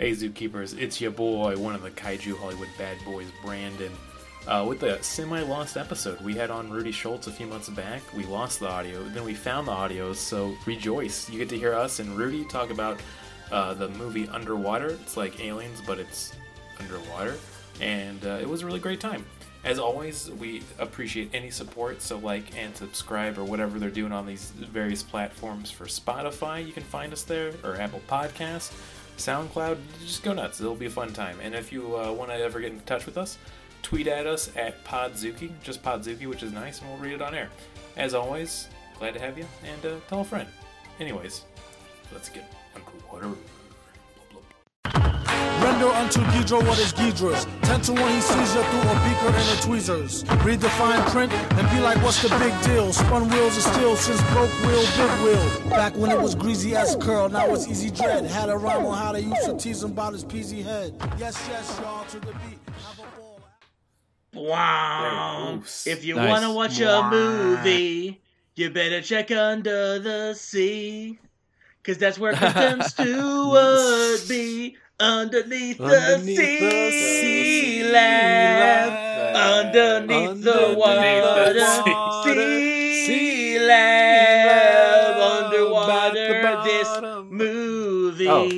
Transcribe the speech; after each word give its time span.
Hey, 0.00 0.12
Zookeepers, 0.12 0.80
it's 0.80 0.98
your 0.98 1.10
boy, 1.10 1.58
one 1.58 1.74
of 1.74 1.82
the 1.82 1.90
Kaiju 1.90 2.38
Hollywood 2.38 2.70
bad 2.78 2.96
boys, 3.04 3.26
Brandon. 3.44 3.92
Uh, 4.48 4.64
with 4.66 4.80
the 4.80 4.98
semi 5.02 5.42
lost 5.42 5.76
episode, 5.76 6.18
we 6.22 6.34
had 6.34 6.50
on 6.50 6.70
Rudy 6.70 6.90
Schultz 6.90 7.26
a 7.26 7.30
few 7.30 7.46
months 7.46 7.68
back. 7.68 8.00
We 8.16 8.24
lost 8.24 8.60
the 8.60 8.68
audio, 8.70 9.04
then 9.10 9.26
we 9.26 9.34
found 9.34 9.68
the 9.68 9.72
audio, 9.72 10.14
so 10.14 10.56
rejoice. 10.64 11.28
You 11.28 11.36
get 11.36 11.50
to 11.50 11.58
hear 11.58 11.74
us 11.74 11.98
and 11.98 12.16
Rudy 12.16 12.46
talk 12.46 12.70
about 12.70 12.98
uh, 13.52 13.74
the 13.74 13.90
movie 13.90 14.26
Underwater. 14.28 14.86
It's 14.86 15.18
like 15.18 15.38
aliens, 15.38 15.82
but 15.86 15.98
it's 15.98 16.32
underwater. 16.78 17.36
And 17.82 18.24
uh, 18.24 18.38
it 18.40 18.48
was 18.48 18.62
a 18.62 18.66
really 18.66 18.80
great 18.80 19.00
time. 19.00 19.26
As 19.64 19.78
always, 19.78 20.30
we 20.30 20.62
appreciate 20.78 21.28
any 21.34 21.50
support, 21.50 22.00
so 22.00 22.16
like 22.16 22.56
and 22.56 22.74
subscribe 22.74 23.36
or 23.36 23.44
whatever 23.44 23.78
they're 23.78 23.90
doing 23.90 24.12
on 24.12 24.24
these 24.24 24.52
various 24.52 25.02
platforms 25.02 25.70
for 25.70 25.84
Spotify. 25.84 26.66
You 26.66 26.72
can 26.72 26.84
find 26.84 27.12
us 27.12 27.22
there, 27.24 27.52
or 27.62 27.76
Apple 27.76 28.00
Podcasts, 28.08 28.72
SoundCloud. 29.20 29.78
Just 30.00 30.22
go 30.22 30.32
nuts. 30.32 30.60
It'll 30.60 30.74
be 30.74 30.86
a 30.86 30.90
fun 30.90 31.12
time. 31.12 31.38
And 31.40 31.54
if 31.54 31.72
you 31.72 31.96
uh, 31.96 32.12
want 32.12 32.30
to 32.30 32.36
ever 32.36 32.60
get 32.60 32.72
in 32.72 32.80
touch 32.80 33.06
with 33.06 33.16
us, 33.16 33.38
tweet 33.82 34.06
at 34.06 34.26
us 34.26 34.50
at 34.56 34.84
Podzuki, 34.84 35.50
just 35.62 35.82
Podzuki, 35.82 36.26
which 36.26 36.42
is 36.42 36.52
nice, 36.52 36.80
and 36.80 36.90
we'll 36.90 36.98
read 36.98 37.14
it 37.14 37.22
on 37.22 37.34
air. 37.34 37.48
As 37.96 38.14
always, 38.14 38.68
glad 38.98 39.14
to 39.14 39.20
have 39.20 39.38
you, 39.38 39.46
and 39.64 39.86
uh, 39.86 39.96
tell 40.08 40.20
a 40.20 40.24
friend. 40.24 40.48
Anyways, 40.98 41.44
let's 42.12 42.28
get 42.28 42.52
underwater. 42.74 43.36
Render 45.80 45.96
unto 45.96 46.20
Ghidra 46.20 46.66
what 46.68 46.78
is 46.78 46.92
Ghidra's. 46.92 47.46
Ten 47.62 47.80
to 47.82 47.92
one 47.94 48.12
he 48.12 48.20
sees 48.20 48.54
you 48.54 48.62
through 48.62 48.80
a 48.80 48.94
beaker 49.02 49.34
and 49.34 49.58
a 49.58 49.62
tweezers. 49.62 50.24
Read 50.44 50.60
the 50.60 50.68
fine 50.70 51.02
print 51.10 51.32
and 51.32 51.70
be 51.70 51.80
like, 51.80 51.96
what's 52.02 52.20
the 52.22 52.28
big 52.38 52.52
deal? 52.64 52.92
Spun 52.92 53.30
wheels 53.30 53.56
of 53.56 53.62
steel 53.62 53.96
since 53.96 54.20
broke 54.32 54.50
wheel, 54.60 54.82
big 54.98 55.24
wheel. 55.24 55.70
Back 55.70 55.96
when 55.96 56.10
it 56.10 56.20
was 56.20 56.34
greasy 56.34 56.76
as 56.76 56.96
curl, 56.96 57.30
now 57.30 57.46
it's 57.54 57.66
easy 57.66 57.90
dread. 57.90 58.26
Had 58.26 58.50
a 58.50 58.58
rhyme 58.58 58.84
on 58.84 58.98
how 58.98 59.12
they 59.12 59.20
used 59.20 59.44
to 59.46 59.56
tease 59.56 59.82
him 59.82 59.92
about 59.92 60.12
his 60.12 60.22
peasy 60.24 60.62
head. 60.62 60.94
Yes, 61.16 61.42
yes, 61.48 61.78
y'all, 61.80 62.04
to 62.06 62.20
the 62.20 62.26
beat. 62.26 62.58
Have 62.84 62.98
a 62.98 63.18
ball. 63.18 63.40
Wow. 64.34 65.62
If 65.86 66.04
you 66.04 66.16
Nice. 66.16 66.28
want 66.28 66.44
to 66.44 66.50
watch 66.52 66.78
a 66.80 67.08
movie, 67.10 68.20
you 68.54 68.68
better 68.68 69.00
check 69.00 69.30
under 69.30 69.98
the 69.98 70.34
sea. 70.34 71.18
Cause 71.82 71.96
that's 71.96 72.18
where 72.18 72.34
Kristen 72.34 72.82
Stewart 72.88 73.54
would 74.20 74.28
be. 74.28 74.76
Underneath, 75.00 75.78
the 75.78 76.18
sea, 76.22 76.36
the 76.36 76.90
sea 76.90 77.90
lab. 77.90 79.66
Underneath 79.66 80.44
the 80.44 80.74
water, 80.76 81.54
the 81.54 81.66
sea, 82.24 83.06
sea 83.06 83.58
lab. 83.60 85.16
lab. 85.16 85.44
Underwater, 85.44 86.18
At 86.46 86.64
the 86.64 86.70
this 86.70 86.88
bottom. 86.88 87.28
movie. 87.34 88.28
Oh. 88.28 88.48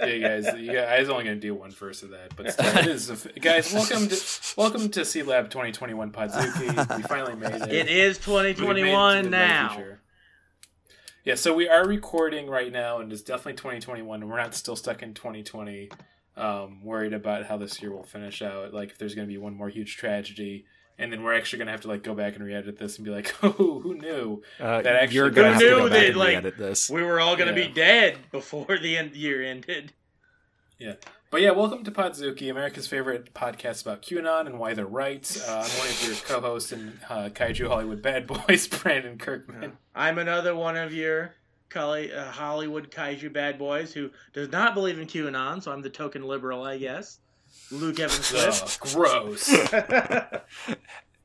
Hey 0.00 0.20
guys, 0.20 0.46
you 0.58 0.72
guys, 0.72 0.88
I 0.88 1.00
was 1.00 1.08
only 1.08 1.24
gonna 1.24 1.36
do 1.36 1.54
one 1.54 1.70
verse 1.70 2.02
of 2.02 2.10
that, 2.10 2.34
but 2.36 2.52
still, 2.52 2.66
it 2.78 2.86
is. 2.88 3.08
A, 3.10 3.28
guys, 3.40 3.72
welcome 3.72 4.08
to 4.08 4.16
welcome 4.56 4.88
to 4.90 5.00
Sealab 5.02 5.50
2021 5.50 6.10
Podzuki. 6.10 6.96
We 6.96 7.02
finally 7.04 7.34
made 7.36 7.54
it. 7.54 7.72
It 7.72 7.88
is 7.88 8.18
We 8.26 8.50
it 8.50 8.56
2021 8.56 9.22
the 9.24 9.30
now. 9.30 9.84
Future. 11.22 11.30
Yeah, 11.30 11.34
so 11.36 11.54
we 11.54 11.68
are 11.68 11.86
recording 11.86 12.48
right 12.48 12.72
now, 12.72 12.98
and 13.00 13.12
it's 13.12 13.22
definitely 13.22 13.54
2021. 13.54 14.22
and 14.22 14.30
We're 14.30 14.36
not 14.38 14.54
still 14.54 14.76
stuck 14.76 15.02
in 15.02 15.14
2020. 15.14 15.90
Um, 16.36 16.84
worried 16.84 17.12
about 17.14 17.46
how 17.46 17.56
this 17.56 17.82
year 17.82 17.90
will 17.92 18.04
finish 18.04 18.42
out. 18.42 18.72
Like 18.72 18.90
if 18.90 18.98
there's 18.98 19.14
gonna 19.16 19.26
be 19.26 19.38
one 19.38 19.54
more 19.56 19.68
huge 19.68 19.96
tragedy. 19.96 20.66
And 21.00 21.12
then 21.12 21.22
we're 21.22 21.34
actually 21.34 21.60
gonna 21.60 21.70
have 21.70 21.82
to 21.82 21.88
like 21.88 22.02
go 22.02 22.14
back 22.14 22.34
and 22.34 22.44
re-edit 22.44 22.76
this 22.78 22.96
and 22.96 23.04
be 23.04 23.10
like, 23.12 23.32
"Oh, 23.42 23.50
who 23.80 23.94
knew?" 23.94 24.42
Uh, 24.60 24.82
That 24.82 24.96
actually- 24.96 25.16
you're 25.16 25.30
gonna 25.30 25.48
Who 25.48 25.52
have 25.54 25.60
to 25.62 25.68
knew 25.68 25.76
go 25.76 25.88
back 25.88 25.98
that, 25.98 26.06
and 26.08 26.16
like, 26.16 26.28
re-edit 26.30 26.58
this. 26.58 26.90
We 26.90 27.02
were 27.02 27.20
all 27.20 27.36
gonna 27.36 27.52
Yeah. 27.58 27.66
be 27.66 27.72
dead 27.72 28.18
before 28.32 28.78
the 28.78 28.96
end 28.96 29.14
year 29.16 29.42
ended. 29.42 29.92
But 31.30 31.42
yeah, 31.42 31.50
welcome 31.50 31.84
to 31.84 31.90
Podzuki, 31.90 32.50
America's 32.50 32.86
favorite 32.86 33.34
podcast 33.34 33.82
about 33.82 34.00
QAnon 34.00 34.46
and 34.46 34.58
why 34.58 34.72
they're 34.72 34.86
right. 34.86 35.26
Uh, 35.46 35.56
I'm 35.64 35.78
one 35.78 35.88
of 35.88 36.02
your 36.06 36.14
co-hosts 36.26 36.72
and 36.72 36.98
uh, 37.08 37.28
Kaiju 37.28 37.68
Hollywood 37.68 38.00
bad 38.00 38.26
boys, 38.26 38.66
Brandon 38.82 39.18
Kirkman. 39.18 39.72
I'm 39.94 40.18
another 40.18 40.54
one 40.56 40.76
of 40.78 40.94
your 40.94 41.34
Cali- 41.68 42.12
uh, 42.14 42.30
Hollywood 42.30 42.90
kaiju 42.90 43.30
bad 43.30 43.58
boys 43.58 43.92
who 43.92 44.08
does 44.32 44.50
not 44.50 44.72
believe 44.72 44.98
in 44.98 45.06
QAnon, 45.06 45.62
so 45.62 45.70
I'm 45.70 45.82
the 45.82 45.90
token 45.90 46.22
liberal, 46.22 46.62
I 46.64 46.78
guess. 46.78 47.18
Luke 47.70 48.00
Evans 48.00 48.32
Ugh, 48.34 48.52
Swift. 48.52 48.80
gross. 48.94 49.48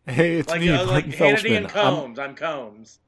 Hey, 0.06 0.40
it's 0.40 0.50
like 0.50 0.60
me, 0.60 0.68
uh, 0.68 0.86
like 0.86 1.08
Martin 1.08 1.12
Hannity 1.14 1.56
and 1.56 1.66
Felshman. 1.70 1.76
I'm- 1.78 1.96
Colmes. 1.96 2.20
I'm 2.20 2.36
Colmes. 2.36 3.00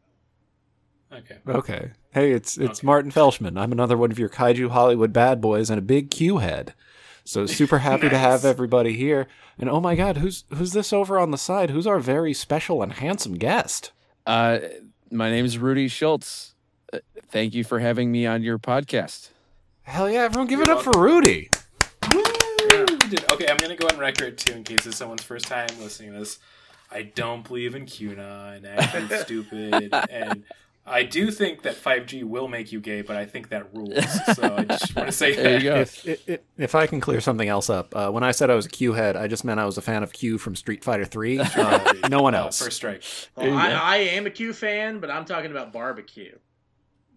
Okay. 1.12 1.38
Okay. 1.46 1.92
Hey, 2.12 2.32
it's 2.32 2.58
it's 2.58 2.80
Okay. 2.80 2.86
Martin 2.86 3.12
Felshman. 3.12 3.60
I'm 3.60 3.74
another 3.74 3.98
one 3.98 4.12
of 4.12 4.18
your 4.20 4.30
kaiju 4.30 4.70
Hollywood 4.70 5.12
bad 5.12 5.42
boys 5.42 5.70
and 5.70 5.78
a 5.78 5.82
big 5.82 6.10
Q 6.10 6.38
head. 6.38 6.74
So 7.26 7.48
super 7.48 7.80
happy 7.80 8.08
to 8.08 8.18
have 8.18 8.46
everybody 8.46 8.94
here. 8.94 9.28
And 9.58 9.68
oh 9.68 9.82
my 9.82 9.96
God, 9.96 10.18
who's 10.18 10.44
who's 10.54 10.74
this 10.74 10.94
over 10.94 11.18
on 11.18 11.32
the 11.32 11.40
side? 11.40 11.72
Who's 11.72 11.88
our 11.88 12.00
very 12.00 12.34
special 12.34 12.84
and 12.84 12.94
handsome 12.94 13.34
guest? 13.34 13.92
Uh, 14.28 14.60
my 15.10 15.32
name 15.32 15.44
is 15.44 15.58
Rudy 15.58 15.88
Schultz. 15.88 16.54
Uh, 16.94 17.00
thank 17.28 17.56
you 17.56 17.64
for 17.64 17.80
having 17.80 18.12
me 18.12 18.28
on 18.28 18.44
your 18.44 18.60
podcast. 18.60 19.30
Hell 19.82 20.10
yeah! 20.10 20.22
Everyone, 20.22 20.48
give 20.48 20.60
You're 20.60 20.70
it 20.70 20.78
up 20.78 20.84
for 20.84 21.00
Rudy. 21.02 21.50
Yeah, 22.14 22.86
did. 23.10 23.32
Okay, 23.32 23.48
I'm 23.50 23.58
gonna 23.58 23.76
go 23.76 23.88
on 23.88 23.98
record 23.98 24.38
too, 24.38 24.54
in 24.54 24.64
case 24.64 24.86
it's 24.86 24.98
someone's 24.98 25.24
first 25.24 25.46
time 25.48 25.70
listening 25.80 26.14
to 26.14 26.20
this. 26.20 26.38
I 26.92 27.02
don't 27.02 27.46
believe 27.46 27.74
in 27.74 27.88
QAnon. 27.88 28.66
Actually, 28.66 29.16
it's 29.16 29.24
stupid, 29.24 29.94
and 30.12 30.44
I 30.88 31.02
do 31.02 31.32
think 31.32 31.64
that 31.64 31.76
5G 31.76 32.24
will 32.26 32.48
make 32.48 32.72
you 32.72 32.80
gay, 32.80 33.02
but 33.02 33.16
I 33.16 33.26
think 33.26 33.50
that 33.50 33.74
rules. 33.74 33.96
So 34.36 34.56
I 34.56 34.64
just 34.66 34.96
want 34.96 35.08
to 35.08 35.12
say 35.12 35.36
There 35.36 35.44
that. 35.54 35.62
you 35.64 35.70
go. 35.70 35.76
If, 35.82 36.06
if 36.30 36.40
if 36.58 36.76
I 36.76 36.86
can 36.86 37.00
clear 37.02 37.22
something 37.22 37.48
else 37.50 37.70
up, 37.72 37.96
uh, 37.96 38.12
when 38.12 38.24
I 38.24 38.32
said 38.32 38.50
I 38.52 38.56
was 38.56 38.66
a 38.68 38.70
Q 38.70 38.94
head, 38.94 39.16
I 39.18 39.28
just 39.28 39.44
meant 39.44 39.60
I 39.60 39.66
was 39.66 39.78
a 39.78 39.82
fan 39.82 40.04
of 40.04 40.14
Q 40.14 40.38
from 40.38 40.56
Street 40.56 40.84
Fighter 40.84 41.06
Three. 41.06 41.40
Uh, 41.56 41.94
no 42.10 42.22
one 42.22 42.36
Uh, 42.36 42.44
else. 42.44 42.62
first 42.62 42.76
strike. 42.78 43.04
Well, 43.36 43.58
I, 43.58 43.72
I 43.72 43.96
am 43.98 44.28
a 44.28 44.30
Q 44.30 44.54
fan, 44.54 45.00
but 45.00 45.10
I'm 45.10 45.26
talking 45.26 45.50
about 45.52 45.74
barbecue. 45.74 46.38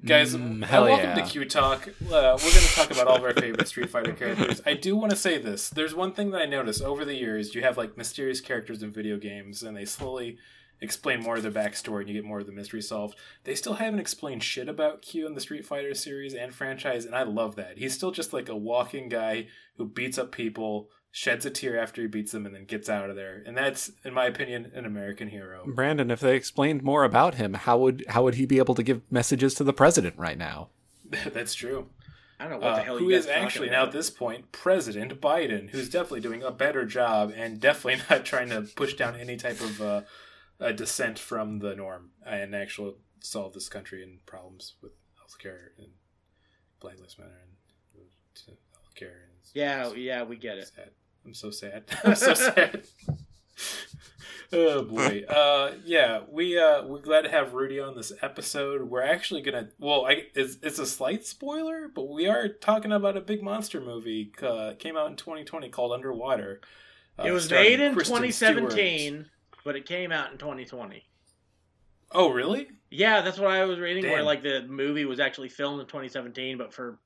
Guys, 0.04 0.34
Mm, 0.34 0.62
uh, 0.62 0.66
hell 0.66 0.84
welcome 0.84 1.08
yeah. 1.10 1.14
to 1.16 1.22
Q 1.22 1.44
Talk. 1.44 1.88
Uh, 1.88 1.92
we're 2.08 2.38
going 2.38 2.38
to 2.38 2.74
talk 2.74 2.90
about 2.92 3.08
all 3.08 3.16
of 3.16 3.22
our 3.24 3.34
favorite 3.34 3.66
Street 3.66 3.90
Fighter 3.90 4.12
characters. 4.12 4.62
I 4.64 4.74
do 4.74 4.94
want 4.94 5.10
to 5.10 5.16
say 5.16 5.38
this. 5.38 5.68
There's 5.70 5.92
one 5.94 6.12
thing 6.12 6.30
that 6.30 6.40
I 6.40 6.46
noticed 6.46 6.82
over 6.82 7.04
the 7.04 7.16
years. 7.16 7.52
You 7.54 7.62
have 7.62 7.76
like 7.76 7.96
mysterious 7.96 8.40
characters 8.40 8.82
in 8.82 8.92
video 8.92 9.16
games, 9.18 9.62
and 9.64 9.76
they 9.76 9.84
slowly 9.84 10.38
explain 10.80 11.20
more 11.22 11.36
of 11.36 11.42
the 11.42 11.50
backstory, 11.50 12.00
and 12.00 12.08
you 12.08 12.14
get 12.14 12.24
more 12.24 12.40
of 12.40 12.46
the 12.46 12.52
mystery 12.52 12.82
solved. 12.82 13.16
They 13.44 13.54
still 13.54 13.74
haven't 13.74 14.00
explained 14.00 14.42
shit 14.42 14.68
about 14.68 15.02
Q 15.02 15.26
in 15.26 15.34
the 15.34 15.40
Street 15.40 15.64
Fighter 15.66 15.94
series 15.94 16.34
and 16.34 16.54
franchise, 16.54 17.04
and 17.04 17.14
I 17.14 17.22
love 17.24 17.56
that. 17.56 17.78
He's 17.78 17.94
still 17.94 18.10
just 18.10 18.32
like 18.32 18.48
a 18.48 18.56
walking 18.56 19.08
guy 19.08 19.48
who 19.76 19.84
beats 19.86 20.18
up 20.18 20.32
people, 20.32 20.88
sheds 21.10 21.46
a 21.46 21.50
tear 21.50 21.80
after 21.80 22.02
he 22.02 22.08
beats 22.08 22.32
them, 22.32 22.46
and 22.46 22.54
then 22.54 22.64
gets 22.64 22.88
out 22.88 23.10
of 23.10 23.16
there. 23.16 23.42
And 23.46 23.56
that's, 23.56 23.90
in 24.04 24.12
my 24.14 24.26
opinion, 24.26 24.70
an 24.74 24.84
American 24.84 25.28
hero. 25.28 25.64
Brandon, 25.66 26.10
if 26.10 26.20
they 26.20 26.36
explained 26.36 26.82
more 26.82 27.04
about 27.04 27.36
him, 27.36 27.54
how 27.54 27.78
would 27.78 28.04
how 28.08 28.22
would 28.24 28.34
he 28.34 28.46
be 28.46 28.58
able 28.58 28.74
to 28.74 28.82
give 28.82 29.02
messages 29.10 29.54
to 29.54 29.64
the 29.64 29.72
president 29.72 30.16
right 30.18 30.38
now? 30.38 30.68
that's 31.32 31.54
true. 31.54 31.88
I 32.40 32.44
don't 32.46 32.60
know 32.60 32.66
what 32.68 32.76
the 32.76 32.80
Uh, 32.82 32.84
hell 32.84 32.98
who 32.98 33.10
guys 33.10 33.20
is 33.20 33.26
talking 33.26 33.42
actually 33.42 33.70
now 33.70 33.82
at 33.86 33.90
this 33.92 34.10
point 34.10 34.52
President 34.52 35.20
Biden, 35.20 35.70
who's 35.70 35.88
definitely 35.88 36.20
doing 36.20 36.42
a 36.44 36.52
better 36.52 36.84
job 36.84 37.32
and 37.36 37.58
definitely 37.58 38.00
not 38.10 38.24
trying 38.24 38.48
to 38.50 38.62
push 38.76 38.94
down 38.94 39.16
any 39.16 39.36
type 39.36 39.60
of 39.60 39.82
uh, 39.82 40.00
uh, 40.60 40.72
dissent 40.72 41.18
from 41.18 41.58
the 41.60 41.74
norm 41.74 42.10
and 42.26 42.54
actually 42.54 42.94
solve 43.20 43.52
this 43.54 43.68
country 43.68 44.02
and 44.02 44.24
problems 44.26 44.74
with 44.82 44.92
healthcare 45.20 45.68
and 45.78 45.88
Black 46.80 46.98
Lives 47.00 47.18
Matter 47.18 47.30
and 47.94 48.04
to 48.34 48.50
healthcare. 48.50 49.22
And 49.24 49.38
Yeah, 49.54 49.88
it's 49.88 49.96
yeah, 49.96 50.22
we 50.22 50.36
get 50.36 50.58
it. 50.58 50.70
sad. 50.74 50.90
I'm 51.24 51.34
so 51.34 51.50
sad. 51.50 51.84
I'm 52.04 52.14
so 52.14 52.34
sad. 52.34 52.82
oh 54.52 54.82
boy. 54.82 55.24
Uh, 55.28 55.72
yeah, 55.84 56.22
we 56.30 56.58
uh, 56.58 56.84
we're 56.86 57.00
glad 57.00 57.22
to 57.22 57.30
have 57.30 57.54
Rudy 57.54 57.80
on 57.80 57.96
this 57.96 58.12
episode. 58.22 58.82
We're 58.82 59.02
actually 59.02 59.42
gonna. 59.42 59.68
Well, 59.78 60.06
I, 60.06 60.24
it's 60.34 60.56
it's 60.62 60.78
a 60.78 60.86
slight 60.86 61.26
spoiler, 61.26 61.88
but 61.88 62.08
we 62.08 62.26
are 62.26 62.48
talking 62.48 62.92
about 62.92 63.16
a 63.16 63.20
big 63.20 63.42
monster 63.42 63.80
movie. 63.80 64.32
Uh, 64.40 64.74
came 64.78 64.96
out 64.96 65.10
in 65.10 65.16
2020 65.16 65.68
called 65.70 65.92
Underwater. 65.92 66.60
Uh, 67.18 67.24
it 67.24 67.32
was 67.32 67.50
made 67.50 67.80
in 67.80 67.94
Kristen 67.94 68.16
2017, 68.16 69.10
Stewart. 69.12 69.26
But 69.64 69.76
it 69.76 69.86
came 69.86 70.12
out 70.12 70.32
in 70.32 70.38
2020. 70.38 71.04
Oh, 72.12 72.30
really? 72.30 72.68
Yeah, 72.90 73.20
that's 73.20 73.38
what 73.38 73.50
I 73.50 73.64
was 73.64 73.78
reading. 73.78 74.10
Where 74.10 74.22
like 74.22 74.42
the 74.42 74.66
movie 74.66 75.04
was 75.04 75.20
actually 75.20 75.50
filmed 75.50 75.80
in 75.80 75.86
2017, 75.86 76.56
but 76.56 76.72
for 76.72 76.98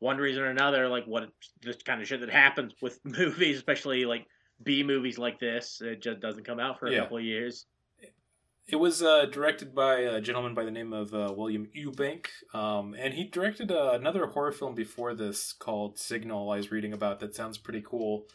one 0.00 0.18
reason 0.18 0.42
or 0.42 0.48
another, 0.50 0.88
like 0.88 1.06
what 1.06 1.30
this 1.62 1.76
kind 1.82 2.02
of 2.02 2.06
shit 2.06 2.20
that 2.20 2.30
happens 2.30 2.74
with 2.82 3.00
movies, 3.04 3.56
especially 3.56 4.04
like 4.04 4.26
B 4.62 4.82
movies 4.82 5.18
like 5.18 5.38
this, 5.38 5.80
it 5.80 6.02
just 6.02 6.20
doesn't 6.20 6.44
come 6.44 6.60
out 6.60 6.78
for 6.78 6.86
a 6.86 6.92
Yeah. 6.92 7.00
couple 7.02 7.16
of 7.18 7.24
years. 7.24 7.66
It 8.66 8.76
was 8.76 9.02
uh, 9.02 9.26
directed 9.26 9.74
by 9.74 9.96
a 10.00 10.22
gentleman 10.22 10.54
by 10.54 10.64
the 10.64 10.70
name 10.70 10.94
of 10.94 11.12
uh, 11.12 11.34
William 11.36 11.68
Eubank, 11.76 12.28
um, 12.54 12.94
and 12.98 13.12
he 13.12 13.24
directed 13.24 13.70
uh, 13.70 13.90
another 13.92 14.26
horror 14.26 14.52
film 14.52 14.74
before 14.74 15.14
this 15.14 15.52
called 15.52 15.98
Signal. 15.98 16.50
I 16.50 16.56
was 16.56 16.70
reading 16.70 16.94
about 16.94 17.20
that 17.20 17.34
sounds 17.34 17.58
pretty 17.58 17.82
cool, 17.82 18.26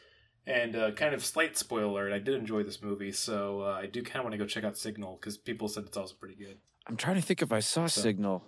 and 0.50 0.76
uh, 0.76 0.92
kind 0.92 1.14
of 1.14 1.24
slight 1.24 1.58
spoiler. 1.58 2.08
alert, 2.08 2.14
I 2.14 2.20
did 2.20 2.36
enjoy 2.36 2.64
this 2.64 2.82
movie, 2.82 3.12
so 3.12 3.62
uh, 3.62 3.80
I 3.82 3.86
do 3.86 4.02
kind 4.04 4.18
of 4.18 4.24
want 4.24 4.34
to 4.34 4.38
go 4.38 4.46
check 4.46 4.64
out 4.64 4.78
Signal 4.78 5.18
because 5.20 5.38
people 5.38 5.68
said 5.68 5.84
it's 5.86 5.98
also 5.98 6.16
pretty 6.16 6.36
good. 6.36 6.58
I'm 6.88 6.98
trying 6.98 7.16
to 7.16 7.22
think 7.22 7.42
if 7.42 7.52
I 7.52 7.60
saw 7.60 7.88
So- 7.88 8.02
Signal. 8.02 8.44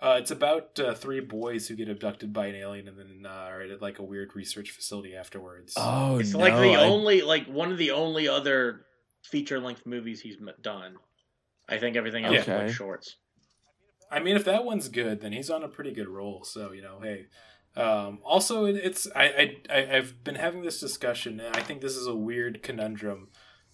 Uh, 0.00 0.16
it's 0.20 0.30
about 0.30 0.78
uh, 0.78 0.94
three 0.94 1.18
boys 1.18 1.66
who 1.66 1.74
get 1.74 1.88
abducted 1.88 2.32
by 2.32 2.46
an 2.46 2.54
alien 2.54 2.86
and 2.86 2.96
then 2.96 3.26
uh, 3.26 3.34
are 3.34 3.62
at 3.62 3.82
like 3.82 3.98
a 3.98 4.02
weird 4.04 4.30
research 4.36 4.70
facility 4.70 5.16
afterwards. 5.16 5.74
Oh, 5.76 6.18
It's 6.18 6.32
no, 6.32 6.38
like 6.38 6.54
the 6.54 6.76
I- 6.76 6.84
only 6.84 7.20
like 7.22 7.46
one 7.46 7.72
of 7.72 7.78
the 7.78 7.90
only 7.90 8.28
other 8.28 8.82
feature 9.22 9.58
length 9.58 9.86
movies 9.86 10.20
he's 10.20 10.36
done. 10.62 10.94
I 11.68 11.78
think 11.78 11.96
everything 11.96 12.24
else 12.24 12.36
is 12.36 12.42
Okay. 12.42 12.64
like 12.66 12.72
shorts. 12.72 13.16
I 14.10 14.20
mean, 14.20 14.36
if 14.36 14.44
that 14.44 14.64
one's 14.64 14.88
good, 14.88 15.20
then 15.20 15.32
he's 15.32 15.50
on 15.50 15.64
a 15.64 15.68
pretty 15.68 15.90
good 15.92 16.08
roll. 16.08 16.44
So 16.44 16.70
you 16.70 16.80
know, 16.80 17.00
hey. 17.02 17.26
Um, 17.76 18.18
also, 18.24 18.64
it, 18.64 18.76
it's 18.76 19.06
I, 19.14 19.24
I 19.24 19.56
I 19.78 19.96
I've 19.96 20.24
been 20.24 20.34
having 20.34 20.62
this 20.62 20.80
discussion, 20.80 21.38
and 21.40 21.54
I 21.56 21.60
think 21.62 21.80
this 21.80 21.96
is 21.96 22.06
a 22.06 22.14
weird 22.14 22.62
conundrum. 22.62 23.28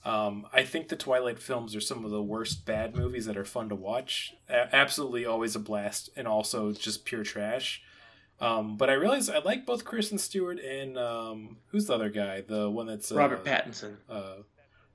Um, 0.05 0.47
I 0.53 0.65
think 0.65 0.89
the 0.89 0.97
Twilight 0.97 1.39
films 1.39 1.75
are 1.75 1.81
some 1.81 2.05
of 2.05 2.11
the 2.11 2.23
worst 2.23 2.67
bad 2.67 2.95
movies 2.95 3.25
that 3.25 3.39
are 3.39 3.45
fun 3.47 3.71
to 3.71 3.75
watch. 3.75 4.35
A- 4.51 4.75
absolutely, 4.75 5.25
always 5.25 5.57
a 5.57 5.59
blast, 5.61 6.11
and 6.17 6.29
also 6.29 6.73
just 6.73 7.07
pure 7.07 7.23
trash. 7.25 7.83
Um, 8.41 8.77
but 8.77 8.91
I 8.91 8.95
realize 8.95 9.31
I 9.31 9.39
like 9.39 9.65
both 9.65 9.85
Kristen 9.87 10.19
Stewart 10.19 10.59
and 10.59 10.99
um, 10.99 11.57
who's 11.69 11.87
the 11.87 11.95
other 11.95 12.11
guy? 12.11 12.43
The 12.43 12.69
one 12.69 12.87
that's 12.87 13.11
uh, 13.11 13.15
Robert 13.15 13.45
Pattinson. 13.45 13.97
Uh, 14.11 14.43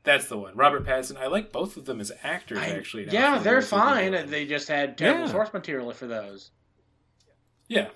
that's 0.04 0.28
the 0.28 0.38
one, 0.38 0.56
Robert 0.56 0.86
Pattinson. 0.86 1.18
I 1.18 1.25
like 1.28 1.51
both 1.51 1.75
of 1.78 1.86
them 1.86 2.00
as 2.00 2.12
actors. 2.22 2.60
I- 2.60 2.68
actually, 2.68 3.07
yeah, 3.10 3.40
they're 3.40 3.62
fine. 3.63 4.30
They 4.30 4.46
just 4.46 4.68
had 4.68 4.96
terrible 4.98 5.25
Yeah. 5.25 5.31
source 5.31 5.51
material 5.54 5.92
for 5.94 6.06
those. 6.06 6.51
Yeah, 7.68 7.88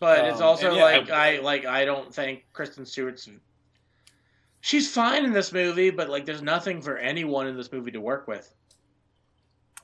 But 0.00 0.24
it's 0.24 0.38
Um, 0.40 0.46
also 0.46 0.74
yeah, 0.74 0.82
like 0.82 1.10
I- 1.10 1.36
I, 1.36 1.40
like 1.40 1.64
I 1.66 1.84
don't 1.84 2.12
think 2.12 2.44
Kristen 2.52 2.84
Stewart's 2.86 3.28
she's 4.60 4.92
fine 4.92 5.24
in 5.24 5.32
this 5.32 5.52
movie, 5.52 5.90
but 5.90 6.08
like 6.08 6.24
there's 6.26 6.42
nothing 6.42 6.80
for 6.82 6.96
anyone 6.96 7.46
in 7.46 7.56
this 7.56 7.70
movie 7.70 7.90
to 7.92 8.00
work 8.00 8.26
with. 8.26 8.52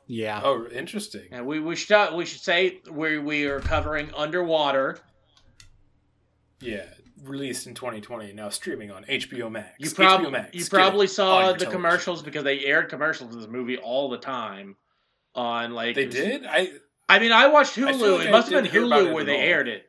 Yeah. 0.07 0.41
Oh, 0.43 0.67
interesting. 0.69 1.29
And 1.33 1.47
we 1.47 1.61
we 1.61 1.77
should 1.77 2.15
we 2.15 2.25
should 2.25 2.41
say 2.41 2.81
we 2.91 3.19
we 3.19 3.45
are 3.45 3.61
covering 3.61 4.11
underwater. 4.17 4.99
Yeah, 6.61 6.87
released 7.23 7.67
in 7.67 7.75
2020, 7.75 8.33
now 8.33 8.49
streaming 8.49 8.91
on 8.91 9.05
HBO 9.05 9.51
Max. 9.51 9.75
You 9.79 9.91
HBO 9.91 9.95
probably 9.97 10.31
Max. 10.31 10.55
you 10.55 10.65
probably 10.65 11.07
saw 11.07 11.39
the 11.39 11.43
television. 11.45 11.71
commercials 11.73 12.23
because 12.23 12.45
they 12.45 12.65
aired 12.65 12.89
commercials 12.89 13.35
in 13.35 13.41
this 13.41 13.49
movie 13.51 13.77
all 13.77 14.09
the 14.09 14.19
time. 14.19 14.77
On 15.35 15.73
like 15.73 15.95
They 15.97 16.07
did. 16.07 16.47
I 16.47 16.71
I 17.09 17.19
mean, 17.19 17.31
I 17.33 17.49
watched 17.49 17.77
I 17.77 17.93
feel 17.93 18.01
Hulu. 18.01 18.19
like 18.19 18.29
it 18.29 18.31
must 18.31 18.51
have 18.51 18.63
been 18.63 18.73
didn't 18.73 18.89
Hulu 18.91 19.13
where 19.13 19.25
they 19.25 19.35
all. 19.37 19.43
aired 19.43 19.69
it. 19.69 19.87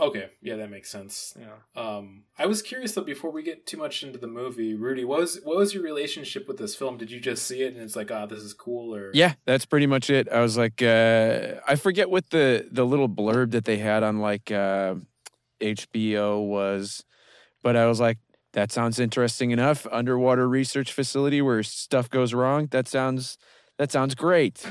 Okay. 0.00 0.30
Yeah, 0.42 0.56
that 0.56 0.70
makes 0.70 0.90
sense. 0.90 1.34
Yeah. 1.38 1.80
Um, 1.80 2.24
I 2.38 2.46
was 2.46 2.62
curious 2.62 2.92
though. 2.92 3.02
Before 3.02 3.30
we 3.30 3.42
get 3.42 3.66
too 3.66 3.76
much 3.76 4.02
into 4.02 4.18
the 4.18 4.26
movie, 4.26 4.74
Rudy, 4.74 5.04
what 5.04 5.20
was 5.20 5.40
what 5.44 5.56
was 5.56 5.74
your 5.74 5.82
relationship 5.82 6.48
with 6.48 6.58
this 6.58 6.74
film? 6.74 6.96
Did 6.96 7.10
you 7.10 7.20
just 7.20 7.46
see 7.46 7.62
it 7.62 7.74
and 7.74 7.82
it's 7.82 7.96
like, 7.96 8.10
ah, 8.10 8.26
this 8.26 8.40
is 8.40 8.52
cool, 8.54 8.94
or 8.94 9.10
Yeah, 9.14 9.34
that's 9.46 9.66
pretty 9.66 9.86
much 9.86 10.10
it. 10.10 10.28
I 10.28 10.40
was 10.40 10.56
like, 10.56 10.82
uh, 10.82 11.60
I 11.66 11.76
forget 11.76 12.10
what 12.10 12.30
the 12.30 12.68
the 12.70 12.84
little 12.84 13.08
blurb 13.08 13.52
that 13.52 13.64
they 13.64 13.78
had 13.78 14.02
on 14.02 14.18
like 14.18 14.50
uh, 14.50 14.96
HBO 15.60 16.46
was, 16.46 17.04
but 17.62 17.76
I 17.76 17.86
was 17.86 18.00
like, 18.00 18.18
that 18.52 18.72
sounds 18.72 18.98
interesting 18.98 19.50
enough. 19.52 19.86
Underwater 19.92 20.48
research 20.48 20.92
facility 20.92 21.40
where 21.40 21.62
stuff 21.62 22.10
goes 22.10 22.34
wrong. 22.34 22.66
That 22.70 22.88
sounds 22.88 23.38
that 23.78 23.92
sounds 23.92 24.14
great. 24.14 24.66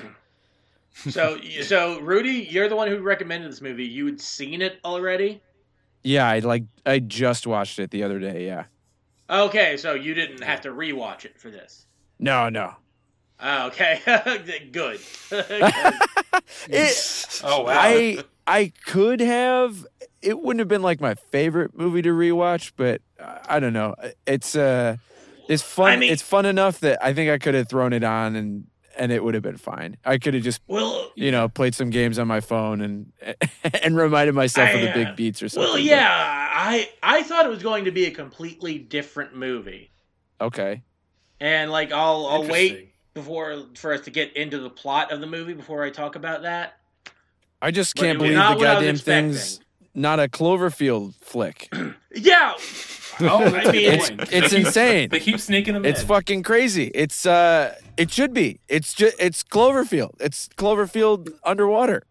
So 0.94 1.40
so 1.64 2.00
Rudy, 2.00 2.48
you're 2.50 2.70
the 2.70 2.76
one 2.76 2.88
who 2.88 3.00
recommended 3.00 3.52
this 3.52 3.62
movie. 3.62 3.86
You 3.86 4.06
had 4.06 4.20
seen 4.22 4.62
it 4.62 4.80
already. 4.84 5.42
Yeah, 6.04 6.28
I 6.28 6.40
like 6.40 6.64
I 6.86 7.00
just 7.00 7.46
watched 7.48 7.80
it 7.80 7.92
the 7.92 8.04
other 8.04 8.20
day. 8.20 8.46
Yeah. 8.46 8.66
Okay, 9.30 9.78
so 9.78 9.94
you 9.94 10.14
didn't 10.14 10.42
have 10.44 10.62
to 10.62 10.70
rewatch 10.70 11.26
it 11.26 11.40
for 11.40 11.52
this. 11.52 11.86
No, 12.20 12.50
no. 12.50 12.74
Oh, 13.42 13.68
okay, 13.68 14.02
good. 14.72 15.00
It, 16.70 17.40
oh 17.44 17.64
wow, 17.64 17.74
I 17.76 18.24
I 18.48 18.72
could 18.86 19.20
have. 19.20 19.86
It 20.22 20.40
wouldn't 20.40 20.60
have 20.60 20.68
been 20.68 20.82
like 20.82 21.00
my 21.00 21.16
favorite 21.16 21.78
movie 21.78 22.02
to 22.02 22.10
rewatch, 22.10 22.72
but 22.76 23.02
uh, 23.20 23.40
I 23.48 23.60
don't 23.60 23.74
know. 23.74 23.96
It's 24.26 24.56
uh, 24.56 24.98
it's 25.48 25.62
fun. 25.64 25.92
I 25.92 25.96
mean- 25.98 26.12
it's 26.12 26.22
fun 26.22 26.46
enough 26.46 26.80
that 26.80 27.04
I 27.04 27.14
think 27.14 27.30
I 27.30 27.38
could 27.38 27.54
have 27.54 27.70
thrown 27.70 27.94
it 27.94 28.04
on 28.04 28.36
and 28.36 28.66
and 29.00 29.12
it 29.12 29.24
would 29.24 29.34
have 29.34 29.42
been 29.42 29.58
fine. 29.58 29.98
I 30.06 30.18
could 30.20 30.34
have 30.36 30.44
just 30.44 30.62
well, 30.68 31.12
you 31.16 31.32
know 31.32 31.50
played 31.50 31.74
some 31.74 31.90
games 31.90 32.20
on 32.20 32.28
my 32.28 32.42
phone 32.42 32.82
and 32.82 33.12
and 33.84 33.96
reminded 33.98 34.36
myself 34.36 34.70
of 34.74 34.82
the 34.82 34.92
uh, 34.92 34.94
big 34.94 35.16
beats 35.16 35.42
or 35.42 35.50
something. 35.50 35.66
well, 35.68 35.74
but- 35.78 35.84
yeah. 35.84 36.36
I 36.52 36.90
I 37.02 37.24
thought 37.24 37.46
it 37.46 37.50
was 37.50 37.64
going 37.64 37.86
to 37.86 37.92
be 37.92 38.06
a 38.06 38.12
completely 38.12 38.78
different 38.78 39.34
movie, 39.36 39.92
Okay. 40.42 40.84
and 41.40 41.72
like 41.72 41.92
I'll 41.94 42.28
I'll 42.28 42.48
wait 42.48 42.94
before 43.14 43.64
for 43.76 43.94
us 43.94 44.02
to 44.02 44.12
get 44.12 44.36
into 44.36 44.60
the 44.60 44.70
plot 44.70 45.12
of 45.12 45.22
the 45.22 45.28
movie 45.28 45.54
before 45.54 45.84
I 45.84 45.90
talk 45.90 46.16
about 46.16 46.42
that. 46.44 46.78
I 47.62 47.72
just 47.72 47.96
can't 47.96 48.18
believe 48.20 48.34
the 48.34 48.40
what 48.40 48.48
I 48.48 48.54
was 48.56 48.64
goddamn 48.64 48.96
thing's 48.98 49.60
not 49.96 50.20
a 50.20 50.28
Cloverfield 50.28 51.16
flick. 51.16 51.72
Yeah, 52.16 52.54
Oh, 53.22 53.50
that's 53.50 53.68
I 53.68 53.70
a 53.70 53.74
mean, 53.74 53.92
It's 53.92 54.10
it's 54.32 54.54
insane. 54.54 55.10
They 55.10 55.20
keep 55.20 55.40
sneaking 55.40 55.74
them 55.74 55.86
in. 55.86 55.92
It's 55.92 56.02
in. 56.02 56.08
fucking 56.08 56.44
crazy. 56.44 56.92
It's 56.96 57.26
uh 57.26 57.76
it 57.98 58.12
should 58.12 58.34
be. 58.34 58.60
It's 58.68 58.94
just 58.94 59.16
it's 59.20 59.44
Cloverfield. 59.44 60.12
It's 60.20 60.48
Cloverfield 60.58 61.34
underwater. 61.44 62.04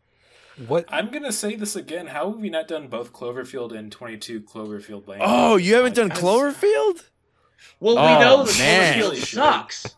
What? 0.66 0.84
I'm 0.88 1.10
gonna 1.10 1.32
say 1.32 1.54
this 1.56 1.76
again. 1.76 2.08
How 2.08 2.30
have 2.30 2.40
we 2.40 2.50
not 2.50 2.66
done 2.68 2.88
both 2.88 3.12
Cloverfield 3.12 3.76
and 3.76 3.92
22 3.92 4.40
Cloverfield 4.42 5.06
Lane? 5.06 5.20
Oh, 5.22 5.56
you 5.56 5.74
haven't 5.76 5.94
done 5.94 6.10
Podcast? 6.10 6.54
Cloverfield? 6.54 7.04
well, 7.80 7.94
we 7.96 8.00
Oh, 8.00 8.20
know 8.20 8.44
that 8.44 8.58
man. 8.58 8.98
Cloverfield 9.00 9.24
sucks. 9.24 9.96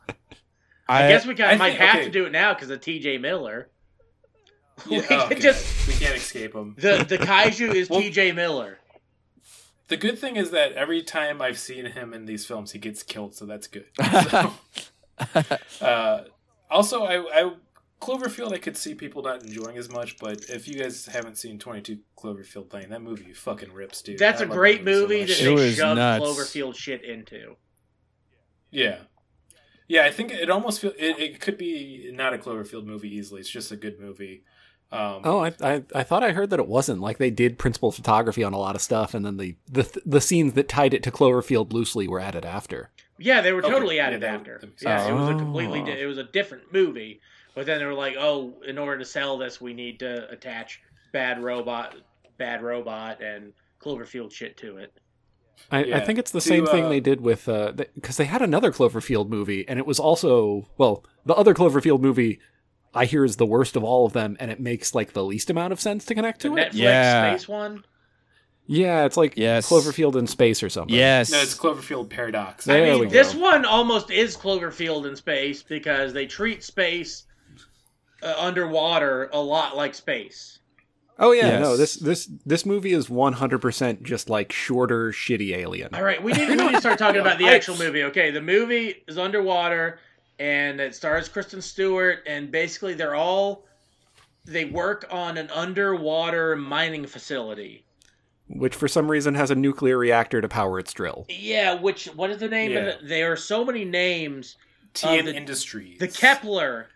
I, 0.88 1.08
guess 1.08 1.24
we 1.24 1.34
I 1.34 1.36
kind 1.36 1.52
of 1.52 1.58
might 1.60 1.68
think- 1.70 1.80
have 1.80 1.94
okay. 1.96 2.04
to 2.06 2.10
do 2.10 2.26
it 2.26 2.32
now 2.32 2.52
because 2.52 2.68
of 2.70 2.80
T.J. 2.80 3.18
Miller. 3.18 3.68
Yeah, 4.88 4.98
we 5.00 5.06
can 5.06 5.20
okay. 5.22 5.38
just 5.38 5.86
we 5.88 5.94
can't 5.94 6.16
escape 6.16 6.52
them. 6.52 6.74
the 6.78 7.04
the 7.08 7.16
kaiju 7.18 7.72
is 7.74 7.88
Well- 7.88 8.00
T.J. 8.00 8.32
Miller. 8.32 8.78
The 9.90 9.96
good 9.96 10.18
thing 10.18 10.36
is 10.36 10.50
that 10.52 10.72
every 10.72 11.02
time 11.02 11.42
I've 11.42 11.58
seen 11.58 11.84
him 11.84 12.14
in 12.14 12.24
these 12.24 12.46
films, 12.46 12.72
he 12.72 12.78
gets 12.78 13.02
killed, 13.02 13.34
so 13.34 13.44
that's 13.44 13.66
good. 13.66 13.86
So, 15.30 15.84
uh, 15.86 16.24
also, 16.70 17.04
I, 17.04 17.18
I 17.42 17.52
Cloverfield, 18.00 18.52
I 18.54 18.58
could 18.58 18.76
see 18.78 18.94
people 18.94 19.22
not 19.22 19.42
enjoying 19.44 19.76
as 19.76 19.90
much, 19.90 20.18
but 20.18 20.44
if 20.48 20.66
you 20.66 20.78
guys 20.78 21.04
haven't 21.04 21.36
seen 21.36 21.58
Twenty 21.58 21.82
Two 21.82 21.98
Cloverfield 22.16 22.72
Lane, 22.72 22.88
that 22.88 23.02
movie 23.02 23.34
fucking 23.34 23.70
rips, 23.70 24.00
dude. 24.00 24.18
That's 24.18 24.40
I 24.40 24.44
a 24.44 24.48
great 24.48 24.82
that 24.86 24.94
so 24.94 25.00
movie 25.00 25.20
much. 25.20 25.28
that 25.28 25.40
It 25.40 25.44
they 25.44 25.52
was 25.52 25.74
shoved 25.74 25.96
nuts. 25.98 26.24
Cloverfield 26.24 26.74
shit 26.74 27.04
into. 27.04 27.56
Yeah. 28.70 29.00
Yeah, 29.88 30.04
I 30.04 30.10
think 30.10 30.30
it 30.32 30.48
almost 30.48 30.80
feel 30.80 30.92
it, 30.98 31.18
it 31.18 31.40
could 31.40 31.58
be 31.58 32.10
not 32.14 32.32
a 32.32 32.38
Cloverfield 32.38 32.86
movie 32.86 33.14
easily. 33.14 33.40
It's 33.40 33.50
just 33.50 33.72
a 33.72 33.76
good 33.76 34.00
movie. 34.00 34.44
Um, 34.92 35.20
Oh, 35.24 35.38
I, 35.44 35.52
I 35.60 35.82
I 35.94 36.02
thought 36.02 36.24
I 36.24 36.32
heard 36.32 36.50
that 36.50 36.58
it 36.58 36.66
wasn't 36.66 37.00
like 37.00 37.18
they 37.18 37.30
did 37.30 37.58
principal 37.58 37.92
photography 37.92 38.42
on 38.42 38.52
a 38.52 38.58
lot 38.58 38.74
of 38.74 38.82
stuff, 38.82 39.14
and 39.14 39.24
then 39.24 39.36
the 39.36 39.56
the 39.70 40.00
the 40.04 40.20
scenes 40.20 40.54
that 40.54 40.68
tied 40.68 40.94
it 40.94 41.02
to 41.04 41.10
Cloverfield 41.12 41.72
loosely 41.72 42.08
were 42.08 42.18
added 42.20 42.44
after. 42.44 42.90
Yeah, 43.18 43.40
they 43.40 43.52
were 43.52 43.60
Okay, 43.60 43.70
totally 43.70 43.96
yeah, 43.96 44.06
added 44.06 44.22
that- 44.22 44.34
after. 44.34 44.58
that 44.60 44.70
Yeah, 44.82 44.98
sense. 44.98 45.10
it 45.10 45.12
was 45.14 45.28
a 45.28 45.34
completely 45.38 45.80
Oh. 45.82 45.84
di- 45.86 46.00
it 46.00 46.06
was 46.06 46.18
a 46.18 46.24
different 46.24 46.72
movie. 46.72 47.20
But 47.54 47.66
then 47.66 47.78
they 47.80 47.84
were 47.84 47.94
like, 47.94 48.14
"Oh, 48.18 48.54
in 48.66 48.78
order 48.78 48.98
to 48.98 49.04
sell 49.04 49.36
this, 49.38 49.60
we 49.60 49.74
need 49.74 49.98
to 50.00 50.28
attach 50.30 50.80
Bad 51.12 51.42
Robot, 51.42 51.96
Bad 52.38 52.62
Robot, 52.62 53.20
and 53.22 53.52
Cloverfield 53.80 54.32
shit 54.32 54.56
to 54.58 54.76
it." 54.78 54.92
I, 55.70 55.80
I 55.94 56.00
think 56.00 56.18
it's 56.18 56.30
the 56.30 56.40
To, 56.40 56.48
same 56.48 56.64
thing 56.66 56.86
uh, 56.86 56.88
they 56.88 57.00
did 57.00 57.20
with 57.20 57.48
uh 57.48 57.72
because 57.72 58.16
they 58.16 58.24
had 58.24 58.40
another 58.42 58.72
Cloverfield 58.72 59.28
movie, 59.28 59.68
and 59.68 59.78
it 59.78 59.86
was 59.86 60.00
also 60.00 60.68
well, 60.78 61.04
the 61.26 61.34
other 61.34 61.52
Cloverfield 61.54 62.00
movie 62.00 62.40
I 62.94 63.04
hear 63.04 63.24
is 63.24 63.36
the 63.36 63.46
worst 63.46 63.76
of 63.76 63.84
all 63.84 64.04
of 64.06 64.12
them, 64.12 64.36
and 64.40 64.50
it 64.50 64.58
makes 64.60 64.94
like 64.94 65.12
the 65.12 65.24
least 65.24 65.48
amount 65.50 65.72
of 65.72 65.80
sense 65.80 66.04
to 66.06 66.14
connect 66.14 66.42
The 66.42 66.48
to 66.48 66.54
Netflix 66.54 66.66
it. 66.68 66.74
Yeah. 66.74 67.34
space 67.36 67.48
one. 67.48 67.84
Yeah, 68.66 69.04
it's 69.04 69.16
like 69.16 69.34
Yes. 69.36 69.68
Cloverfield 69.68 70.14
in 70.16 70.26
space 70.28 70.62
or 70.62 70.68
something. 70.68 70.94
yes. 70.94 71.30
no, 71.32 71.40
it's 71.40 71.56
Cloverfield 71.56 72.08
Paradox. 72.08 72.64
There 72.66 72.84
I 72.92 72.94
we 72.94 73.00
mean, 73.02 73.08
this 73.10 73.34
one 73.34 73.64
almost 73.64 74.10
is 74.10 74.36
Cloverfield 74.36 75.08
in 75.08 75.16
space 75.16 75.62
because 75.62 76.12
they 76.12 76.26
treat 76.26 76.62
space 76.62 77.24
uh, 78.22 78.34
underwater 78.38 79.28
a 79.32 79.40
lot 79.40 79.76
like 79.76 79.94
space. 79.94 80.58
Oh 81.18 81.32
yeah, 81.32 81.48
Yes. 81.48 81.60
no 81.60 81.76
this 81.76 81.96
this 81.96 82.30
this 82.46 82.64
movie 82.64 82.92
is 82.92 83.10
one 83.10 83.34
hundred 83.34 83.58
percent 83.60 84.02
just 84.02 84.30
like 84.30 84.52
shorter, 84.52 85.10
shitty 85.10 85.54
alien. 85.56 85.94
All 85.94 86.02
right, 86.02 86.22
we 86.22 86.32
need, 86.34 86.48
we 86.48 86.54
need 86.54 86.70
to 86.72 86.80
start 86.80 86.98
talking 86.98 87.20
about 87.20 87.38
the 87.38 87.46
I- 87.46 87.54
actual 87.54 87.76
movie. 87.76 88.04
Okay, 88.04 88.30
the 88.30 88.40
movie 88.40 89.02
is 89.06 89.18
underwater, 89.18 89.98
and 90.40 90.80
it 90.80 90.94
stars 90.96 91.28
Kristen 91.28 91.60
Stewart, 91.62 92.24
and 92.26 92.50
basically 92.50 92.94
they're 92.94 93.14
all 93.14 93.66
they 94.46 94.64
work 94.64 95.06
on 95.10 95.36
an 95.36 95.50
underwater 95.50 96.56
mining 96.56 97.06
facility. 97.06 97.84
which 98.48 98.74
for 98.74 98.88
some 98.88 99.08
reason 99.08 99.34
has 99.36 99.52
a 99.52 99.54
nuclear 99.54 99.96
reactor 99.96 100.40
to 100.40 100.48
power 100.48 100.80
its 100.80 100.92
drill. 100.92 101.24
Yeah, 101.28 101.74
which 101.74 102.06
what 102.16 102.30
is 102.30 102.38
the 102.38 102.48
name 102.48 102.76
of 102.76 102.82
Yeah. 102.84 102.90
it? 102.90 102.98
There 103.06 103.30
are 103.30 103.36
so 103.36 103.64
many 103.64 103.84
names. 103.84 104.56
Tian 104.92 105.20
uh, 105.28 105.30
the- 105.30 105.36
Industries. 105.36 106.00
The 106.00 106.08
Kepler 106.08 106.88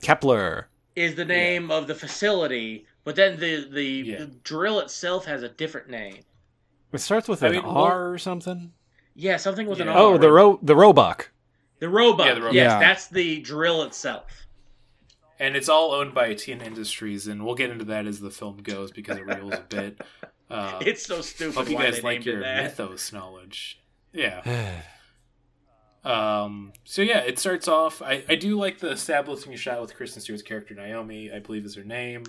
Kepler. 0.00 0.68
is 0.96 1.16
the 1.16 1.24
name 1.26 1.70
of 1.70 1.86
the 1.86 1.94
facility, 1.94 2.86
but 3.04 3.14
then 3.16 3.38
the 3.38 3.68
the, 3.70 3.84
Yeah. 3.84 4.18
the 4.20 4.26
drill 4.44 4.80
itself 4.80 5.26
has 5.26 5.42
a 5.42 5.48
different 5.50 5.90
name. 5.90 6.20
It 6.92 6.98
starts 6.98 7.28
with 7.28 7.42
I 7.42 7.48
an 7.48 7.52
mean, 7.56 7.64
R 7.64 8.10
or 8.10 8.16
something. 8.18 8.72
Yeah, 9.14 9.36
something 9.36 9.66
with 9.66 9.80
an 9.80 9.88
R. 9.88 9.98
Oh, 9.98 10.16
the 10.18 10.32
ro 10.32 10.58
the 10.62 10.74
Roebuck. 10.76 11.30
The 11.80 11.88
robot. 11.88 12.26
Yeah, 12.26 12.34
the 12.34 12.40
robot. 12.40 12.54
Yes, 12.54 12.70
Yeah. 12.72 12.78
that's 12.78 13.06
the 13.08 13.40
drill 13.40 13.82
itself. 13.82 14.46
and 15.38 15.56
it's 15.56 15.68
all 15.70 15.92
owned 15.92 16.12
by 16.14 16.34
Tian 16.34 16.60
Industries, 16.60 17.26
and 17.26 17.44
we'll 17.46 17.54
get 17.54 17.70
into 17.70 17.86
that 17.86 18.06
as 18.06 18.20
the 18.20 18.30
film 18.30 18.58
goes 18.58 18.90
because 18.92 19.16
it 19.16 19.24
reels 19.26 19.54
a 19.54 19.64
bit. 19.68 20.00
Uh, 20.50 20.80
It's 20.84 21.06
so 21.06 21.20
stupid. 21.20 21.54
hope 21.54 21.70
you 21.70 21.78
guys 21.78 21.96
they 21.96 22.02
like 22.02 22.24
your 22.24 22.40
mythos 22.40 23.12
knowledge. 23.12 23.80
Yeah. 24.12 24.42
Um, 26.04 26.72
so 26.84 27.02
yeah, 27.02 27.18
it 27.20 27.38
starts 27.38 27.68
off. 27.68 28.00
I, 28.02 28.24
I 28.28 28.34
do 28.34 28.58
like 28.58 28.78
the 28.78 28.90
establishing 28.90 29.54
shot 29.56 29.80
with 29.82 29.94
Kristen 29.94 30.22
Stewart's 30.22 30.42
character 30.42 30.74
Naomi, 30.74 31.30
I 31.30 31.40
believe 31.40 31.64
is 31.66 31.74
her 31.74 31.84
name. 31.84 32.24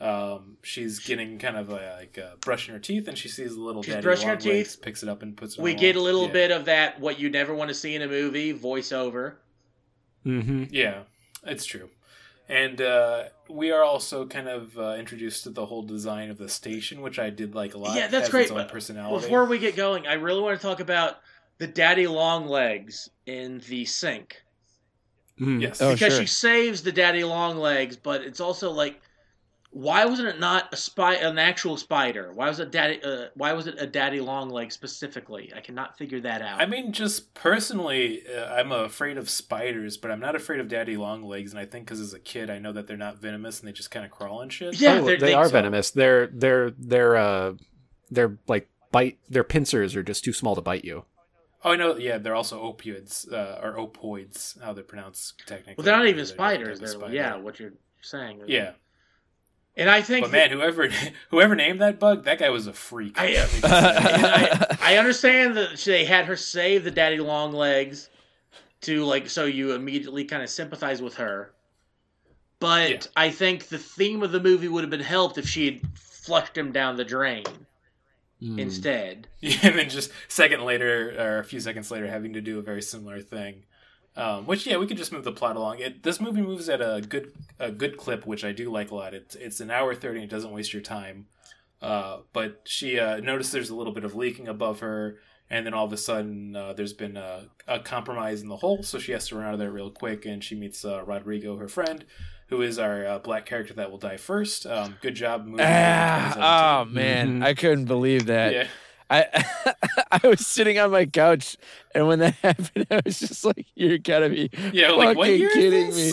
Um, 0.00 0.56
she's 0.62 0.98
getting 0.98 1.38
kind 1.38 1.56
of 1.58 1.68
a, 1.68 1.96
like 1.98 2.18
uh, 2.18 2.36
brushing 2.40 2.72
her 2.72 2.80
teeth, 2.80 3.06
and 3.06 3.18
she 3.18 3.28
sees 3.28 3.52
a 3.52 3.60
little 3.60 3.82
She's 3.82 3.94
daddy 3.94 4.04
brushing 4.04 4.28
her 4.28 4.34
long 4.36 4.44
legs, 4.44 4.74
teeth. 4.76 4.82
picks 4.82 5.02
it 5.02 5.08
up 5.10 5.22
and 5.22 5.36
puts 5.36 5.58
it. 5.58 5.62
We 5.62 5.72
on 5.72 5.78
get 5.78 5.96
a 5.96 6.00
little 6.00 6.26
Yeah. 6.26 6.32
bit 6.32 6.50
of 6.50 6.64
that 6.66 7.00
what 7.00 7.20
you 7.20 7.28
never 7.28 7.54
want 7.54 7.68
to 7.68 7.74
see 7.74 7.94
in 7.94 8.02
a 8.02 8.08
movie 8.08 8.54
voiceover. 8.54 9.34
hmm 10.24 10.64
Yeah, 10.70 11.02
it's 11.44 11.66
true. 11.66 11.90
And 12.48 12.80
uh, 12.80 13.24
we 13.48 13.70
are 13.70 13.84
also 13.84 14.26
kind 14.26 14.48
of 14.48 14.76
uh, 14.76 14.96
introduced 14.98 15.44
to 15.44 15.50
the 15.50 15.66
whole 15.66 15.82
design 15.82 16.30
of 16.30 16.38
the 16.38 16.48
station, 16.48 17.00
which 17.00 17.18
I 17.18 17.30
did 17.30 17.54
like 17.54 17.74
a 17.74 17.78
lot. 17.78 17.94
Yeah, 17.96 18.08
that's 18.08 18.28
great. 18.28 18.48
But 18.48 18.68
personality. 18.68 19.24
Before 19.26 19.44
we 19.44 19.58
get 19.58 19.76
going, 19.76 20.06
I 20.06 20.14
really 20.14 20.40
want 20.40 20.58
to 20.60 20.66
talk 20.66 20.80
about 20.80 21.18
the 21.58 21.66
daddy 21.68 22.06
long 22.06 22.46
legs 22.48 23.08
in 23.26 23.60
the 23.68 23.84
sink. 23.84 24.42
Mm. 25.38 25.62
yes. 25.62 25.80
Oh, 25.80 25.92
because 25.92 26.14
sure. 26.14 26.22
she 26.22 26.26
saves 26.26 26.82
the 26.82 26.90
daddy 26.90 27.22
long 27.22 27.56
legs, 27.56 27.96
but 27.96 28.22
it's 28.22 28.40
also 28.40 28.70
like, 28.72 29.00
why 29.72 30.04
wasn't 30.04 30.26
it 30.28 30.40
not 30.40 30.72
a 30.72 30.76
spy, 30.76 31.14
an 31.14 31.38
actual 31.38 31.76
spider? 31.76 32.32
Why 32.32 32.48
was 32.48 32.58
it 32.58 32.72
daddy? 32.72 33.00
Uh, 33.02 33.26
why 33.34 33.52
was 33.52 33.66
it 33.68 33.76
a 33.78 33.86
daddy 33.86 34.20
long 34.20 34.50
leg 34.50 34.72
specifically? 34.72 35.52
I 35.54 35.60
cannot 35.60 35.96
figure 35.96 36.20
that 36.22 36.42
out. 36.42 36.60
I 36.60 36.66
mean, 36.66 36.92
just 36.92 37.34
personally, 37.34 38.22
uh, 38.26 38.46
I'm 38.46 38.72
afraid 38.72 39.16
of 39.16 39.30
spiders, 39.30 39.96
but 39.96 40.10
I'm 40.10 40.18
not 40.20 40.34
afraid 40.34 40.58
of 40.60 40.68
daddy 40.68 40.96
long 40.96 41.22
legs. 41.22 41.52
And 41.52 41.60
I 41.60 41.66
think 41.66 41.84
because 41.84 42.00
as 42.00 42.12
a 42.14 42.18
kid, 42.18 42.50
I 42.50 42.58
know 42.58 42.72
that 42.72 42.86
they're 42.88 42.96
not 42.96 43.18
venomous 43.18 43.60
and 43.60 43.68
they 43.68 43.72
just 43.72 43.90
kind 43.92 44.04
of 44.04 44.10
crawl 44.10 44.40
and 44.40 44.52
shit. 44.52 44.80
Yeah, 44.80 44.94
Oh, 44.94 45.04
they're- 45.04 45.18
they, 45.18 45.26
they- 45.28 45.34
are 45.34 45.46
so- 45.46 45.52
venomous. 45.52 45.90
They're 45.92 46.26
they're 46.26 46.70
they're 46.70 47.16
uh 47.16 47.52
they're 48.10 48.38
like 48.48 48.68
bite. 48.90 49.18
Their 49.28 49.44
pincers 49.44 49.94
are 49.94 50.02
just 50.02 50.24
too 50.24 50.32
small 50.32 50.56
to 50.56 50.60
bite 50.60 50.84
you. 50.84 51.04
Oh, 51.62 51.72
I 51.72 51.76
know. 51.76 51.96
Yeah, 51.96 52.18
they're 52.18 52.34
also 52.34 52.60
opioids 52.72 53.30
uh, 53.32 53.60
or 53.62 53.74
opoids, 53.76 54.60
how 54.62 54.72
they're 54.72 54.82
pronounced 54.82 55.42
technically. 55.46 55.74
well, 55.76 55.84
they're 55.84 55.96
not 55.96 56.06
even 56.06 56.18
a 56.18 56.22
different 56.24 56.36
spiders. 56.38 56.78
They're 56.80 56.88
spider. 56.88 57.14
yeah, 57.14 57.36
what 57.36 57.60
you're 57.60 57.74
saying. 58.00 58.40
Yeah, 58.46 58.72
and 59.80 59.90
I 59.90 60.00
think 60.02 60.26
but 60.26 60.30
man, 60.32 60.50
whoever 60.50 60.88
whoever 61.30 61.56
named 61.56 61.80
that 61.80 61.98
bug, 61.98 62.24
that 62.24 62.38
guy 62.38 62.50
was 62.50 62.68
a 62.68 62.72
freak. 62.72 63.18
I, 63.20 63.32
Let 63.34 63.52
me 63.52 63.60
just 63.60 63.64
and 63.64 64.22
say. 64.22 64.76
I, 64.80 64.94
I 64.94 64.98
understand 64.98 65.56
that 65.56 65.76
they 65.78 66.04
had 66.04 66.26
her 66.26 66.36
save 66.36 66.84
the 66.84 66.90
daddy 66.92 67.18
long 67.18 67.52
legs 67.52 68.08
to 68.82 69.04
like 69.04 69.28
so 69.28 69.44
you 69.44 69.72
immediately 69.72 70.24
kind 70.24 70.42
of 70.42 70.48
sympathize 70.50 71.02
with 71.02 71.16
her. 71.16 71.52
But 72.60 72.90
Yeah. 72.90 73.00
I 73.16 73.30
think 73.30 73.68
the 73.68 73.78
theme 73.78 74.22
of 74.22 74.32
the 74.32 74.40
movie 74.40 74.68
would 74.68 74.82
have 74.84 74.90
been 74.90 75.00
helped 75.00 75.38
if 75.38 75.48
she 75.48 75.64
had 75.66 75.80
flushed 75.98 76.56
him 76.56 76.70
down 76.72 76.96
the 76.96 77.04
drain 77.04 77.44
Mm. 78.42 78.58
instead. 78.58 79.28
Yeah, 79.40 79.58
and 79.64 79.78
then 79.78 79.90
just 79.90 80.10
second 80.28 80.64
later 80.64 81.14
or 81.18 81.38
a 81.40 81.44
few 81.44 81.60
seconds 81.60 81.90
later 81.90 82.06
having 82.06 82.32
to 82.34 82.40
do 82.40 82.58
a 82.58 82.62
very 82.62 82.80
similar 82.80 83.20
thing. 83.20 83.64
Um, 84.16 84.44
which 84.46 84.66
yeah, 84.66 84.76
we 84.76 84.86
could 84.86 84.96
just 84.96 85.12
move 85.12 85.24
the 85.24 85.32
plot 85.32 85.56
along. 85.56 85.78
It 85.78 86.02
this 86.02 86.20
movie 86.20 86.42
moves 86.42 86.68
at 86.68 86.80
a 86.80 87.00
good 87.00 87.32
a 87.58 87.70
good 87.70 87.96
clip, 87.96 88.26
which 88.26 88.44
I 88.44 88.52
do 88.52 88.70
like 88.70 88.90
a 88.90 88.94
lot. 88.94 89.14
It's 89.14 89.34
it's 89.36 89.60
an 89.60 89.70
hour 89.70 89.94
thirty. 89.94 90.20
and 90.20 90.24
It 90.30 90.34
doesn't 90.34 90.50
waste 90.50 90.72
your 90.72 90.82
time. 90.82 91.26
Uh, 91.80 92.18
but 92.32 92.60
she 92.64 92.98
uh, 92.98 93.18
noticed 93.20 93.52
there's 93.52 93.70
a 93.70 93.74
little 93.74 93.94
bit 93.94 94.04
of 94.04 94.14
leaking 94.14 94.48
above 94.48 94.80
her, 94.80 95.16
and 95.48 95.64
then 95.64 95.72
all 95.72 95.86
of 95.86 95.92
a 95.92 95.96
sudden 95.96 96.54
uh, 96.54 96.72
there's 96.74 96.92
been 96.92 97.16
a, 97.16 97.46
a 97.66 97.78
compromise 97.80 98.42
in 98.42 98.48
the 98.48 98.56
hole, 98.56 98.82
so 98.82 98.98
she 98.98 99.12
has 99.12 99.28
to 99.28 99.36
run 99.36 99.46
out 99.46 99.54
of 99.54 99.58
there 99.60 99.70
real 99.70 99.90
quick. 99.90 100.26
And 100.26 100.44
she 100.44 100.54
meets 100.54 100.84
uh, 100.84 101.02
Rodrigo, 101.04 101.56
her 101.56 101.68
friend, 101.68 102.04
who 102.48 102.60
is 102.60 102.78
our 102.78 103.06
uh, 103.06 103.18
black 103.20 103.46
character 103.46 103.72
that 103.74 103.90
will 103.90 103.96
die 103.98 104.18
first. 104.18 104.66
Um, 104.66 104.96
good 105.00 105.14
job 105.14 105.46
moving. 105.46 105.64
Ah, 105.66 106.80
oh 106.82 106.84
man, 106.84 107.40
Mhm. 107.40 107.44
I 107.44 107.54
couldn't 107.54 107.86
believe 107.86 108.26
that. 108.26 108.52
yeah. 108.52 108.66
I 109.10 109.26
I 110.24 110.26
was 110.26 110.46
sitting 110.46 110.78
on 110.78 110.90
my 110.92 111.04
couch, 111.06 111.56
and 111.94 112.06
when 112.06 112.20
that 112.20 112.34
happened, 112.42 112.86
I 112.90 113.00
was 113.04 113.18
just 113.20 113.44
like, 113.44 113.66
"You're 113.74 113.98
gotta 113.98 114.28
be 114.30 114.50
Yeah, 114.72 114.92
like, 114.92 115.16
what 115.16 115.26
fucking 115.26 115.40
year 115.40 115.50
kidding 115.50 115.94
me." 115.94 116.12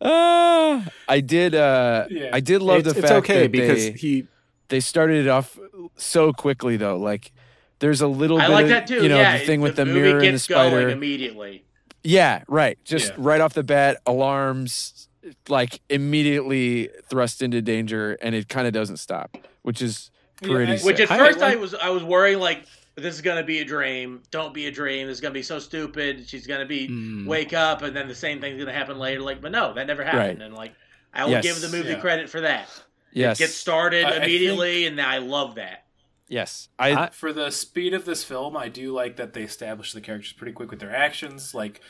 Ah, 0.00 0.84
I 1.08 1.20
did. 1.20 1.54
Uh, 1.54 2.06
Yeah. 2.10 2.30
I 2.32 2.40
did 2.40 2.62
love 2.62 2.80
it's, 2.80 2.92
the 2.92 2.98
it's 2.98 3.08
fact 3.08 3.24
okay 3.24 3.42
that 3.42 3.52
because 3.52 3.84
they, 3.86 3.92
he 3.92 4.26
they 4.68 4.80
started 4.80 5.26
it 5.26 5.28
off 5.28 5.58
so 5.96 6.32
quickly, 6.32 6.76
though. 6.76 6.98
Like, 6.98 7.32
there's 7.78 8.00
a 8.00 8.08
little 8.08 8.38
I 8.40 8.46
bit 8.48 8.52
like 8.52 8.62
of 8.64 8.68
that 8.70 8.86
too. 8.86 9.02
you 9.02 9.08
know 9.08 9.18
yeah, 9.18 9.38
the 9.38 9.44
thing 9.46 9.60
with 9.60 9.76
the 9.76 9.86
movie 9.86 10.00
mirror 10.00 10.10
and 10.18 10.20
the 10.28 10.30
gets 10.32 10.46
going 10.48 10.70
spider. 10.70 10.88
immediately. 10.90 11.64
Yeah, 12.02 12.42
right. 12.48 12.78
Just 12.84 13.10
Yeah. 13.10 13.14
right 13.18 13.40
off 13.40 13.54
the 13.54 13.62
bat, 13.64 14.00
alarms 14.06 15.08
like 15.48 15.80
immediately 15.88 16.88
thrust 17.08 17.42
into 17.42 17.60
danger, 17.62 18.16
and 18.22 18.34
it 18.34 18.48
kind 18.48 18.66
of 18.66 18.72
doesn't 18.72 18.98
stop, 18.98 19.36
which 19.62 19.80
is 19.82 20.10
Yeah, 20.10 20.15
pretty. 20.42 20.72
I- 20.72 20.76
sick. 20.76 20.86
Which 20.86 21.00
at 21.00 21.10
I 21.10 21.18
first 21.18 21.38
I 21.40 21.50
like- 21.50 21.60
was 21.60 21.74
I 21.74 21.88
was 21.90 22.02
worrying 22.02 22.38
like 22.38 22.64
this 22.96 23.14
is 23.14 23.20
gonna 23.20 23.42
be 23.44 23.58
a 23.60 23.64
dream. 23.64 24.22
Don't 24.30 24.54
be 24.54 24.66
a 24.66 24.70
dream. 24.70 25.06
This 25.06 25.16
is 25.16 25.20
gonna 25.20 25.34
be 25.34 25.42
so 25.42 25.58
stupid. 25.58 26.28
She's 26.28 26.46
gonna 26.46 26.64
be 26.66 26.88
Mm. 26.88 27.26
wake 27.26 27.52
up 27.52 27.82
and 27.82 27.94
then 27.94 28.08
the 28.08 28.14
same 28.14 28.40
thing's 28.40 28.58
gonna 28.58 28.72
happen 28.72 28.98
later. 28.98 29.20
Like, 29.20 29.40
but 29.42 29.52
no, 29.52 29.74
that 29.74 29.86
never 29.86 30.02
happened. 30.04 30.38
Right. 30.38 30.42
And 30.46 30.54
like 30.54 30.72
I 31.12 31.24
will 31.24 31.32
Yes. 31.32 31.42
give 31.44 31.60
the 31.60 31.68
movie 31.76 31.90
Yeah. 31.90 32.00
credit 32.00 32.28
for 32.30 32.40
that. 32.42 32.68
yes, 33.12 33.38
Get 33.38 33.48
started 33.50 34.04
I- 34.04 34.10
I 34.10 34.16
immediately, 34.16 34.86
and 34.86 35.00
I 35.00 35.18
love 35.18 35.54
that. 35.54 35.84
yes. 36.28 36.68
I, 36.78 36.92
I- 37.04 37.10
for 37.10 37.32
the 37.32 37.50
speed 37.50 37.94
of 37.94 38.04
this 38.04 38.22
film, 38.24 38.56
I 38.56 38.68
do 38.68 38.92
like 38.92 39.16
that 39.16 39.32
they 39.32 39.42
establish 39.42 39.92
the 39.92 40.00
characters 40.02 40.32
pretty 40.34 40.52
quick 40.52 40.70
with 40.70 40.80
their 40.80 40.94
actions. 40.94 41.54
Like 41.54 41.80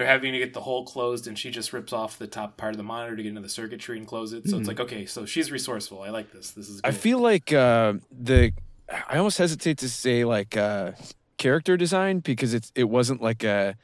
they're 0.00 0.08
having 0.08 0.32
to 0.32 0.38
get 0.38 0.54
the 0.54 0.62
hole 0.62 0.86
closed, 0.86 1.26
and 1.26 1.38
she 1.38 1.50
just 1.50 1.74
rips 1.74 1.92
off 1.92 2.16
the 2.16 2.26
top 2.26 2.56
part 2.56 2.72
of 2.72 2.78
the 2.78 2.82
monitor 2.82 3.16
to 3.16 3.22
get 3.22 3.28
into 3.28 3.42
the 3.42 3.50
circuitry 3.50 3.98
and 3.98 4.06
close 4.06 4.32
it. 4.32 4.48
So 4.48 4.56
it's 4.56 4.66
like, 4.66 4.80
okay, 4.80 5.04
so 5.04 5.26
she's 5.26 5.52
resourceful. 5.52 6.00
I 6.00 6.08
like 6.08 6.32
this. 6.32 6.52
This 6.52 6.70
is. 6.70 6.80
Good. 6.80 6.88
I 6.88 6.92
feel 6.92 7.18
like 7.18 7.52
uh, 7.52 7.94
the. 8.10 8.52
I 8.88 9.18
almost 9.18 9.36
hesitate 9.36 9.76
to 9.78 9.90
say 9.90 10.24
like 10.24 10.56
uh, 10.56 10.92
character 11.36 11.76
design 11.76 12.20
because 12.20 12.54
it's 12.54 12.72
it 12.74 12.84
wasn't 12.84 13.20
like 13.20 13.44
a 13.44 13.76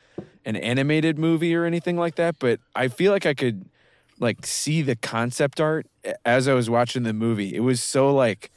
an 0.47 0.57
animated 0.57 1.19
movie 1.19 1.55
or 1.55 1.67
anything 1.67 1.99
like 1.99 2.15
that, 2.15 2.39
but 2.39 2.61
I 2.75 2.89
feel 2.89 3.13
like 3.13 3.27
I 3.27 3.35
could 3.35 3.69
like 4.19 4.47
see 4.47 4.81
the 4.81 4.97
concept 4.97 5.61
art 5.61 5.87
as 6.25 6.49
I 6.49 6.55
was 6.55 6.71
watching 6.71 7.03
the 7.03 7.13
movie. 7.13 7.55
It 7.55 7.61
was 7.61 7.83
so 7.83 8.11
like 8.11 8.51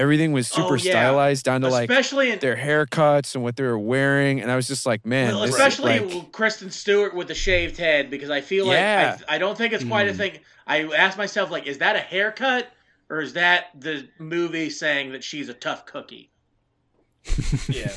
everything 0.00 0.32
was 0.32 0.48
super 0.48 0.72
Oh, 0.72 0.74
yeah. 0.74 0.90
stylized 0.92 1.44
down 1.44 1.60
to 1.60 1.68
like 1.68 1.88
especially 1.90 2.30
in 2.32 2.38
their 2.40 2.56
haircuts 2.56 3.34
and 3.34 3.44
what 3.44 3.56
they 3.56 3.62
were 3.64 3.78
wearing, 3.78 4.40
and 4.40 4.50
I 4.50 4.56
was 4.56 4.66
just 4.66 4.86
like, 4.86 5.04
man, 5.06 5.34
well, 5.34 5.42
this 5.42 5.50
is, 5.50 5.56
especially 5.56 6.00
like- 6.00 6.32
Kristen 6.32 6.70
Stewart 6.70 7.14
with 7.14 7.28
the 7.28 7.34
shaved 7.34 7.76
head 7.76 8.10
because 8.10 8.30
I 8.30 8.40
feel 8.40 8.66
like 8.66 8.78
I, 8.78 9.18
I 9.28 9.38
don't 9.38 9.56
think 9.56 9.72
it's 9.72 9.84
quite 9.84 10.08
a 10.08 10.12
Mm. 10.12 10.16
thing. 10.16 10.38
I 10.66 10.82
asked 10.84 11.18
myself 11.18 11.50
like, 11.50 11.66
is 11.66 11.78
that 11.78 11.96
a 11.96 12.00
haircut 12.00 12.66
or 13.08 13.20
is 13.20 13.32
that 13.34 13.66
the 13.78 14.08
movie 14.18 14.70
saying 14.70 15.12
that 15.12 15.22
she's 15.24 15.48
a 15.48 15.54
tough 15.54 15.84
cookie? 15.86 16.30
yeah. 17.68 17.92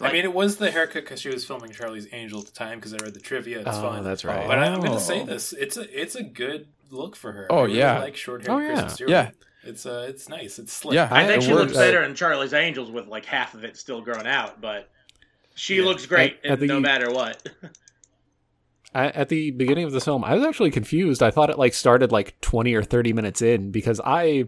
I 0.00 0.12
mean, 0.12 0.24
it 0.24 0.32
was 0.32 0.56
the 0.58 0.70
haircut 0.70 1.02
because 1.04 1.20
she 1.20 1.28
was 1.28 1.44
filming 1.44 1.72
Charlie's 1.72 2.06
Angel 2.12 2.38
at 2.40 2.46
the 2.46 2.52
time 2.52 2.78
because 2.78 2.94
I 2.94 2.98
read 2.98 3.14
the 3.14 3.20
trivia. 3.20 3.60
It's 3.60 3.68
oh, 3.68 3.82
fun. 3.82 4.04
that's 4.04 4.24
right. 4.24 4.46
But 4.46 4.58
I, 4.58 4.66
I'm 4.66 4.80
going 4.80 4.92
to 4.92 5.00
say 5.00 5.22
Oh. 5.22 5.26
this: 5.26 5.52
it's 5.52 5.76
a 5.76 6.00
it's 6.00 6.14
a 6.14 6.22
good 6.22 6.68
look 6.90 7.16
for 7.16 7.32
her. 7.32 7.46
Oh, 7.50 7.58
I 7.58 7.62
really 7.64 7.78
yeah. 7.78 7.98
like 7.98 8.16
short 8.16 8.46
hair. 8.46 8.54
Oh, 8.54 8.58
yeah. 8.60 8.66
Kristen 8.68 8.90
Stewart. 8.90 9.10
Yeah. 9.10 9.30
It's 9.68 9.86
uh, 9.86 10.06
it's 10.08 10.28
nice. 10.28 10.58
It's 10.58 10.72
slick. 10.72 10.94
Yeah, 10.94 11.08
I 11.10 11.26
think 11.26 11.42
it 11.42 11.46
she 11.46 11.52
looks 11.54 11.72
better 11.74 12.02
in 12.02 12.14
Charlie's 12.14 12.52
Angels 12.54 12.90
with 12.90 13.06
like 13.06 13.24
half 13.24 13.54
of 13.54 13.64
it 13.64 13.76
still 13.76 14.00
grown 14.00 14.26
out, 14.26 14.60
but 14.60 14.90
she 15.54 15.76
Yeah. 15.76 15.84
looks 15.84 16.06
great 16.06 16.38
At- 16.44 16.52
at 16.52 16.60
no 16.62 16.80
matter 16.80 17.10
what. 17.12 17.46
At 18.94 19.28
the 19.28 19.50
beginning 19.50 19.84
of 19.84 19.92
this 19.92 20.04
film, 20.06 20.24
I 20.24 20.34
was 20.34 20.42
actually 20.44 20.70
confused. 20.70 21.22
I 21.22 21.30
thought 21.30 21.50
it 21.50 21.58
like 21.58 21.74
started 21.74 22.10
like 22.10 22.40
20 22.40 22.74
or 22.74 22.82
30 22.82 23.12
minutes 23.12 23.42
in 23.42 23.70
because 23.70 24.00
I 24.02 24.44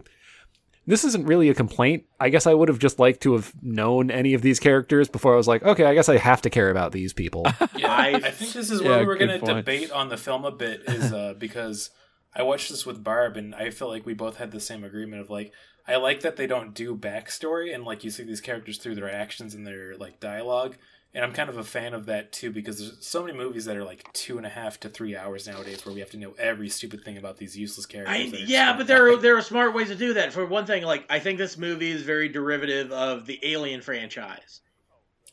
this 0.87 1.03
isn't 1.05 1.25
really 1.27 1.47
a 1.49 1.53
complaint. 1.53 2.05
I 2.19 2.29
guess 2.29 2.47
I 2.47 2.55
would 2.55 2.67
have 2.67 2.79
just 2.79 2.97
liked 2.97 3.21
to 3.21 3.33
have 3.33 3.53
known 3.61 4.09
any 4.09 4.33
of 4.33 4.41
these 4.41 4.59
characters 4.59 5.07
before 5.07 5.35
I 5.35 5.37
was 5.37 5.47
like, 5.47 5.61
okay, 5.61 5.85
I 5.85 5.93
guess 5.93 6.09
I 6.09 6.17
have 6.17 6.41
to 6.41 6.49
care 6.49 6.71
about 6.71 6.91
these 6.91 7.13
people. 7.13 7.45
Yeah, 7.77 7.91
I- 7.95 8.07
I, 8.23 8.31
think 8.31 8.53
this 8.53 8.71
is 8.71 8.81
Yeah, 8.81 8.87
where 8.89 8.99
we 9.01 9.05
were 9.05 9.15
good 9.17 9.27
going 9.27 9.39
to 9.41 9.53
debate 9.53 9.91
on 9.91 10.09
the 10.09 10.17
film 10.17 10.43
a 10.43 10.51
bit, 10.51 10.81
is 10.87 11.13
uh, 11.13 11.35
because 11.37 11.91
I 12.35 12.43
watched 12.43 12.69
this 12.69 12.85
with 12.85 13.03
Barb, 13.03 13.37
and 13.37 13.53
I 13.53 13.69
feel 13.69 13.89
like 13.89 14.05
we 14.05 14.13
both 14.13 14.37
had 14.37 14.51
the 14.51 14.59
same 14.59 14.83
agreement 14.83 15.21
of 15.21 15.29
like, 15.29 15.53
I 15.87 15.97
like 15.97 16.21
that 16.21 16.37
they 16.37 16.47
don't 16.47 16.73
do 16.73 16.95
backstory, 16.95 17.73
and 17.73 17.83
like 17.83 18.03
you 18.03 18.11
see 18.11 18.23
these 18.23 18.41
characters 18.41 18.77
through 18.77 18.95
their 18.95 19.13
actions 19.13 19.53
and 19.53 19.65
their 19.65 19.97
like 19.97 20.19
dialogue, 20.19 20.77
and 21.13 21.25
I'm 21.25 21.33
kind 21.33 21.49
of 21.49 21.57
a 21.57 21.63
fan 21.63 21.93
of 21.93 22.05
that 22.05 22.31
too 22.31 22.51
because 22.51 22.79
there's 22.79 23.05
so 23.05 23.23
many 23.23 23.37
movies 23.37 23.65
that 23.65 23.75
are 23.75 23.83
like 23.83 24.11
two 24.13 24.37
and 24.37 24.45
a 24.45 24.49
half 24.49 24.79
to 24.81 24.89
three 24.89 25.15
hours 25.15 25.45
nowadays 25.47 25.85
where 25.85 25.93
we 25.93 25.99
have 25.99 26.11
to 26.11 26.17
know 26.17 26.33
every 26.39 26.69
stupid 26.69 27.03
thing 27.03 27.17
about 27.17 27.37
these 27.37 27.57
useless 27.57 27.85
characters. 27.85 28.33
I, 28.33 28.43
yeah, 28.45 28.77
but 28.77 28.87
there 28.87 29.11
are, 29.11 29.17
there 29.17 29.37
are 29.37 29.41
smart 29.41 29.73
ways 29.73 29.89
to 29.89 29.95
do 29.95 30.13
that. 30.13 30.31
For 30.31 30.45
one 30.45 30.65
thing, 30.65 30.83
like 30.83 31.05
I 31.09 31.19
think 31.19 31.37
this 31.37 31.57
movie 31.57 31.91
is 31.91 32.03
very 32.03 32.29
derivative 32.29 32.91
of 32.91 33.25
the 33.25 33.39
Alien 33.43 33.81
franchise. 33.81 34.61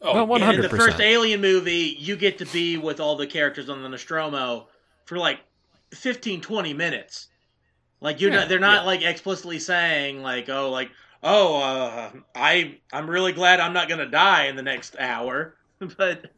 oh, 0.02 0.25
Well, 0.25 0.40
yeah. 0.40 0.49
And 0.49 0.57
in 0.57 0.62
the 0.62 0.76
first 0.76 1.00
Alien 1.00 1.40
movie, 1.40 1.97
you 1.99 2.17
get 2.17 2.38
to 2.38 2.47
be 2.47 2.76
with 2.76 2.99
all 2.99 3.17
the 3.17 3.28
characters 3.28 3.69
on 3.69 3.83
the 3.83 3.88
Nostromo 3.88 4.67
for 5.05 5.17
like 5.17 5.38
15, 5.95 6.40
20 6.40 6.75
minutes. 6.75 7.28
Like 8.00 8.21
you're 8.21 8.30
Yeah, 8.30 8.40
not, 8.40 8.49
they're 8.49 8.59
not 8.61 8.83
yeah. 8.83 8.87
like 8.87 9.02
explicitly 9.02 9.59
saying 9.59 10.23
like, 10.23 10.49
oh, 10.49 10.71
like, 10.71 10.90
oh, 11.23 11.61
uh, 11.61 12.12
I, 12.35 12.78
I'm 12.92 13.09
really 13.11 13.33
glad 13.33 13.61
I'm 13.61 13.73
not 13.73 13.88
gonna 13.88 14.07
die 14.11 14.47
in 14.47 14.57
the 14.57 14.62
next 14.62 14.97
hour, 14.99 15.57
but, 15.97 16.33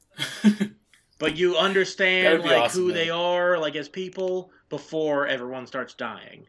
but 1.19 1.37
you 1.37 1.57
understand 1.57 2.27
That 2.27 2.33
would 2.33 2.43
be 2.43 2.49
like 2.51 2.63
awesome, 2.65 2.83
who 2.83 2.93
though. 2.93 2.95
they 2.95 3.11
are, 3.11 3.59
like 3.59 3.77
as 3.77 3.89
people. 3.89 4.53
before 4.71 5.27
everyone 5.27 5.67
starts 5.67 5.95
dying. 5.95 6.47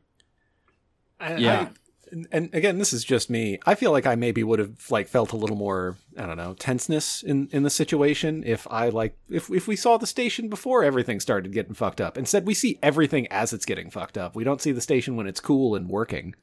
I- 1.19 1.35
Yeah. 1.35 1.69
I- 2.11 2.13
and, 2.13 2.27
and 2.31 2.53
again, 2.53 2.77
this 2.77 2.93
is 2.93 3.03
just 3.03 3.29
me. 3.29 3.59
I 3.65 3.75
feel 3.75 3.91
like 3.91 4.05
I 4.05 4.15
maybe 4.15 4.43
would 4.43 4.59
have 4.59 4.89
like 4.91 5.07
felt 5.07 5.31
a 5.31 5.37
little 5.37 5.55
more, 5.55 5.97
I 6.17 6.25
don't 6.25 6.37
know, 6.37 6.53
tenseness 6.53 7.23
in 7.23 7.47
in 7.51 7.63
the 7.63 7.69
situation 7.69 8.43
if 8.45 8.67
I 8.69 8.89
like 8.89 9.17
if 9.29 9.49
if 9.49 9.67
we 9.67 9.75
saw 9.75 9.97
the 9.97 10.07
station 10.07 10.49
before 10.49 10.83
everything 10.83 11.19
started 11.19 11.53
getting 11.53 11.73
fucked 11.73 12.01
up. 12.01 12.17
Instead, 12.17 12.45
we 12.45 12.53
see 12.53 12.79
everything 12.83 13.27
as 13.27 13.53
it's 13.53 13.65
getting 13.65 13.89
fucked 13.89 14.17
up. 14.17 14.35
We 14.35 14.43
don't 14.43 14.61
see 14.61 14.71
the 14.71 14.81
station 14.81 15.15
when 15.15 15.27
it's 15.27 15.39
cool 15.39 15.75
and 15.75 15.89
working. 15.89 16.35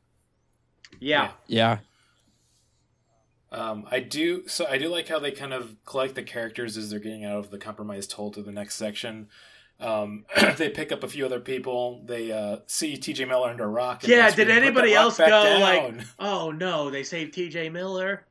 Yeah. 1.01 1.33
Yeah. 1.47 1.79
Um, 3.51 3.87
I 3.91 4.01
do 4.01 4.47
so 4.47 4.67
I 4.67 4.77
do 4.77 4.89
like 4.89 5.09
how 5.09 5.19
they 5.19 5.31
kind 5.31 5.55
of 5.55 5.77
collect 5.87 6.15
the 6.15 6.23
characters 6.23 6.77
as 6.77 6.91
they're 6.91 6.99
getting 7.01 7.25
out 7.25 7.39
of 7.39 7.51
the 7.51 7.59
compromise 7.59 8.07
toll 8.07 8.31
to 8.33 8.43
the 8.43 8.53
next 8.53 8.75
section. 8.75 9.29
Um, 9.81 10.25
they 10.57 10.71
pick 10.71 10.93
up 10.93 11.03
a 11.03 11.09
few 11.09 11.25
other 11.25 11.41
people. 11.41 12.03
They 12.05 12.33
uh, 12.33 12.59
see 12.67 12.97
T.J. 12.97 13.25
Miller 13.27 13.51
under 13.51 13.65
a 13.65 13.69
rock. 13.69 14.03
and 14.03 14.11
Yeah, 14.11 14.31
did 14.31 14.51
anybody 14.51 14.95
else 14.95 15.19
go 15.19 15.27
down." 15.29 15.61
like, 15.61 16.07
oh 16.19 16.51
no, 16.51 16.91
they 16.91 17.05
saved 17.05 17.35
TJ 17.35 17.73
Miller? 17.73 18.25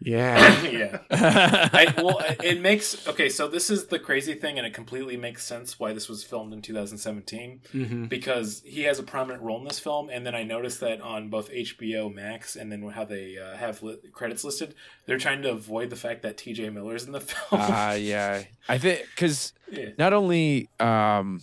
Yeah. 0.00 0.62
yeah. 0.70 0.98
I, 1.10 1.92
well, 1.96 2.20
it 2.42 2.60
makes 2.60 3.06
okay. 3.08 3.28
So 3.28 3.48
this 3.48 3.70
is 3.70 3.86
the 3.86 3.98
crazy 3.98 4.34
thing, 4.34 4.58
and 4.58 4.66
it 4.66 4.74
completely 4.74 5.16
makes 5.16 5.44
sense 5.44 5.78
why 5.78 5.92
this 5.92 6.08
was 6.08 6.22
filmed 6.22 6.52
in 6.52 6.62
2017 6.62 7.60
hmm 7.72 8.04
because 8.06 8.62
he 8.64 8.82
has 8.82 8.98
a 8.98 9.02
prominent 9.02 9.42
role 9.42 9.58
in 9.58 9.64
this 9.64 9.78
film. 9.78 10.08
And 10.10 10.24
then 10.26 10.34
I 10.34 10.42
noticed 10.42 10.80
that 10.80 11.00
on 11.00 11.28
both 11.28 11.50
HBO 11.50 12.12
Max 12.12 12.56
and 12.56 12.70
then 12.70 12.86
how 12.88 13.04
they 13.04 13.38
uh, 13.38 13.56
have 13.56 13.82
li- 13.82 13.98
credits 14.12 14.44
listed, 14.44 14.74
they're 15.06 15.18
trying 15.18 15.42
to 15.42 15.50
avoid 15.50 15.90
the 15.90 15.96
fact 15.96 16.22
that 16.22 16.36
T.J. 16.36 16.70
Miller's 16.70 17.04
in 17.04 17.12
the 17.12 17.20
film. 17.20 17.60
Ah, 17.60 17.94
yeah. 17.94 18.42
I 18.68 18.78
think 18.78 19.06
because 19.14 19.52
yeah. 19.70 19.90
not 19.98 20.12
only, 20.12 20.68
um, 20.78 21.42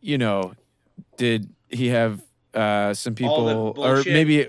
you 0.00 0.16
know, 0.16 0.54
did 1.16 1.52
he 1.68 1.88
have 1.88 2.22
uh, 2.54 2.94
some 2.94 3.14
people, 3.14 3.74
or 3.76 4.02
maybe 4.04 4.48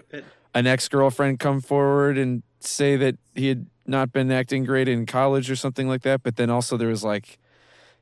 an 0.54 0.68
ex 0.68 0.88
girlfriend 0.88 1.40
come 1.40 1.60
forward 1.60 2.18
and 2.18 2.44
say 2.60 2.96
that 2.98 3.18
he 3.36 3.48
had 3.48 3.66
not 3.86 4.12
been 4.12 4.32
acting 4.32 4.64
great 4.64 4.88
in 4.88 5.06
college 5.06 5.50
or 5.50 5.56
something 5.56 5.88
like 5.88 6.02
that. 6.04 6.24
But 6.24 6.36
then 6.36 6.50
also 6.50 6.78
there 6.78 6.90
was 6.90 7.04
like 7.04 7.40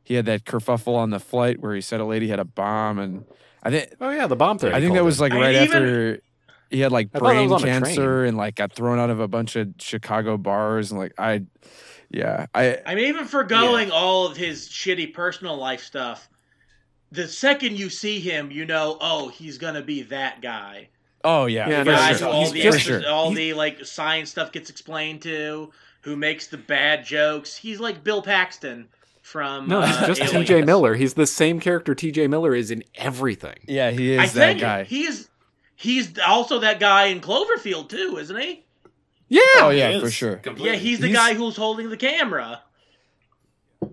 he 0.03 0.15
had 0.15 0.25
that 0.25 0.45
kerfuffle 0.45 0.95
on 0.95 1.09
the 1.09 1.19
flight 1.19 1.59
where 1.59 1.75
he 1.75 1.81
said 1.81 1.99
a 1.99 2.05
lady 2.05 2.27
had 2.27 2.39
a 2.39 2.45
bomb, 2.45 2.99
and 2.99 3.25
I 3.63 3.69
think 3.71 3.93
Oh 4.01 4.09
yeah, 4.09 4.27
the 4.27 4.35
bomb 4.35 4.57
threat. 4.59 4.73
I 4.73 4.79
think 4.79 4.93
that 4.93 4.99
called 4.99 5.05
was 5.05 5.19
it. 5.19 5.21
like 5.23 5.31
I 5.31 5.35
mean, 5.35 5.43
right 5.43 5.55
even- 5.55 5.65
after 5.83 6.19
he 6.69 6.81
had 6.81 6.91
like 6.91 7.09
I 7.13 7.19
thought 7.19 7.25
it 7.29 7.33
brain 7.35 7.49
was 7.49 7.63
on 7.63 7.69
a 7.69 7.71
cancer 7.71 8.25
and 8.25 8.35
like 8.35 8.55
got 8.55 8.73
thrown 8.73 8.99
out 8.99 9.09
of 9.09 9.19
a 9.21 9.27
bunch 9.27 9.55
of 9.55 9.69
Chicago 9.79 10.37
bars 10.37 10.91
and 10.91 10.99
like 10.99 11.13
I, 11.17 11.43
yeah, 12.09 12.47
I 12.53 12.79
I 12.85 12.95
mean, 12.95 13.05
even 13.05 13.25
forgoing 13.25 13.89
all 13.91 14.27
of 14.27 14.35
his 14.35 14.67
shitty 14.67 15.13
personal 15.13 15.55
life 15.55 15.81
stuff, 15.81 16.27
the 17.11 17.25
second 17.27 17.77
you 17.79 17.89
see 17.89 18.19
him, 18.19 18.51
you 18.51 18.65
know, 18.65 18.97
oh, 18.99 19.29
he's 19.29 19.57
gonna 19.57 19.81
be 19.81 20.01
that 20.03 20.41
guy. 20.41 20.89
Oh 21.27 21.45
yeah, 21.45 21.69
Yeah, 21.69 21.83
The 21.83 21.91
for 22.13 22.17
sure. 22.19 22.27
all 22.29 22.49
the 22.51 22.61
just- 22.61 22.79
sure. 22.81 23.07
all 23.09 23.31
the 23.31 23.53
like 23.53 23.85
science 23.85 24.29
stuff 24.31 24.51
gets 24.51 24.69
explained 24.69 25.21
to, 25.23 25.71
who 26.01 26.15
makes 26.15 26.47
the 26.47 26.57
bad 26.57 27.05
jokes. 27.05 27.55
He's 27.57 27.79
like 27.79 28.03
Bill 28.03 28.21
Paxton 28.21 28.87
from 29.21 29.67
No, 29.67 29.81
he's 29.81 29.97
uh, 29.97 30.07
just 30.13 30.31
T.J. 30.31 30.61
Miller. 30.61 30.95
He's 30.95 31.15
the 31.15 31.27
same 31.27 31.59
character 31.59 31.93
T.J. 31.93 32.27
Miller 32.27 32.55
is 32.55 32.71
in 32.71 32.83
everything. 32.95 33.57
yeah, 33.67 33.91
he 33.91 34.13
is 34.13 34.19
I 34.19 34.25
that 34.27 34.33
think 34.33 34.59
guy. 34.61 34.83
he's 34.85 35.29
he's 35.75 36.17
also 36.19 36.59
that 36.59 36.79
guy 36.79 37.05
in 37.07 37.19
Cloverfield 37.19 37.89
too, 37.89 38.17
isn't 38.19 38.39
he? 38.39 38.63
Yeah. 39.29 39.41
oh 39.57 39.69
yeah, 39.69 39.89
is, 39.89 40.01
for 40.01 40.09
sure. 40.09 40.35
completely. 40.37 40.71
Yeah, 40.73 40.79
he's 40.79 40.99
the 40.99 41.07
He's- 41.07 41.19
guy 41.19 41.33
who's 41.33 41.57
holding 41.57 41.89
the 41.89 41.97
camera. 41.97 42.61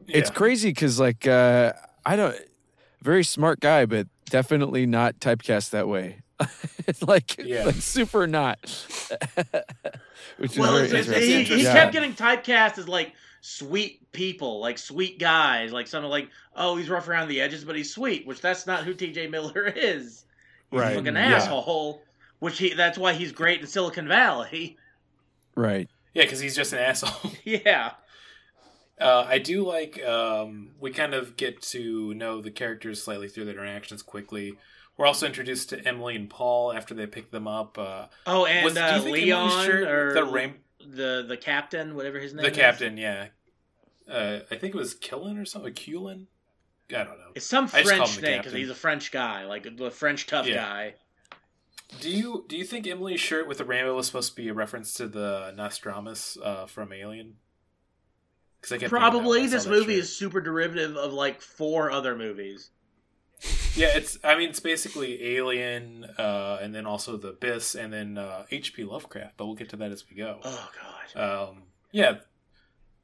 It's 0.07 0.31
Yeah. 0.31 0.35
crazy 0.37 0.69
because 0.71 1.01
like 1.01 1.27
uh, 1.27 1.73
I 2.07 2.17
don't, 2.17 2.37
very 3.03 3.25
smart 3.25 3.61
guy, 3.61 3.85
but 3.87 4.07
definitely 4.27 4.87
not 4.87 5.19
typecast 5.21 5.71
that 5.71 5.89
way. 5.89 6.21
it's 6.87 7.03
like, 7.03 7.37
Yeah. 7.39 7.65
like 7.65 7.75
super 7.77 8.27
not. 8.27 8.59
Which 10.39 10.57
Well, 10.59 10.73
very 10.73 10.85
it's, 10.85 10.93
it's, 10.93 11.09
interesting. 11.09 11.21
he, 11.23 11.29
he 11.35 11.41
interesting. 11.41 11.73
kept 11.73 11.93
getting 11.93 12.13
typecast 12.15 12.79
as 12.79 12.89
like 12.89 13.13
sweet 13.41 14.11
people, 14.13 14.61
like 14.61 14.79
sweet 14.79 15.19
guys, 15.19 15.73
like 15.73 15.87
something 15.87 16.11
like, 16.11 16.29
oh, 16.57 16.77
he's 16.77 16.89
rough 16.89 17.09
around 17.09 17.29
the 17.29 17.41
edges, 17.41 17.65
but 17.65 17.77
he's 17.77 17.93
sweet, 17.93 18.27
which 18.27 18.41
that's 18.41 18.67
not 18.67 18.85
who 18.85 18.95
T.J. 18.95 19.29
Miller 19.29 19.67
is. 19.77 20.25
He's 20.71 20.81
Right, 20.81 20.93
a 20.93 20.97
fucking 20.97 21.15
yeah. 21.15 21.37
asshole. 21.37 22.03
Which 22.41 22.59
he 22.59 22.75
that's 22.75 22.99
why 22.99 23.13
he's 23.15 23.33
great 23.33 23.61
in 23.61 23.67
Silicon 23.67 24.09
Valley. 24.09 24.77
right. 25.55 25.89
Yeah, 26.15 26.23
because 26.25 26.41
he's 26.41 26.55
just 26.57 26.73
an 26.73 26.79
asshole. 26.81 27.33
yeah. 27.45 27.93
Uh, 29.01 29.25
I 29.29 29.39
do 29.39 29.65
like 29.67 30.03
um, 30.05 30.71
we 30.81 30.91
kind 30.93 31.15
of 31.15 31.37
get 31.37 31.61
to 31.63 32.15
know 32.15 32.41
the 32.41 32.51
characters 32.51 33.03
slightly 33.03 33.29
through 33.29 33.47
their 33.47 33.55
interactions 33.55 34.03
quickly. 34.03 34.55
We're 34.97 35.07
also 35.07 35.27
introduced 35.27 35.71
to 35.71 35.85
Emily 35.87 36.15
and 36.17 36.31
Paul 36.31 36.73
after 36.73 36.95
they 36.95 37.07
pick 37.07 37.31
them 37.31 37.49
up. 37.49 37.79
Uh, 37.79 38.07
Oh, 38.27 38.47
and 38.47 38.65
was- 38.65 38.77
uh, 38.77 39.01
Leon 39.05 39.69
or 39.71 40.15
the 40.15 40.25
rain- 40.25 40.61
the 40.81 41.25
the 41.27 41.37
captain, 41.37 41.95
whatever 41.97 42.19
his 42.21 42.33
name 42.35 42.43
the 42.45 42.51
is. 42.51 42.57
captain, 42.57 42.97
yeah. 42.97 43.29
Uh, 44.09 44.41
I 44.51 44.57
think 44.57 44.75
it 44.75 44.79
was 44.79 44.95
Killen 44.95 45.41
or 45.41 45.45
something. 45.45 45.73
Cullen. 45.75 46.29
I 46.91 47.03
don't 47.05 47.19
know. 47.19 47.33
It's 47.35 47.47
some 47.47 47.65
I 47.73 47.83
just 47.83 47.91
call 47.91 48.07
French 48.07 48.11
thing 48.19 48.39
because 48.39 48.53
he's 48.53 48.69
a 48.71 48.75
French 48.75 49.11
guy, 49.11 49.47
like 49.47 49.77
the 49.77 49.91
French 49.91 50.27
tough 50.27 50.47
Yeah. 50.47 50.57
guy. 50.57 50.95
Do 52.01 52.11
you 52.11 52.45
do 52.49 52.57
you 52.57 52.65
think 52.65 52.87
Emily's 52.87 53.21
shirt 53.21 53.49
with 53.49 53.59
the 53.59 53.65
rainbow 53.65 53.95
was 53.97 54.07
supposed 54.07 54.31
to 54.31 54.37
be 54.37 54.49
a 54.49 54.55
reference 54.55 54.93
to 54.95 55.09
the 55.09 55.53
Nostradamus 55.57 56.37
uh, 56.43 56.67
from 56.67 56.93
Alien? 56.93 57.37
'Cause 58.61 58.73
I 58.73 58.77
kept 58.77 58.91
thinking 58.91 58.91
that 58.91 58.93
when 58.93 59.11
Probably 59.23 59.47
this 59.47 59.67
movie 59.67 59.95
is 59.95 60.15
super 60.15 60.41
derivative 60.41 60.97
of 60.97 61.13
like 61.13 61.41
four 61.41 61.91
other 61.91 62.15
movies. 62.17 62.71
Yeah, 63.77 63.89
it's. 63.97 64.19
I 64.23 64.37
mean, 64.37 64.51
it's 64.51 64.61
basically 64.61 65.37
Alien, 65.37 66.05
uh, 66.19 66.59
and 66.63 66.75
then 66.75 66.87
also 66.87 67.17
the 67.17 67.29
Abyss, 67.29 67.75
and 67.75 67.93
then 67.93 68.17
uh, 68.19 68.45
H.P. 68.51 68.85
Lovecraft. 68.85 69.37
But 69.37 69.47
we'll 69.47 69.57
get 69.57 69.69
to 69.71 69.77
that 69.77 69.91
as 69.91 70.05
we 70.09 70.17
go. 70.17 70.39
Oh 70.45 70.71
god. 71.15 71.49
Um, 71.51 71.63
yeah, 71.91 72.17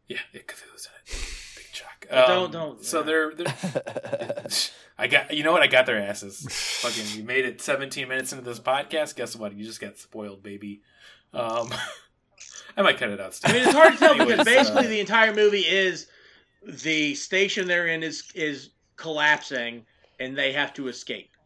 yeah, 0.08 0.18
yeah, 0.32 0.40
Cthulhu's 0.42 0.86
in 0.86 1.14
it. 1.14 1.28
Big 1.56 1.66
Chuck. 1.72 2.06
Um, 2.10 2.26
don't- 2.28 2.52
don't- 2.52 2.84
So 2.84 3.02
they're, 3.02 3.34
they're. 3.34 3.52
I 4.98 5.08
got. 5.08 5.34
You 5.34 5.42
know 5.42 5.52
what? 5.52 5.62
I 5.62 5.66
got 5.66 5.86
their 5.86 5.98
asses. 6.00 6.46
Fucking. 6.82 7.18
You 7.18 7.24
made 7.24 7.44
it 7.44 7.60
17 7.60 8.06
minutes 8.08 8.32
into 8.32 8.44
this 8.44 8.60
podcast. 8.60 9.16
Guess 9.16 9.34
what? 9.36 9.54
You 9.56 9.64
just 9.64 9.80
got 9.80 9.98
spoiled, 9.98 10.42
baby. 10.42 10.82
Um, 11.34 11.72
I 12.76 12.82
might 12.82 12.98
cut 12.98 13.10
it 13.10 13.20
out. 13.20 13.34
Still. 13.34 13.50
I 13.50 13.54
mean, 13.54 13.62
it's 13.64 13.72
hard 13.74 13.92
to 13.94 13.98
tell 13.98 14.16
because 14.16 14.44
basically 14.44 14.86
uh, 14.86 14.88
the 14.88 15.00
entire 15.00 15.34
movie 15.34 15.60
is 15.60 16.06
the 16.62 17.14
station 17.16 17.66
they're 17.66 17.88
in 17.88 18.02
is 18.04 18.30
is 18.36 18.70
collapsing 18.96 19.84
and 20.20 20.36
they 20.36 20.52
have 20.52 20.72
to 20.74 20.86
escape. 20.86 21.36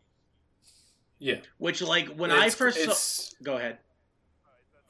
yeah. 1.19 1.37
Which, 1.59 1.81
like, 1.81 2.09
when 2.09 2.31
I 2.31 2.51
first 2.51 2.79
saw, 2.85 3.37
go 3.43 3.57
ahead. 3.57 3.79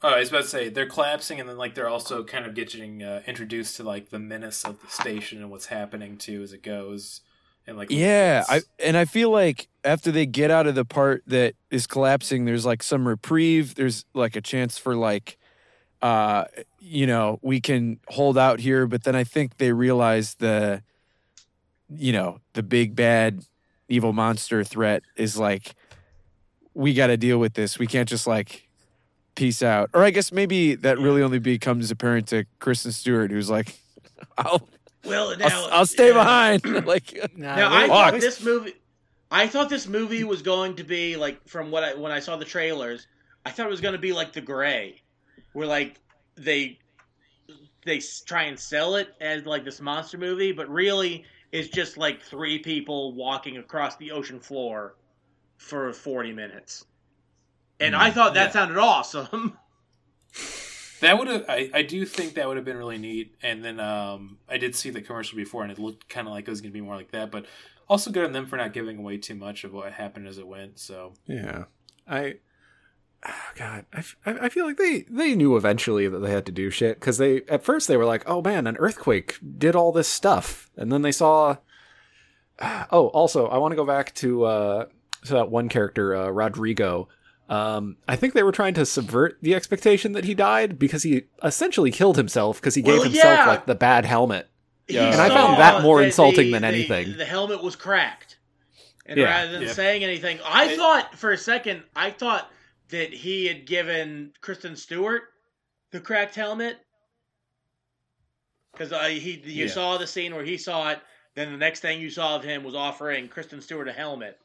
Oh, 0.01 0.09
I 0.09 0.19
was 0.19 0.29
about 0.29 0.43
to 0.43 0.47
say 0.49 0.69
they're 0.69 0.85
collapsing, 0.85 1.39
and 1.39 1.47
then 1.47 1.57
like 1.57 1.73
they're 1.73 1.89
also 1.89 2.23
kind 2.23 2.45
of 2.45 2.53
getting 2.53 3.01
uh, 3.01 3.21
introduced 3.25 3.77
to 3.77 3.83
like 3.83 4.09
the 4.09 4.19
menace 4.19 4.63
of 4.63 4.81
the 4.81 4.87
station 4.87 5.41
and 5.41 5.49
what's 5.49 5.67
happening 5.67 6.17
too 6.17 6.43
as 6.43 6.53
it 6.53 6.61
goes, 6.61 7.21
and 7.65 7.77
like 7.77 7.89
Yeah, 7.89 8.43
I 8.47 8.61
and 8.83 8.97
I 8.97 9.05
feel 9.05 9.29
like 9.31 9.67
after 9.83 10.11
they 10.11 10.25
get 10.25 10.51
out 10.51 10.67
of 10.67 10.75
the 10.75 10.85
part 10.85 11.23
that 11.27 11.55
is 11.71 11.87
collapsing, 11.87 12.45
there's 12.45 12.65
like 12.65 12.83
some 12.83 13.07
reprieve. 13.07 13.75
There's 13.75 14.05
like 14.13 14.35
a 14.35 14.41
chance 14.41 14.77
for 14.77 14.95
like, 14.95 15.37
uh, 16.03 16.45
you 16.79 17.07
know, 17.07 17.39
we 17.41 17.59
can 17.59 17.99
hold 18.09 18.37
out 18.37 18.59
here. 18.59 18.85
But 18.85 19.05
then 19.05 19.15
I 19.15 19.23
think 19.23 19.57
they 19.57 19.71
realize 19.71 20.35
the, 20.35 20.83
you 21.89 22.11
know, 22.11 22.41
the 22.53 22.61
big 22.61 22.95
bad 22.95 23.43
evil 23.89 24.13
monster 24.13 24.63
threat 24.63 25.03
is 25.15 25.37
like, 25.37 25.75
we 26.73 26.93
got 26.93 27.07
to 27.07 27.17
deal 27.17 27.37
with 27.37 27.53
this. 27.53 27.79
We 27.79 27.87
can't 27.87 28.09
just 28.09 28.27
like 28.27 28.67
peace 29.35 29.61
out. 29.63 29.89
Or 29.93 30.03
I 30.03 30.09
guess 30.09 30.31
maybe 30.31 30.75
that 30.75 30.97
really 30.99 31.21
only 31.21 31.39
becomes 31.39 31.91
apparent 31.91 32.27
to 32.29 32.45
Kristen 32.59 32.91
Stewart, 32.91 33.31
who's 33.31 33.49
like, 33.49 33.75
I'll 34.37 34.67
Well, 35.05 35.37
now 35.37 35.47
I'll, 35.47 35.69
I'll 35.71 35.85
stay 35.85 36.07
yeah. 36.09 36.13
behind. 36.13 36.85
like, 36.85 37.31
Now 37.35 37.73
I 37.73 37.87
Fuck. 37.87 37.89
thought 37.89 38.21
this 38.21 38.43
movie, 38.43 38.73
I 39.31 39.47
thought 39.47 39.69
this 39.69 39.87
movie 39.87 40.23
was 40.23 40.41
going 40.41 40.75
to 40.75 40.83
be 40.83 41.15
like 41.15 41.45
from 41.47 41.71
what 41.71 41.83
I 41.83 41.93
when 41.93 42.11
I 42.11 42.19
saw 42.19 42.35
the 42.37 42.45
trailers, 42.45 43.07
I 43.45 43.51
thought 43.51 43.67
it 43.67 43.69
was 43.69 43.81
going 43.81 43.93
to 43.93 43.99
be 43.99 44.13
like 44.13 44.33
The 44.33 44.41
Grey, 44.41 45.01
where 45.53 45.67
like 45.67 45.99
they 46.35 46.79
they 47.85 48.01
try 48.25 48.43
and 48.43 48.59
sell 48.59 48.95
it 48.95 49.13
as 49.21 49.45
like 49.45 49.63
this 49.63 49.79
monster 49.79 50.17
movie, 50.17 50.51
but 50.51 50.67
really 50.69 51.23
it's 51.55 51.69
just 51.69 51.97
like 51.97 52.21
three 52.21 52.59
people 52.59 53.13
walking 53.13 53.57
across 53.57 53.95
the 53.97 54.11
ocean 54.11 54.39
floor 54.39 54.95
for 55.57 55.91
forty 55.93 56.31
minutes, 56.33 56.85
and 57.79 57.95
I 57.95 58.11
thought 58.11 58.33
that 58.33 58.47
Yeah. 58.47 58.51
sounded 58.51 58.77
awesome. 58.77 59.57
that 61.01 61.17
would 61.17 61.27
have. 61.27 61.45
I, 61.47 61.69
I 61.73 61.81
do 61.81 62.05
think 62.05 62.33
that 62.35 62.47
would 62.47 62.57
have 62.57 62.65
been 62.65 62.77
really 62.77 62.97
neat. 62.97 63.35
And 63.41 63.63
then 63.63 63.79
um, 63.79 64.37
I 64.49 64.57
did 64.57 64.75
see 64.75 64.89
the 64.89 65.01
commercial 65.01 65.35
before, 65.37 65.63
and 65.63 65.71
it 65.71 65.79
looked 65.79 66.09
kind 66.09 66.27
of 66.27 66.33
like 66.33 66.47
it 66.47 66.51
was 66.51 66.61
going 66.61 66.71
to 66.71 66.73
be 66.73 66.81
more 66.81 66.95
like 66.95 67.11
that. 67.11 67.31
But 67.31 67.45
also 67.87 68.11
good 68.11 68.25
on 68.25 68.33
them 68.33 68.45
for 68.47 68.57
not 68.57 68.73
giving 68.73 68.97
away 68.97 69.17
too 69.17 69.35
much 69.35 69.63
of 69.63 69.73
what 69.73 69.93
happened 69.93 70.27
as 70.27 70.37
it 70.37 70.47
went. 70.47 70.79
So 70.79 71.13
Yeah, 71.25 71.65
I. 72.07 72.35
ah, 73.25 73.51
God, 73.55 73.85
I, 73.93 73.97
f- 73.97 74.15
I 74.25 74.31
I 74.45 74.49
feel 74.49 74.65
like 74.65 74.77
they 74.77 75.05
they 75.09 75.35
knew 75.35 75.55
eventually 75.57 76.07
that 76.07 76.19
they 76.19 76.31
had 76.31 76.45
to 76.45 76.51
do 76.51 76.69
shit 76.69 76.99
because 76.99 77.17
they 77.17 77.41
at 77.49 77.63
first 77.63 77.87
they 77.87 77.97
were 77.97 78.05
like, 78.05 78.23
oh 78.27 78.41
man, 78.41 78.67
an 78.67 78.77
earthquake 78.77 79.37
did 79.57 79.75
all 79.75 79.91
this 79.91 80.07
stuff, 80.07 80.69
and 80.77 80.91
then 80.91 81.01
they 81.01 81.11
saw 81.11 81.57
Oh, 82.91 83.07
also, 83.07 83.47
I 83.47 83.57
want 83.57 83.71
to 83.73 83.75
go 83.75 83.85
back 83.85 84.13
to 84.15 84.45
uh, 84.45 84.85
to 85.25 85.33
that 85.33 85.49
one 85.49 85.69
character, 85.69 86.15
uh, 86.15 86.29
Rodrigo. 86.29 87.07
Um, 87.47 87.97
I 88.07 88.15
think 88.15 88.33
they 88.33 88.41
were 88.43 88.51
trying 88.51 88.73
to 88.75 88.85
subvert 88.87 89.37
the 89.41 89.53
expectation 89.53 90.13
that 90.13 90.23
he 90.25 90.33
died 90.33 90.79
because 90.79 91.03
he 91.03 91.23
essentially 91.43 91.91
killed 91.91 92.17
himself 92.17 92.59
because 92.59 92.73
he 92.73 92.81
gave 92.81 93.03
himself 93.03 93.37
yeah. 93.39 93.45
like 93.47 93.65
the 93.67 93.75
bad 93.75 94.03
helmet. 94.05 94.49
Yeah. 94.87 95.11
And 95.11 95.21
I 95.21 95.29
found 95.29 95.59
that 95.59 95.83
more 95.83 95.99
the- 95.99 96.05
insulting 96.07 96.47
the- 96.47 96.53
than 96.53 96.61
the- 96.63 96.67
anything. 96.67 97.17
The 97.17 97.25
helmet 97.25 97.61
was 97.63 97.75
cracked, 97.75 98.37
and 99.05 99.19
Yeah. 99.19 99.25
rather 99.25 99.51
than 99.51 99.61
Yeah. 99.63 99.73
saying 99.73 100.03
anything, 100.03 100.39
I 100.43 100.71
It- 100.71 100.77
thought 100.77 101.17
for 101.19 101.31
a 101.31 101.37
second, 101.37 101.83
I 101.95 102.09
thought 102.09 102.49
that 102.89 103.13
he 103.13 103.45
had 103.47 103.65
given 103.65 104.31
Kristen 104.41 104.75
Stewart 104.75 105.23
the 105.91 105.99
cracked 105.99 106.35
helmet 106.35 106.77
because 108.73 108.91
uh, 108.91 109.03
he 109.05 109.41
you 109.45 109.65
Yeah. 109.65 109.71
saw 109.71 109.97
the 109.97 110.07
scene 110.07 110.35
where 110.35 110.43
he 110.43 110.57
saw 110.57 110.91
it. 110.91 110.99
Then 111.35 111.51
the 111.51 111.57
next 111.57 111.79
thing 111.81 111.99
you 112.01 112.09
saw 112.09 112.35
of 112.35 112.43
him 112.43 112.63
was 112.63 112.75
offering 112.75 113.27
Kristen 113.27 113.61
Stewart 113.61 113.87
a 113.87 113.93
helmet. 113.93 114.37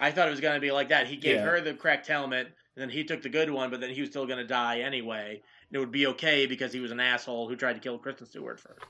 I 0.00 0.10
thought 0.10 0.28
it 0.28 0.32
was 0.32 0.40
going 0.40 0.54
to 0.54 0.60
be 0.60 0.70
like 0.72 0.88
that. 0.88 1.06
He 1.06 1.16
gave 1.16 1.36
Yeah. 1.36 1.44
her 1.44 1.60
the 1.60 1.74
cracked 1.74 2.06
helmet, 2.06 2.46
and 2.46 2.54
then 2.76 2.88
he 2.90 3.04
took 3.04 3.22
the 3.22 3.28
good 3.28 3.50
one, 3.50 3.70
but 3.70 3.80
then 3.80 3.90
he 3.90 4.00
was 4.00 4.10
still 4.10 4.26
going 4.26 4.38
to 4.38 4.46
die 4.46 4.80
anyway. 4.80 5.42
And 5.68 5.76
it 5.76 5.78
would 5.78 5.92
be 5.92 6.06
okay 6.08 6.46
because 6.46 6.72
he 6.72 6.80
was 6.80 6.90
an 6.90 7.00
asshole 7.00 7.48
who 7.48 7.56
tried 7.56 7.74
to 7.74 7.80
kill 7.80 7.98
Kristen 7.98 8.26
Stewart 8.26 8.58
first. 8.60 8.80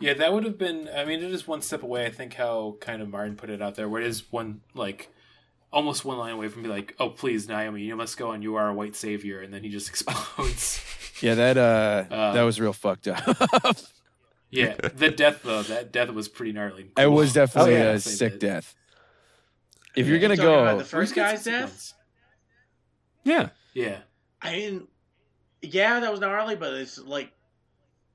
Yeah, 0.00 0.14
that 0.14 0.32
would 0.32 0.44
have 0.44 0.58
been. 0.58 0.88
I 0.88 1.04
mean, 1.04 1.22
it 1.22 1.30
is 1.30 1.46
one 1.46 1.62
step 1.62 1.82
away. 1.82 2.04
I 2.06 2.10
think 2.10 2.34
how 2.34 2.76
kind 2.80 3.00
of 3.00 3.08
Martin 3.08 3.36
put 3.36 3.48
it 3.50 3.62
out 3.62 3.76
there, 3.76 3.88
where 3.88 4.00
it 4.02 4.06
is 4.08 4.32
one 4.32 4.60
like 4.74 5.13
almost 5.74 6.04
one 6.04 6.16
line 6.16 6.32
away 6.32 6.48
from 6.48 6.62
being 6.62 6.74
like, 6.74 6.94
"Oh, 6.98 7.10
please, 7.10 7.46
Naomi, 7.48 7.82
you 7.82 7.96
must 7.96 8.16
go, 8.16 8.30
and 8.30 8.42
you 8.42 8.54
are 8.54 8.68
a 8.68 8.74
white 8.74 8.96
savior," 8.96 9.40
and 9.42 9.52
then 9.52 9.62
he 9.62 9.68
just 9.68 9.88
explodes. 9.90 10.80
Yeah, 11.20 11.34
that 11.34 11.56
uh, 11.58 12.04
Uh, 12.14 12.32
that 12.32 12.42
was 12.42 12.58
real 12.60 12.72
fucked 12.72 13.08
up. 13.08 13.22
yeah, 14.50 14.74
the 14.94 15.10
death 15.10 15.42
though, 15.42 15.62
that 15.64 15.92
death 15.92 16.10
was 16.10 16.28
pretty 16.28 16.52
gnarly. 16.52 16.90
it 16.96 17.06
was 17.06 17.32
definitely 17.32 17.74
Oh, 17.76 17.78
yeah. 17.78 17.90
a 17.92 17.98
sick 18.00 18.38
death. 18.40 18.74
If 19.96 20.06
Yeah. 20.06 20.10
you're 20.12 20.20
gonna 20.20 20.34
You 20.34 20.38
talking 20.42 20.60
about 20.62 20.72
go, 20.72 20.78
the 20.78 20.84
first 20.84 21.14
guy's 21.14 21.44
death. 21.44 21.92
Yeah, 23.24 23.50
Yeah, 23.74 23.98
I 24.42 24.52
mean, 24.52 24.88
yeah, 25.62 26.00
that 26.00 26.10
was 26.10 26.20
gnarly, 26.20 26.56
but 26.56 26.74
it's 26.74 26.98
like, 26.98 27.32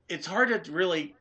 it's 0.08 0.26
hard 0.26 0.64
to 0.64 0.72
really. 0.72 1.14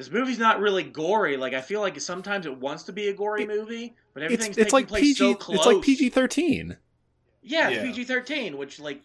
This 0.00 0.10
movie's 0.10 0.38
not 0.38 0.60
really 0.60 0.82
gory. 0.82 1.36
Like 1.36 1.52
I 1.52 1.60
feel 1.60 1.82
like 1.82 2.00
sometimes 2.00 2.46
it 2.46 2.56
wants 2.56 2.84
to 2.84 2.92
be 2.92 3.08
a 3.08 3.12
gory 3.12 3.42
It- 3.42 3.48
movie, 3.48 3.94
but 4.14 4.22
everything's 4.22 4.56
it's 4.56 4.72
taking 4.72 4.72
like 4.72 4.88
place 4.88 5.02
PG. 5.02 5.14
so 5.18 5.34
close. 5.34 5.58
it's 5.58 5.66
like 5.66 5.82
PG 5.82 6.08
thirteen. 6.08 6.78
Yeah, 7.42 7.68
it's 7.68 7.76
Yeah. 7.76 7.82
PG 7.82 8.04
thirteen, 8.04 8.56
which 8.56 8.80
like, 8.80 9.02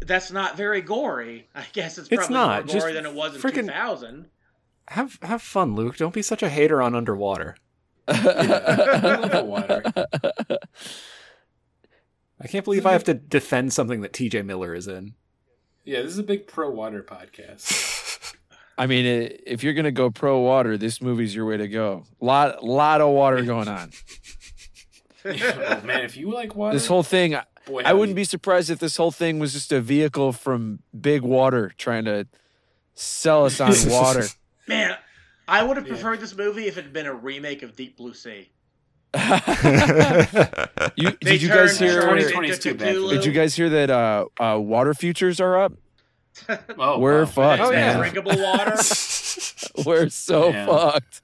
that's 0.00 0.30
not 0.30 0.58
very 0.58 0.82
gory. 0.82 1.48
I 1.54 1.64
guess 1.72 1.96
it's 1.96 2.06
It's 2.10 2.18
probably 2.18 2.34
not. 2.34 2.66
more 2.66 2.74
Just 2.74 2.84
gory 2.84 2.92
than 2.92 3.06
it 3.06 3.14
was 3.14 3.34
in 3.34 3.40
two 3.50 3.62
thousand. 3.62 4.26
Have 4.88 5.18
have 5.22 5.40
fun, 5.40 5.74
Luke. 5.74 5.96
Don't 5.96 6.12
be 6.12 6.20
such 6.20 6.42
a 6.42 6.50
hater 6.50 6.82
on 6.82 6.94
underwater. 6.94 7.56
love. 8.08 8.20
I 12.40 12.46
can't 12.46 12.64
believe 12.66 12.84
I 12.84 12.92
have 12.92 13.04
to 13.04 13.14
defend 13.14 13.72
something 13.72 14.02
that 14.02 14.12
T.J. 14.12 14.42
Miller 14.42 14.74
is 14.74 14.86
in. 14.86 15.14
yeah. 15.86 16.02
This 16.02 16.12
is 16.12 16.18
a 16.18 16.22
big 16.22 16.46
pro 16.46 16.68
water 16.70 17.02
podcast. 17.02 17.94
I 18.78 18.86
mean, 18.86 19.04
i- 19.06 19.36
if 19.46 19.62
you're 19.64 19.74
gonna 19.74 19.90
go 19.92 20.10
pro 20.10 20.38
water, 20.40 20.78
this 20.78 21.02
movie's 21.02 21.34
your 21.34 21.44
way 21.46 21.56
to 21.56 21.68
go. 21.68 22.04
Lot, 22.20 22.62
lot 22.64 23.00
of 23.00 23.10
water 23.10 23.42
going 23.42 23.68
on. 23.68 23.90
oh 25.24 25.80
man, 25.84 26.04
if 26.04 26.16
you 26.16 26.30
like 26.32 26.54
water, 26.54 26.74
This 26.74 26.86
whole 26.86 27.02
thing, 27.02 27.34
I- 27.34 27.44
boy, 27.66 27.82
I 27.84 27.92
wouldn't 27.92 28.16
be 28.16 28.24
surprised 28.24 28.70
if 28.70 28.78
this 28.78 28.96
whole 28.96 29.10
thing 29.10 29.38
was 29.40 29.52
just 29.52 29.72
a 29.72 29.80
vehicle 29.80 30.32
from 30.32 30.78
Big 30.98 31.22
Water 31.22 31.72
trying 31.76 32.04
to 32.06 32.26
sell 32.94 33.44
us 33.44 33.60
on 33.60 33.72
water. 33.90 34.24
Man, 34.68 34.96
I 35.48 35.62
would 35.62 35.76
have 35.76 35.86
Yeah. 35.86 35.94
preferred 35.94 36.20
this 36.20 36.36
movie 36.36 36.66
if 36.68 36.78
it 36.78 36.84
had 36.84 36.92
been 36.92 37.06
a 37.06 37.14
remake 37.14 37.62
of 37.62 37.74
Deep 37.74 37.96
Blue 37.96 38.14
Sea. 38.14 38.50
you, 40.96 41.10
did 41.20 41.40
you 41.42 41.48
guys 41.48 41.78
hear? 41.78 42.02
Shorty 42.02 42.22
2020 42.24 42.48
is 42.48 42.56
into 42.56 42.68
too 42.72 42.74
bad 42.78 42.94
for 42.94 43.00
Cthulhu. 43.00 43.10
Did 43.10 43.24
you 43.24 43.32
guys 43.32 43.54
hear 43.54 43.70
that 43.70 43.90
uh, 43.90 44.26
uh, 44.38 44.58
water 44.60 44.92
futures 44.94 45.40
are 45.40 45.56
up? 45.58 45.72
Oh, 46.78 46.98
We're 46.98 47.20
wow. 47.24 47.26
fucked, 47.26 47.62
Oh, 47.62 47.70
yeah. 47.70 47.94
man. 47.94 47.98
drinkable 47.98 48.40
water. 48.42 48.76
We're 49.86 50.08
so 50.08 50.48
Yeah. 50.50 50.66
fucked. 50.66 51.20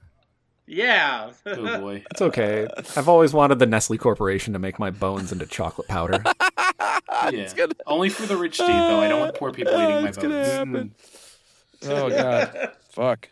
yeah. 0.67 1.31
Oh 1.45 1.79
boy. 1.79 2.03
It's 2.11 2.21
okay. 2.21 2.67
I've 2.95 3.07
always 3.09 3.33
wanted 3.33 3.59
the 3.59 3.65
Nestle 3.65 3.97
Corporation 3.97 4.53
to 4.53 4.59
make 4.59 4.77
my 4.79 4.89
bones 4.91 5.31
into 5.31 5.45
chocolate 5.45 5.87
powder. 5.87 6.21
Yeah. 7.31 7.47
Only 7.87 8.09
for 8.09 8.25
the 8.25 8.37
rich 8.37 8.57
teeth, 8.57 8.67
though. 8.67 8.99
I 8.99 9.07
don't 9.07 9.19
want 9.21 9.35
poor 9.35 9.51
people 9.51 9.73
eating 9.73 10.01
my 10.03 10.07
It's 10.09 10.17
gonna 10.17 10.35
bones. 10.35 10.47
happen. 10.49 10.95
Oh 11.87 12.09
god, 12.09 12.71
fuck. 12.89 13.29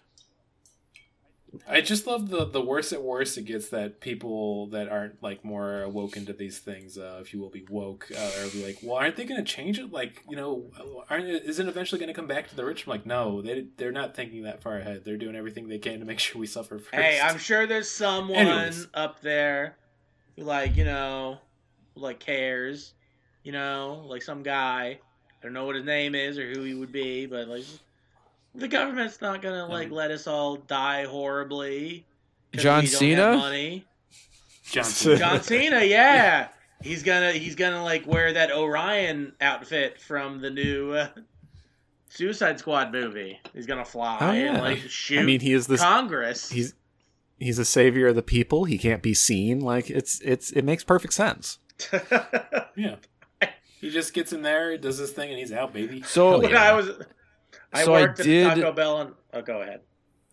I 1.67 1.81
just 1.81 2.07
love 2.07 2.29
the 2.29 2.45
the 2.45 2.61
worse 2.61 2.91
it 2.91 3.01
worse 3.03 3.37
it 3.37 3.45
gets 3.45 3.69
that 3.69 3.99
people 3.99 4.67
that 4.67 4.89
aren't 4.89 5.21
like 5.21 5.45
more 5.45 5.81
awoken 5.83 6.25
to 6.25 6.33
these 6.33 6.59
things, 6.59 6.97
uh, 6.97 7.19
if 7.21 7.33
you 7.33 7.39
will 7.39 7.49
be 7.49 7.65
woke, 7.69 8.07
uh, 8.15 8.31
are 8.41 8.49
be 8.49 8.65
like, 8.65 8.79
well, 8.81 8.97
aren't 8.97 9.15
they 9.15 9.25
going 9.25 9.43
to 9.43 9.49
change 9.49 9.79
it? 9.79 9.91
Like, 9.91 10.23
you 10.29 10.35
know, 10.35 10.71
aren't 11.09 11.25
isn't 11.25 11.67
it 11.67 11.69
eventually 11.69 11.99
going 11.99 12.07
to 12.07 12.13
come 12.13 12.27
back 12.27 12.47
to 12.49 12.55
the 12.55 12.65
rich? 12.65 12.85
I'm 12.85 12.91
like, 12.91 13.05
no, 13.05 13.41
they 13.41 13.65
they're 13.77 13.91
not 13.91 14.15
thinking 14.15 14.43
that 14.43 14.61
far 14.61 14.77
ahead. 14.77 15.03
They're 15.05 15.17
doing 15.17 15.35
everything 15.35 15.67
they 15.67 15.79
can 15.79 15.99
to 15.99 16.05
make 16.05 16.19
sure 16.19 16.39
we 16.39 16.47
suffer 16.47 16.79
first. 16.79 16.93
Hey, 16.93 17.19
I'm 17.21 17.37
sure 17.37 17.67
there's 17.67 17.89
someone 17.89 18.37
Anyways. 18.37 18.87
up 18.93 19.21
there 19.21 19.77
who, 20.35 20.43
like, 20.43 20.75
you 20.75 20.85
know, 20.85 21.39
like 21.95 22.19
cares. 22.19 22.93
You 23.43 23.51
know, 23.51 24.05
like 24.07 24.21
some 24.21 24.41
guy. 24.41 24.99
I 24.99 25.43
don't 25.43 25.53
know 25.53 25.65
what 25.65 25.75
his 25.75 25.83
name 25.85 26.15
is 26.15 26.37
or 26.37 26.49
who 26.49 26.63
he 26.63 26.73
would 26.73 26.93
be, 26.93 27.25
but 27.25 27.49
like, 27.49 27.65
the 28.55 28.67
government's 28.67 29.21
not 29.21 29.41
gonna 29.41 29.65
like 29.67 29.91
let 29.91 30.11
us 30.11 30.27
all 30.27 30.57
die 30.57 31.05
horribly. 31.05 32.05
'cause 32.53 32.63
John 32.63 32.81
we 32.83 32.87
don't 32.89 32.99
Cena? 32.99 33.37
money. 33.37 33.85
Johnson. 34.65 35.17
John 35.19 35.41
Cena, 35.43 35.83
yeah. 35.83 36.49
He's 36.81 37.03
gonna 37.03 37.31
he's 37.31 37.55
gonna 37.55 37.83
like 37.83 38.05
wear 38.05 38.33
that 38.33 38.51
Orion 38.51 39.33
outfit 39.41 39.99
from 40.01 40.41
the 40.41 40.49
new 40.49 40.91
uh, 40.93 41.07
Suicide 42.09 42.59
Squad 42.59 42.91
movie. 42.91 43.39
He's 43.53 43.65
gonna 43.65 43.85
fly 43.85 44.17
Oh, 44.21 44.31
yeah. 44.33 44.53
and 44.53 44.57
like 44.59 44.77
shoot 44.79 45.19
I 45.19 45.23
mean, 45.23 45.39
he 45.39 45.53
is 45.53 45.67
this. 45.67 45.81
Congress. 45.81 46.49
He's 46.51 46.73
he's 47.39 47.57
a 47.59 47.65
savior 47.65 48.07
of 48.07 48.15
the 48.15 48.21
people. 48.21 48.65
He 48.65 48.77
can't 48.77 49.01
be 49.01 49.13
seen. 49.13 49.59
Like 49.61 49.89
it's 49.89 50.19
it's 50.21 50.51
it 50.51 50.63
makes 50.63 50.83
perfect 50.83 51.13
sense. 51.13 51.59
yeah. 52.75 52.95
He 53.81 53.89
just 53.89 54.13
gets 54.13 54.31
in 54.31 54.43
there, 54.43 54.77
does 54.77 54.97
his 54.97 55.11
thing, 55.11 55.29
and 55.29 55.37
he's 55.37 55.51
out, 55.51 55.73
baby. 55.73 56.03
So, 56.03 56.39
when 56.39 56.55
I 56.55 56.71
was, 56.71 56.89
I 57.73 57.83
So 57.83 57.93
I 57.95 58.07
did- 58.07 58.47
at 58.47 58.55
Taco 58.55 58.71
Bell 58.71 59.01
and 59.01 59.13
oh, 59.33 59.41
go 59.41 59.61
ahead. 59.61 59.81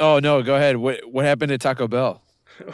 oh 0.01 0.19
no, 0.19 0.43
go 0.43 0.57
ahead. 0.57 0.77
What 0.77 1.01
what 1.11 1.25
happened 1.25 1.53
at 1.53 1.61
Taco 1.61 1.89
Bell? 1.89 2.23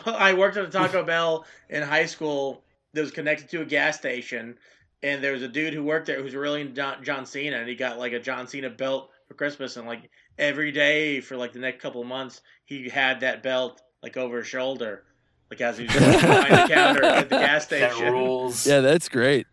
Well, 0.05 0.17
I 0.19 0.35
worked 0.35 0.57
at 0.57 0.65
a 0.65 0.69
Taco 0.71 1.05
Bell 1.05 1.45
in 1.71 1.83
high 1.83 2.07
school 2.07 2.63
that 2.93 3.01
was 3.03 3.11
connected 3.11 3.49
to 3.51 3.61
a 3.63 3.65
gas 3.65 3.97
station, 3.99 4.57
and 5.03 5.23
there 5.23 5.33
was 5.33 5.43
a 5.43 5.49
dude 5.49 5.75
who 5.75 5.83
worked 5.85 6.07
there 6.07 6.17
who 6.19 6.25
was 6.25 6.35
really 6.35 6.61
into 6.63 6.73
John, 6.73 7.05
John 7.05 7.27
Cena, 7.27 7.59
and 7.59 7.69
he 7.69 7.75
got 7.75 7.99
like 7.99 8.13
a 8.13 8.21
John 8.21 8.47
Cena 8.49 8.71
belt 8.71 9.11
for 9.29 9.35
Christmas, 9.35 9.77
and 9.77 9.87
like 9.87 10.11
every 10.39 10.73
day 10.73 11.21
for 11.21 11.37
like 11.37 11.53
the 11.53 11.59
next 11.59 11.81
couple 11.83 12.01
of 12.01 12.07
months, 12.07 12.41
he 12.65 12.89
had 12.89 13.21
that 13.21 13.43
belt 13.43 13.81
like 14.03 14.17
over 14.17 14.39
his 14.39 14.47
shoulder, 14.47 15.05
like 15.51 15.61
as 15.61 15.79
he 15.79 15.85
was 15.85 15.95
behind 15.95 16.53
the 16.71 16.75
counter 16.75 17.05
at 17.05 17.29
the 17.29 17.37
gas 17.39 17.67
That 17.67 17.93
station. 17.93 18.13
rules. 18.13 18.67
Yeah, 18.67 18.81
that's 18.81 19.09
great. 19.09 19.47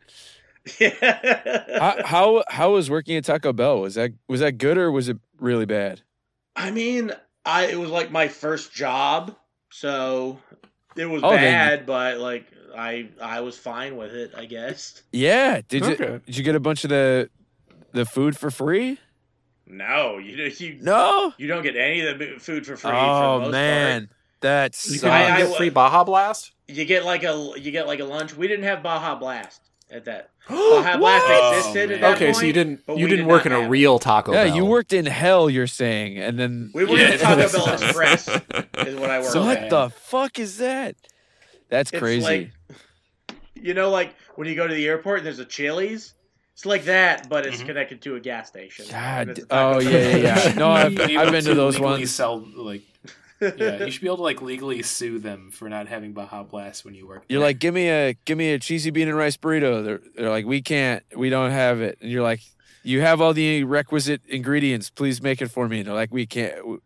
Yeah. 0.79 1.77
how, 1.79 2.03
how 2.05 2.43
how 2.47 2.71
was 2.73 2.89
working 2.89 3.15
at 3.17 3.25
Taco 3.25 3.53
Bell? 3.53 3.81
Was 3.81 3.95
that 3.95 4.11
was 4.27 4.39
that 4.39 4.53
good 4.57 4.77
or 4.77 4.91
was 4.91 5.09
it 5.09 5.17
really 5.39 5.65
bad? 5.65 6.01
I 6.55 6.71
mean, 6.71 7.11
I 7.45 7.65
it 7.67 7.79
was 7.79 7.89
like 7.89 8.11
my 8.11 8.27
first 8.27 8.73
job, 8.73 9.35
so 9.71 10.39
it 10.95 11.05
was 11.05 11.21
Oh, 11.23 11.31
then- 11.31 11.41
bad, 11.41 11.85
but 11.85 12.19
like 12.19 12.47
I 12.75 13.09
I 13.21 13.41
was 13.41 13.57
fine 13.57 13.97
with 13.97 14.13
it, 14.13 14.31
I 14.37 14.45
guess. 14.45 15.03
Yeah. 15.11 15.61
Did 15.67 15.85
you 15.85 15.95
did 16.25 16.37
you 16.37 16.43
get 16.43 16.55
a 16.55 16.59
bunch 16.59 16.83
of 16.83 16.89
the 16.91 17.29
the 17.91 18.05
food 18.05 18.37
for 18.37 18.49
free? 18.49 18.99
No, 19.67 20.17
you 20.17 20.35
you 20.57 20.77
No. 20.81 21.33
you 21.37 21.47
don't 21.47 21.63
get 21.63 21.75
any 21.75 22.01
of 22.05 22.19
the 22.19 22.35
food 22.39 22.65
for 22.65 22.75
free. 22.77 22.91
for 22.91 22.95
Oh 22.95 23.39
most 23.41 23.51
man, 23.51 24.09
that 24.41 24.77
You 24.89 24.99
can 24.99 25.09
I- 25.09 25.23
I 25.23 25.27
get 25.37 25.37
w- 25.39 25.55
free 25.57 25.69
Baja 25.69 26.03
Blast. 26.03 26.51
you 26.67 26.85
get 26.85 27.05
like 27.05 27.23
a 27.23 27.51
you 27.57 27.71
get 27.71 27.85
like 27.87 27.99
a 27.99 28.05
lunch. 28.05 28.35
We 28.35 28.47
didn't 28.47 28.65
have 28.65 28.81
Baja 28.83 29.15
Blast 29.15 29.61
at 29.93 30.05
that. 30.05 30.31
Baja 30.49 30.97
Blast 30.97 31.25
Oh, 31.27 31.53
existed 31.57 31.89
man. 31.89 31.95
at 31.95 32.01
that 32.01 32.15
Okay, 32.15 32.25
point. 32.27 32.35
so 32.37 32.45
you 32.45 32.53
didn't 32.53 32.85
but 32.85 32.97
you 32.97 33.05
we 33.05 33.09
didn't 33.11 33.25
did 33.27 33.31
work 33.31 33.45
not 33.45 33.47
in 33.47 33.51
a 33.53 33.55
have 33.61 33.65
it. 33.67 33.69
real 33.69 33.99
Taco 33.99 34.33
yeah, 34.33 34.45
Bell. 34.45 34.55
you 34.55 34.65
worked 34.65 34.91
in 34.93 35.05
hell. 35.05 35.49
You're 35.49 35.67
saying, 35.67 36.17
and 36.17 36.37
then 36.39 36.71
We 36.73 36.83
worked 36.85 36.99
Yeah. 36.99 37.09
at 37.09 37.19
Taco 37.19 37.49
Bell 37.51 37.73
Express 37.83 38.27
is 38.27 38.95
what 38.99 39.09
I 39.09 39.19
worked 39.19 39.31
So 39.31 39.41
at. 39.43 39.45
what 39.61 39.69
the 39.69 39.89
fuck 39.95 40.39
is 40.39 40.57
that? 40.57 40.95
That's 41.69 41.91
It's 41.91 41.99
crazy. 41.99 42.21
like- 42.25 42.51
You 43.55 43.73
know, 43.73 43.89
like 43.89 44.15
when 44.35 44.47
you 44.47 44.55
go 44.55 44.67
to 44.67 44.73
the 44.73 44.87
airport 44.87 45.19
and 45.19 45.25
there's 45.25 45.39
a 45.39 45.45
Chili's. 45.45 46.13
It's 46.53 46.67
like 46.67 46.83
that, 46.85 47.29
but 47.29 47.47
it's 47.47 47.63
Mhm. 47.63 47.65
connected 47.65 48.01
to 48.03 48.15
a 48.15 48.19
gas 48.19 48.47
station. 48.47 48.85
God. 48.91 49.29
It's 49.29 49.39
a 49.39 49.45
Taco 49.47 49.77
Oh 49.77 49.79
Bell. 49.81 49.91
yeah, 49.91 50.15
yeah, 50.17 50.43
yeah. 50.49 50.53
No, 50.53 50.69
I've, 50.69 50.99
I've 50.99 51.31
been 51.31 51.43
to 51.45 51.55
those 51.55 51.75
legally 51.79 51.99
ones. 52.01 52.11
Sell 52.11 52.45
like, 52.55 52.81
yeah, 53.57 53.83
you 53.83 53.91
should 53.91 54.01
be 54.01 54.07
able 54.07 54.17
to 54.17 54.23
like 54.23 54.41
legally 54.41 54.81
sue 54.81 55.19
them 55.19 55.51
for 55.51 55.69
not 55.69 55.87
having 55.87 56.13
Baja 56.13 56.43
Blast 56.43 56.85
when 56.85 56.93
you 56.93 57.07
work. 57.07 57.25
You're 57.27 57.39
there. 57.39 57.49
like, 57.49 57.59
give 57.59 57.73
me 57.73 57.89
a 57.89 58.13
give 58.25 58.37
me 58.37 58.51
a 58.53 58.59
cheesy 58.59 58.89
bean 58.89 59.07
and 59.07 59.17
rice 59.17 59.37
burrito. 59.37 59.83
They're, 59.83 60.01
they're 60.15 60.29
like, 60.29 60.45
we 60.45 60.61
can't, 60.61 61.03
we 61.15 61.29
don't 61.29 61.51
have 61.51 61.81
it. 61.81 61.97
And 62.01 62.11
you're 62.11 62.23
like, 62.23 62.41
you 62.83 63.01
have 63.01 63.21
all 63.21 63.33
the 63.33 63.63
requisite 63.63 64.21
ingredients. 64.27 64.89
Please 64.89 65.21
make 65.21 65.41
it 65.41 65.49
for 65.49 65.67
me. 65.67 65.79
And 65.79 65.87
they're 65.87 65.95
like, 65.95 66.13
we 66.13 66.25
can't. 66.25 66.81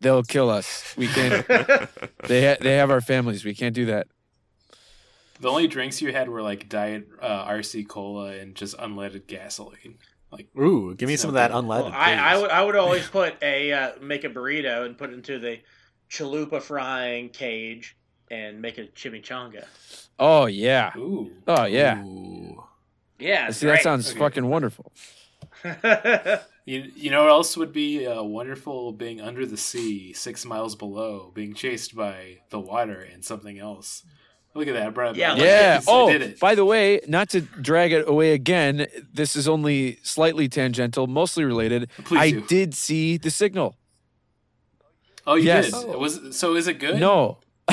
they'll 0.00 0.22
kill 0.22 0.50
us. 0.50 0.94
We 0.96 1.06
can't. 1.08 1.46
they 2.26 2.46
ha- 2.48 2.58
they 2.60 2.76
have 2.76 2.90
our 2.90 3.00
families. 3.00 3.44
We 3.44 3.54
can't 3.54 3.74
do 3.74 3.86
that. 3.86 4.08
The 5.40 5.48
only 5.48 5.66
drinks 5.68 6.00
you 6.00 6.12
had 6.12 6.28
were 6.28 6.42
like 6.42 6.68
diet 6.68 7.08
uh, 7.20 7.46
RC 7.46 7.88
cola 7.88 8.32
and 8.32 8.54
just 8.54 8.76
unleaded 8.78 9.26
gasoline. 9.26 9.98
Like 10.32 10.48
Ooh, 10.58 10.94
give 10.94 11.08
me 11.08 11.16
some 11.16 11.28
of 11.28 11.34
that 11.34 11.52
unleaded. 11.52 11.84
Well, 11.84 11.92
I, 11.94 12.14
I 12.14 12.38
would 12.38 12.50
I 12.50 12.64
would 12.64 12.76
always 12.76 13.06
put 13.06 13.36
a 13.42 13.72
uh, 13.72 13.92
make 14.00 14.24
a 14.24 14.28
burrito 14.28 14.84
and 14.84 14.98
put 14.98 15.10
it 15.10 15.14
into 15.14 15.38
the 15.38 15.60
chalupa 16.10 16.60
frying 16.62 17.28
cage 17.28 17.96
and 18.30 18.60
make 18.60 18.78
a 18.78 18.84
chimichanga. 18.86 19.64
Oh 20.18 20.46
yeah. 20.46 20.92
ooh, 20.96 21.30
Oh 21.46 21.64
yeah. 21.64 22.02
Ooh. 22.02 22.62
Yeah, 23.18 23.50
See, 23.50 23.66
that 23.66 23.82
sounds 23.82 24.10
Okay. 24.10 24.18
fucking 24.18 24.46
wonderful. 24.46 24.92
you 26.66 26.90
you 26.94 27.10
know 27.10 27.22
what 27.22 27.30
else 27.30 27.56
would 27.56 27.72
be 27.72 28.06
uh, 28.06 28.22
wonderful? 28.22 28.92
Being 28.92 29.20
under 29.20 29.46
the 29.46 29.56
sea, 29.56 30.12
six 30.12 30.44
miles 30.44 30.74
below, 30.76 31.30
being 31.34 31.54
chased 31.54 31.96
by 31.96 32.38
the 32.50 32.60
water 32.60 33.00
and 33.00 33.24
something 33.24 33.58
else. 33.58 34.02
Look 34.54 34.68
at 34.68 34.74
that, 34.74 34.94
bro. 34.94 35.12
Yeah, 35.12 35.34
Yeah. 35.36 35.80
Oh, 35.86 36.10
did 36.10 36.22
it. 36.22 36.40
by 36.40 36.54
the 36.54 36.64
way, 36.64 37.00
not 37.06 37.28
to 37.30 37.42
drag 37.42 37.92
it 37.92 38.08
away 38.08 38.32
again, 38.32 38.86
this 39.12 39.36
is 39.36 39.46
only 39.46 39.98
slightly 40.02 40.48
tangential, 40.48 41.06
mostly 41.06 41.44
related. 41.44 41.90
Please 42.04 42.18
I 42.20 42.30
do. 42.30 42.40
did 42.46 42.74
see 42.74 43.18
the 43.18 43.30
signal. 43.30 43.76
Oh, 45.26 45.34
you 45.34 45.44
Yes. 45.44 45.72
did. 45.72 45.90
It 45.90 45.98
was 45.98 46.36
so. 46.36 46.54
Is 46.54 46.68
it 46.68 46.78
good? 46.78 47.00
No. 47.00 47.38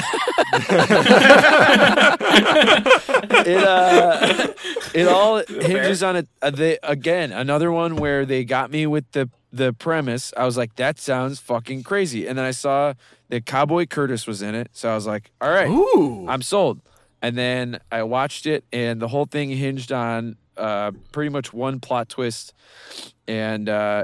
it 3.45 3.63
uh 3.63 4.47
it 4.93 5.07
all 5.07 5.43
hinges 5.47 6.01
on 6.03 6.15
it 6.15 6.27
uh, 6.41 6.49
they 6.49 6.77
again 6.83 7.31
another 7.31 7.71
one 7.71 7.95
where 7.97 8.25
they 8.25 8.43
got 8.43 8.71
me 8.71 8.87
with 8.87 9.09
the 9.11 9.29
the 9.51 9.73
premise 9.73 10.33
i 10.37 10.45
was 10.45 10.57
like 10.57 10.75
that 10.77 10.97
sounds 10.99 11.39
fucking 11.39 11.83
crazy 11.83 12.25
and 12.27 12.37
then 12.37 12.45
i 12.45 12.51
saw 12.51 12.93
that 13.29 13.45
cowboy 13.45 13.85
curtis 13.85 14.25
was 14.25 14.41
in 14.41 14.55
it 14.55 14.67
so 14.73 14.89
i 14.89 14.95
was 14.95 15.05
like 15.05 15.31
all 15.41 15.51
right 15.51 15.69
Ooh. 15.69 16.25
i'm 16.27 16.41
sold 16.41 16.79
and 17.21 17.37
then 17.37 17.79
i 17.91 18.01
watched 18.03 18.45
it 18.45 18.63
and 18.73 18.99
the 19.01 19.07
whole 19.07 19.25
thing 19.25 19.49
hinged 19.49 19.91
on 19.91 20.35
uh 20.57 20.91
pretty 21.11 21.29
much 21.29 21.53
one 21.53 21.79
plot 21.79 22.09
twist 22.09 22.53
and 23.27 23.69
uh 23.69 24.03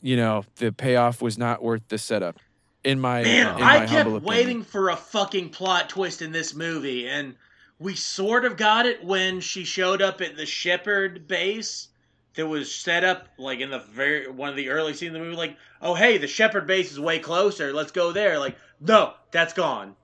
you 0.00 0.16
know 0.16 0.44
the 0.56 0.72
payoff 0.72 1.20
was 1.22 1.36
not 1.38 1.62
worth 1.62 1.82
the 1.88 1.98
setup 1.98 2.36
in 2.84 3.00
my 3.00 3.22
Man, 3.22 3.54
in 3.54 3.60
my 3.60 3.82
I 3.82 3.86
kept 3.86 4.10
waiting 4.22 4.62
for 4.62 4.90
a 4.90 4.96
fucking 4.96 5.50
plot 5.50 5.88
twist 5.88 6.22
in 6.22 6.32
this 6.32 6.54
movie, 6.54 7.08
and 7.08 7.34
we 7.78 7.94
sort 7.94 8.44
of 8.44 8.56
got 8.56 8.86
it 8.86 9.04
when 9.04 9.40
she 9.40 9.64
showed 9.64 10.02
up 10.02 10.20
at 10.20 10.36
the 10.36 10.46
Shepherd 10.46 11.26
base 11.26 11.88
that 12.34 12.46
was 12.46 12.72
set 12.74 13.04
up 13.04 13.28
like 13.38 13.60
in 13.60 13.70
the 13.70 13.78
very 13.78 14.30
one 14.30 14.50
of 14.50 14.56
the 14.56 14.68
early 14.68 14.94
scenes 14.94 15.14
of 15.14 15.20
the 15.20 15.24
movie. 15.24 15.36
Like, 15.36 15.56
oh 15.80 15.94
hey, 15.94 16.18
the 16.18 16.26
Shepherd 16.26 16.66
base 16.66 16.92
is 16.92 17.00
way 17.00 17.18
closer. 17.18 17.72
Let's 17.72 17.92
go 17.92 18.12
there. 18.12 18.38
Like, 18.38 18.56
no, 18.80 19.14
that's 19.30 19.54
gone. 19.54 19.96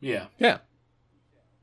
Yeah. 0.00 0.26
Yeah. 0.38 0.58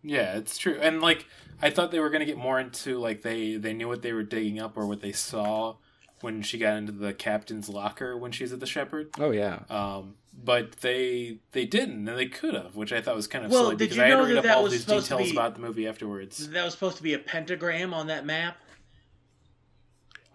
Yeah, 0.04 0.38
it's 0.38 0.58
true. 0.58 0.78
And 0.82 1.02
like 1.02 1.26
I 1.62 1.70
thought 1.70 1.92
they 1.92 2.00
were 2.00 2.10
gonna 2.10 2.26
get 2.26 2.38
more 2.38 2.60
into 2.60 2.98
like 2.98 3.22
they 3.22 3.58
they 3.58 3.74
knew 3.74 3.88
what 3.88 4.02
they 4.02 4.14
were 4.14 4.24
digging 4.24 4.60
up 4.60 4.78
or 4.78 4.86
what 4.86 5.02
they 5.02 5.12
saw 5.12 5.76
when 6.22 6.42
she 6.42 6.58
got 6.58 6.78
into 6.78 6.92
the 6.92 7.14
captain's 7.14 7.70
locker 7.70 8.18
when 8.18 8.32
she's 8.32 8.52
at 8.54 8.60
the 8.60 8.66
Shepherd. 8.66 9.10
Oh 9.20 9.32
yeah. 9.32 9.60
Um, 9.70 10.16
but 10.44 10.74
they 10.82 11.38
they 11.52 11.66
didn't, 11.66 12.08
and 12.08 12.18
they 12.18 12.26
could 12.28 12.54
have, 12.54 12.76
which 12.76 12.92
I 12.92 13.02
thought 13.02 13.16
was 13.16 13.28
kind 13.28 13.46
of 13.46 13.52
Well, 13.52 13.64
silly 13.66 13.76
did 13.76 13.80
because 13.86 13.98
you 13.98 14.04
I 14.04 14.08
had 14.08 14.14
know 14.16 14.22
to 14.22 14.28
read 14.28 14.34
that 14.36 14.40
up 14.40 14.44
that 14.46 14.58
all 14.58 14.64
was 14.64 14.72
these 14.74 14.86
details 14.86 15.30
be- 15.30 15.32
about 15.32 15.56
the 15.56 15.62
movie 15.62 15.88
afterwards. 15.88 16.50
That 16.50 16.64
was 16.66 16.74
supposed 16.74 16.98
to 16.98 17.04
be 17.04 17.14
a 17.14 17.20
pentagram 17.20 17.94
on 17.94 18.08
that 18.08 18.26
map. 18.26 18.58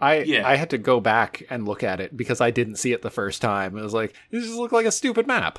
I 0.01 0.21
Yeah. 0.23 0.49
I 0.49 0.57
had 0.57 0.71
to 0.71 0.79
go 0.79 1.01
back 1.01 1.43
and 1.51 1.66
look 1.66 1.83
at 1.83 2.01
it 2.01 2.16
because 2.16 2.40
I 2.40 2.51
didn't 2.51 2.77
see 2.77 2.93
it 2.93 3.03
the 3.03 3.11
first 3.11 3.43
time. 3.43 3.77
It 3.77 3.83
was 3.83 3.93
like 3.93 4.14
this 4.31 4.45
just 4.45 4.57
looked 4.57 4.73
like 4.73 4.87
a 4.87 4.93
stupid 4.93 5.27
map. 5.27 5.59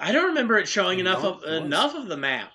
I 0.00 0.10
don't 0.12 0.26
remember 0.28 0.56
it 0.58 0.66
showing 0.66 0.98
No, 0.98 1.10
enough 1.10 1.24
of 1.24 1.42
it 1.44 1.50
was. 1.50 1.60
enough 1.60 1.94
of 1.94 2.06
the 2.08 2.16
map 2.16 2.50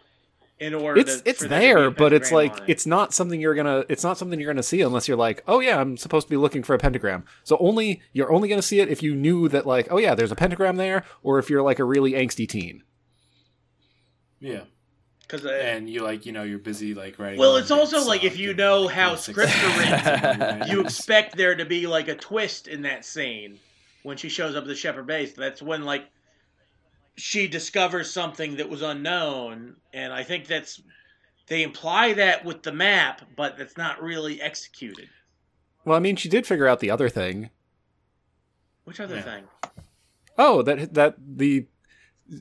in 0.60 0.74
order. 0.74 1.00
It's 1.00 1.22
to, 1.22 1.30
it's 1.30 1.40
there 1.40 1.50
to 1.50 1.50
be 1.50 1.56
a 1.56 1.60
there, 1.60 1.92
but 1.92 2.14
it's 2.14 2.32
like 2.32 2.56
it. 2.58 2.64
it's 2.68 2.86
not 2.86 3.14
something 3.14 3.40
you're 3.40 3.56
gonna 3.56 3.86
it's 3.90 4.04
not 4.04 4.18
something 4.18 4.40
you're 4.40 4.52
gonna 4.52 4.64
see 4.64 4.82
unless 4.82 5.08
you're 5.08 5.18
like, 5.18 5.44
oh 5.48 5.60
yeah, 5.60 5.80
I'm 5.80 5.98
supposed 5.98 6.28
to 6.28 6.32
be 6.32 6.38
looking 6.38 6.64
for 6.64 6.74
a 6.74 6.78
pentagram. 6.78 7.26
So 7.44 7.58
only 7.60 8.02
you're 8.14 8.32
only 8.32 8.50
gonna 8.50 8.62
see 8.62 8.80
it 8.80 8.90
if 8.90 9.02
you 9.02 9.16
knew 9.16 9.48
that 9.50 9.66
like, 9.66 9.88
oh 9.92 9.98
yeah, 9.98 10.16
there's 10.16 10.32
a 10.32 10.36
pentagram 10.36 10.76
there, 10.76 11.04
or 11.24 11.40
if 11.40 11.50
you're 11.50 11.64
like 11.64 11.80
a 11.80 11.84
really 11.84 12.12
angsty 12.14 12.48
teen. 12.48 12.84
Yeah, 14.40 14.64
because 15.22 15.46
and 15.46 15.90
you 15.90 16.02
like 16.02 16.26
you 16.26 16.32
know 16.32 16.44
you're 16.44 16.60
busy 16.60 16.94
like 16.94 17.20
writing. 17.20 17.40
Well, 17.40 17.58
it's 17.58 17.72
also 17.72 18.06
like 18.06 18.24
uh, 18.24 18.28
if 18.28 18.38
you 18.38 18.54
know 18.54 18.82
like, 18.82 18.96
how 18.96 19.10
little 19.12 19.18
six- 19.18 19.38
scripts 19.38 19.64
are 19.64 19.80
written, 19.80 20.68
you 20.70 20.82
expect 20.82 21.38
there 21.38 21.56
to 21.56 21.66
be 21.66 21.88
like 21.88 22.08
a 22.08 22.16
twist 22.16 22.68
in 22.68 22.82
that 22.84 23.06
scene 23.06 23.60
when 24.04 24.18
she 24.18 24.30
shows 24.30 24.56
up 24.56 24.64
at 24.64 24.68
the 24.68 24.76
Shepherd 24.76 25.08
base. 25.08 25.34
That's 25.34 25.62
when 25.62 25.84
like 25.84 26.10
she 27.20 27.48
discovers 27.48 28.12
something 28.12 28.56
that 28.58 28.70
was 28.70 28.82
unknown, 28.82 29.76
and 29.94 30.12
I 30.14 30.24
think 30.24 30.48
that's 30.48 30.82
they 31.48 31.64
imply 31.64 32.14
that 32.14 32.46
with 32.46 32.64
the 32.64 32.72
map, 32.72 33.22
but 33.36 33.58
that's 33.58 33.78
not 33.78 34.02
really 34.02 34.42
executed. 34.42 35.10
Well, 35.86 35.98
I 35.98 36.00
mean, 36.00 36.16
she 36.16 36.30
did 36.30 36.46
figure 36.48 36.68
out 36.68 36.80
the 36.80 36.92
other 36.92 37.10
thing. 37.10 37.50
Which 38.84 39.00
other 39.00 39.16
Yeah. 39.18 39.22
thing? 39.22 39.44
Oh, 40.38 40.62
that 40.62 40.94
that 40.94 41.16
the 41.20 41.68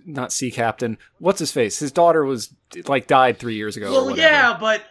not 0.07 0.33
sea 0.33 0.51
captain. 0.51 0.99
What's 1.19 1.39
his 1.39 1.51
face? 1.53 1.79
His 1.79 1.93
daughter 1.93 2.25
was 2.25 2.55
like 2.87 3.07
died 3.07 3.39
three 3.39 3.55
years 3.57 3.77
ago. 3.77 3.91
Well, 3.91 4.17
yeah, 4.17 4.57
but 4.59 4.83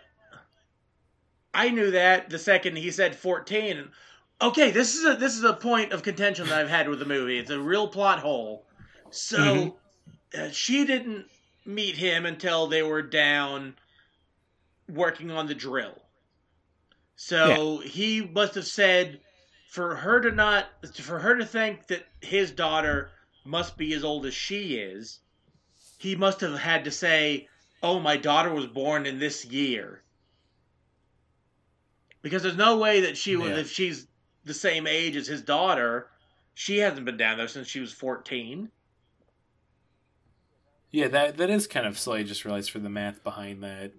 I 1.54 1.70
knew 1.70 1.92
that 1.92 2.30
the 2.30 2.40
second 2.40 2.78
he 2.78 2.92
said 2.92 3.16
fourteen. 3.16 3.90
Okay, 4.42 4.70
this 4.72 4.96
is 4.96 5.06
a 5.06 5.16
this 5.16 5.36
is 5.36 5.44
a 5.44 5.54
point 5.54 5.94
of 5.94 6.04
contention 6.04 6.48
that 6.48 6.60
I've 6.60 6.70
had 6.70 6.90
with 6.90 7.00
the 7.00 7.06
movie. 7.06 7.40
It's 7.40 7.50
a 7.50 7.60
real 7.60 7.88
plot 7.88 8.20
hole. 8.20 8.67
So 9.12 9.38
Mm-hmm. 9.38 10.42
uh, 10.42 10.50
she 10.52 10.86
didn't 10.86 11.26
meet 11.66 11.96
him 11.96 12.26
until 12.26 12.68
they 12.68 12.84
were 12.84 13.02
down 13.02 13.76
working 14.88 15.32
on 15.32 15.48
the 15.48 15.56
drill. 15.56 16.02
So 17.16 17.80
he 17.80 18.22
must 18.22 18.56
have 18.56 18.68
said 18.68 19.20
for 19.70 19.96
her 19.96 20.22
to 20.22 20.32
not 20.32 20.68
for 20.96 21.20
her 21.20 21.36
to 21.38 21.46
think 21.46 21.88
that 21.88 22.06
his 22.22 22.52
daughter 22.52 23.10
must 23.44 23.78
be 23.78 23.94
as 23.94 24.04
old 24.04 24.26
as 24.26 24.34
she 24.34 24.76
is. 24.78 25.20
He 25.98 26.16
must 26.16 26.42
have 26.42 26.60
had 26.60 26.84
to 26.86 26.92
say, 26.92 27.50
"Oh, 27.82 28.00
my 28.00 28.18
daughter 28.18 28.54
was 28.54 28.68
born 28.68 29.06
in 29.06 29.20
this 29.20 29.46
year." 29.46 30.04
Because 32.22 32.44
there's 32.44 32.56
no 32.56 32.78
way 32.78 33.02
that 33.02 33.18
she 33.18 33.36
was 33.36 33.50
Yeah. 33.52 33.58
if 33.58 33.72
she's 33.72 34.08
the 34.44 34.54
same 34.54 34.86
age 34.88 35.16
as 35.16 35.28
his 35.28 35.42
daughter, 35.42 36.10
she 36.54 36.78
hasn't 36.78 37.06
been 37.06 37.18
down 37.18 37.38
there 37.38 37.48
since 37.48 37.68
she 37.68 37.80
was 37.80 37.94
14. 37.94 38.72
Yeah, 40.92 41.08
that 41.10 41.38
that 41.38 41.50
is 41.50 41.68
kind 41.68 41.86
of 41.86 41.98
silly. 42.00 42.22
I 42.22 42.24
just 42.24 42.46
realized 42.46 42.72
for 42.72 42.80
the 42.80 42.90
math 42.90 43.24
behind 43.24 43.64
that. 43.64 43.92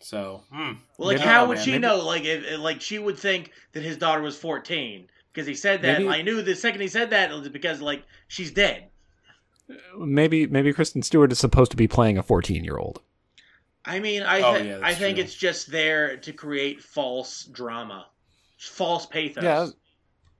So, 0.00 0.42
hmm. 0.52 0.72
Well, 0.98 1.08
like 1.08 1.18
Maybe- 1.18 1.28
how 1.28 1.46
would 1.46 1.56
man, 1.58 1.64
she 1.64 1.70
maybe- 1.72 1.82
know? 1.82 2.04
Like, 2.04 2.24
if, 2.24 2.44
if- 2.44 2.60
like 2.60 2.80
she 2.80 2.98
would 2.98 3.18
think 3.18 3.52
that 3.72 3.82
his 3.82 3.96
daughter 3.96 4.20
was 4.22 4.36
fourteen 4.36 5.08
because 5.32 5.46
he 5.46 5.54
said 5.54 5.82
that. 5.82 5.98
Maybe- 5.98 6.10
I 6.10 6.22
knew 6.22 6.42
the 6.42 6.54
second 6.56 6.80
he 6.80 6.88
said 6.88 7.10
that 7.10 7.30
it 7.30 7.34
was 7.34 7.48
because 7.48 7.80
like 7.80 8.04
she's 8.28 8.50
dead. 8.50 8.88
maybe 9.98 10.46
maybe 10.46 10.72
Kristen 10.72 11.02
Stewart 11.02 11.32
is 11.32 11.38
supposed 11.38 11.70
to 11.70 11.76
be 11.76 11.88
playing 11.88 12.18
a 12.18 12.22
14 12.22 12.64
year 12.64 12.76
old. 12.76 13.00
I 13.86 14.00
mean, 14.00 14.22
I 14.22 14.40
Oh, 14.40 14.56
yeah, 14.56 14.78
I 14.82 14.94
think 14.94 15.16
true. 15.16 15.24
it's 15.24 15.34
just 15.34 15.70
there 15.70 16.16
to 16.18 16.32
create 16.32 16.82
false 16.82 17.44
drama, 17.44 18.06
false 18.58 19.04
pathos. 19.06 19.44
Yeah, 19.44 19.66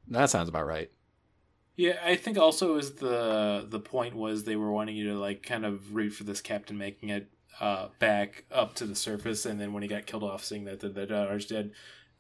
that 0.09 0.31
sounds 0.31 0.49
about 0.49 0.67
right. 0.67 0.91
Yeah, 1.77 1.99
I 2.05 2.15
think 2.17 2.39
also 2.39 2.77
is 2.77 2.93
the 2.93 3.67
the 3.69 3.81
point 3.81 4.15
was 4.15 4.45
they 4.45 4.57
were 4.57 4.71
wanting 4.71 4.97
you 4.97 5.09
to 5.09 5.19
like 5.19 5.43
kind 5.43 5.65
of 5.67 5.95
root 5.95 6.11
for 6.11 6.25
this 6.25 6.41
captain 6.41 6.79
making 6.79 7.09
it 7.09 7.29
uh, 7.61 7.89
back 7.99 8.45
up 8.53 8.75
to 8.77 8.87
the 8.87 8.95
surface, 8.95 9.45
and 9.45 9.61
then 9.61 9.73
when 9.73 9.83
he 9.83 9.89
got 9.89 10.07
killed 10.07 10.23
off, 10.23 10.45
seeing 10.45 10.65
that 10.65 10.81
the, 10.81 10.89
the 10.89 11.07
daughter's 11.07 11.47
dead. 11.47 11.73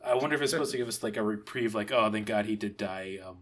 I 0.04 0.14
wonder 0.14 0.36
if 0.36 0.42
it's 0.42 0.50
supposed 0.50 0.72
to 0.72 0.76
give 0.76 0.88
us 0.88 1.02
like 1.02 1.16
a 1.16 1.22
reprieve, 1.22 1.74
like 1.74 1.92
oh, 1.92 2.10
thank 2.10 2.26
God 2.26 2.46
he 2.46 2.56
did 2.56 2.76
die. 2.76 3.18
Um, 3.24 3.38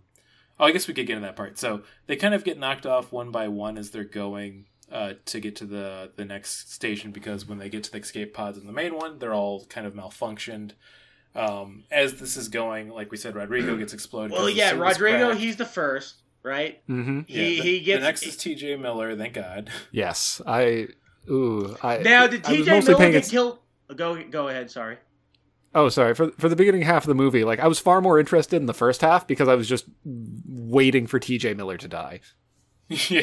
oh, 0.60 0.66
I 0.66 0.72
guess 0.72 0.86
we 0.86 0.94
could 0.94 1.06
get 1.06 1.16
into 1.16 1.26
that 1.26 1.36
part. 1.36 1.58
So 1.58 1.82
they 2.06 2.16
kind 2.16 2.34
of 2.34 2.44
get 2.44 2.58
knocked 2.58 2.86
off 2.86 3.10
one 3.10 3.30
by 3.30 3.48
one 3.48 3.78
as 3.78 3.90
they're 3.90 4.04
going 4.04 4.66
uh, 4.90 5.14
to 5.24 5.40
get 5.40 5.56
to 5.56 5.64
the 5.64 6.12
the 6.16 6.26
next 6.26 6.72
station 6.72 7.10
because 7.10 7.46
when 7.46 7.58
they 7.58 7.70
get 7.70 7.84
to 7.84 7.90
the 7.92 7.98
escape 7.98 8.34
pods 8.34 8.58
in 8.58 8.66
the 8.66 8.72
main 8.72 8.94
one, 8.94 9.18
they're 9.18 9.34
all 9.34 9.64
kind 9.66 9.86
of 9.86 9.94
malfunctioned. 9.94 10.72
Um, 11.34 11.84
as 11.90 12.14
this 12.20 12.36
is 12.36 12.48
going, 12.48 12.90
like 12.90 13.10
we 13.10 13.16
said, 13.16 13.34
Rodrigo 13.34 13.76
gets 13.76 13.94
exploded. 13.94 14.32
Well, 14.32 14.42
'cause 14.42 14.50
the 14.52 14.58
yeah, 14.58 14.72
Rodrigo, 14.72 15.26
cracked. 15.28 15.40
he's 15.40 15.56
the 15.56 15.64
first, 15.64 16.16
right? 16.42 16.86
Mm-hmm. 16.88 17.20
He 17.26 17.56
Yeah, 17.56 17.62
the, 17.62 17.68
he 17.70 17.80
gets 17.80 18.00
the 18.00 18.06
next 18.06 18.22
is 18.26 18.36
T.J. 18.36 18.76
Miller. 18.76 19.16
Thank 19.16 19.34
God. 19.34 19.70
Yes, 19.92 20.42
I. 20.46 20.88
Ooh, 21.30 21.76
I. 21.82 21.98
now. 21.98 22.26
Did 22.26 22.44
I 22.46 22.50
was 22.50 22.58
T.J. 22.58 22.70
mostly 22.70 22.94
Miller 22.94 23.12
get 23.12 23.24
att- 23.24 23.30
killed? 23.30 23.58
Go 23.96 24.22
go 24.24 24.48
ahead. 24.48 24.70
Sorry. 24.70 24.98
Oh, 25.74 25.88
sorry. 25.88 26.14
For 26.14 26.30
for 26.32 26.48
the 26.50 26.56
beginning 26.56 26.82
half 26.82 27.04
of 27.04 27.08
the 27.08 27.14
movie, 27.14 27.44
like 27.44 27.60
I 27.60 27.66
was 27.66 27.78
far 27.78 28.00
more 28.02 28.18
interested 28.18 28.56
in 28.56 28.66
the 28.66 28.74
first 28.74 29.00
half 29.00 29.26
because 29.26 29.48
I 29.48 29.54
was 29.54 29.66
just 29.68 29.86
waiting 30.04 31.06
for 31.06 31.18
T.J. 31.18 31.54
Miller 31.54 31.78
to 31.78 31.88
die. 31.88 32.20
yeah. 32.88 33.22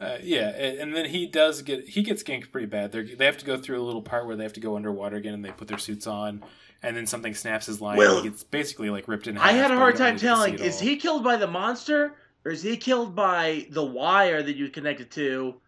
Uh, 0.00 0.18
yeah, 0.20 0.48
and, 0.48 0.78
and 0.78 0.96
then 0.96 1.04
he 1.04 1.26
does 1.28 1.62
get 1.62 1.88
he 1.88 2.02
gets 2.02 2.22
ganked 2.24 2.50
pretty 2.50 2.66
bad. 2.66 2.90
They 2.90 3.02
they 3.02 3.24
have 3.26 3.36
to 3.38 3.44
go 3.44 3.56
through 3.56 3.80
a 3.80 3.84
little 3.84 4.02
part 4.02 4.26
where 4.26 4.34
they 4.34 4.42
have 4.42 4.54
to 4.54 4.60
go 4.60 4.74
underwater 4.76 5.16
again, 5.16 5.34
and 5.34 5.44
they 5.44 5.52
put 5.52 5.68
their 5.68 5.78
suits 5.78 6.06
on, 6.08 6.42
and 6.82 6.96
then 6.96 7.06
something 7.06 7.34
snaps 7.34 7.66
his 7.66 7.80
line. 7.80 7.96
Well, 7.96 8.16
and 8.16 8.24
he 8.24 8.30
gets 8.30 8.42
basically 8.42 8.90
like 8.90 9.08
ripped 9.08 9.26
in 9.26 9.36
half. 9.36 9.46
I 9.46 9.52
had 9.52 9.70
a 9.70 9.76
hard 9.76 9.96
time 9.96 10.14
really 10.14 10.20
telling: 10.20 10.58
see 10.58 10.64
it 10.64 10.66
is 10.66 10.80
all. 10.80 10.88
he 10.88 10.96
killed 10.96 11.24
by 11.24 11.36
the 11.36 11.46
monster, 11.46 12.14
or 12.44 12.52
is 12.52 12.62
he 12.62 12.76
killed 12.76 13.14
by 13.14 13.66
the 13.70 13.84
wire 13.84 14.42
that 14.42 14.56
you 14.56 14.68
connected 14.68 15.10
to, 15.12 15.60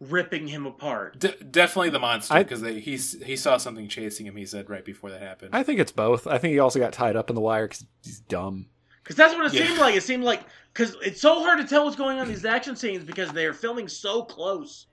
ripping 0.00 0.48
him 0.48 0.66
apart? 0.66 1.18
De- 1.18 1.36
definitely 1.44 1.90
the 1.90 1.98
monster 1.98 2.38
because 2.38 2.60
he 2.60 2.96
he 3.24 3.36
saw 3.36 3.56
something 3.56 3.88
chasing 3.88 4.26
him. 4.26 4.36
He 4.36 4.46
said 4.46 4.68
right 4.68 4.84
before 4.84 5.10
that 5.10 5.22
happened. 5.22 5.50
I 5.52 5.62
think 5.62 5.80
it's 5.80 5.92
both. 5.92 6.26
I 6.26 6.38
think 6.38 6.52
he 6.52 6.58
also 6.58 6.78
got 6.78 6.92
tied 6.92 7.16
up 7.16 7.30
in 7.30 7.34
the 7.34 7.42
wire 7.42 7.66
because 7.66 7.86
he's 8.02 8.20
dumb. 8.20 8.66
Because 9.02 9.16
that's 9.16 9.34
what 9.34 9.46
it 9.46 9.54
Yeah. 9.54 9.66
seemed 9.66 9.78
like. 9.78 9.94
It 9.94 10.02
seemed 10.02 10.24
like 10.24 10.42
because 10.74 10.96
it's 11.02 11.20
so 11.20 11.42
hard 11.42 11.58
to 11.60 11.66
tell 11.66 11.84
what's 11.84 11.96
going 11.96 12.18
on 12.18 12.26
in 12.26 12.28
these 12.28 12.44
action 12.44 12.76
scenes 12.76 13.04
because 13.04 13.30
they 13.32 13.46
are 13.46 13.54
filming 13.54 13.88
so 13.88 14.22
close 14.22 14.86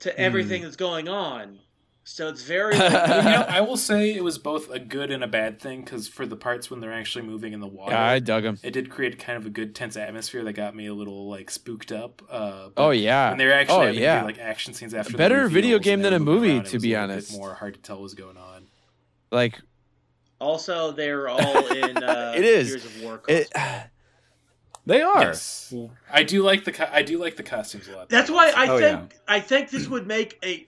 to 0.00 0.18
everything 0.18 0.62
hmm. 0.62 0.64
that's 0.64 0.76
going 0.76 1.08
on. 1.08 1.58
So 2.02 2.28
it's 2.28 2.42
very. 2.42 2.74
you 2.76 2.80
know, 2.80 2.88
I 3.48 3.60
will 3.60 3.76
say 3.76 4.12
it 4.14 4.24
was 4.24 4.38
both 4.38 4.70
a 4.70 4.78
good 4.78 5.10
and 5.10 5.22
a 5.22 5.26
bad 5.28 5.60
thing 5.60 5.82
because 5.82 6.08
for 6.08 6.26
the 6.26 6.34
parts 6.36 6.70
when 6.70 6.80
they're 6.80 6.92
actually 6.92 7.24
moving 7.24 7.52
in 7.52 7.60
the 7.60 7.66
water, 7.66 7.92
Yeah, 7.92 8.04
I 8.04 8.18
dug 8.18 8.42
them. 8.42 8.58
it 8.62 8.72
did 8.72 8.90
create 8.90 9.18
kind 9.18 9.36
of 9.38 9.46
a 9.46 9.50
good 9.50 9.74
tense 9.74 9.96
atmosphere 9.96 10.42
that 10.44 10.54
got 10.54 10.74
me 10.74 10.86
a 10.86 10.94
little 10.94 11.28
like 11.28 11.50
spooked 11.50 11.92
up. 11.92 12.22
Uh, 12.28 12.70
but 12.74 12.82
Oh 12.86 12.90
yeah. 12.90 13.28
when 13.30 13.38
they're 13.38 13.52
actually 13.52 13.76
oh 13.76 13.90
yeah. 13.90 14.20
do, 14.20 14.26
like 14.26 14.38
action 14.38 14.74
scenes 14.74 14.94
after 14.94 15.12
the 15.12 15.18
Better 15.18 15.36
reveals 15.42 15.52
video 15.52 15.78
game 15.78 16.02
than 16.02 16.14
a 16.14 16.18
movie, 16.18 16.50
around, 16.56 16.66
it 16.66 16.70
to 16.70 16.76
was 16.76 16.82
be 16.82 16.94
a 16.94 17.00
little 17.00 17.08
bit 17.08 17.12
honest. 17.14 17.32
more 17.36 17.54
hard 17.54 17.74
to 17.74 17.80
tell 17.80 17.96
what 17.96 18.02
was 18.04 18.14
going 18.14 18.36
on. 18.36 18.66
like 19.30 19.60
also, 20.40 20.90
they're 20.92 21.28
all 21.28 21.66
in. 21.66 21.98
Uh, 21.98 22.32
It 22.34 22.44
is. 22.44 22.68
Gears 22.70 22.84
of 22.86 23.02
War. 23.02 23.22
it. 23.28 23.52
They 24.86 25.02
are. 25.02 25.20
Yes, 25.22 25.72
I 26.10 26.22
do 26.22 26.42
like 26.42 26.64
the 26.64 26.72
co- 26.72 26.88
I 26.90 27.02
do 27.02 27.18
like 27.18 27.36
the 27.36 27.42
costumes 27.42 27.86
a 27.86 27.92
lot. 27.96 28.08
That's 28.08 28.30
why 28.30 28.50
I 28.56 28.66
Oh, 28.68 28.78
think 28.78 29.14
I 29.28 29.38
think 29.38 29.68
this 29.70 29.86
would 29.86 30.06
make 30.06 30.38
a 30.42 30.66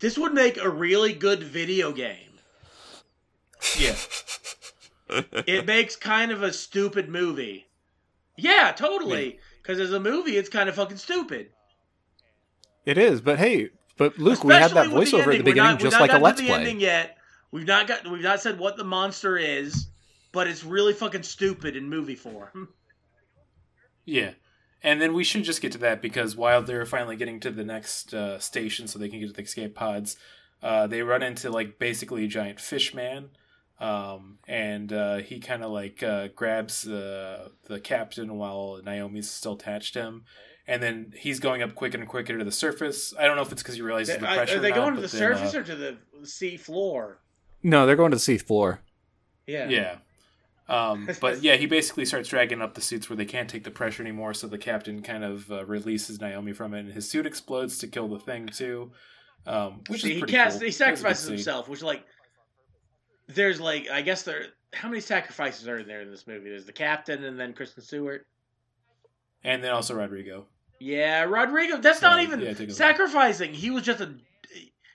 this 0.00 0.18
would 0.18 0.34
make 0.34 0.56
a 0.58 0.68
really 0.68 1.12
good 1.12 1.42
video 1.42 1.92
game. 1.92 2.38
yeah. 3.78 3.96
It 5.46 5.66
makes 5.66 5.96
kind 5.96 6.32
of 6.32 6.42
a 6.42 6.52
stupid 6.52 7.08
movie. 7.10 7.66
Yeah, 8.36 8.72
totally. 8.72 9.38
Because 9.62 9.78
as 9.78 9.92
a 9.92 10.00
movie, 10.00 10.36
it's 10.36 10.48
kind 10.48 10.68
of 10.68 10.74
fucking 10.74 10.96
stupid. 10.96 11.50
It 12.86 12.96
is, 12.98 13.20
but 13.20 13.38
hey, 13.38 13.68
but 13.98 14.18
Luke, 14.18 14.42
we 14.42 14.54
had 14.54 14.70
that 14.72 14.86
Especially 14.86 14.98
with 14.98 15.08
voiceover 15.10 15.32
at 15.34 15.38
the 15.38 15.44
beginning, 15.44 15.72
not- 15.72 15.78
just 15.80 16.00
like 16.00 16.12
a 16.12 16.18
let's 16.18 16.40
the 16.40 16.46
play. 16.46 16.56
ending 16.56 16.80
yet. 16.80 17.18
We've 17.52 17.66
not 17.66 17.86
got. 17.86 18.10
We've 18.10 18.22
not 18.22 18.40
said 18.40 18.58
what 18.58 18.76
the 18.78 18.82
monster 18.84 19.36
is, 19.36 19.88
but 20.32 20.48
it's 20.48 20.64
really 20.64 20.94
fucking 20.94 21.22
stupid 21.22 21.76
in 21.76 21.88
movie 21.88 22.16
form. 22.16 22.70
Yeah. 24.06 24.32
And 24.84 25.00
then 25.00 25.14
we 25.14 25.24
should 25.24 25.44
just 25.44 25.62
get 25.62 25.72
to 25.72 25.78
that 25.78 26.02
because 26.02 26.36
while 26.36 26.62
they're 26.62 26.84
finally 26.84 27.16
getting 27.16 27.40
to 27.40 27.50
the 27.50 27.64
next 27.64 28.12
uh, 28.12 28.38
station 28.38 28.86
so 28.86 28.98
they 28.98 29.08
can 29.08 29.18
get 29.18 29.28
to 29.28 29.32
the 29.32 29.42
escape 29.42 29.74
pods, 29.74 30.18
uh, 30.62 30.86
they 30.86 31.00
run 31.00 31.22
into 31.22 31.50
like 31.50 31.78
basically 31.78 32.24
a 32.24 32.28
giant 32.28 32.60
fish 32.60 32.92
man. 32.92 33.30
Um, 33.80 34.38
and 34.46 34.92
uh, 34.92 35.16
he 35.16 35.40
kind 35.40 35.64
of 35.64 35.70
like 35.72 36.02
uh, 36.02 36.28
grabs 36.36 36.82
the 36.82 37.50
the 37.66 37.80
captain 37.80 38.36
while 38.36 38.80
Naomi's 38.84 39.30
still 39.30 39.54
attached 39.54 39.94
to 39.94 40.02
him. 40.02 40.24
And 40.66 40.82
then 40.82 41.12
he's 41.16 41.40
going 41.40 41.62
up 41.62 41.74
quicker 41.74 41.98
and 41.98 42.06
quicker 42.06 42.38
to 42.38 42.44
the 42.44 42.52
surface. 42.52 43.14
I 43.18 43.26
don't 43.26 43.36
know 43.36 43.42
if 43.42 43.52
it's 43.52 43.62
because 43.62 43.74
he 43.74 43.82
realizes 43.82 44.18
the 44.18 44.26
Are 44.26 44.36
pressure. 44.36 44.58
are 44.58 44.60
they 44.60 44.70
or 44.70 44.76
not, 44.76 44.76
going 44.76 44.94
to 44.96 45.00
the 45.00 45.08
but 45.08 45.12
then, 45.12 45.18
surface 45.18 45.54
uh, 45.54 45.58
or 45.58 45.62
to 45.62 45.76
the 45.76 46.26
sea 46.26 46.56
floor? 46.58 47.20
No, 47.62 47.86
they're 47.86 47.96
going 47.96 48.10
to 48.12 48.16
the 48.16 48.20
sea 48.20 48.38
floor. 48.38 48.80
Yeah. 49.46 49.68
Yeah. 49.68 49.96
Um, 50.68 51.08
but 51.20 51.42
yeah, 51.42 51.56
he 51.56 51.66
basically 51.66 52.04
starts 52.04 52.28
dragging 52.28 52.62
up 52.62 52.74
the 52.74 52.80
suits 52.80 53.08
where 53.10 53.16
they 53.16 53.24
can't 53.26 53.48
take 53.50 53.64
the 53.64 53.70
pressure 53.70 54.02
anymore. 54.02 54.34
So 54.34 54.46
the 54.46 54.58
captain 54.58 55.02
kind 55.02 55.24
of 55.24 55.50
uh, 55.50 55.64
releases 55.66 56.20
Naomi 56.20 56.52
from 56.52 56.74
it, 56.74 56.80
and 56.80 56.92
his 56.92 57.08
suit 57.10 57.26
explodes 57.26 57.78
to 57.78 57.86
kill 57.86 58.08
the 58.08 58.18
thing 58.18 58.46
too. 58.46 58.92
Um, 59.46 59.82
which 59.88 60.02
See, 60.02 60.12
is 60.12 60.14
he 60.16 60.20
cool. 60.20 60.28
he 60.28 60.36
That 60.36 60.46
was 60.46 60.56
a 60.56 60.58
good 60.60 60.72
sacrifices 60.72 61.28
himself, 61.28 61.68
which 61.68 61.82
like 61.82 62.04
there's 63.28 63.60
like 63.60 63.88
I 63.90 64.02
guess 64.02 64.22
there 64.22 64.46
how 64.72 64.88
many 64.88 65.00
sacrifices 65.00 65.68
are 65.68 65.82
there 65.82 66.00
in 66.00 66.10
this 66.10 66.26
movie? 66.26 66.48
There's 66.50 66.64
the 66.66 66.72
captain 66.72 67.24
and 67.24 67.38
then 67.38 67.52
Kristen 67.52 67.82
Stewart. 67.82 68.26
and 69.44 69.62
then 69.62 69.70
also 69.70 69.94
Rodrigo. 69.94 70.46
Yeah, 70.80 71.22
Rodrigo. 71.24 71.76
That's 71.78 72.00
So, 72.00 72.08
not 72.08 72.22
even 72.22 72.40
yeah, 72.40 72.48
take 72.54 72.60
a 72.60 72.62
look. 72.64 72.76
sacrificing. 72.76 73.52
He 73.54 73.70
was 73.70 73.82
just 73.84 74.00
a 74.00 74.14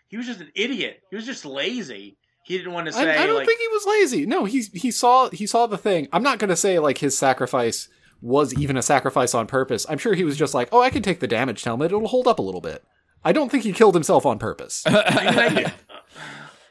he 0.07 0.17
was 0.17 0.25
just 0.25 0.39
an 0.41 0.51
idiot. 0.55 1.01
He 1.09 1.15
was 1.15 1.25
just 1.25 1.45
lazy. 1.45 2.17
He 2.49 2.57
didn't 2.57 2.73
want 2.73 2.87
to 2.87 2.93
say 2.93 3.15
I, 3.15 3.23
I 3.23 3.25
don't 3.27 3.35
like 3.35 3.45
think 3.45 3.59
he 3.61 3.67
was 3.67 3.85
lazy. 3.85 4.25
No, 4.25 4.45
he 4.45 4.63
he 4.73 4.89
saw 4.89 5.29
he 5.29 5.45
saw 5.45 5.67
the 5.67 5.77
thing. 5.77 6.07
I'm 6.11 6.23
not 6.23 6.39
going 6.39 6.49
to 6.49 6.55
say 6.55 6.79
like 6.79 6.97
his 6.97 7.15
sacrifice 7.15 7.87
was 8.23 8.55
even 8.55 8.75
a 8.75 8.81
sacrifice 8.81 9.35
on 9.35 9.45
purpose. 9.45 9.85
I'm 9.87 9.99
sure 9.99 10.15
he 10.15 10.23
was 10.23 10.35
just 10.35 10.55
like, 10.55 10.67
oh, 10.71 10.81
I 10.81 10.89
can 10.89 11.03
take 11.03 11.19
the 11.19 11.27
damage 11.27 11.63
helmet. 11.63 11.91
It'll 11.91 12.07
hold 12.07 12.27
up 12.27 12.39
a 12.39 12.41
little 12.41 12.59
bit. 12.59 12.83
I 13.23 13.33
don't 13.33 13.51
think 13.51 13.65
he 13.65 13.71
killed 13.71 13.93
himself 13.93 14.25
on 14.25 14.39
purpose. 14.39 14.83
I, 14.87 15.49
mean, 15.53 15.65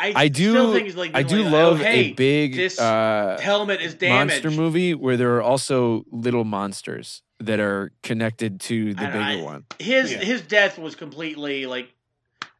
I, 0.00 0.08
I, 0.08 0.12
I 0.24 0.28
do. 0.28 0.72
think 0.72 0.96
like 0.96 1.12
I 1.14 1.22
do 1.22 1.44
like, 1.44 1.52
love 1.52 1.80
oh, 1.80 1.84
hey, 1.84 2.06
a 2.06 2.12
big 2.12 2.56
this 2.56 2.80
uh, 2.80 3.38
helmet 3.40 3.80
is 3.80 3.94
damaged. 3.94 4.42
monster 4.44 4.50
movie 4.60 4.94
where 4.94 5.16
there 5.16 5.36
are 5.36 5.42
also 5.42 6.04
little 6.10 6.44
monsters 6.44 7.22
that 7.38 7.60
are 7.60 7.92
connected 8.02 8.58
to 8.62 8.94
the 8.94 9.02
I- 9.02 9.06
bigger 9.06 9.18
I- 9.20 9.42
one. 9.42 9.64
His 9.78 10.10
Yeah. 10.10 10.18
his 10.24 10.42
death 10.42 10.76
was 10.76 10.96
completely 10.96 11.66
like 11.66 11.88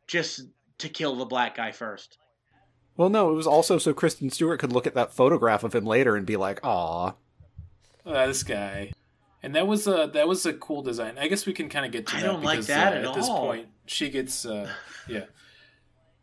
just 0.06 0.42
to 0.78 0.88
kill 0.88 1.16
the 1.16 1.24
black 1.24 1.56
guy 1.56 1.72
first. 1.72 2.16
Well, 2.98 3.08
no, 3.08 3.30
it 3.30 3.34
was 3.34 3.46
also 3.46 3.78
so 3.78 3.94
Kristen 3.94 4.28
Stewart 4.28 4.60
could 4.60 4.72
look 4.72 4.86
at 4.86 4.94
that 4.94 5.14
photograph 5.14 5.64
of 5.64 5.74
him 5.74 5.86
later 5.86 6.16
and 6.16 6.26
be 6.26 6.36
like, 6.36 6.60
"Aw." 6.62 7.14
Uh, 8.04 8.26
this 8.26 8.42
guy, 8.42 8.90
and 9.42 9.54
that 9.54 9.66
was 9.66 9.86
a 9.86 10.10
that 10.12 10.26
was 10.28 10.44
a 10.44 10.52
cool 10.52 10.82
design. 10.82 11.16
I 11.18 11.28
guess 11.28 11.46
we 11.46 11.52
can 11.54 11.68
kind 11.68 11.86
of 11.86 11.92
get 11.92 12.06
to 12.08 12.16
I 12.16 12.20
that 12.20 12.26
don't 12.26 12.42
like 12.42 12.60
that 12.62 12.92
uh, 12.92 12.96
at 12.96 13.04
at 13.06 13.14
this 13.14 13.28
point 13.28 13.68
she 13.86 14.10
gets 14.10 14.44
uh, 14.44 14.68
yeah. 15.08 15.24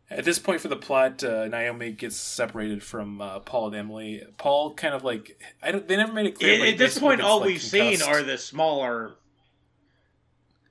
At 0.08 0.24
this 0.24 0.38
point 0.38 0.60
for 0.60 0.68
the 0.68 0.76
plot, 0.76 1.24
uh, 1.24 1.48
Naomi 1.48 1.90
gets 1.90 2.14
separated 2.14 2.80
from 2.80 3.20
uh, 3.20 3.40
Paul 3.40 3.66
and 3.68 3.74
Emily. 3.76 4.22
Paul 4.38 4.72
kind 4.74 4.94
of 4.94 5.02
like 5.02 5.40
I 5.62 5.72
don't. 5.72 5.88
They 5.88 5.96
never 5.96 6.12
made 6.12 6.26
it 6.26 6.38
clear. 6.38 6.54
At, 6.54 6.58
but 6.60 6.66
he 6.68 6.72
at 6.74 6.78
this 6.78 6.96
point, 6.98 7.20
all 7.20 7.40
like, 7.40 7.46
we've 7.48 7.62
seen 7.62 8.02
are 8.02 8.22
the 8.22 8.38
smaller, 8.38 9.14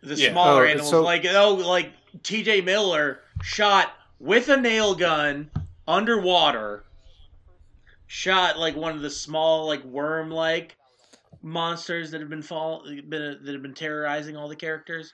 the 0.01 0.15
Yeah. 0.15 0.31
smaller 0.31 0.63
Oh, 0.63 0.67
animals. 0.69 0.89
so- 0.89 1.01
like 1.03 1.25
oh, 1.29 1.55
like 1.55 1.91
T.J. 2.23 2.61
Miller 2.61 3.19
shot 3.41 3.91
with 4.19 4.47
a 4.47 4.55
nail 4.55 4.95
gun 4.95 5.49
underwater. 5.87 6.83
Shot 8.07 8.59
like 8.59 8.75
one 8.75 8.95
of 8.95 9.01
the 9.01 9.09
small, 9.09 9.65
like 9.65 9.83
worm-like 9.83 10.75
monsters 11.41 12.11
that 12.11 12.21
have 12.21 12.29
been 12.29 12.41
fall 12.41 12.83
been 12.85 13.39
that 13.43 13.51
have 13.51 13.61
been 13.61 13.73
terrorizing 13.73 14.37
all 14.37 14.47
the 14.47 14.55
characters, 14.55 15.13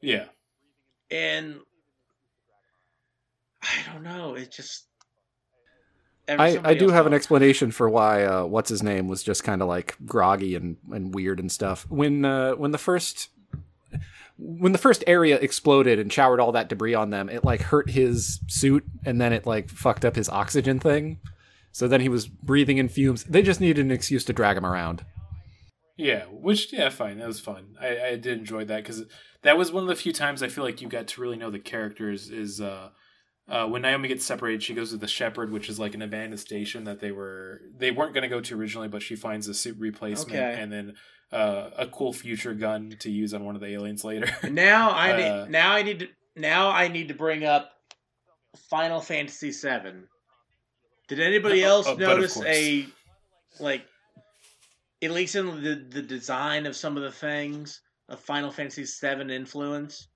yeah. 0.00 0.24
and 1.10 1.60
I 3.62 3.92
don't 3.92 4.02
know. 4.02 4.34
It 4.34 4.50
just. 4.50 4.86
I, 6.28 6.58
I 6.64 6.74
do 6.74 6.86
else 6.86 6.92
have 6.92 7.06
an 7.06 7.14
explanation 7.14 7.72
for 7.72 7.90
why 7.90 8.24
uh, 8.24 8.44
what's 8.44 8.70
his 8.70 8.82
name 8.82 9.08
was 9.08 9.22
just 9.22 9.42
kind 9.44 9.60
of 9.60 9.68
like 9.68 9.96
groggy 10.06 10.54
and, 10.54 10.76
and 10.90 11.12
weird 11.12 11.40
and 11.40 11.50
stuff. 11.50 11.84
When 11.90 12.24
uh, 12.24 12.52
when 12.52 12.70
the 12.70 12.78
first 12.78 13.28
when 14.44 14.72
the 14.72 14.78
first 14.78 15.04
area 15.06 15.36
exploded 15.36 15.98
and 15.98 16.12
showered 16.12 16.40
all 16.40 16.52
that 16.52 16.68
debris 16.68 16.94
on 16.94 17.10
them, 17.10 17.28
it 17.28 17.44
like 17.44 17.62
hurt 17.62 17.90
his 17.90 18.40
suit 18.48 18.84
and 19.04 19.20
then 19.20 19.32
it 19.32 19.46
like 19.46 19.70
fucked 19.70 20.04
up 20.04 20.16
his 20.16 20.28
oxygen 20.28 20.80
thing. 20.80 21.20
So 21.70 21.88
then 21.88 22.00
he 22.00 22.08
was 22.08 22.26
breathing 22.26 22.78
in 22.78 22.88
fumes. 22.88 23.24
They 23.24 23.42
just 23.42 23.60
needed 23.60 23.84
an 23.84 23.92
excuse 23.92 24.24
to 24.24 24.32
drag 24.32 24.56
him 24.56 24.66
around. 24.66 25.04
Yeah, 25.96 26.24
which 26.24 26.72
yeah, 26.72 26.88
fine. 26.88 27.18
That 27.18 27.28
was 27.28 27.40
fun. 27.40 27.76
I, 27.80 28.00
I 28.00 28.16
did 28.16 28.38
enjoy 28.38 28.64
that 28.64 28.82
because 28.82 29.04
that 29.42 29.56
was 29.56 29.70
one 29.70 29.84
of 29.84 29.88
the 29.88 29.94
few 29.94 30.12
times 30.12 30.42
I 30.42 30.48
feel 30.48 30.64
like 30.64 30.80
you 30.80 30.88
got 30.88 31.06
to 31.08 31.20
really 31.20 31.36
know 31.36 31.50
the 31.50 31.58
characters. 31.58 32.30
Is 32.30 32.60
uh, 32.60 32.88
uh, 33.48 33.66
when 33.66 33.82
Naomi 33.82 34.08
gets 34.08 34.24
separated, 34.24 34.62
she 34.62 34.74
goes 34.74 34.90
to 34.90 34.96
the 34.96 35.06
Shepherd, 35.06 35.52
which 35.52 35.68
is 35.68 35.78
like 35.78 35.94
an 35.94 36.02
abandoned 36.02 36.40
station 36.40 36.84
that 36.84 37.00
they 37.00 37.12
were 37.12 37.60
they 37.76 37.90
weren't 37.90 38.14
going 38.14 38.22
to 38.22 38.28
go 38.28 38.40
to 38.40 38.58
originally, 38.58 38.88
but 38.88 39.02
she 39.02 39.14
finds 39.14 39.46
a 39.48 39.54
suit 39.54 39.76
replacement 39.78 40.36
Okay. 40.36 40.60
and 40.60 40.72
then 40.72 40.94
uh, 41.32 41.70
a 41.76 41.86
cool 41.86 42.12
future 42.12 42.54
gun 42.54 42.94
to 43.00 43.10
use 43.10 43.32
on 43.34 43.44
one 43.44 43.54
of 43.54 43.60
the 43.60 43.68
aliens 43.68 44.04
later. 44.04 44.30
Now 44.50 44.90
I 44.90 45.12
Uh, 45.12 45.16
need 45.44 45.50
now 45.50 45.72
I 45.72 45.82
need 45.82 45.98
to 46.00 46.08
now 46.36 46.70
I 46.70 46.88
need 46.88 47.08
to 47.08 47.14
bring 47.14 47.44
up 47.44 47.72
Final 48.70 49.00
Fantasy 49.00 49.50
VII. 49.50 50.02
Did 51.08 51.20
anybody 51.20 51.64
Uh, 51.64 51.68
else 51.68 51.86
uh, 51.86 51.94
notice 51.94 52.40
a 52.42 52.86
like 53.60 53.84
at 55.02 55.10
least 55.10 55.34
in 55.34 55.46
the 55.62 55.74
the 55.88 56.02
design 56.02 56.66
of 56.66 56.76
some 56.76 56.96
of 56.96 57.02
the 57.02 57.12
things 57.12 57.80
a 58.08 58.16
Final 58.16 58.50
Fantasy 58.50 58.84
VII 58.84 59.34
influence? 59.34 60.08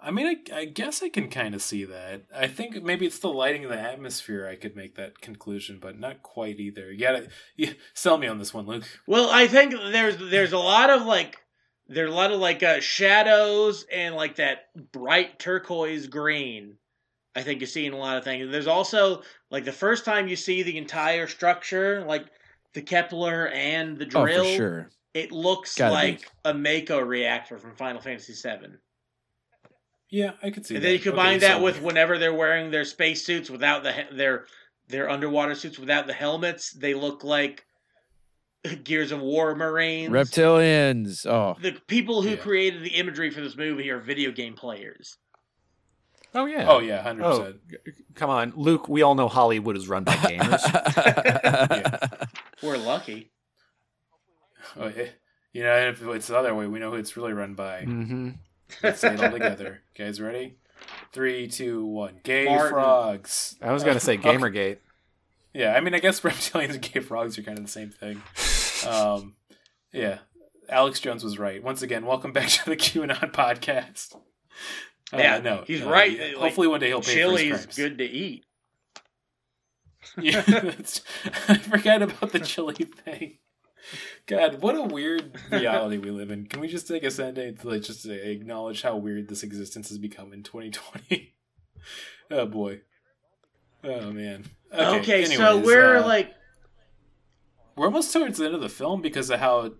I 0.00 0.10
mean, 0.12 0.26
I, 0.26 0.58
I 0.60 0.64
guess 0.64 1.02
I 1.02 1.08
can 1.08 1.28
kind 1.28 1.54
of 1.54 1.62
see 1.62 1.84
that. 1.84 2.22
I 2.34 2.46
think 2.46 2.82
maybe 2.82 3.04
it's 3.06 3.18
the 3.18 3.28
lighting 3.28 3.64
of 3.64 3.70
the 3.70 3.80
atmosphere. 3.80 4.46
I 4.46 4.54
could 4.54 4.76
make 4.76 4.94
that 4.94 5.20
conclusion, 5.20 5.78
but 5.80 5.98
not 5.98 6.22
quite 6.22 6.60
either. 6.60 6.92
You 6.92 6.98
gotta 7.00 7.28
you, 7.56 7.74
sell 7.94 8.16
me 8.18 8.26
on 8.28 8.38
this 8.38 8.54
one, 8.54 8.66
Luke. 8.66 8.84
Well, 9.06 9.28
I 9.30 9.48
think 9.48 9.72
there's 9.72 10.16
there's 10.16 10.52
a 10.52 10.58
lot 10.58 10.90
of 10.90 11.04
like 11.04 11.38
there's 11.88 12.10
a 12.10 12.14
lot 12.14 12.30
of 12.30 12.38
like 12.38 12.62
uh, 12.62 12.80
shadows 12.80 13.86
and 13.92 14.14
like 14.14 14.36
that 14.36 14.66
bright 14.92 15.38
turquoise 15.38 16.06
green. 16.06 16.76
I 17.34 17.42
think 17.42 17.60
you 17.60 17.66
see 17.66 17.86
in 17.86 17.92
a 17.92 17.98
lot 17.98 18.16
of 18.16 18.24
things. 18.24 18.50
There's 18.50 18.66
also 18.66 19.22
like 19.50 19.64
the 19.64 19.72
first 19.72 20.04
time 20.04 20.28
you 20.28 20.36
see 20.36 20.62
the 20.62 20.78
entire 20.78 21.26
structure, 21.26 22.04
like 22.04 22.26
the 22.74 22.82
Kepler 22.82 23.48
and 23.48 23.98
the 23.98 24.06
drill. 24.06 24.22
Oh, 24.22 24.26
drill. 24.26 24.44
for 24.44 24.56
sure. 24.56 24.90
it 25.14 25.32
looks 25.32 25.74
Gotta 25.76 25.90
be. 25.90 26.12
like 26.12 26.30
a 26.44 26.54
Mako 26.54 27.00
reactor 27.00 27.58
from 27.58 27.74
Final 27.74 28.00
Fantasy 28.00 28.32
VII. 28.32 28.76
Yeah, 30.10 30.32
I 30.42 30.50
could 30.50 30.64
see 30.64 30.74
And 30.76 30.82
that. 30.82 30.88
then 30.88 30.94
you 30.96 31.00
combine 31.00 31.36
Okay, 31.36 31.46
that 31.48 31.56
so- 31.58 31.62
with 31.62 31.82
whenever 31.82 32.18
they're 32.18 32.32
wearing 32.34 32.70
their 32.70 32.84
space 32.84 33.24
suits 33.26 33.50
without 33.50 33.82
the 33.82 34.06
their 34.12 34.46
their 34.88 35.10
underwater 35.10 35.54
suits 35.54 35.78
without 35.78 36.06
the 36.06 36.14
helmets, 36.14 36.70
they 36.72 36.94
look 36.94 37.24
like 37.24 37.66
Gears 38.84 39.12
of 39.12 39.20
War 39.20 39.54
Marines. 39.54 40.10
Reptilians. 40.10 41.26
Oh, 41.26 41.56
the 41.60 41.72
people 41.86 42.22
who 42.22 42.30
Yeah. 42.30 42.36
created 42.36 42.82
the 42.82 42.90
imagery 42.96 43.30
for 43.30 43.40
this 43.42 43.56
movie 43.56 43.90
are 43.90 43.98
video 44.00 44.30
game 44.32 44.54
players. 44.54 45.16
Oh 46.34 46.46
yeah. 46.46 46.66
Oh 46.68 46.78
yeah, 46.78 47.02
hundred 47.02 47.24
Oh, 47.24 47.38
percent. 47.38 47.56
come 48.14 48.30
on, 48.30 48.52
Luke. 48.56 48.88
We 48.88 49.02
all 49.02 49.14
know 49.14 49.28
Hollywood 49.28 49.76
is 49.76 49.88
run 49.88 50.04
by 50.04 50.12
gamers. 50.14 50.62
We're 52.62 52.76
lucky. 52.78 53.30
Oh, 54.76 54.88
yeah. 54.94 55.06
You 55.52 55.62
know, 55.62 55.88
if 55.88 56.02
it's 56.02 56.26
the 56.26 56.36
other 56.36 56.54
way, 56.54 56.66
we 56.66 56.78
know 56.78 56.90
who 56.90 56.96
it's 56.98 57.16
really 57.16 57.32
run 57.32 57.54
by. 57.54 57.82
hmm 57.84 58.30
Let's 58.82 59.00
say 59.00 59.14
it 59.14 59.22
all 59.22 59.30
together. 59.32 59.80
Guys, 59.96 60.20
ready? 60.20 60.56
Three, 61.12 61.48
two, 61.48 61.84
one. 61.84 62.20
Gay 62.22 62.44
Martin. 62.46 62.70
frogs. 62.72 63.56
I 63.60 63.72
was 63.72 63.82
gonna 63.84 64.00
say 64.00 64.14
Okay. 64.18 64.30
Gamergate. 64.36 64.76
Yeah, 65.54 65.74
I 65.74 65.80
mean, 65.80 65.94
I 65.94 65.98
guess 65.98 66.20
reptilians 66.22 66.74
and 66.74 66.82
gay 66.82 67.00
frogs 67.00 67.38
are 67.38 67.42
kind 67.42 67.58
of 67.58 67.64
the 67.64 67.70
same 67.70 67.90
thing. 67.90 68.22
Um, 68.88 69.34
yeah, 69.92 70.18
Alex 70.68 71.00
Jones 71.00 71.24
was 71.24 71.38
right. 71.38 71.62
Once 71.62 71.82
again, 71.82 72.06
welcome 72.06 72.32
back 72.32 72.48
to 72.48 72.64
the 72.70 72.76
QAnon 72.76 73.32
podcast. 73.32 74.14
Uh, 75.12 75.18
Yeah, 75.18 75.38
no, 75.38 75.64
he's 75.66 75.82
uh, 75.82 75.88
right. 75.90 76.12
yeah, 76.12 76.24
Like, 76.26 76.36
hopefully, 76.36 76.68
one 76.68 76.80
day 76.80 76.88
he'll 76.88 77.00
pay 77.00 77.06
for 77.12 77.18
Chili's 77.18 77.40
his 77.40 77.50
crimes. 77.64 77.76
good 77.76 77.98
to 77.98 78.04
eat. 78.04 78.44
Yeah, 80.20 80.40
that's, 80.42 81.02
I 81.48 81.58
forgot 81.58 82.02
about 82.02 82.32
the 82.32 82.40
chili 82.40 82.74
thing. 82.74 83.38
God, 84.28 84.60
what 84.60 84.76
a 84.76 84.82
weird 84.82 85.32
reality 85.50 85.96
we 85.96 86.10
live 86.10 86.30
in. 86.30 86.46
Can 86.46 86.60
we 86.60 86.68
just 86.68 86.86
take 86.86 87.02
a 87.02 87.10
second 87.10 87.60
to 87.60 87.68
like 87.68 87.82
just 87.82 88.04
acknowledge 88.04 88.82
how 88.82 88.94
weird 88.94 89.26
this 89.26 89.42
existence 89.42 89.88
has 89.88 89.96
become 89.96 90.32
in 90.34 90.42
2020? 90.42 91.34
oh 92.30 92.46
boy. 92.46 92.82
Oh 93.82 94.12
man. 94.12 94.44
Okay, 94.72 95.24
so 95.24 95.32
anyways, 95.32 95.66
we're 95.66 95.96
uh, 95.96 96.06
like 96.06 96.34
we're 97.74 97.86
almost 97.86 98.12
towards 98.12 98.38
the 98.38 98.44
end 98.44 98.54
of 98.54 98.60
the 98.60 98.68
film 98.68 99.00
because 99.00 99.30
of 99.30 99.40
how. 99.40 99.72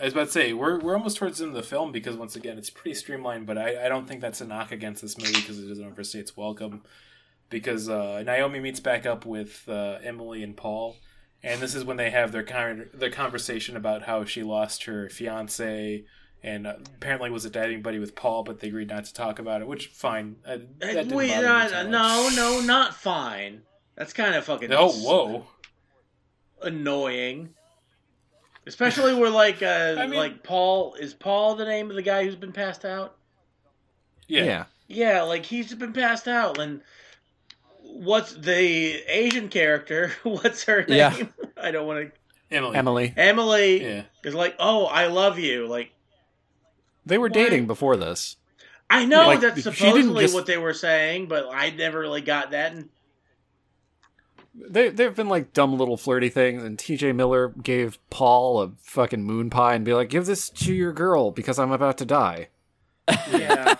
I 0.00 0.04
was 0.04 0.12
about 0.12 0.26
to 0.26 0.32
say 0.32 0.52
we're 0.54 0.80
we're 0.80 0.96
almost 0.96 1.18
towards 1.18 1.38
the 1.38 1.44
end 1.44 1.54
of 1.54 1.62
the 1.62 1.68
film 1.68 1.92
because 1.92 2.16
once 2.16 2.34
again 2.34 2.56
it's 2.56 2.70
pretty 2.70 2.94
streamlined, 2.94 3.46
but 3.46 3.58
I, 3.58 3.84
I 3.84 3.88
don't 3.88 4.08
think 4.08 4.22
that's 4.22 4.40
a 4.40 4.46
knock 4.46 4.72
against 4.72 5.02
this 5.02 5.18
movie 5.18 5.34
because 5.34 5.62
it 5.62 5.68
doesn't 5.68 5.84
overstay 5.84 6.20
its 6.20 6.34
welcome. 6.34 6.82
Because 7.50 7.90
uh, 7.90 8.22
Naomi 8.24 8.58
meets 8.58 8.80
back 8.80 9.04
up 9.04 9.26
with 9.26 9.68
uh, 9.68 9.98
Emily 10.02 10.42
and 10.42 10.56
Paul, 10.56 10.96
and 11.44 11.60
this 11.60 11.74
is 11.74 11.84
when 11.84 11.96
they 11.96 12.10
have 12.10 12.32
their 12.32 12.42
con- 12.42 12.88
their 12.92 13.10
conversation 13.10 13.76
about 13.76 14.02
how 14.02 14.24
she 14.24 14.42
lost 14.42 14.84
her 14.84 15.08
fiance 15.08 16.04
and 16.42 16.66
uh, 16.66 16.74
apparently 16.96 17.30
was 17.30 17.44
a 17.44 17.50
diving 17.50 17.80
buddy 17.82 17.98
with 17.98 18.14
Paul, 18.14 18.42
but 18.42 18.60
they 18.60 18.68
agreed 18.68 18.88
not 18.88 19.04
to 19.04 19.14
talk 19.14 19.38
about 19.38 19.60
it. 19.62 19.66
Which 19.68 19.86
fine, 19.86 20.36
uh, 20.46 20.58
that 20.80 20.92
didn't 20.92 21.14
wait, 21.14 21.30
bother 21.30 21.42
me 21.42 21.48
uh, 21.52 21.68
too 21.68 21.74
much. 21.74 21.86
no, 21.90 22.30
no, 22.34 22.60
not 22.60 22.94
fine. 22.94 23.62
That's 23.96 24.12
kind 24.12 24.34
of 24.34 24.44
fucking 24.44 24.72
Oh 24.72 24.90
whoa! 24.90 25.46
annoying. 26.62 27.50
Especially 28.66 29.14
where 29.14 29.30
like 29.30 29.62
uh 29.62 29.96
I 29.98 30.06
mean- 30.06 30.18
like 30.18 30.42
Paul 30.42 30.94
is 30.94 31.14
Paul 31.14 31.54
the 31.56 31.64
name 31.64 31.90
of 31.90 31.96
the 31.96 32.02
guy 32.02 32.24
who's 32.24 32.36
been 32.36 32.52
passed 32.52 32.84
out? 32.84 33.16
Yeah, 34.26 34.44
yeah. 34.44 34.64
Yeah, 34.86 35.22
like 35.22 35.46
he's 35.46 35.74
been 35.74 35.92
passed 35.92 36.28
out 36.28 36.58
and 36.58 36.82
what's 37.94 38.32
the 38.34 38.56
Asian 39.08 39.48
character? 39.48 40.12
What's 40.22 40.64
her 40.64 40.84
name? 40.84 40.98
Yeah. 40.98 41.16
I 41.56 41.70
don't 41.70 41.86
want 41.86 42.10
to 42.50 42.56
Emily. 42.56 42.76
Emily. 42.76 43.14
Emily 43.16 43.82
Yeah. 43.82 44.02
is 44.22 44.34
like, 44.34 44.54
"Oh, 44.58 44.84
I 44.86 45.06
love 45.06 45.38
you." 45.38 45.66
Like 45.66 45.92
They 47.06 47.18
were 47.18 47.28
Why- 47.28 47.34
dating 47.34 47.66
before 47.66 47.96
this. 47.96 48.36
I 48.90 49.06
know 49.06 49.26
Like, 49.26 49.40
that's 49.40 49.62
supposedly 49.62 50.24
just- 50.24 50.34
what 50.34 50.46
they 50.46 50.58
were 50.58 50.74
saying, 50.74 51.26
but 51.26 51.48
I 51.50 51.70
never 51.70 51.98
really 51.98 52.20
got 52.20 52.50
that. 52.50 52.72
And 52.72 52.90
They 54.54 54.90
they've 54.90 55.14
been 55.14 55.28
like 55.28 55.52
dumb 55.52 55.76
little 55.78 55.96
flirty 55.96 56.28
things, 56.28 56.62
and 56.62 56.78
T.J. 56.78 57.12
Miller 57.12 57.48
gave 57.62 57.98
Paul 58.10 58.60
a 58.62 58.70
fucking 58.82 59.24
moon 59.24 59.50
pie 59.50 59.74
and 59.74 59.84
be 59.84 59.94
like, 59.94 60.10
"Give 60.10 60.26
this 60.26 60.48
to 60.50 60.72
your 60.74 60.92
girl 60.92 61.30
because 61.32 61.58
I'm 61.58 61.72
about 61.72 61.98
to 61.98 62.04
die." 62.04 62.48
yeah, 63.32 63.74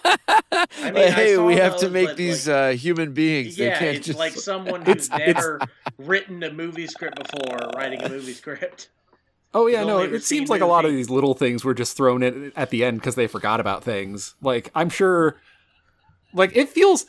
I 0.80 0.90
mean, 0.90 0.96
I 0.96 1.10
hey, 1.10 1.34
saw 1.34 1.46
we 1.46 1.56
have 1.56 1.76
to 1.78 1.90
make 1.90 2.16
these 2.16 2.46
like- 2.48 2.54
uh, 2.56 2.76
human 2.76 3.12
beings. 3.12 3.58
yeah, 3.58 3.70
they 3.70 3.78
can't 3.78 3.96
it's 3.96 4.06
just 4.06 4.18
like 4.18 4.32
someone 4.34 4.82
who's 4.84 5.10
never 5.10 5.60
written 5.98 6.42
a 6.42 6.52
movie 6.52 6.86
script 6.86 7.18
before 7.22 7.70
writing 7.74 8.02
a 8.02 8.08
movie 8.08 8.32
script. 8.32 8.88
Oh 9.52 9.68
yeah, 9.68 9.84
no, 9.84 10.00
it 10.00 10.24
seems 10.24 10.50
like 10.50 10.60
a 10.60 10.66
lot 10.66 10.84
of 10.84 10.90
these 10.90 11.08
little 11.10 11.34
things 11.34 11.64
were 11.64 11.74
just 11.74 11.96
thrown 11.96 12.22
in 12.22 12.52
at 12.56 12.70
the 12.70 12.84
end 12.84 12.98
because 12.98 13.14
they 13.14 13.26
forgot 13.28 13.60
about 13.60 13.84
things. 13.84 14.34
Like 14.42 14.70
I'm 14.74 14.88
sure, 14.90 15.36
like 16.32 16.56
it 16.56 16.68
feels. 16.68 17.06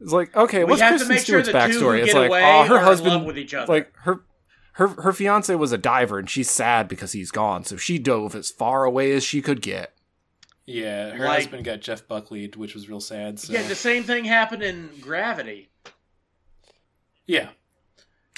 It's 0.00 0.12
like 0.12 0.34
okay, 0.36 0.64
We 0.64 0.70
what's 0.70 0.82
have 0.82 0.98
to 0.98 1.06
Kristen 1.06 1.14
make 1.14 1.24
sure 1.26 1.44
Stewart's 1.44 1.48
the 1.72 1.80
backstory? 1.80 2.04
It's 2.04 2.14
like 2.14 2.30
oh, 2.30 2.64
her 2.64 2.80
husband, 2.80 3.26
with 3.26 3.38
each 3.38 3.54
other. 3.54 3.72
like 3.72 3.92
her, 4.02 4.20
her 4.72 4.88
her 4.88 5.12
fiance 5.12 5.52
was 5.54 5.72
a 5.72 5.78
diver 5.78 6.18
and 6.18 6.30
she's 6.30 6.50
sad 6.50 6.88
because 6.88 7.12
he's 7.12 7.30
gone, 7.30 7.64
so 7.64 7.76
she 7.76 7.98
dove 7.98 8.34
as 8.34 8.50
far 8.50 8.84
away 8.84 9.12
as 9.12 9.24
she 9.24 9.42
could 9.42 9.60
get. 9.60 9.92
Yeah, 10.70 11.10
her 11.12 11.24
Like- 11.24 11.38
husband 11.44 11.64
got 11.64 11.80
Jeff 11.80 12.06
Buckley, 12.06 12.46
which 12.54 12.74
was 12.74 12.90
real 12.90 13.00
sad. 13.00 13.40
So. 13.40 13.54
Yeah, 13.54 13.62
the 13.62 13.74
same 13.74 14.02
thing 14.04 14.26
happened 14.26 14.62
in 14.62 14.90
Gravity. 15.00 15.70
yeah. 17.26 17.48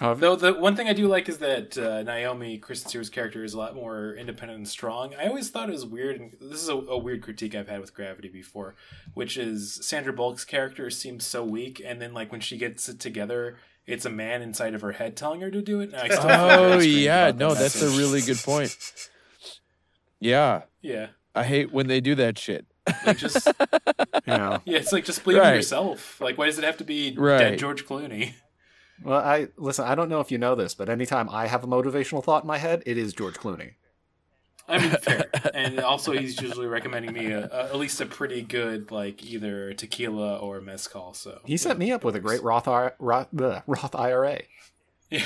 Uh, 0.01 0.15
Though 0.15 0.35
the 0.37 0.55
one 0.55 0.77
thing 0.77 0.89
I 0.89 0.95
do 0.95 1.07
like 1.09 1.29
is 1.29 1.39
that 1.39 1.77
uh, 1.77 2.03
Naomi 2.03 2.57
Kristen 2.57 2.89
Stewart's 2.89 3.11
character 3.11 3.45
is 3.45 3.53
a 3.53 3.59
lot 3.59 3.75
more 3.75 4.15
independent 4.15 4.57
and 4.59 4.67
strong. 4.69 5.15
I 5.15 5.27
always 5.27 5.51
thought 5.51 5.69
it 5.69 5.73
was 5.73 5.85
weird, 5.85 6.19
and 6.19 6.33
this 6.41 6.63
is 6.63 6.71
a, 6.71 6.75
a 6.77 6.97
weird 6.97 7.21
critique 7.23 7.55
I've 7.55 7.69
had 7.69 7.81
with 7.81 7.93
Gravity 7.93 8.29
before, 8.31 8.77
which 9.13 9.37
is 9.37 9.79
Sandra 9.83 10.13
Bullock's 10.15 10.47
character 10.47 10.89
seems 10.89 11.27
so 11.27 11.45
weak, 11.45 11.83
and 11.85 12.01
then 12.01 12.15
like 12.15 12.33
when 12.33 12.41
she 12.41 12.57
gets 12.57 12.89
it 12.89 12.99
together, 12.99 13.59
it's 13.87 14.07
a 14.07 14.11
man 14.11 14.41
inside 14.41 14.73
of 14.75 14.81
her 14.81 14.93
head 14.93 15.17
telling 15.19 15.43
her 15.43 15.51
to 15.51 15.61
do 15.61 15.81
it. 15.81 15.93
And 15.93 15.97
I 15.97 16.09
still 16.09 16.31
Oh 16.31 16.79
yeah, 16.79 17.33
no, 17.37 17.53
that's 17.55 17.83
a 17.83 17.89
really 17.91 18.23
good 18.23 18.39
point. 18.39 18.75
Yeah, 20.19 20.63
yeah. 20.81 21.09
I 21.35 21.45
hate 21.45 21.73
when 21.73 21.87
they 21.87 22.01
do 22.01 22.15
that 22.17 22.39
shit. 22.39 22.67
Like 23.07 23.19
just 23.19 23.47
you 24.27 24.33
know. 24.37 24.61
yeah, 24.65 24.79
it's 24.79 24.93
like 24.93 25.05
just 25.05 25.23
believe 25.25 25.43
in 25.43 25.55
yourself. 25.55 26.21
Like 26.21 26.37
why 26.39 26.47
does 26.47 26.59
it 26.59 26.65
have 26.65 26.79
to 26.79 26.85
be 26.85 27.15
Right. 27.17 27.39
dead 27.39 27.59
George 27.59 27.87
Clooney? 27.87 28.33
Well, 29.03 29.21
I 29.21 29.49
listen. 29.57 29.87
I 29.87 29.95
don't 29.95 30.09
know 30.09 30.21
if 30.21 30.31
you 30.31 30.39
know 30.39 30.55
this, 30.55 30.75
but 30.75 30.89
anytime 30.89 31.29
I 31.31 31.47
have 31.47 31.65
a 31.65 31.67
motivational 31.67 32.23
thought 32.23 32.43
in 32.43 32.49
my 32.49 32.59
head, 32.59 32.83
it 32.85 32.99
is 32.99 33.13
George 33.15 33.35
Clooney. 33.37 33.73
I 34.69 34.79
mean, 34.79 34.91
fair. 34.91 35.25
and 35.55 35.81
also, 35.81 36.13
he's 36.13 36.41
usually 36.41 36.67
recommending 36.67 37.13
me 37.13 37.27
a, 37.33 37.47
a, 37.51 37.65
at 37.71 37.77
least 37.77 38.01
a 38.01 38.07
pretty 38.07 38.43
good, 38.43 38.91
like 38.91 39.25
either 39.25 39.73
tequila 39.73 40.37
or 40.39 40.61
mezcal. 40.61 41.15
So 41.15 41.41
He 41.45 41.57
set 41.57 41.79
me 41.79 41.91
up 41.93 42.05
with 42.05 42.15
a 42.15 42.21
great 42.21 42.43
Roth 42.43 42.69
I- 42.69 42.93
Roth, 42.99 43.29
bleh, 43.35 43.63
Roth 43.67 43.95
IRA. 43.95 44.41
Yeah, 45.11 45.23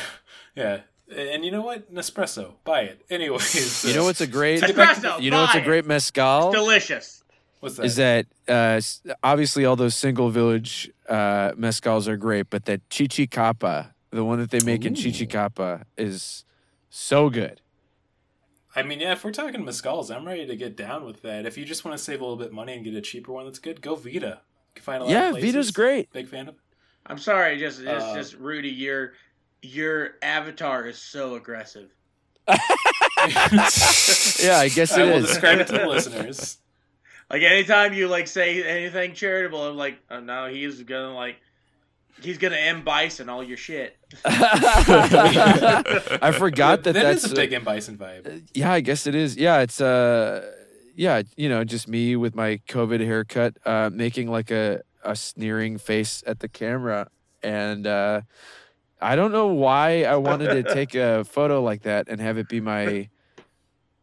yeah. 0.54 0.80
And 1.14 1.44
you 1.44 1.50
know 1.50 1.60
what? 1.62 1.92
Nespresso. 1.92 2.54
Buy 2.64 2.82
it. 2.82 3.02
Anyways, 3.10 3.84
You 3.84 3.94
know 3.94 4.04
what's 4.04 4.20
a 4.20 4.26
great, 4.26 4.62
Espresso, 4.62 5.20
you 5.20 5.30
know 5.30 5.42
what's 5.42 5.54
a 5.54 5.60
great 5.60 5.84
mezcal 5.84 6.50
Delicious. 6.52 7.22
what's 7.60 7.76
that? 7.76 7.84
is 7.84 7.96
that 7.96 8.26
uh, 8.48 8.80
obviously 9.22 9.64
all 9.66 9.76
those 9.76 9.94
single 9.94 10.30
village 10.30 10.90
uh, 11.08 11.52
mezcals 11.52 12.08
are 12.08 12.16
great, 12.16 12.48
but 12.48 12.64
that 12.64 12.88
Chichicapa, 12.88 13.90
the 14.10 14.24
one 14.24 14.38
that 14.38 14.50
they 14.50 14.60
make 14.60 14.84
in 14.86 14.94
Ooh. 14.94 14.96
Chichicapa, 14.96 15.82
is 15.98 16.44
so 16.88 17.28
good. 17.28 17.60
I 18.76 18.82
mean, 18.82 18.98
yeah. 19.00 19.12
If 19.12 19.22
we're 19.24 19.30
talking 19.30 19.62
mezcals, 19.62 20.14
I'm 20.14 20.26
ready 20.26 20.46
to 20.46 20.56
get 20.56 20.76
down 20.76 21.04
with 21.04 21.22
that. 21.22 21.46
If 21.46 21.56
you 21.58 21.64
just 21.64 21.84
want 21.84 21.96
to 21.96 22.02
save 22.02 22.20
a 22.20 22.24
little 22.24 22.36
bit 22.38 22.48
of 22.48 22.52
money 22.54 22.72
and 22.74 22.84
get 22.84 22.94
a 22.94 23.00
cheaper 23.00 23.30
one, 23.32 23.44
that's 23.44 23.58
good. 23.60 23.80
Go 23.80 23.94
Vida. 23.94 24.40
You 24.40 24.74
can 24.74 24.82
find 24.82 25.02
a 25.02 25.04
lot 25.04 25.12
Yeah, 25.12 25.26
of 25.28 25.32
places. 25.34 25.52
Vida's 25.52 25.70
great. 25.70 26.12
Big 26.12 26.28
fan 26.28 26.48
of. 26.48 26.56
I'm 27.06 27.18
sorry, 27.18 27.58
just 27.58 27.82
just, 27.82 28.06
Uh, 28.06 28.14
just 28.16 28.34
Rudy, 28.34 28.70
your 28.70 29.12
your 29.64 30.10
avatar 30.22 30.86
is 30.86 30.98
so 30.98 31.34
aggressive. 31.34 31.90
Yeah, 33.26 34.58
I 34.58 34.70
guess 34.74 34.92
I 34.92 35.02
it 35.02 35.06
will 35.06 35.24
is. 35.24 35.28
describe 35.28 35.58
it 35.60 35.66
to 35.68 35.72
the 35.72 35.86
listeners. 35.86 36.58
Like 37.30 37.40
anytime 37.42 37.94
you 37.94 38.06
like 38.06 38.28
say 38.28 38.62
anything 38.62 39.14
charitable, 39.14 39.66
I'm 39.66 39.78
like, 39.78 39.98
oh 40.10 40.20
no, 40.20 40.46
he's 40.46 40.82
gonna 40.82 41.14
like 41.14 41.36
he's 42.20 42.36
gonna 42.36 42.56
M 42.56 42.84
Bison 42.84 43.30
all 43.30 43.42
your 43.42 43.56
shit. 43.56 43.96
I 44.26 46.30
forgot 46.36 46.84
that, 46.84 46.92
that 46.92 47.02
that's 47.02 47.24
is 47.24 47.32
a 47.32 47.34
big 47.34 47.54
M 47.54 47.64
Bison 47.64 47.96
vibe. 47.96 48.42
yeah, 48.52 48.72
I 48.72 48.80
guess 48.80 49.06
it 49.06 49.14
is. 49.14 49.36
Yeah, 49.36 49.60
it's 49.60 49.80
uh 49.80 50.52
yeah, 50.94 51.22
you 51.36 51.48
know, 51.48 51.64
just 51.64 51.88
me 51.88 52.14
with 52.14 52.34
my 52.34 52.60
COVID 52.68 53.00
haircut, 53.04 53.56
uh 53.64 53.88
making 53.92 54.30
like 54.30 54.50
a, 54.50 54.82
a 55.02 55.16
sneering 55.16 55.78
face 55.78 56.22
at 56.26 56.40
the 56.40 56.48
camera. 56.48 57.08
And 57.42 57.86
uh 57.86 58.20
I 59.04 59.16
don't 59.16 59.32
know 59.32 59.48
why 59.48 60.04
I 60.04 60.16
wanted 60.16 60.50
to 60.64 60.74
take 60.74 60.94
a 61.08 61.24
photo 61.24 61.62
like 61.62 61.82
that 61.82 62.08
and 62.08 62.20
have 62.20 62.38
it 62.38 62.48
be 62.48 62.60
my 62.60 63.08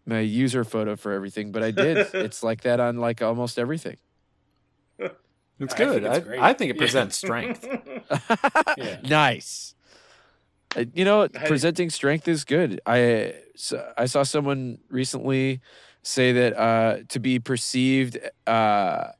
my 0.05 0.19
user 0.19 0.63
photo 0.63 0.95
for 0.95 1.11
everything, 1.11 1.51
but 1.51 1.61
I 1.63 1.71
did. 1.71 2.07
It's 2.13 2.43
like 2.49 2.61
that 2.61 2.79
on 2.79 2.97
like 2.97 3.21
almost 3.21 3.57
everything. 3.59 3.97
It's 5.59 5.73
I 5.73 5.77
good. 5.77 6.01
think 6.03 6.05
it's 6.05 6.17
I, 6.17 6.19
great. 6.21 6.41
I 6.41 6.53
think 6.53 6.69
it 6.71 6.75
Yeah. 6.75 6.79
presents 6.81 7.15
strength. 7.25 7.67
Yeah. 8.77 8.97
Nice. 9.03 9.75
Uh, 10.75 10.85
You 10.93 11.05
know, 11.05 11.27
presenting 11.27 11.89
strength 11.89 12.27
is 12.27 12.43
good. 12.45 12.79
I 12.85 13.35
so 13.55 13.75
I 13.97 14.05
saw 14.05 14.23
someone 14.23 14.79
recently 14.89 15.61
say 16.03 16.31
that 16.33 16.57
uh, 16.57 16.97
to 17.09 17.19
be 17.19 17.37
perceived 17.39 18.17
uh, 18.47 19.11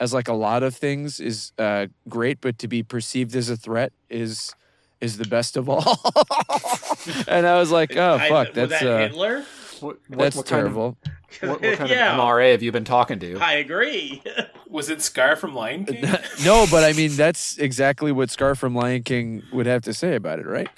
as 0.00 0.14
like 0.14 0.28
a 0.28 0.32
lot 0.34 0.62
of 0.62 0.74
things 0.74 1.20
is 1.20 1.52
uh, 1.58 1.86
great, 2.08 2.40
but 2.40 2.58
to 2.58 2.68
be 2.68 2.82
perceived 2.82 3.36
as 3.36 3.50
a 3.50 3.56
threat 3.56 3.92
is 4.08 4.54
is 5.02 5.18
the 5.18 5.26
best 5.26 5.56
of 5.56 5.68
all. 5.68 5.82
and 7.28 7.46
I 7.46 7.58
was 7.58 7.70
like, 7.70 7.94
oh 7.96 8.18
fuck, 8.18 8.48
was 8.48 8.54
that's 8.54 8.70
that 8.70 8.86
uh, 8.86 8.98
Hitler? 8.98 9.44
What, 9.80 9.98
what, 10.08 10.18
that's 10.18 10.36
what 10.36 10.46
kind 10.46 10.66
of- 10.66 10.72
terrible. 10.72 10.98
what, 11.40 11.60
what 11.60 11.78
kind 11.78 11.90
yeah, 11.90 12.14
of 12.14 12.20
MRA 12.20 12.52
have 12.52 12.62
you 12.62 12.70
been 12.72 12.84
talking 12.84 13.18
to? 13.18 13.38
I 13.38 13.54
agree. 13.54 14.22
Was 14.68 14.88
it 14.88 15.02
Scar 15.02 15.36
from 15.36 15.54
Lion 15.54 15.84
King? 15.84 16.02
no, 16.44 16.66
but 16.70 16.82
I 16.82 16.94
mean 16.94 17.14
that's 17.16 17.58
exactly 17.58 18.10
what 18.10 18.30
Scar 18.30 18.54
from 18.54 18.74
Lion 18.74 19.02
King 19.02 19.42
would 19.52 19.66
have 19.66 19.82
to 19.82 19.92
say 19.92 20.14
about 20.14 20.38
it, 20.38 20.46
right? 20.46 20.68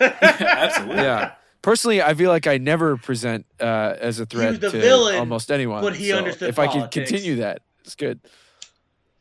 Absolutely. 0.00 0.96
Yeah. 0.96 1.32
Personally, 1.62 2.02
I 2.02 2.14
feel 2.14 2.30
like 2.30 2.46
I 2.46 2.58
never 2.58 2.96
present 2.96 3.46
uh, 3.60 3.94
as 4.00 4.18
a 4.18 4.26
threat 4.26 4.60
the 4.60 4.70
to 4.70 4.80
villain, 4.80 5.18
almost 5.18 5.52
anyone. 5.52 5.82
but 5.82 5.94
he 5.94 6.08
so 6.08 6.18
understood 6.18 6.48
If 6.48 6.58
I 6.58 6.66
could 6.66 6.90
continue 6.90 7.36
that, 7.36 7.62
it's 7.84 7.94
good. 7.94 8.20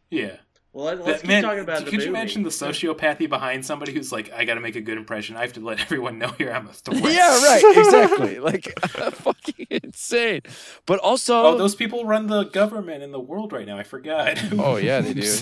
Yeah. 0.10 0.38
Well, 0.78 0.86
let, 0.86 1.04
let's 1.04 1.22
keep 1.22 1.28
Man, 1.30 1.42
talking 1.42 1.60
about 1.62 1.80
the 1.80 1.86
could 1.86 1.94
movie. 1.96 2.04
you 2.06 2.10
imagine 2.12 2.44
the 2.44 2.50
sociopathy 2.50 3.28
behind 3.28 3.66
somebody 3.66 3.94
who's 3.94 4.12
like, 4.12 4.32
I 4.32 4.46
got 4.46 4.54
to 4.56 4.62
make 4.62 4.76
a 4.76 4.82
good 4.82 4.98
impression. 5.00 5.36
I 5.36 5.42
have 5.42 5.54
to 5.54 5.60
let 5.60 5.80
everyone 5.88 6.20
know 6.20 6.30
here 6.38 6.52
I'm 6.52 6.68
a 6.68 6.74
threat. 6.74 7.02
Yeah, 7.02 7.44
right. 7.44 7.64
Exactly. 7.78 8.40
like 8.40 8.80
fucking 9.16 9.66
insane. 9.72 10.42
But 10.86 11.00
also, 11.00 11.44
Oh, 11.46 11.58
those 11.58 11.74
people 11.74 12.06
run 12.06 12.28
the 12.28 12.44
government 12.44 13.02
in 13.02 13.12
the 13.12 13.20
world 13.20 13.54
right 13.54 13.66
now. 13.66 13.78
I 13.78 13.84
forgot. 13.84 14.38
Oh 14.54 14.76
yeah, 14.76 15.02
they 15.02 15.16
do. 15.16 15.34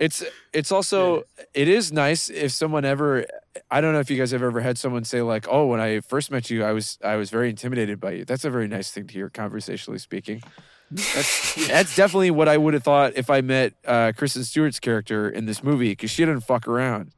It's 0.00 0.24
it's 0.52 0.72
also 0.72 1.24
it 1.54 1.68
is 1.68 1.92
nice 1.92 2.30
if 2.30 2.52
someone 2.52 2.84
ever 2.84 3.26
I 3.70 3.80
don't 3.80 3.92
know 3.92 4.00
if 4.00 4.10
you 4.10 4.16
guys 4.16 4.30
have 4.30 4.42
ever 4.42 4.60
had 4.60 4.78
someone 4.78 5.04
say 5.04 5.20
like, 5.20 5.46
"Oh, 5.50 5.66
when 5.66 5.78
I 5.78 6.00
first 6.00 6.30
met 6.30 6.48
you, 6.50 6.64
I 6.64 6.72
was 6.72 6.98
I 7.04 7.16
was 7.16 7.28
very 7.30 7.50
intimidated 7.50 8.00
by 8.00 8.12
you." 8.12 8.24
That's 8.24 8.44
a 8.46 8.50
very 8.50 8.66
nice 8.66 8.90
thing 8.90 9.06
to 9.08 9.12
hear, 9.12 9.28
conversationally 9.28 9.98
speaking. 9.98 10.42
That's 10.90 11.54
that's 11.68 11.96
definitely 11.96 12.30
what 12.30 12.48
I 12.48 12.56
would 12.56 12.74
have 12.74 12.82
thought 12.82 13.12
if 13.16 13.30
I 13.30 13.40
met 13.40 13.74
uh, 13.86 14.12
Kristen 14.16 14.44
Stewart's 14.44 14.80
character 14.80 15.28
in 15.28 15.46
this 15.46 15.62
movie 15.62 15.90
because 15.90 16.10
she 16.10 16.24
didn't 16.24 16.40
fuck 16.42 16.66
around. 16.66 17.12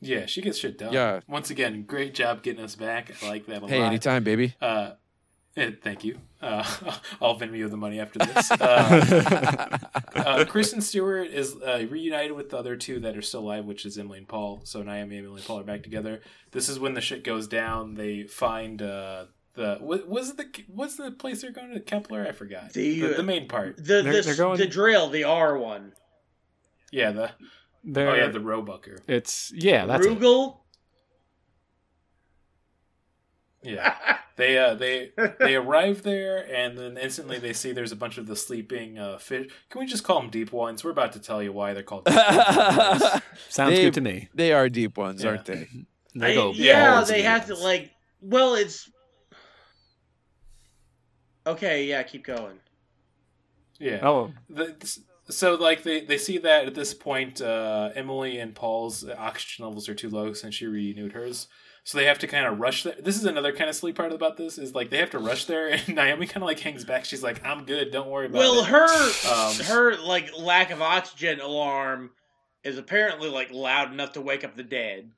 Yeah, 0.00 0.26
she 0.26 0.42
gets 0.42 0.58
shit 0.58 0.78
done. 0.78 0.92
Yeah. 0.92 1.20
Once 1.28 1.50
again, 1.50 1.84
great 1.84 2.12
job 2.12 2.42
getting 2.42 2.64
us 2.64 2.74
back. 2.74 3.12
I 3.22 3.28
like 3.28 3.46
that 3.46 3.62
a 3.62 3.66
Hey, 3.68 3.78
lot. 3.78 3.82
Hey, 3.82 3.82
anytime, 3.82 4.24
baby. 4.24 4.54
Uh, 4.60 4.92
eh, 5.56 5.70
thank 5.80 6.02
you. 6.02 6.18
Uh, 6.40 6.64
I'll 7.22 7.38
Venmo 7.38 7.56
you 7.56 7.68
the 7.68 7.76
money 7.76 8.00
after 8.00 8.18
this. 8.18 8.50
Uh, 8.60 9.78
uh, 10.16 10.44
Kristen 10.44 10.80
Stewart 10.80 11.28
is 11.28 11.54
uh, 11.56 11.86
reunited 11.88 12.32
with 12.32 12.50
the 12.50 12.58
other 12.58 12.76
two 12.76 13.00
that 13.00 13.16
are 13.16 13.22
still 13.22 13.40
alive, 13.40 13.64
which 13.64 13.86
is 13.86 13.96
Emily 13.96 14.18
and 14.18 14.28
Paul. 14.28 14.60
So 14.64 14.82
Naomi 14.82 15.16
and 15.16 15.26
Emily 15.26 15.40
and 15.40 15.46
Paul 15.46 15.60
are 15.60 15.64
back 15.64 15.82
together. 15.82 16.20
This 16.50 16.68
is 16.68 16.78
when 16.78 16.94
the 16.94 17.00
shit 17.00 17.22
goes 17.24 17.46
down. 17.46 17.94
They 17.94 18.24
find 18.24 18.82
uh, 18.82 19.26
the 19.54 19.78
was 19.80 20.34
the 20.34 20.46
what's 20.68 20.96
the 20.96 21.10
place 21.10 21.42
they're 21.42 21.50
going 21.52 21.72
to 21.74 21.80
Kepler? 21.80 22.26
I 22.26 22.32
forgot. 22.32 22.72
The- 22.72 23.00
the, 23.00 23.08
the 23.14 23.22
main 23.22 23.48
part. 23.48 23.76
the 23.76 23.82
They're- 23.82 24.02
the, 24.02 24.20
they're 24.22 24.34
going- 24.36 24.58
the 24.58 24.66
drill, 24.66 25.08
the 25.10 25.24
R 25.24 25.56
one. 25.58 25.92
Yeah, 26.90 27.12
the 27.12 27.30
They're, 27.84 28.08
oh 28.10 28.14
yeah, 28.14 28.28
the 28.28 28.38
Roebucker. 28.38 29.00
it's 29.08 29.52
yeah, 29.54 29.86
that's 29.86 30.04
it. 30.06 30.18
Rugal. 30.18 30.58
Yeah. 33.62 33.94
They 34.36 34.56
uh 34.58 34.74
they 34.74 35.12
they 35.38 35.54
arrive 35.56 36.02
there 36.02 36.38
and 36.52 36.76
then 36.76 36.96
instantly 36.96 37.38
they 37.38 37.52
see 37.52 37.72
there's 37.72 37.92
a 37.92 37.96
bunch 37.96 38.16
of 38.18 38.26
the 38.26 38.34
sleeping 38.34 38.98
uh 38.98 39.18
fish. 39.18 39.48
Can 39.70 39.80
we 39.80 39.86
just 39.86 40.04
call 40.04 40.20
them 40.20 40.30
deep 40.30 40.52
ones? 40.52 40.82
We're 40.82 40.90
about 40.90 41.12
to 41.12 41.18
tell 41.20 41.42
you 41.42 41.52
why 41.52 41.74
they're 41.74 41.82
called 41.82 42.04
deep 42.06 42.16
ones. 42.16 43.02
Sounds 43.50 43.76
They- 43.76 43.82
good 43.82 43.94
to 43.94 44.00
me. 44.00 44.28
they 44.34 44.52
are 44.52 44.68
deep 44.68 44.96
ones, 44.96 45.22
Yeah. 45.22 45.30
aren't 45.30 45.44
they? 45.44 45.68
They 46.14 46.32
I- 46.32 46.34
go 46.34 46.52
yeah, 46.54 47.04
they 47.04 47.16
deep. 47.18 47.24
have 47.26 47.46
to 47.48 47.54
like. 47.54 47.90
Well, 48.20 48.54
it's 48.54 48.90
okay. 51.46 51.84
Yeah, 51.84 52.02
keep 52.02 52.24
going. 52.24 52.58
Yeah. 53.78 54.00
Oh, 54.02 54.32
The, 54.48 54.98
so 55.28 55.54
like 55.54 55.82
they, 55.82 56.00
they 56.04 56.18
see 56.18 56.38
that 56.38 56.66
at 56.66 56.74
this 56.74 56.94
point 56.94 57.40
uh, 57.40 57.90
Emily 57.94 58.38
and 58.38 58.54
Paul's 58.54 59.08
oxygen 59.08 59.64
levels 59.64 59.88
are 59.88 59.94
too 59.94 60.10
low 60.10 60.32
since 60.32 60.54
she 60.54 60.66
renewed 60.66 61.12
hers. 61.12 61.48
So 61.84 61.98
they 61.98 62.04
have 62.04 62.20
to 62.20 62.28
kind 62.28 62.46
of 62.46 62.60
rush 62.60 62.84
there. 62.84 62.94
This 63.00 63.16
is 63.16 63.24
another 63.24 63.52
kind 63.52 63.68
of 63.68 63.74
silly 63.74 63.92
part 63.92 64.12
about 64.12 64.36
this 64.36 64.56
is 64.56 64.72
like 64.74 64.90
they 64.90 64.98
have 64.98 65.10
to 65.10 65.18
rush 65.18 65.46
there 65.46 65.68
and 65.68 65.88
Naomi 65.96 66.26
kind 66.26 66.42
of 66.42 66.46
like 66.46 66.60
hangs 66.60 66.84
back. 66.84 67.04
She's 67.04 67.24
like, 67.24 67.44
"I'm 67.44 67.64
good. 67.64 67.90
Don't 67.90 68.08
worry 68.08 68.26
about 68.26 68.38
Well, 68.38 68.60
it." 68.60 68.66
her 68.66 68.86
Um, 69.28 69.54
her 69.66 69.96
like 69.96 70.30
lack 70.38 70.70
of 70.70 70.80
oxygen 70.80 71.40
alarm 71.40 72.10
is 72.62 72.78
apparently 72.78 73.28
like 73.28 73.50
loud 73.50 73.92
enough 73.92 74.12
to 74.12 74.20
wake 74.20 74.44
up 74.44 74.54
the 74.54 74.62
dead. 74.62 75.10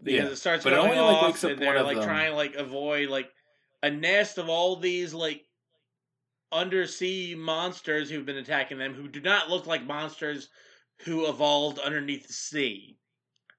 Because 0.00 0.28
Yeah, 0.28 0.32
it 0.32 0.36
starts 0.36 0.62
but 0.62 0.72
it 0.74 0.76
going 0.76 0.92
only, 0.92 1.02
like, 1.02 1.16
off, 1.16 1.26
wakes 1.26 1.42
up 1.44 1.50
and 1.52 1.60
they're 1.60 1.76
of 1.78 1.86
like 1.86 1.96
them. 1.96 2.04
trying 2.04 2.30
to 2.30 2.36
like 2.36 2.54
avoid 2.54 3.08
like 3.08 3.28
a 3.82 3.90
nest 3.90 4.38
of 4.38 4.48
all 4.48 4.76
these 4.76 5.14
like 5.14 5.42
undersea 6.50 7.34
monsters 7.36 8.10
who've 8.10 8.26
been 8.26 8.36
attacking 8.38 8.78
them, 8.78 8.94
who 8.94 9.08
do 9.08 9.20
not 9.20 9.50
look 9.50 9.66
like 9.66 9.86
monsters 9.86 10.48
who 11.04 11.28
evolved 11.28 11.78
underneath 11.78 12.26
the 12.26 12.32
sea. 12.32 12.96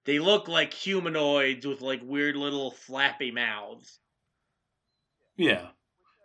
They 0.06 0.20
look 0.20 0.48
like 0.48 0.74
humanoids 0.74 1.66
with 1.66 1.82
like 1.82 2.02
weird 2.04 2.36
little 2.36 2.72
flappy 2.72 3.32
mouths. 3.32 4.00
Yeah. 5.38 5.68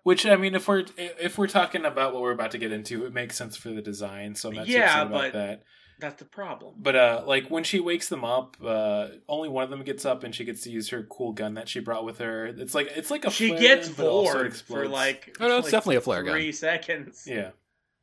Which 0.05 0.27
I 0.27 0.37
mean, 0.37 0.55
if 0.55 0.69
we're 0.69 0.85
if 0.97 1.39
we're 1.39 1.47
talking 1.47 1.85
about 1.85 2.13
what 2.13 2.23
we're 2.23 2.33
about 2.33 2.51
to 2.53 2.59
get 2.59 2.73
into, 2.73 3.07
it 3.07 3.13
makes 3.13 3.37
sense 3.37 3.57
for 3.57 3.71
the 3.71 3.81
design. 3.83 4.35
So 4.35 4.49
I'm 4.51 4.55
not 4.57 4.67
too 4.67 4.73
Yeah, 4.73 5.03
about 5.03 5.13
but- 5.13 5.33
that. 5.33 5.63
That's 6.01 6.19
the 6.19 6.25
problem. 6.25 6.75
But 6.79 6.97
uh, 6.97 7.23
like 7.27 7.49
when 7.49 7.65
she 7.65 7.79
wakes 7.81 8.09
them 8.09 8.25
up, 8.25 8.57
uh, 8.65 9.09
only 9.29 9.49
one 9.49 9.65
of 9.65 9.71
them 9.71 9.83
gets 9.85 10.05
up, 10.05 10.25
and 10.25 10.35
she 10.35 10.45
gets 10.45 10.63
to 10.63 10.71
use 10.71 10.89
her 10.91 11.05
cool 11.05 11.33
gun 11.33 11.55
that 11.55 11.69
she 11.69 11.81
brought 11.81 12.05
with 12.05 12.19
her. 12.19 12.47
It's 12.47 12.75
like 12.75 12.89
it's 12.97 13.11
like 13.11 13.25
a 13.25 13.31
she 13.31 13.49
flare 13.49 13.61
gets 13.61 13.89
gun, 13.89 13.97
but 13.99 14.05
it 14.05 14.09
also 14.09 14.33
bored 14.35 14.57
for 14.57 14.89
like 14.89 15.37
Oh, 15.41 15.49
no, 15.49 15.59
it's 15.59 15.67
like 15.67 15.73
definitely 15.73 15.97
a 15.97 16.01
flare 16.01 16.23
gun. 16.23 16.35
three 16.35 16.53
seconds. 16.53 17.25
yeah, 17.27 17.51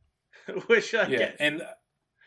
Which 0.67 0.93
I 0.95 1.07
yeah. 1.07 1.17
get. 1.17 1.35
And 1.39 1.61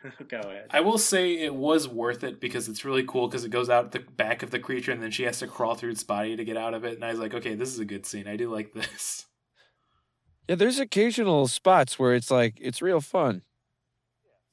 Go 0.29 0.39
ahead. 0.39 0.67
I 0.71 0.81
will 0.81 0.99
say 0.99 1.33
it 1.39 1.55
was 1.55 1.89
worth 1.89 2.25
it 2.25 2.39
because 2.39 2.69
it's 2.69 2.85
really 2.85 3.05
cool 3.05 3.27
because 3.27 3.45
it 3.45 3.49
goes 3.49 3.71
out 3.71 3.93
the 3.93 4.01
back 4.01 4.43
of 4.43 4.51
the 4.51 4.59
creature, 4.59 4.93
and 4.93 5.03
then 5.03 5.11
she 5.11 5.23
has 5.23 5.39
to 5.39 5.47
crawl 5.47 5.75
through 5.77 5.93
its 5.93 6.05
body 6.05 6.37
to 6.37 6.45
get 6.45 6.59
out 6.59 6.75
of 6.75 6.85
it. 6.85 6.95
And 6.95 7.05
I 7.05 7.11
was 7.11 7.19
like, 7.19 7.33
okay, 7.33 7.55
this 7.55 7.71
is 7.71 7.79
a 7.79 7.87
good 7.87 8.05
scene. 8.05 8.29
I 8.29 8.37
do 8.37 8.51
like 8.53 8.75
this. 8.75 9.25
Yeah, 10.47 10.57
there's 10.57 10.79
occasional 10.79 11.49
spots 11.49 11.99
where 11.99 12.13
it's 12.15 12.31
like 12.31 12.59
it's 12.61 12.83
real 12.83 13.01
fun. 13.01 13.43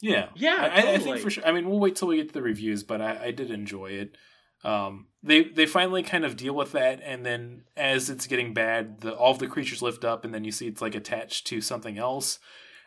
Yeah, 0.01 0.29
Yeah, 0.35 0.57
I, 0.59 0.81
I- 0.81 0.93
I 0.93 0.97
think 0.97 1.19
for 1.19 1.29
sure. 1.29 1.45
I 1.45 1.51
mean, 1.51 1.69
we'll 1.69 1.79
wait 1.79 1.95
till 1.95 2.07
we 2.07 2.17
get 2.17 2.27
to 2.29 2.33
the 2.33 2.41
reviews, 2.41 2.83
but 2.83 3.01
I, 3.01 3.25
I 3.25 3.31
did 3.31 3.51
enjoy 3.51 3.91
it. 3.91 4.17
Um, 4.63 5.07
they 5.23 5.43
they 5.45 5.65
finally 5.65 6.03
kind 6.03 6.23
of 6.25 6.35
deal 6.37 6.53
with 6.53 6.71
that, 6.73 7.01
and 7.03 7.25
then 7.25 7.63
as 7.75 8.09
it's 8.09 8.27
getting 8.27 8.53
bad, 8.53 9.01
the 9.01 9.15
all 9.15 9.31
of 9.31 9.39
the 9.39 9.47
creatures 9.47 9.81
lift 9.81 10.03
up, 10.05 10.23
and 10.25 10.33
then 10.33 10.43
you 10.43 10.51
see 10.51 10.67
it's 10.67 10.81
like 10.81 10.93
attached 10.95 11.47
to 11.47 11.61
something 11.61 11.97
else, 11.97 12.37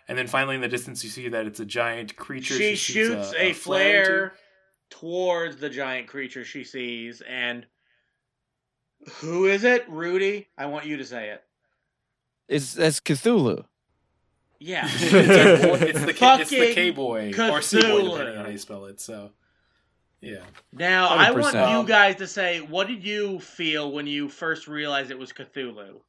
and 0.09 0.17
then 0.17 0.27
finally 0.29 0.55
in 0.55 0.61
the 0.61 0.69
distance 0.69 1.03
you 1.03 1.11
see 1.11 1.29
that 1.29 1.47
it's 1.47 1.59
a 1.61 1.65
giant 1.65 2.15
creature. 2.17 2.55
she 2.55 2.77
shoots 2.77 3.29
shoots 3.29 3.33
a, 3.33 3.49
into. 3.49 3.55
flare 3.61 4.33
towards 4.91 5.57
the 5.57 5.69
giant 5.71 6.07
creature 6.07 6.45
she 6.45 6.63
sees, 6.63 7.23
and 7.29 7.67
who 9.21 9.47
is 9.47 9.65
it? 9.65 9.85
Rudy? 9.89 10.49
I 10.57 10.67
want 10.67 10.87
you 10.87 10.97
to 10.99 11.05
say 11.05 11.31
it. 11.31 11.43
It's 12.49 12.75
that's 12.75 13.01
Cthulhu. 13.01 13.65
Yeah. 14.65 14.89
it's, 14.91 15.63
our 15.63 15.69
boy- 15.69 15.85
it's 15.85 16.05
the 16.05 16.15
K- 16.15 16.41
it's 16.41 16.51
the 16.51 16.73
K 16.73 16.91
boy 16.91 17.35
or 17.39 17.61
C 17.61 17.83
boy 17.83 17.87
Cthulhu. 17.87 18.11
depending 18.13 18.39
on 18.39 18.45
how 18.47 18.51
you 18.51 18.57
spell 18.57 18.87
it. 18.87 18.99
So, 18.99 19.33
yeah. 20.23 20.39
now, 20.73 21.09
I 21.09 21.33
want 21.33 21.55
you 21.55 21.87
guys 21.87 22.17
to 22.17 22.27
say, 22.27 22.61
what 22.61 22.89
did 22.89 23.05
you 23.05 23.41
feel 23.41 23.93
when 23.93 24.07
you 24.07 24.31
first 24.31 24.67
realized 24.67 25.11
it 25.11 25.19
was 25.19 25.35
Cthulhu? 25.35 26.01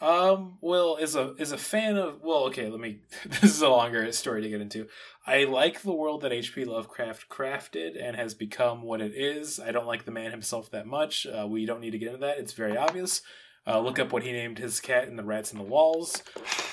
Um. 0.00 0.56
Well, 0.60 0.98
as 0.98 1.16
a 1.16 1.34
as 1.38 1.50
a 1.52 1.58
fan 1.58 1.96
of 1.96 2.22
well, 2.22 2.44
okay. 2.44 2.70
Let 2.70 2.80
me. 2.80 3.00
This 3.28 3.54
is 3.56 3.60
a 3.60 3.68
longer 3.68 4.10
story 4.12 4.40
to 4.42 4.48
get 4.48 4.60
into. 4.60 4.86
I 5.26 5.44
like 5.44 5.82
the 5.82 5.92
world 5.92 6.22
that 6.22 6.32
H.P. 6.32 6.64
Lovecraft 6.64 7.28
crafted 7.28 8.02
and 8.02 8.16
has 8.16 8.34
become 8.34 8.82
what 8.82 9.00
it 9.00 9.12
is. 9.14 9.58
I 9.60 9.72
don't 9.72 9.86
like 9.86 10.04
the 10.04 10.10
man 10.12 10.30
himself 10.30 10.70
that 10.70 10.86
much. 10.86 11.26
Uh, 11.26 11.46
we 11.46 11.66
don't 11.66 11.80
need 11.80 11.90
to 11.90 11.98
get 11.98 12.14
into 12.14 12.20
that. 12.24 12.38
It's 12.38 12.54
very 12.54 12.76
obvious. 12.78 13.20
Uh, 13.66 13.78
look 13.80 13.98
up 13.98 14.12
what 14.12 14.22
he 14.22 14.32
named 14.32 14.58
his 14.58 14.80
cat 14.80 15.06
and 15.06 15.18
the 15.18 15.24
rats 15.24 15.52
in 15.52 15.58
the 15.58 15.64
walls, 15.64 16.22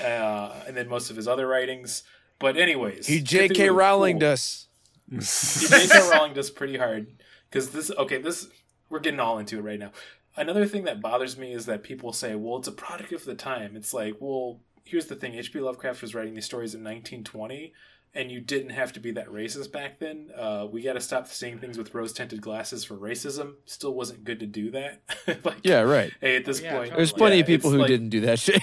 uh, 0.02 0.64
and 0.66 0.76
then 0.76 0.88
most 0.88 1.10
of 1.10 1.16
his 1.16 1.28
other 1.28 1.48
writings. 1.48 2.04
But 2.40 2.58
anyways, 2.58 3.08
He 3.08 3.22
J.K. 3.22 3.70
Rowling 3.70 4.20
cool. 4.20 4.30
us. 4.30 4.68
J.K. 5.12 6.10
Rowling 6.12 6.34
does 6.34 6.50
pretty 6.50 6.78
hard 6.78 7.08
because 7.50 7.70
this. 7.72 7.92
Okay, 7.92 8.22
this 8.22 8.48
we're 8.90 9.00
getting 9.00 9.20
all 9.20 9.38
into 9.38 9.58
it 9.58 9.62
right 9.62 9.80
now. 9.80 9.92
Another 10.36 10.66
thing 10.66 10.84
that 10.84 11.02
bothers 11.02 11.38
me 11.38 11.52
is 11.52 11.66
that 11.66 11.84
people 11.84 12.14
say, 12.14 12.36
"Well, 12.36 12.58
it's 12.58 12.68
a 12.68 12.72
product 12.74 13.12
of 13.12 13.26
the 13.26 13.36
time." 13.36 13.76
It's 13.76 13.94
like, 13.94 14.16
well, 14.20 14.62
here's 14.86 15.08
the 15.08 15.16
thing: 15.16 15.34
H.P. 15.34 15.60
Lovecraft 15.60 16.02
was 16.02 16.14
writing 16.16 16.36
these 16.36 16.46
stories 16.46 16.74
in 16.76 16.82
1920, 16.82 17.74
and 18.14 18.32
you 18.32 18.40
didn't 18.42 18.72
have 18.72 18.94
to 18.94 19.00
be 19.00 19.12
that 19.12 19.28
racist 19.28 19.72
back 19.72 20.00
then. 20.00 20.30
Uh, 20.36 20.66
we 20.72 20.82
got 20.82 20.94
to 20.94 21.02
stop 21.02 21.28
seeing 21.28 21.60
things 21.60 21.78
with 21.78 21.94
rose-tinted 21.94 22.42
glasses 22.42 22.84
for 22.84 22.96
racism. 22.96 23.56
Still 23.66 23.94
wasn't 23.94 24.24
good 24.24 24.40
to 24.40 24.46
do 24.48 24.72
that. 24.72 25.02
like, 25.46 25.58
Yeah, 25.64 25.82
right. 25.82 26.12
Hey, 26.20 26.36
at 26.38 26.46
this 26.46 26.62
Yeah, 26.62 26.78
point, 26.78 26.96
There's 26.96 27.12
plenty 27.14 27.36
yeah, 27.36 27.42
of 27.42 27.48
people 27.48 27.70
who 27.72 27.78
like 27.80 27.88
didn't 27.88 28.10
do 28.10 28.22
that 28.22 28.40
shit. 28.40 28.62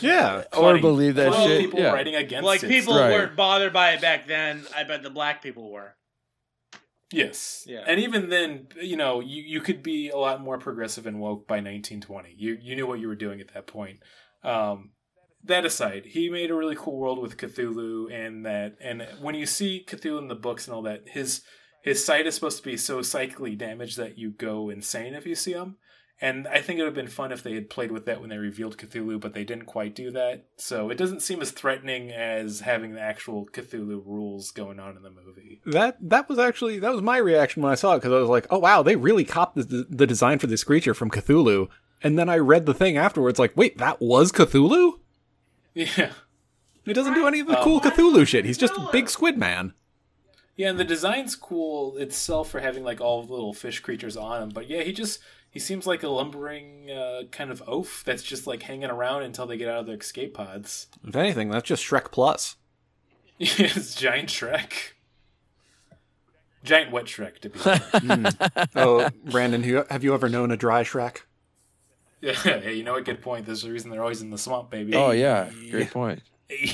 yeah. 0.00 0.44
or 0.56 0.78
believe 0.78 1.14
that 1.16 1.32
plenty 1.32 1.44
of 1.44 1.50
shit. 1.50 1.60
People 1.60 1.80
Yeah. 1.80 1.92
writing 1.92 2.14
against 2.16 2.44
Like, 2.44 2.62
it 2.64 2.68
people 2.68 2.94
Right. 2.98 3.12
weren't 3.12 3.36
bothered 3.36 3.72
by 3.72 3.92
it 3.92 4.00
back 4.00 4.26
then. 4.26 4.64
I 4.76 4.82
bet 4.84 5.02
the 5.02 5.10
black 5.10 5.42
people 5.42 5.70
were. 5.70 5.94
Yes. 7.12 7.64
Yeah. 7.68 7.84
And 7.86 8.00
even 8.00 8.30
then, 8.30 8.68
you 8.80 8.96
know, 8.96 9.20
you, 9.20 9.42
you 9.42 9.60
could 9.60 9.82
be 9.82 10.08
a 10.08 10.16
lot 10.16 10.40
more 10.40 10.58
progressive 10.58 11.06
and 11.06 11.20
woke 11.20 11.46
by 11.46 11.56
1920. 11.56 12.34
You 12.36 12.56
you 12.60 12.74
knew 12.74 12.86
what 12.86 13.00
you 13.00 13.08
were 13.08 13.14
doing 13.14 13.40
at 13.40 13.52
that 13.54 13.66
point. 13.66 13.98
Um, 14.42 14.92
that 15.44 15.64
aside, 15.64 16.06
he 16.06 16.28
made 16.28 16.50
a 16.50 16.54
really 16.54 16.76
cool 16.76 16.98
world 16.98 17.20
with 17.20 17.36
Cthulhu, 17.36 18.12
and 18.12 18.44
that 18.46 18.76
and 18.80 19.06
when 19.20 19.34
you 19.34 19.46
see 19.46 19.84
Cthulhu 19.86 20.18
in 20.18 20.28
the 20.28 20.34
books 20.34 20.66
and 20.66 20.74
all 20.74 20.82
that, 20.82 21.08
his 21.08 21.42
his 21.82 22.04
sight 22.04 22.26
is 22.26 22.34
supposed 22.34 22.58
to 22.58 22.62
be 22.62 22.76
so 22.76 23.02
psychically 23.02 23.56
damaged 23.56 23.96
that 23.96 24.18
you 24.18 24.30
go 24.30 24.70
insane 24.70 25.14
if 25.14 25.26
you 25.26 25.34
see 25.34 25.52
him. 25.52 25.76
And 26.20 26.46
I 26.46 26.60
think 26.60 26.78
it 26.78 26.82
would 26.82 26.90
have 26.90 26.94
been 26.94 27.08
fun 27.08 27.32
if 27.32 27.42
they 27.42 27.54
had 27.54 27.68
played 27.68 27.90
with 27.90 28.06
that 28.06 28.20
when 28.20 28.30
they 28.30 28.38
revealed 28.38 28.78
Cthulhu, 28.78 29.20
but 29.20 29.34
they 29.34 29.42
didn't 29.42 29.66
quite 29.66 29.96
do 29.96 30.12
that. 30.12 30.44
So 30.56 30.88
it 30.88 30.96
doesn't 30.96 31.20
seem 31.20 31.42
as 31.42 31.50
threatening 31.50 32.12
as 32.12 32.60
having 32.60 32.94
the 32.94 33.00
actual 33.00 33.46
Cthulhu 33.46 34.06
rules 34.06 34.52
going 34.52 34.78
on 34.78 34.96
in 34.96 35.02
the 35.02 35.10
movie. 35.10 35.60
That 35.66 35.96
that 36.00 36.28
was 36.28 36.38
actually 36.38 36.78
that 36.78 36.92
was 36.92 37.02
my 37.02 37.16
reaction 37.16 37.60
when 37.60 37.72
I 37.72 37.74
saw 37.74 37.94
it 37.94 37.98
because 37.98 38.12
I 38.12 38.20
was 38.20 38.28
like, 38.28 38.46
oh 38.50 38.60
wow, 38.60 38.84
they 38.84 38.94
really 38.94 39.24
copped 39.24 39.56
the, 39.56 39.84
the 39.90 40.06
design 40.06 40.38
for 40.38 40.46
this 40.46 40.62
creature 40.62 40.94
from 40.94 41.10
Cthulhu. 41.10 41.68
And 42.04 42.16
then 42.16 42.28
I 42.28 42.38
read 42.38 42.66
the 42.66 42.74
thing 42.74 42.96
afterwards, 42.96 43.40
like, 43.40 43.56
wait, 43.56 43.78
that 43.78 44.00
was 44.00 44.30
Cthulhu? 44.30 45.00
Yeah. 45.74 46.12
He 46.84 46.92
doesn't 46.92 47.14
do 47.14 47.26
any 47.26 47.40
of 47.40 47.46
the 47.46 47.56
cool 47.62 47.80
Cthulhu 47.80 48.26
shit. 48.26 48.44
He's 48.44 48.58
just 48.58 48.74
a 48.76 48.88
big 48.92 49.08
squid 49.08 49.38
man. 49.38 49.74
Yeah, 50.56 50.70
and 50.70 50.78
the 50.78 50.84
design's 50.84 51.34
cool 51.36 51.96
itself 51.96 52.50
for 52.50 52.60
having 52.60 52.84
like 52.84 53.00
all 53.00 53.22
the 53.22 53.32
little 53.32 53.54
fish 53.54 53.80
creatures 53.80 54.16
on 54.16 54.42
him. 54.42 54.48
But 54.50 54.68
yeah, 54.68 54.82
he 54.82 54.92
just 54.92 55.20
he 55.50 55.58
seems 55.58 55.86
like 55.86 56.02
a 56.02 56.08
lumbering 56.08 56.90
uh, 56.90 57.22
kind 57.30 57.50
of 57.50 57.62
oaf 57.66 58.02
that's 58.04 58.22
just 58.22 58.46
like 58.46 58.62
hanging 58.62 58.90
around 58.90 59.22
until 59.22 59.46
they 59.46 59.56
get 59.56 59.68
out 59.68 59.80
of 59.80 59.86
their 59.86 59.96
escape 59.96 60.34
pods. 60.34 60.88
If 61.06 61.16
anything, 61.16 61.50
that's 61.50 61.66
just 61.68 61.84
Shrek 61.84 62.10
Plus. 62.10 62.56
it's 63.38 63.94
giant 63.94 64.28
Shrek, 64.28 64.72
giant 66.64 66.90
wet 66.92 67.06
Shrek 67.06 67.38
to 67.40 67.48
be. 67.48 67.58
fair. 67.58 68.68
Oh, 68.76 69.08
Brandon, 69.24 69.62
have 69.90 70.04
you 70.04 70.14
ever 70.14 70.28
known 70.28 70.50
a 70.50 70.56
dry 70.56 70.82
Shrek? 70.82 71.20
Yeah, 72.22 72.32
hey, 72.32 72.74
you 72.74 72.84
know 72.84 72.92
what? 72.92 73.04
Good 73.04 73.20
point. 73.20 73.46
There's 73.46 73.64
a 73.64 73.70
reason 73.70 73.90
they're 73.90 74.02
always 74.02 74.22
in 74.22 74.30
the 74.30 74.38
swamp, 74.38 74.70
baby. 74.70 74.94
Oh 74.94 75.10
yeah, 75.10 75.50
great 75.70 75.90
point. 75.90 76.22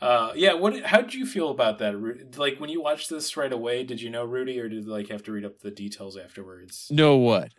Uh, 0.00 0.32
yeah. 0.36 0.52
What? 0.54 0.80
How 0.84 1.00
did 1.00 1.12
you 1.12 1.26
feel 1.26 1.50
about 1.50 1.80
that? 1.80 2.38
Like 2.38 2.60
when 2.60 2.70
you 2.70 2.80
watched 2.80 3.10
this 3.10 3.36
right 3.36 3.52
away, 3.52 3.82
did 3.82 4.00
you 4.00 4.10
know 4.10 4.24
Rudy, 4.24 4.60
or 4.60 4.68
did 4.68 4.84
you 4.84 4.90
like 4.90 5.08
have 5.08 5.24
to 5.24 5.32
read 5.32 5.44
up 5.44 5.58
the 5.58 5.72
details 5.72 6.16
afterwards? 6.16 6.86
Know 6.88 7.16
what? 7.16 7.52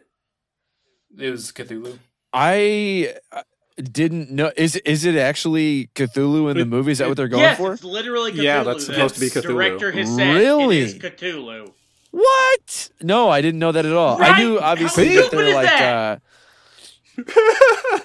It 1.17 1.31
was 1.31 1.51
Cthulhu. 1.51 1.99
I 2.31 3.15
uh, 3.33 3.43
didn't 3.75 4.31
know. 4.31 4.51
Is 4.55 4.77
is 4.77 5.03
it 5.03 5.15
actually 5.15 5.89
Cthulhu 5.95 6.49
in 6.51 6.57
the 6.57 6.65
movie? 6.65 6.93
Is 6.93 6.99
that 6.99 7.09
what 7.09 7.17
they're 7.17 7.27
going 7.27 7.43
yes, 7.43 7.57
for? 7.57 7.73
it's 7.73 7.83
literally 7.83 8.31
Cthulhu. 8.31 8.43
Yeah, 8.43 8.63
that's 8.63 8.87
The 8.87 8.93
supposed 8.93 9.15
to 9.15 9.21
be 9.21 9.27
Cthulhu. 9.27 9.41
Director 9.43 9.91
has 9.91 10.15
said 10.15 10.35
Really? 10.35 10.79
it 10.79 10.83
is 10.83 10.95
Cthulhu. 10.95 11.73
What? 12.11 12.89
No, 13.01 13.29
I 13.29 13.41
didn't 13.41 13.59
know 13.59 13.71
that 13.71 13.85
at 13.85 13.93
all. 13.93 14.21
I 14.21 14.39
knew 14.39 14.59
obviously 14.59 15.15
that 15.15 15.29
they're 15.31 15.53
like. 15.53 15.65
that? 15.67 15.93
Uh, 15.93 16.19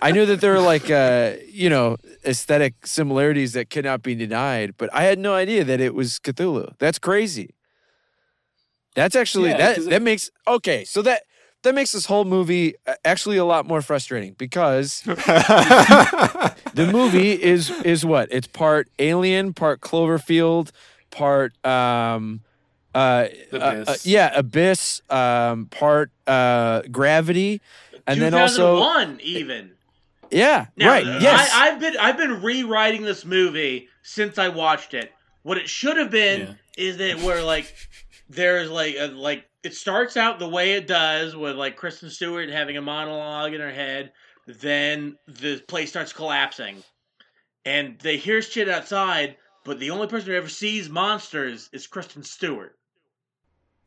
I 0.03 0.11
knew 0.13 0.27
that 0.27 0.41
there 0.41 0.53
were 0.53 0.61
like 0.61 0.91
uh, 0.91 1.33
you 1.49 1.69
know 1.71 1.97
aesthetic 2.25 2.87
similarities 2.87 3.53
that 3.55 3.71
cannot 3.71 4.03
be 4.03 4.15
denied, 4.15 4.75
but 4.77 4.89
I 4.93 5.05
had 5.05 5.19
no 5.19 5.35
idea 5.35 5.65
that 5.65 5.81
it 5.81 5.95
was 5.95 6.19
Cthulhu. 6.19 6.75
That's 6.79 6.99
crazy. 6.99 7.55
That's 8.95 9.17
actually 9.17 9.51
Yeah, 9.51 9.59
that 9.59 9.77
'cause 9.77 9.87
it- 9.87 9.91
that 9.91 10.03
makes 10.03 10.31
okay. 10.47 10.85
So 10.85 11.03
that 11.03 11.23
that 11.63 11.75
makes 11.75 11.93
this 11.93 12.07
whole 12.07 12.25
movie 12.25 12.75
uh, 12.87 12.95
actually 13.05 13.39
a 13.39 13.45
lot 13.45 13.67
more 13.67 13.81
frustrating 13.83 14.35
because 14.39 15.03
the 16.75 16.89
movie 16.91 17.33
is 17.43 17.71
is 17.85 18.05
what 18.05 18.29
it's 18.31 18.47
part 18.47 18.89
alien, 18.99 19.53
part 19.53 19.81
Cloverfield, 19.81 20.71
part 21.11 21.53
um 21.67 22.41
uh, 22.95 23.27
The 23.51 23.61
uh, 23.61 23.85
uh, 23.89 23.97
yeah 24.05 24.31
abyss 24.39 25.01
um 25.11 25.67
part 25.67 26.11
uh 26.29 26.83
gravity 26.93 27.61
and 28.07 28.21
then 28.21 28.35
also 28.35 28.79
one 28.81 29.19
even. 29.23 29.73
yeah 30.31 30.67
Now, 30.77 30.89
right 30.91 31.05
yes 31.21 31.51
I, 31.53 31.69
I've 31.69 31.81
been 31.81 31.97
I've 31.99 32.17
been 32.17 32.43
rewriting 32.43 33.03
this 33.03 33.25
movie 33.25 33.89
since 34.03 34.39
I 34.39 34.49
watched 34.49 34.95
it. 34.95 35.13
What 35.43 35.59
it 35.59 35.69
should 35.69 35.97
have 35.97 36.11
been 36.11 36.41
Yeah. 36.41 36.55
is 36.87 36.97
that 36.99 37.21
where 37.21 37.43
like 37.43 37.75
there's 38.29 38.71
like 38.71 38.97
a, 38.99 39.07
like 39.09 39.45
it 39.63 39.75
starts 39.75 40.17
out 40.17 40.39
the 40.39 40.49
way 40.49 40.73
it 40.75 40.87
does 40.87 41.35
with 41.37 41.57
like 41.57 41.77
Kristen 41.77 42.11
Stewart 42.11 42.49
having 42.51 42.77
a 42.77 42.83
monologue 42.83 43.53
in 43.55 43.61
her 43.61 43.73
head. 43.73 44.13
Then 44.47 45.17
the 45.27 45.63
place 45.69 45.89
starts 45.89 46.13
collapsing, 46.13 46.83
and 47.65 47.99
they 48.01 48.19
hear 48.19 48.43
shit 48.43 48.69
outside. 48.69 49.37
But 49.65 49.79
the 49.81 49.91
only 49.91 50.07
person 50.07 50.29
who 50.31 50.37
ever 50.37 50.51
sees 50.51 50.91
monsters 50.91 51.71
is 51.73 51.87
Kristen 51.87 52.23
Stewart. 52.23 52.77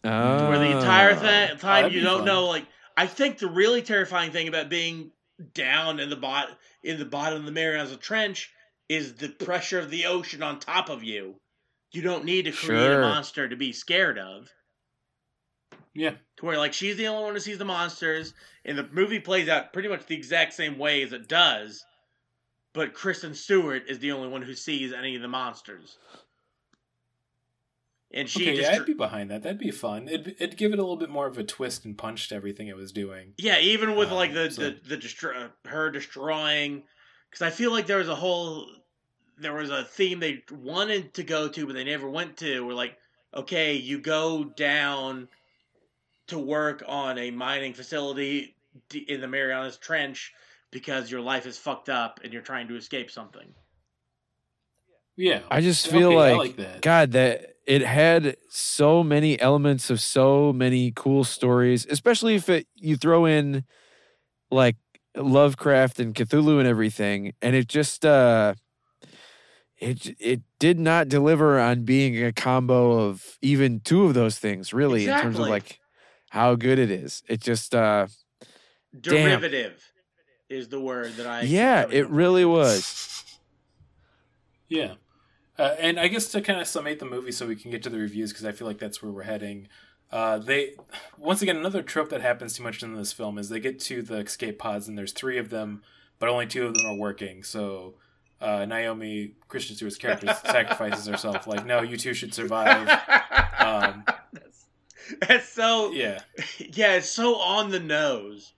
Where 0.02 0.58
the 0.60 0.78
entire 0.78 1.12
Ah. 1.16 1.20
th- 1.22 1.50
time 1.60 1.84
that'd 1.84 1.94
you 1.94 2.02
don't 2.02 2.20
fun. 2.20 2.26
know, 2.26 2.46
like 2.48 2.66
I 2.98 3.06
think 3.06 3.38
the 3.38 3.48
really 3.48 3.84
terrifying 3.84 4.32
thing 4.32 4.48
about 4.48 4.70
being 4.70 5.12
down 5.54 6.00
in 6.00 6.10
the 6.10 6.16
bot 6.16 6.50
in 6.84 6.98
the 6.98 7.06
bottom 7.06 7.40
of 7.40 7.46
the 7.46 7.52
Marianas 7.52 7.96
Trench 7.98 8.52
is 8.90 9.14
the 9.16 9.30
pressure 9.30 9.80
of 9.80 9.92
the 9.92 10.06
ocean 10.08 10.42
on 10.42 10.60
top 10.60 10.90
of 10.90 11.04
you. 11.04 11.40
You 11.92 12.02
don't 12.02 12.26
need 12.26 12.46
to 12.46 12.52
create 12.52 12.80
Sure. 12.80 13.00
a 13.00 13.02
monster 13.02 13.48
to 13.48 13.56
be 13.56 13.72
scared 13.72 14.18
of. 14.18 14.50
Yeah. 15.94 16.16
To 16.38 16.46
where 16.46 16.58
like 16.58 16.74
she's 16.74 16.98
the 16.98 17.08
only 17.08 17.24
one 17.24 17.34
who 17.34 17.40
sees 17.40 17.58
the 17.58 17.66
monsters, 17.66 18.34
and 18.66 18.78
the 18.78 18.88
movie 18.92 19.20
plays 19.20 19.48
out 19.48 19.74
pretty 19.74 19.90
much 19.90 20.06
the 20.06 20.16
exact 20.16 20.54
same 20.54 20.78
way 20.78 21.04
as 21.04 21.14
it 21.14 21.28
does. 21.28 21.86
But 22.74 22.94
Kristen 22.94 23.34
Stewart 23.34 23.84
is 23.88 24.00
the 24.00 24.12
only 24.12 24.28
one 24.28 24.42
who 24.42 24.54
sees 24.54 24.94
any 24.94 25.16
of 25.16 25.22
the 25.22 25.28
monsters. 25.28 25.98
And 28.12 28.30
she 28.30 28.44
okay, 28.44 28.56
just 28.56 28.72
yeah, 28.72 28.78
I'd 28.80 28.86
be 28.86 28.94
behind 28.94 29.32
that. 29.32 29.44
That'd 29.44 29.60
be 29.60 29.72
fun. 29.72 30.08
It'd, 30.08 30.28
it'd 30.40 30.58
give 30.58 30.72
it 30.72 30.80
a 30.80 30.82
little 30.82 30.96
bit 30.96 31.10
more 31.10 31.28
of 31.28 31.38
a 31.38 31.44
twist 31.44 31.84
and 31.84 31.98
punch 31.98 32.30
to 32.30 32.36
everything 32.36 32.68
it 32.70 32.76
was 32.78 32.94
doing. 32.94 33.34
Yeah, 33.38 33.60
even 33.60 33.96
with 33.96 34.10
Um, 34.10 34.16
like 34.16 34.34
the 34.34 34.50
so- 34.50 34.62
the 34.62 34.80
the 34.88 34.98
destro- 34.98 35.52
her 35.66 35.92
destroying, 35.92 36.84
because 37.30 37.42
I 37.42 37.50
feel 37.50 37.72
like 37.72 37.86
there 37.86 37.98
was 37.98 38.08
a 38.10 38.16
whole 38.16 38.66
there 39.40 39.54
was 39.54 39.70
a 39.70 39.84
theme 39.84 40.20
they 40.20 40.44
wanted 40.52 41.14
to 41.16 41.24
go 41.24 41.48
to, 41.50 41.66
but 41.68 41.74
they 41.74 41.84
never 41.84 42.10
went 42.10 42.38
to. 42.38 42.62
Where 42.66 42.76
like, 42.76 42.98
okay, 43.34 43.76
you 43.76 44.00
go 44.00 44.46
down 44.46 45.28
to 46.28 46.40
work 46.40 46.84
on 46.88 47.18
a 47.18 47.32
mining 47.32 47.74
facility 47.74 48.56
in 49.08 49.22
the 49.22 49.28
Marianas 49.28 49.78
Trench 49.78 50.34
because 50.72 51.12
your 51.12 51.22
life 51.22 51.46
is 51.46 51.58
fucked 51.58 51.90
up 51.90 52.20
and 52.24 52.32
you're 52.34 52.42
trying 52.42 52.68
to 52.70 52.76
escape 52.76 53.12
something. 53.12 53.54
Yeah, 55.18 55.42
I 55.50 55.62
just 55.62 55.88
feel 55.88 56.10
Okay, 56.10 56.16
I 56.16 56.32
like, 56.32 56.38
like 56.38 56.56
that. 56.58 56.82
God 56.82 57.12
that 57.14 57.56
it 57.66 57.82
had 57.82 58.38
so 58.50 59.04
many 59.04 59.40
elements 59.40 59.90
of 59.90 60.00
so 60.00 60.54
many 60.54 60.94
cool 60.96 61.24
stories, 61.24 61.86
especially 61.90 62.36
if 62.36 62.48
it 62.50 62.68
you 62.76 62.96
throw 62.96 63.26
in 63.26 63.66
like 64.52 64.78
Lovecraft 65.16 66.00
and 66.00 66.14
Cthulhu 66.14 66.60
and 66.60 66.68
everything, 66.68 67.34
and 67.42 67.56
it 67.56 67.68
just 67.68 68.06
uh 68.06 68.54
it 69.80 70.16
it 70.20 70.42
did 70.60 70.80
not 70.80 71.10
deliver 71.10 71.60
on 71.60 71.84
being 71.84 72.24
a 72.24 72.32
combo 72.32 73.08
of 73.08 73.38
even 73.42 73.80
two 73.80 74.06
of 74.06 74.14
those 74.14 74.38
things 74.38 74.72
really 74.74 75.08
in 75.08 75.20
terms 75.20 75.40
of 75.40 75.48
like 75.48 75.80
how 76.30 76.56
good 76.56 76.78
it 76.78 76.92
is. 76.92 77.24
It 77.28 77.42
just 77.42 77.74
uh 77.74 78.08
Damn. 79.00 79.42
Derivative 79.42 79.84
is 80.50 80.70
the 80.70 80.80
word 80.80 81.16
that 81.18 81.28
I. 81.28 81.42
yeah, 81.42 81.86
it 81.92 82.10
really 82.10 82.46
was. 82.46 83.24
Yeah. 84.70 84.94
Uh, 85.60 85.76
and 85.80 86.00
I 86.00 86.08
guess 86.08 86.28
to 86.32 86.42
kind 86.42 86.60
of 86.62 86.68
summate 86.68 87.00
the 87.00 87.06
movie 87.06 87.32
so 87.32 87.48
we 87.48 87.56
can 87.56 87.72
get 87.72 87.82
to 87.84 87.90
the 87.90 87.98
reviews 87.98 88.32
because 88.32 88.46
I 88.46 88.52
feel 88.52 88.68
like 88.68 88.78
that's 88.80 89.02
where 89.02 89.12
we're 89.12 89.24
heading. 89.24 89.68
Uh, 90.12 90.38
they 90.38 90.74
once 91.18 91.42
again 91.42 91.58
another 91.58 91.82
trope 91.82 92.10
that 92.10 92.22
happens 92.22 92.54
too 92.56 92.64
much 92.64 92.82
in 92.84 92.96
this 92.96 93.12
film 93.12 93.38
is 93.38 93.50
they 93.50 93.60
get 93.60 93.80
to 93.82 94.02
the 94.02 94.18
escape 94.20 94.58
pods 94.60 94.88
and 94.88 94.98
there's 94.98 95.12
three 95.12 95.38
of 95.38 95.50
them, 95.50 95.82
but 96.20 96.30
only 96.30 96.46
two 96.48 96.66
of 96.68 96.76
them 96.76 96.86
are 96.86 96.96
working. 96.96 97.44
So 97.44 97.96
uh, 98.40 98.66
Naomi 98.66 99.34
Kristen 99.48 99.76
Stewart's 99.76 99.98
character 99.98 100.28
sacrifices 100.46 101.08
herself. 101.08 101.48
Like, 101.48 101.66
no, 101.66 101.82
you 101.82 101.98
two 101.98 102.14
should 102.14 102.34
survive. 102.34 102.88
Um, 103.60 104.04
that's, 104.34 104.66
that's 105.28 105.50
so 105.50 105.92
yeah, 105.92 106.20
yeah, 106.60 106.96
it's 106.98 107.10
so 107.10 107.36
on 107.36 107.72
the 107.72 107.80
nose. 107.80 108.54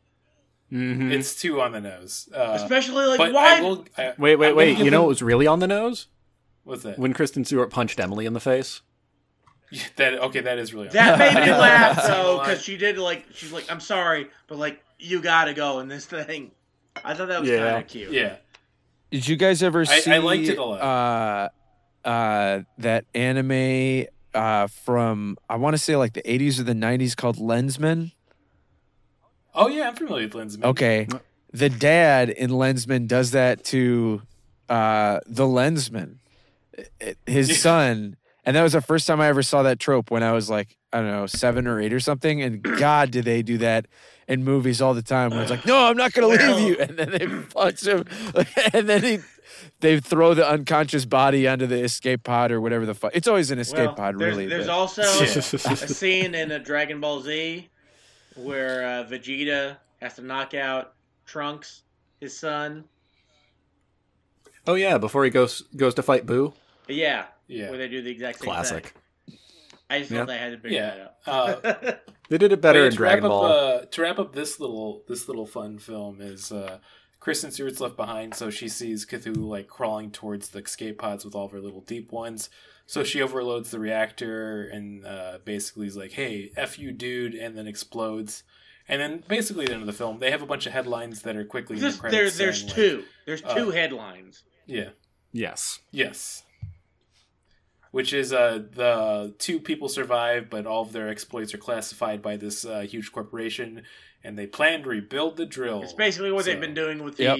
Mhm. 0.71 1.11
it's 1.11 1.33
too 1.33 1.61
on 1.61 1.71
the 1.71 1.81
nose. 1.81 2.29
Uh, 2.31 2.51
Especially 2.61 3.07
like 3.07 3.17
but 3.17 3.33
why 3.33 3.57
I 3.57 3.61
will. 3.61 3.85
I, 3.97 4.13
Wait, 4.19 4.35
wait, 4.35 4.53
wait. 4.55 4.77
You 4.77 4.85
know 4.91 4.97
them- 4.97 5.01
what 5.01 5.07
was 5.07 5.23
really 5.23 5.47
on 5.47 5.59
the 5.59 5.67
nose? 5.67 6.05
What's 6.63 6.83
that? 6.83 6.97
When 6.99 7.13
Kristen 7.13 7.45
Stewart 7.45 7.69
punched 7.71 7.99
Emily 7.99 8.25
in 8.25 8.33
the 8.33 8.39
face. 8.39 8.81
that 9.97 10.15
okay, 10.15 10.39
that 10.41 10.57
is 10.57 10.73
really 10.73 10.87
that 10.89 11.17
the 11.17 11.39
made 11.39 11.45
me 11.45 11.51
laugh 11.57 11.95
didn't 11.97 12.09
though 12.11 12.39
because 12.39 12.61
she 12.63 12.75
did 12.77 12.97
like 12.97 13.25
she's 13.33 13.51
like 13.51 13.71
I'm 13.71 13.79
sorry, 13.79 14.27
but 14.47 14.57
like 14.57 14.83
you 14.97 15.21
gotta 15.21 15.53
go 15.53 15.79
in 15.79 15.87
this 15.87 16.05
thing. 16.05 16.51
I 17.03 17.13
thought 17.13 17.27
that 17.27 17.41
was 17.41 17.49
Yeah. 17.49 17.57
kind 17.71 17.83
of 17.83 17.87
cute. 17.87 18.11
Yeah. 18.11 18.37
Did 19.11 19.27
you 19.27 19.35
guys 19.35 19.61
ever 19.63 19.85
see? 19.85 20.11
I 20.11 20.17
liked 20.19 20.47
it 20.47 20.57
a 20.57 20.63
lot. 20.63 20.81
Uh, 20.81 22.07
uh, 22.07 22.61
that 22.79 23.05
anime 23.13 24.05
uh, 24.33 24.67
from 24.67 25.37
I 25.49 25.55
want 25.57 25.75
to 25.75 25.77
say 25.77 25.95
like 25.95 26.13
the 26.13 26.21
80s 26.23 26.59
or 26.59 26.63
the 26.63 26.73
90s 26.73 27.15
called 27.15 27.37
Lensman. 27.37 28.11
Oh 29.53 29.67
yeah, 29.67 29.87
I'm 29.87 29.95
familiar 29.95 30.27
with 30.27 30.33
Lensman. 30.33 30.63
Okay, 30.63 31.07
the 31.51 31.69
dad 31.69 32.29
in 32.29 32.51
Lensman 32.51 33.07
does 33.07 33.31
that 33.31 33.63
to 33.65 34.21
uh, 34.69 35.19
the 35.25 35.45
Lensman, 35.45 36.15
i- 36.15 36.18
his 37.25 37.61
son, 37.61 38.17
And 38.45 38.55
that 38.55 38.63
was 38.63 38.73
the 38.73 38.81
first 38.81 39.07
time 39.07 39.19
I 39.21 39.27
ever 39.27 39.43
saw 39.43 39.63
that 39.63 39.79
trope 39.79 40.11
when 40.11 40.23
I 40.23 40.31
was 40.31 40.49
like, 40.49 40.77
I 40.91 40.97
don't 40.99 41.11
know, 41.11 41.25
seven 41.27 41.67
or 41.67 41.79
eight 41.79 41.93
or 41.93 41.99
something. 41.99 42.41
And 42.41 42.61
God, 42.79 43.11
do 43.11 43.21
they 43.21 43.41
do 43.41 43.57
that 43.59 43.85
in 44.27 44.43
movies 44.43 44.81
all 44.81 44.93
the 44.93 45.01
time 45.01 45.31
where 45.31 45.41
it's 45.41 45.49
like, 45.51 45.65
no, 45.65 45.85
I'm 45.87 45.97
not 45.97 46.13
going 46.13 46.37
to 46.37 46.45
leave 46.45 46.67
you. 46.67 46.77
And 46.79 46.97
then 46.97 47.11
they 47.11 47.27
punch 47.27 47.85
him. 47.85 48.05
And 48.73 48.87
then 48.87 49.01
he, 49.03 49.19
they 49.79 49.99
throw 49.99 50.33
the 50.35 50.47
unconscious 50.47 51.05
body 51.05 51.47
onto 51.47 51.65
the 51.67 51.83
escape 51.83 52.23
pod 52.23 52.51
or 52.51 52.61
whatever 52.61 52.85
the 52.85 52.93
fuck. 52.93 53.11
It's 53.15 53.27
always 53.27 53.49
an 53.51 53.59
escape 53.59 53.87
Well, 53.87 53.95
pod, 53.95 54.19
there's, 54.19 54.31
really. 54.35 54.45
There's 54.47 54.67
but- 54.67 54.73
also 54.73 55.01
a 55.03 55.75
scene 55.77 56.35
in 56.35 56.51
a 56.51 56.59
Dragon 56.59 56.99
Ball 57.01 57.21
Z 57.21 57.67
where 58.35 58.83
uh, 58.85 59.03
Vegeta 59.05 59.77
has 60.01 60.15
to 60.15 60.21
knock 60.21 60.53
out 60.53 60.93
Trunks, 61.25 61.81
his 62.21 62.37
son. 62.37 62.85
Oh 64.67 64.75
yeah, 64.75 64.97
before 64.97 65.23
he 65.23 65.29
goes 65.29 65.61
goes 65.75 65.93
to 65.95 66.03
fight 66.03 66.25
Boo. 66.25 66.53
But 66.89 66.95
yeah, 66.95 67.25
Yeah. 67.47 67.69
where 67.69 67.77
they 67.77 67.87
do 67.87 68.01
the 68.01 68.09
exact 68.09 68.39
same 68.39 68.45
Classic. 68.45 68.95
thing. 69.27 69.37
I 69.91 69.99
just 69.99 70.09
Yeah. 70.09 70.19
thought 70.21 70.29
I 70.31 70.37
had 70.37 70.51
to 70.53 70.57
bring 70.57 70.73
Yeah. 70.73 71.09
that 71.23 71.29
up. 71.31 72.05
They 72.29 72.37
did 72.39 72.51
it 72.51 72.61
better 72.61 72.79
But 72.81 72.85
in 72.87 72.91
to 72.97 73.01
wrap 73.03 73.11
Dragon 73.11 73.25
up, 73.25 73.29
Ball. 73.29 73.45
Uh, 73.45 73.85
to 73.85 74.01
wrap 74.01 74.17
up 74.19 74.33
this 74.33 74.59
little 74.59 75.03
this 75.07 75.27
little 75.27 75.45
fun 75.45 75.77
film 75.77 76.19
is 76.19 76.51
uh, 76.51 76.79
Kristen 77.19 77.51
Stewart's 77.51 77.79
left 77.79 77.95
behind, 77.95 78.33
so 78.33 78.49
she 78.49 78.67
sees 78.67 79.05
Cthulhu 79.05 79.47
like 79.47 79.67
crawling 79.67 80.09
towards 80.09 80.49
the 80.49 80.59
escape 80.59 80.97
pods 80.97 81.23
with 81.25 81.35
all 81.35 81.45
of 81.45 81.51
her 81.51 81.59
little 81.61 81.81
deep 81.81 82.11
ones. 82.11 82.49
So 82.87 83.03
she 83.03 83.21
overloads 83.21 83.69
the 83.69 83.79
reactor 83.79 84.63
and 84.67 85.05
uh, 85.05 85.37
basically 85.45 85.85
is 85.85 85.95
like, 85.97 86.13
"Hey, 86.13 86.51
f 86.57 86.79
you, 86.79 86.91
dude," 86.91 87.35
and 87.35 87.55
then 87.55 87.67
explodes. 87.67 88.43
And 88.87 88.99
then 88.99 89.23
basically 89.27 89.65
the 89.67 89.73
end 89.73 89.81
of 89.81 89.87
the 89.87 89.93
film, 89.93 90.17
they 90.17 90.31
have 90.31 90.41
a 90.41 90.47
bunch 90.47 90.65
of 90.65 90.73
headlines 90.73 91.21
that 91.23 91.35
are 91.35 91.45
quickly 91.45 91.75
in 91.77 91.81
the 91.83 91.89
there, 92.09 92.29
there's 92.31 92.35
saying, 92.59 92.67
like- 92.67 92.75
two. 92.75 93.03
There's 93.27 93.43
uh, 93.43 93.53
two 93.55 93.69
headlines. 93.71 94.43
yeah. 94.65 94.89
yes. 95.31 95.79
Yes. 95.91 96.43
Which 97.91 98.13
is 98.13 98.31
uh, 98.31 98.63
the 98.73 99.33
two 99.39 99.59
people 99.59 99.89
survive, 99.89 100.49
but 100.49 100.67
all 100.67 100.83
of 100.83 100.91
their 100.91 101.09
exploits 101.09 101.53
are 101.55 101.57
classified 101.57 102.21
by 102.21 102.37
this 102.37 102.63
uh, 102.63 102.81
huge 102.81 103.11
corporation, 103.11 103.81
and 104.23 104.37
they 104.37 104.45
plan 104.45 104.83
to 104.83 104.89
rebuild 104.89 105.37
the 105.37 105.45
drill. 105.47 105.81
It's 105.81 105.93
basically 105.93 106.31
what 106.31 106.45
So- 106.45 106.51
they've 106.51 106.61
been 106.61 106.75
doing 106.75 107.03
with 107.03 107.17
the 107.17 107.23
Yep. 107.23 107.39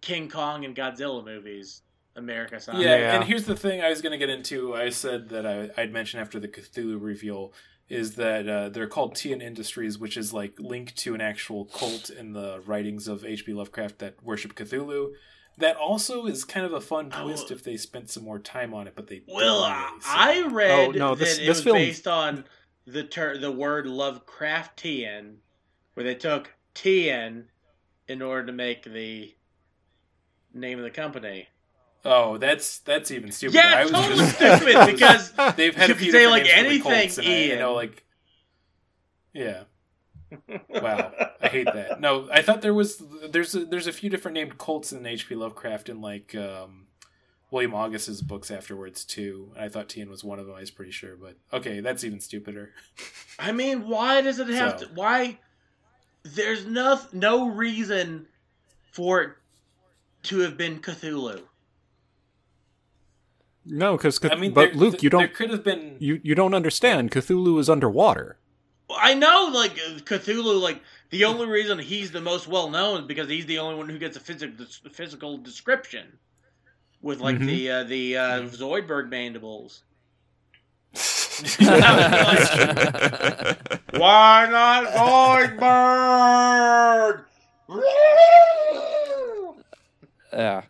King 0.00 0.28
Kong 0.28 0.64
and 0.64 0.74
Godzilla 0.74 1.24
movies. 1.24 1.82
America 2.16 2.58
side. 2.58 2.80
Yeah, 2.80 2.96
Yeah. 2.96 3.14
and 3.14 3.24
here's 3.24 3.44
the 3.44 3.54
thing 3.56 3.80
I 3.80 3.88
was 3.88 4.02
going 4.02 4.10
to 4.10 4.18
get 4.18 4.28
into. 4.28 4.74
I 4.74 4.90
said 4.90 5.28
that 5.28 5.46
I, 5.46 5.70
I'd 5.80 5.92
mention 5.92 6.18
after 6.18 6.40
the 6.40 6.48
Cthulhu 6.48 7.00
reveal 7.00 7.52
is 7.88 8.16
that 8.16 8.48
uh, 8.48 8.68
they're 8.68 8.88
called 8.88 9.14
Tian 9.14 9.40
Industries, 9.40 9.96
which 9.96 10.16
is 10.16 10.32
like 10.32 10.58
linked 10.58 10.96
to 10.98 11.14
an 11.14 11.20
actual 11.20 11.66
cult 11.66 12.10
in 12.10 12.32
the 12.32 12.60
writings 12.66 13.06
of 13.06 13.24
H.P. 13.24 13.52
Lovecraft 13.52 14.00
that 14.00 14.22
worship 14.24 14.54
Cthulhu. 14.56 15.12
That 15.60 15.76
also 15.76 16.26
is 16.26 16.44
kind 16.44 16.66
of 16.66 16.72
a 16.72 16.80
fun 16.80 17.10
Oh. 17.14 17.22
twist 17.24 17.50
if 17.50 17.62
they 17.62 17.76
spent 17.76 18.10
some 18.10 18.24
more 18.24 18.38
time 18.38 18.74
on 18.74 18.86
it, 18.86 18.94
but 18.96 19.06
they 19.06 19.22
Well, 19.28 19.62
I, 19.62 19.88
really, 19.90 20.00
so- 20.00 20.08
I 20.10 20.46
read 20.48 20.70
Oh, 20.70 20.90
no, 20.90 21.14
this- 21.14 21.36
that 21.36 21.42
it 21.42 21.46
this 21.46 21.56
was 21.58 21.64
film- 21.64 21.76
based 21.76 22.06
on 22.08 22.44
the 22.86 23.04
ter- 23.04 23.38
the 23.38 23.52
word 23.52 23.86
Lovecraftian, 23.86 25.36
where 25.94 26.04
they 26.04 26.14
took 26.14 26.54
Tian 26.74 27.48
in 28.08 28.22
order 28.22 28.46
to 28.46 28.52
make 28.52 28.82
the 28.84 29.34
name 30.52 30.78
of 30.78 30.84
the 30.84 30.90
company. 30.90 31.48
Oh, 32.04 32.38
that's 32.38 32.78
that's 32.78 33.10
even 33.10 33.30
stupid. 33.30 33.54
Yeah, 33.56 33.74
I 33.76 33.82
was 33.82 33.90
totally 33.92 34.16
just, 34.16 34.36
stupid 34.36 34.86
because 34.86 35.32
they've 35.56 35.76
had 35.76 35.88
you 35.90 35.94
a 35.94 35.98
few 35.98 36.10
say, 36.12 36.26
like, 36.26 36.44
names 36.44 36.52
for 36.54 36.62
the 36.62 36.66
anything, 36.68 36.92
cults, 36.92 37.18
and 37.18 37.26
I, 37.26 37.30
I 37.30 37.34
Ian. 37.34 37.58
know, 37.58 37.74
like, 37.74 38.04
yeah. 39.34 39.64
Wow, 40.68 41.12
I 41.40 41.48
hate 41.48 41.66
that. 41.66 42.00
No, 42.00 42.28
I 42.32 42.42
thought 42.42 42.62
there 42.62 42.74
was 42.74 43.02
there's 43.30 43.54
a, 43.54 43.64
there's 43.64 43.86
a 43.86 43.92
few 43.92 44.08
different 44.10 44.34
named 44.34 44.58
cults 44.58 44.92
in 44.92 45.04
H.P. 45.06 45.34
Lovecraft 45.34 45.88
and 45.88 46.00
like 46.00 46.34
um, 46.34 46.86
William 47.50 47.74
August's 47.74 48.20
books 48.22 48.50
afterwards 48.50 49.04
too. 49.04 49.52
And 49.56 49.64
I 49.64 49.68
thought 49.68 49.88
Tian 49.88 50.08
was 50.10 50.22
one 50.24 50.38
of 50.38 50.46
them. 50.46 50.54
I 50.56 50.60
was 50.60 50.70
pretty 50.70 50.92
sure, 50.92 51.16
but 51.16 51.36
okay, 51.52 51.80
that's 51.80 52.04
even 52.04 52.20
stupider. 52.20 52.70
I 53.38 53.52
mean, 53.52 53.88
why 53.88 54.20
does 54.20 54.38
it 54.38 54.48
have 54.48 54.80
So- 54.80 54.86
to? 54.86 54.92
Why? 54.94 55.38
There's 56.22 56.66
no 56.66 57.00
no 57.12 57.48
reason 57.48 58.26
for 58.92 59.22
it 59.22 59.30
to 60.24 60.40
have 60.40 60.56
been 60.56 60.80
Cthulhu. 60.80 61.42
No, 63.66 63.96
because 63.96 64.18
I 64.24 64.36
mean, 64.36 64.52
but 64.54 64.72
there- 64.72 64.74
Luke, 64.74 65.02
you 65.02 65.10
don't 65.10 65.20
There 65.20 65.28
could 65.28 65.50
have 65.50 65.62
been 65.64 65.96
you 65.98 66.20
you 66.22 66.34
don't 66.34 66.54
understand. 66.54 67.10
Cthulhu 67.10 67.58
is 67.58 67.68
underwater. 67.68 68.38
I 68.98 69.14
know, 69.14 69.50
like 69.52 69.74
Cthulhu, 69.76 70.60
like 70.60 70.80
the 71.10 71.24
only 71.24 71.46
reason 71.46 71.78
he's 71.78 72.10
the 72.12 72.20
most 72.20 72.46
well 72.48 72.70
known 72.70 73.00
is 73.02 73.06
because 73.06 73.28
he's 73.28 73.46
the 73.46 73.58
only 73.58 73.76
one 73.76 73.88
who 73.88 73.98
gets 73.98 74.16
a 74.16 74.20
physical 74.20 74.64
physical 74.92 75.36
description 75.38 76.18
with 77.02 77.20
like 77.20 77.36
Mhm. 77.36 77.46
the 77.46 77.70
uh, 77.70 77.84
the 77.84 78.16
uh, 78.16 78.40
Zoidberg 78.42 79.08
mandibles. 79.08 79.82
Why 83.92 84.46
not 84.50 84.86
Zoidberg? 85.58 87.24
Yeah. 90.32 90.62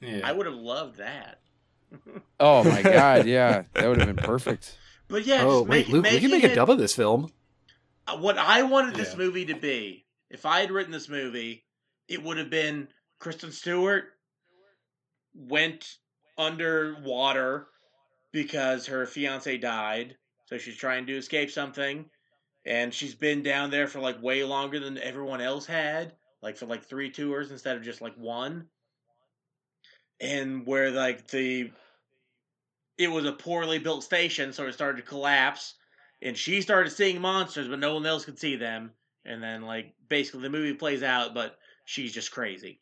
yeah. 0.00 0.20
I 0.24 0.32
would 0.32 0.46
have 0.46 0.54
loved 0.54 0.98
that. 0.98 1.38
Oh 2.38 2.62
my 2.64 2.82
god, 2.82 3.26
yeah. 3.26 3.62
That 3.74 3.88
would 3.88 3.98
have 3.98 4.14
been 4.14 4.24
perfect. 4.24 4.76
But 5.08 5.26
yeah, 5.26 5.42
oh 5.44 5.60
just 5.60 5.68
wait, 5.70 5.86
make, 5.86 5.88
Luke, 5.88 6.04
we 6.04 6.10
can 6.20 6.30
making 6.30 6.30
make 6.30 6.52
a 6.52 6.54
dub 6.54 6.70
of 6.70 6.78
this 6.78 6.94
film. 6.94 7.30
What 8.18 8.38
I 8.38 8.62
wanted 8.62 8.94
this 8.94 9.12
Yeah. 9.12 9.18
movie 9.18 9.46
to 9.46 9.54
be, 9.54 10.06
if 10.30 10.46
I 10.46 10.60
had 10.60 10.70
written 10.70 10.92
this 10.92 11.08
movie, 11.08 11.66
it 12.08 12.22
would 12.22 12.38
have 12.38 12.50
been 12.50 12.92
Kristen 13.18 13.52
Stewart 13.52 14.18
went 15.34 15.98
underwater 16.38 17.68
because 18.32 18.86
her 18.86 19.06
fiance 19.06 19.58
died, 19.58 20.16
so 20.46 20.58
she's 20.58 20.76
trying 20.76 21.06
to 21.06 21.16
escape 21.16 21.50
something, 21.50 22.10
and 22.64 22.92
she's 22.94 23.14
been 23.14 23.42
down 23.42 23.70
there 23.70 23.86
for 23.86 24.00
like 24.00 24.22
way 24.22 24.44
longer 24.44 24.80
than 24.80 24.98
everyone 24.98 25.40
else 25.40 25.66
had, 25.66 26.16
like 26.42 26.56
for 26.56 26.66
like 26.66 26.84
three 26.84 27.10
tours 27.10 27.50
instead 27.50 27.76
of 27.76 27.82
just 27.82 28.00
like 28.00 28.16
one. 28.16 28.68
And 30.20 30.66
where 30.66 30.90
like 30.90 31.28
the 31.28 31.72
it 32.98 33.08
was 33.08 33.24
a 33.24 33.32
poorly 33.32 33.78
built 33.78 34.04
station, 34.04 34.52
so 34.52 34.66
it 34.66 34.74
started 34.74 34.98
to 34.98 35.08
collapse 35.08 35.74
and 36.22 36.36
she 36.36 36.60
started 36.62 36.90
seeing 36.90 37.20
monsters, 37.20 37.68
but 37.68 37.78
no 37.78 37.94
one 37.94 38.06
else 38.06 38.24
could 38.24 38.38
see 38.38 38.56
them. 38.56 38.92
And 39.24 39.42
then, 39.42 39.62
like, 39.62 39.94
basically, 40.08 40.42
the 40.42 40.50
movie 40.50 40.74
plays 40.74 41.02
out, 41.02 41.34
but 41.34 41.58
she's 41.84 42.12
just 42.12 42.30
crazy. 42.32 42.80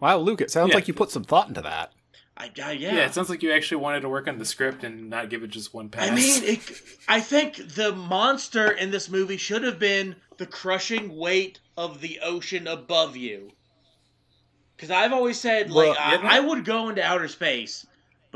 Wow, 0.00 0.18
Luke, 0.18 0.40
it 0.40 0.50
sounds 0.50 0.70
Yeah. 0.70 0.74
like 0.76 0.88
you 0.88 0.94
put 0.94 1.10
some 1.10 1.24
thought 1.24 1.48
into 1.48 1.62
that. 1.62 1.92
I, 2.36 2.50
I 2.62 2.72
yeah. 2.72 2.94
yeah. 2.96 3.06
it 3.06 3.14
sounds 3.14 3.30
like 3.30 3.42
you 3.42 3.52
actually 3.52 3.78
wanted 3.82 4.00
to 4.00 4.10
work 4.10 4.28
on 4.28 4.38
the 4.38 4.44
script 4.44 4.84
and 4.84 5.08
not 5.08 5.30
give 5.30 5.42
it 5.42 5.48
just 5.48 5.72
one 5.72 5.88
pass. 5.88 6.10
I 6.10 6.14
mean, 6.14 6.44
it, 6.44 6.60
I 7.08 7.20
think 7.20 7.74
the 7.74 7.92
monster 7.92 8.70
in 8.70 8.90
this 8.90 9.08
movie 9.08 9.38
should 9.38 9.62
have 9.62 9.78
been 9.78 10.16
the 10.36 10.44
crushing 10.46 11.16
weight 11.16 11.60
of 11.78 12.02
the 12.02 12.20
ocean 12.22 12.66
above 12.66 13.16
you. 13.16 13.50
Because 14.76 14.90
I've 14.90 15.14
always 15.14 15.40
said, 15.40 15.70
like, 15.70 15.96
Well, 15.96 15.96
I, 15.98 16.36
I 16.36 16.40
would 16.40 16.66
go 16.66 16.90
into 16.90 17.02
outer 17.02 17.28
space, 17.28 17.86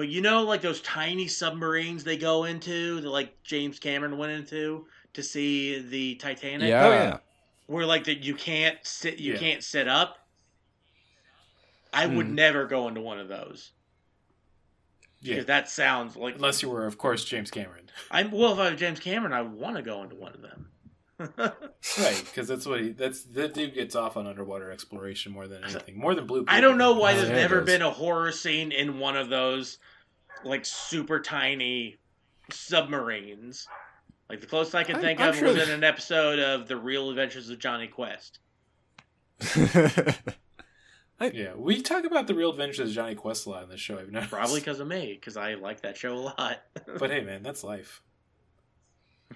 but 0.01 0.09
you 0.09 0.20
know, 0.22 0.42
like 0.44 0.62
those 0.62 0.80
tiny 0.80 1.28
submarines 1.28 2.05
they 2.05 2.16
go 2.16 2.44
into, 2.44 3.01
that 3.03 3.09
like 3.09 3.42
James 3.42 3.78
Cameron 3.78 4.16
went 4.18 4.32
into 4.32 4.86
to 5.12 5.22
see 5.22 5.78
the 5.80 6.14
Titanic. 6.16 6.68
Yeah. 6.68 6.86
oh 6.86 6.90
yeah. 6.90 7.18
where 7.66 7.84
like 7.86 8.05
that 8.05 8.24
you 8.24 8.34
can't 8.34 8.78
sit 8.82 9.18
you 9.18 9.34
Yeah. 9.34 9.38
can't 9.38 9.62
sit 9.64 9.86
up 9.88 10.26
i 11.92 12.07
would 12.07 12.26
Hmm. 12.26 12.34
never 12.34 12.66
go 12.66 12.86
into 12.88 13.01
one 13.01 13.18
of 13.18 13.28
those 13.28 13.72
yeah. 15.20 15.34
because 15.34 15.46
that 15.46 15.68
sounds 15.68 16.16
like 16.16 16.36
Unless 16.36 16.62
you 16.62 16.70
were, 16.70 16.86
of 16.86 16.96
course, 16.98 17.24
James 17.24 17.51
Cameron. 17.51 17.90
i'm 18.11 18.30
well 18.30 18.53
if 18.53 18.59
i 18.61 18.70
was 18.70 18.78
james 18.80 19.01
cameron 19.01 19.32
i 19.32 19.42
would 19.42 19.53
want 19.53 19.76
to 19.76 19.82
go 19.82 20.03
into 20.03 20.14
one 20.16 20.32
of 20.32 20.42
them 20.42 20.66
Right, 21.98 22.22
because 22.24 22.48
that's 22.48 22.64
what 22.64 22.80
he. 22.80 22.90
That's 22.92 23.24
that 23.24 23.53
dude 23.53 23.74
gets 23.74 23.94
off 23.94 24.16
on 24.16 24.26
underwater 24.26 24.70
exploration 24.72 25.32
more 25.32 25.46
than 25.48 25.62
anything, 25.64 25.98
more 25.98 26.14
than 26.14 26.26
Blue. 26.26 26.44
i 26.48 26.61
don't 26.62 26.78
know 26.78 26.92
why 26.94 27.12
Oh, 27.12 27.16
there's 27.16 27.28
yeah, 27.28 27.34
never 27.34 27.61
been 27.61 27.82
a 27.82 27.90
horror 27.90 28.32
scene 28.32 28.72
in 28.72 28.98
one 28.98 29.16
of 29.18 29.28
those 29.28 29.78
like 30.45 30.64
super 30.66 31.20
tiny 31.20 31.99
submarines 32.51 33.66
like 34.28 34.41
the 34.41 34.47
closest 34.47 34.74
i 34.74 34.82
can 34.84 34.97
I'm- 34.97 35.05
think 35.05 35.20
I'm 35.20 35.28
of 35.30 35.36
sure 35.36 35.49
was 35.49 35.57
that- 35.57 35.68
in 35.68 35.74
an 35.74 35.84
episode 35.84 36.38
of 36.38 36.66
the 36.68 36.76
real 36.76 37.11
adventures 37.11 37.49
of 37.51 37.59
jonny 37.59 37.88
quest 37.88 38.38
Yeah, 41.34 41.53
we 41.55 41.82
talk 41.82 42.05
about 42.05 42.26
the 42.26 42.34
real 42.34 42.51
adventures 42.51 42.88
of 42.91 42.95
Jonny 42.95 43.14
Quest 43.14 43.45
a 43.47 43.51
lot 43.51 43.62
in 43.64 43.68
this 43.68 43.78
show. 43.78 43.99
I've 43.99 44.11
noticed. 44.11 44.32
probably 44.32 44.61
because 44.61 44.80
of 44.80 44.88
me 44.88 45.12
because 45.20 45.36
i 45.36 45.53
like 45.55 45.82
that 45.82 45.97
show 45.99 46.14
a 46.14 46.16
lot 46.18 46.62
But 46.99 47.11
hey, 47.11 47.20
man, 47.20 47.43
that's 47.43 47.62
life. 47.62 48.01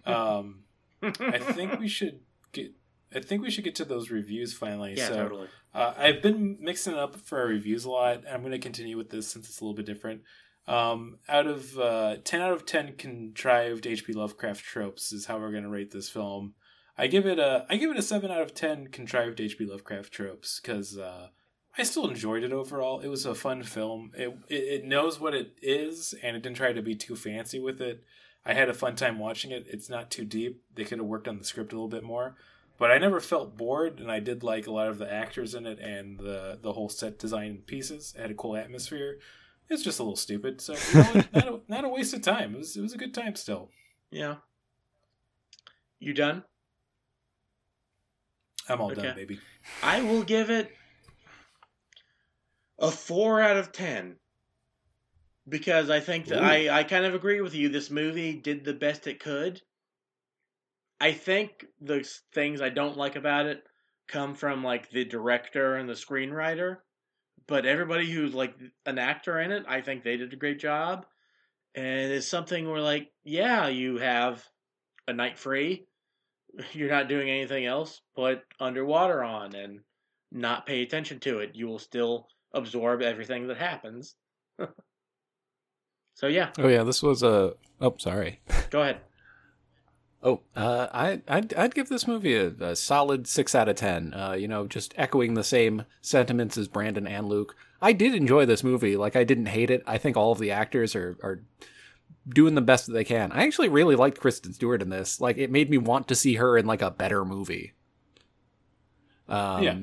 Um, 0.07 0.61
I 1.03 1.39
think 1.39 1.79
we 1.79 1.89
should 1.89 2.21
get. 2.53 2.73
I 3.15 3.21
think 3.21 3.43
we 3.43 3.51
should 3.51 3.65
get 3.65 3.75
to 3.77 3.85
those 3.85 4.11
reviews 4.11 4.55
finally. 4.55 4.95
yeah 4.97 5.09
so, 5.09 5.15
totally 5.17 5.49
Uh, 5.75 5.93
I've 5.97 6.23
been 6.23 6.57
mixing 6.61 6.95
it 6.95 6.99
up 6.99 7.17
for 7.17 7.39
our 7.39 7.47
reviews 7.47 7.85
a 7.85 7.91
lot, 7.91 8.17
and 8.19 8.29
I'm 8.29 8.41
going 8.41 8.53
to 8.53 8.59
continue 8.59 8.97
with 8.97 9.11
this 9.11 9.29
since 9.29 9.49
it's 9.49 9.61
a 9.61 9.65
little 9.65 9.77
bit 9.77 9.85
different. 9.87 10.23
Um, 10.67 11.19
out 11.29 11.47
of 11.47 11.79
uh, 11.79 12.17
10 12.25 12.41
out 12.41 12.53
of 12.53 12.65
10 12.65 12.97
contrived 12.97 13.87
H.P. 13.87 14.15
Lovecraft 14.15 14.65
tropes 14.65 15.13
is 15.13 15.27
how 15.27 15.39
we're 15.39 15.51
going 15.51 15.65
to 15.65 15.69
rate 15.69 15.91
this 15.91 16.09
film. 16.09 16.55
I 16.97 17.07
give 17.07 17.27
it 17.27 17.39
a 17.39 17.67
I 17.69 17.77
give 17.77 17.91
it 17.91 17.99
a 17.99 18.03
7 18.03 18.31
out 18.31 18.41
of 18.41 18.55
10 18.55 18.89
contrived 18.89 19.41
H.P. 19.41 19.67
Lovecraft 19.67 20.13
tropes 20.13 20.61
because 20.61 20.97
uh, 20.97 21.29
I 21.77 21.83
still 21.83 22.09
enjoyed 22.09 22.45
it 22.45 22.53
overall. 22.53 23.01
It 23.01 23.09
was 23.09 23.27
a 23.27 23.35
fun 23.35 23.63
film. 23.63 24.13
It, 24.17 24.29
it 24.49 24.55
it 24.55 24.85
knows 24.85 25.21
what 25.21 25.35
it 25.35 25.59
is, 25.61 26.15
and 26.23 26.37
it 26.37 26.43
didn't 26.43 26.57
try 26.57 26.73
to 26.73 26.83
be 26.83 26.95
too 26.95 27.17
fancy 27.17 27.59
with 27.59 27.81
it. 27.81 28.05
I 28.47 28.55
had 28.55 28.69
a 28.69 28.75
fun 28.75 28.95
time 28.97 29.19
watching 29.19 29.51
it. 29.51 29.67
It's 29.69 29.91
not 29.91 30.11
too 30.11 30.25
deep. 30.25 30.63
They 30.75 30.85
could 30.85 30.99
have 30.99 31.07
worked 31.07 31.29
on 31.29 31.39
the 31.39 31.45
script 31.45 31.73
a 31.73 31.77
little 31.77 31.89
bit 31.89 32.05
more, 32.05 32.37
but 32.79 32.91
I 32.91 32.99
never 32.99 33.21
felt 33.21 33.57
bored, 33.57 33.99
and 33.99 34.11
I 34.11 34.21
did 34.21 34.45
like 34.45 34.67
a 34.67 34.73
lot 34.73 34.89
of 34.89 34.99
the 34.99 35.13
actors 35.13 35.55
in 35.55 35.67
it 35.67 35.79
and 35.81 36.19
the 36.19 36.59
the 36.63 36.73
whole 36.73 36.89
set 36.89 37.19
design 37.19 37.63
pieces. 37.67 38.15
It 38.17 38.23
had 38.23 38.31
a 38.31 38.35
cool 38.35 38.57
atmosphere. 38.57 39.19
It's 39.71 39.83
just 39.83 39.99
a 39.99 40.03
little 40.03 40.17
stupid, 40.17 40.61
so 40.61 40.75
you 40.75 40.95
know, 40.95 41.25
not 41.33 41.49
a, 41.49 41.61
not 41.69 41.85
a 41.85 41.89
waste 41.89 42.15
of 42.15 42.23
time. 42.23 42.55
It 42.55 42.59
was 42.59 42.77
it 42.77 42.83
was 42.83 42.93
a 42.93 42.99
good 42.99 43.15
time 43.15 43.35
still. 43.35 43.71
Yeah. 44.11 44.37
You 45.99 46.13
done? 46.13 46.45
I'm 48.69 48.81
all 48.81 48.91
Okay. 48.93 49.03
done, 49.03 49.17
baby. 49.17 49.41
I 49.83 50.03
will 50.03 50.23
give 50.23 50.51
it 50.51 50.71
a 52.79 52.91
four 52.91 53.41
out 53.41 53.57
of 53.57 53.73
ten 53.73 54.17
because 55.49 55.91
I 55.91 56.01
think 56.01 56.27
that 56.27 56.39
Ooh. 56.39 56.45
I, 56.47 56.79
I 56.81 56.85
kind 56.85 57.05
of 57.05 57.15
agree 57.15 57.41
with 57.41 57.55
you. 57.55 57.69
This 57.69 57.91
movie 57.91 58.35
did 58.35 58.65
the 58.65 58.75
best 58.75 59.07
it 59.07 59.21
could. 59.21 59.61
I 61.01 61.13
think 61.13 61.67
the 61.81 62.09
things 62.33 62.61
I 62.61 62.71
don't 62.71 62.97
like 62.97 63.17
about 63.17 63.47
it 63.47 63.63
come 64.09 64.35
from 64.35 64.63
like 64.65 64.91
the 64.91 65.05
director 65.05 65.77
and 65.77 65.89
the 65.89 65.95
screenwriter, 65.95 66.79
but 67.47 67.67
everybody 67.67 68.11
who's 68.11 68.35
like 68.35 68.55
an 68.87 68.99
actor 68.99 69.41
in 69.41 69.53
it, 69.53 69.65
I 69.69 69.81
think 69.81 70.03
they 70.03 70.17
did 70.17 70.33
a 70.33 70.37
great 70.37 70.59
job. 70.59 71.07
And 71.75 72.13
it's 72.13 72.29
something 72.29 72.71
where 72.71 72.81
like, 72.81 73.11
yeah, 73.25 73.69
you 73.69 73.99
have 73.99 74.45
a 75.09 75.13
night 75.13 75.39
free, 75.39 75.87
you're 76.73 76.91
not 76.91 77.09
doing 77.09 77.29
anything 77.29 77.67
else, 77.67 78.01
put 78.15 78.43
underwater 78.61 79.23
on 79.23 79.55
and 79.55 79.81
not 80.31 80.67
pay 80.67 80.83
attention 80.83 81.21
to 81.21 81.41
it. 81.41 81.53
You 81.55 81.67
will 81.67 81.79
still 81.79 82.29
absorb 82.53 83.03
everything 83.03 83.49
that 83.49 83.57
happens. 83.57 84.15
so 86.15 86.27
yeah, 86.27 86.51
Oh 86.59 86.69
yeah, 86.69 86.85
this 86.85 87.03
was 87.03 87.23
a. 87.23 87.55
Oh, 87.81 87.95
sorry. 87.99 88.41
go 88.71 88.83
ahead. 88.83 89.01
Oh, 90.27 90.41
uh, 90.57 90.89
I 90.93 91.21
I'd, 91.29 91.53
I'd 91.53 91.75
give 91.75 91.91
this 91.91 92.09
movie 92.09 92.35
a, 92.35 92.47
a 92.59 92.75
solid 92.77 93.27
six 93.27 93.55
out 93.55 93.69
of 93.69 93.77
ten. 93.77 94.15
Uh, 94.15 94.33
you 94.33 94.49
know, 94.49 94.67
just 94.67 94.95
echoing 94.97 95.35
the 95.35 95.45
same 95.45 95.85
sentiments 96.01 96.57
as 96.57 96.67
Brandon 96.67 97.07
and 97.07 97.29
Luke. 97.29 97.55
I 97.83 97.93
did 97.93 98.15
enjoy 98.15 98.47
this 98.47 98.65
movie. 98.65 98.97
Like, 98.97 99.17
I 99.17 99.25
didn't 99.25 99.47
hate 99.47 99.71
it. 99.71 99.83
I 99.87 99.99
think 99.99 100.17
all 100.17 100.33
of 100.33 100.39
the 100.39 100.51
actors 100.51 100.97
are 100.97 101.19
are 101.23 101.43
doing 102.27 102.55
the 102.55 102.63
best 102.63 102.87
that 102.87 102.95
they 102.95 103.05
can. 103.05 103.33
I 103.33 103.45
actually 103.45 103.69
really 103.69 103.97
liked 103.97 104.19
Kristen 104.19 104.55
Stewart 104.55 104.81
in 104.81 104.89
this. 104.89 105.21
Like, 105.21 105.37
it 105.37 105.51
made 105.51 105.69
me 105.69 105.77
want 105.77 106.09
to 106.09 106.15
see 106.15 106.37
her 106.37 106.57
in 106.57 106.65
like 106.65 106.81
a 106.81 106.91
better 106.91 107.23
movie. 107.23 107.75
Um, 109.29 109.63
Yeah. 109.63 109.79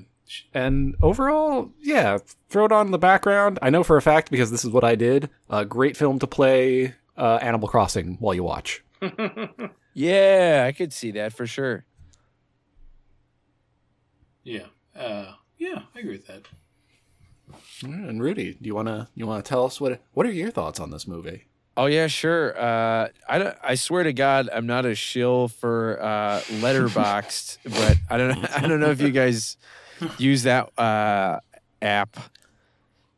And 0.54 0.96
overall, 1.02 1.72
yeah, 1.82 2.18
throw 2.50 2.66
it 2.66 2.72
on 2.72 2.86
in 2.88 2.92
the 2.94 2.98
background. 2.98 3.60
I 3.62 3.70
know 3.70 3.84
for 3.84 3.98
a 3.98 4.02
fact 4.02 4.32
because 4.32 4.50
this 4.50 4.64
is 4.64 4.72
what 4.72 4.86
I 4.86 4.96
did. 4.96 5.30
A 5.50 5.66
great 5.66 5.98
film 5.98 6.20
to 6.20 6.26
play 6.28 6.96
uh, 7.18 7.38
Animal 7.42 7.68
Crossing 7.68 8.16
while 8.22 8.34
you 8.34 8.44
watch. 8.44 8.82
Yeah, 9.94 10.64
I 10.68 10.72
could 10.72 10.94
see 10.94 11.12
that 11.12 11.34
for 11.34 11.46
sure. 11.46 11.86
Yeah. 14.44 14.68
Uh, 14.96 15.34
yeah, 15.58 15.82
I 15.96 16.00
agree 16.00 16.14
with 16.14 16.28
that. 16.28 16.44
And 17.84 18.22
Rudy, 18.24 18.54
do 18.54 18.68
you 18.68 18.76
wanna 18.76 19.10
you 19.16 19.28
wanna 19.28 19.44
tell 19.44 19.66
us 19.66 19.82
what 19.82 20.02
what 20.14 20.26
are 20.26 20.32
your 20.32 20.52
thoughts 20.52 20.80
on 20.80 20.92
this 20.92 21.08
movie? 21.08 21.46
Oh 21.76 21.86
yeah, 21.86 22.08
sure. 22.08 22.58
Uh, 22.58 23.10
I 23.28 23.38
don't, 23.38 23.58
I 23.64 23.76
swear 23.76 24.04
to 24.04 24.14
God, 24.14 24.50
I'm 24.54 24.68
not 24.68 24.86
a 24.86 24.96
shill 24.96 25.48
for 25.48 26.02
uh, 26.02 26.40
Letterboxd, 26.62 27.58
but 27.66 27.98
I 28.10 28.18
don't 28.18 28.58
I 28.58 28.68
don't 28.68 28.80
know 28.80 28.92
if 28.92 29.02
you 29.02 29.12
guys 29.12 29.58
use 30.18 30.44
that 30.44 30.78
uh, 30.80 31.40
app. 31.82 32.18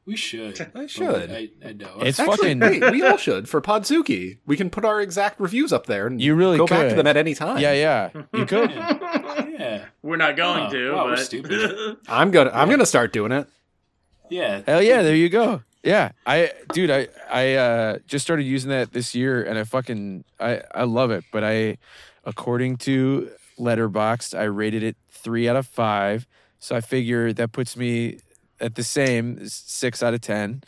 We 0.05 0.15
should. 0.17 0.69
I 0.75 0.85
should. 0.87 1.31
I, 1.31 1.49
I 1.65 1.71
don't. 1.73 2.03
It's 2.05 2.19
Actually, 2.19 2.59
fucking. 2.59 2.59
wait, 2.81 2.91
we 2.91 3.03
all 3.03 3.17
should 3.17 3.47
for 3.47 3.61
Podzuki. 3.61 4.39
We 4.45 4.57
can 4.57 4.69
put 4.69 4.83
our 4.83 4.99
exact 4.99 5.39
reviews 5.39 5.71
up 5.71 5.85
there 5.85 6.07
and 6.07 6.21
You 6.21 6.35
really 6.35 6.57
go 6.57 6.67
back 6.67 6.89
to 6.89 6.95
them 6.95 7.07
at 7.07 7.15
any 7.15 7.33
time. 7.35 7.59
Yeah, 7.59 7.71
yeah. 7.73 8.09
You 8.33 8.45
could. 8.45 8.69
yeah. 8.71 9.45
yeah. 9.47 9.85
We're 10.01 10.17
not 10.17 10.35
going 10.35 10.65
Oh, 10.67 10.69
to. 10.71 10.91
wow, 10.93 11.05
we're 11.05 11.15
stupid. 11.17 11.97
I'm 12.09 12.31
gonna 12.31 12.51
I'm 12.53 12.69
gonna 12.69 12.85
start 12.85 13.13
doing 13.13 13.31
it. 13.31 13.47
Yeah. 14.29 14.61
Hell 14.67 14.81
yeah, 14.81 15.01
there 15.03 15.15
you 15.15 15.29
go. 15.29 15.61
Yeah, 15.83 16.11
I, 16.25 16.51
dude, 16.71 16.89
I, 16.89 17.09
I 17.29 17.53
uh, 17.55 17.97
just 18.07 18.23
started 18.23 18.43
using 18.43 18.69
that 18.69 18.93
this 18.93 19.13
year, 19.13 19.43
and 19.43 19.59
I 19.59 19.65
fucking, 19.65 20.23
I, 20.39 20.61
I 20.73 20.83
love 20.83 21.11
it. 21.11 21.25
But 21.31 21.43
I, 21.43 21.77
according 22.23 22.77
to 22.77 23.29
Letterboxd, 23.59 24.37
I 24.37 24.43
rated 24.43 24.81
it 24.81 24.95
three 25.11 25.49
out 25.49 25.57
of 25.57 25.67
five. 25.67 26.25
So 26.59 26.73
I 26.75 26.79
figure 26.81 27.33
that 27.33 27.51
puts 27.51 27.75
me 27.75 28.19
at 28.63 28.75
the 28.75 28.83
same 28.83 29.47
six 29.47 30.01
out 30.01 30.13
of 30.13 30.21
ten, 30.21 30.63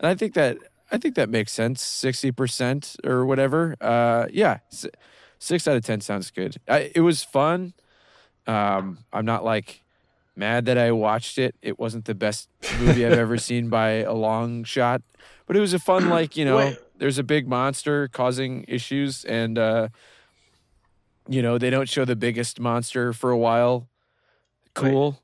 and 0.00 0.06
I 0.08 0.14
think 0.14 0.34
that, 0.34 0.56
I 0.90 0.98
think 0.98 1.14
that 1.14 1.28
makes 1.28 1.52
sense. 1.52 1.82
Sixty 1.82 2.32
percent 2.32 2.96
or 3.04 3.26
whatever. 3.26 3.76
Uh, 3.80 4.26
yeah, 4.32 4.58
six 5.38 5.68
out 5.68 5.76
of 5.76 5.84
ten 5.84 6.00
sounds 6.00 6.30
good. 6.30 6.56
I, 6.66 6.90
it 6.94 7.02
was 7.02 7.22
fun. 7.22 7.74
Um, 8.46 8.98
I'm 9.12 9.26
not 9.26 9.44
like 9.44 9.82
mad 10.36 10.64
that 10.64 10.78
I 10.78 10.90
watched 10.92 11.38
it. 11.38 11.54
It 11.62 11.78
wasn't 11.78 12.06
the 12.06 12.14
best 12.14 12.48
movie 12.80 13.06
I've 13.06 13.12
ever 13.12 13.36
seen 13.50 13.68
by 13.68 13.90
a 14.02 14.12
long 14.12 14.64
shot, 14.64 15.02
but 15.46 15.56
it 15.56 15.60
was 15.60 15.74
a 15.74 15.78
fun 15.78 16.08
like 16.08 16.36
you 16.36 16.44
know. 16.44 16.56
Wait. 16.56 16.78
There's 16.96 17.18
a 17.18 17.24
big 17.24 17.48
monster 17.48 18.06
causing 18.08 18.64
issues, 18.68 19.24
and 19.24 19.58
uh, 19.58 19.88
you 21.28 21.42
know 21.42 21.58
they 21.58 21.68
don't 21.68 21.88
show 21.88 22.04
the 22.04 22.16
biggest 22.16 22.58
monster 22.58 23.12
for 23.12 23.30
a 23.30 23.38
while. 23.38 23.88
Cool. 24.74 25.20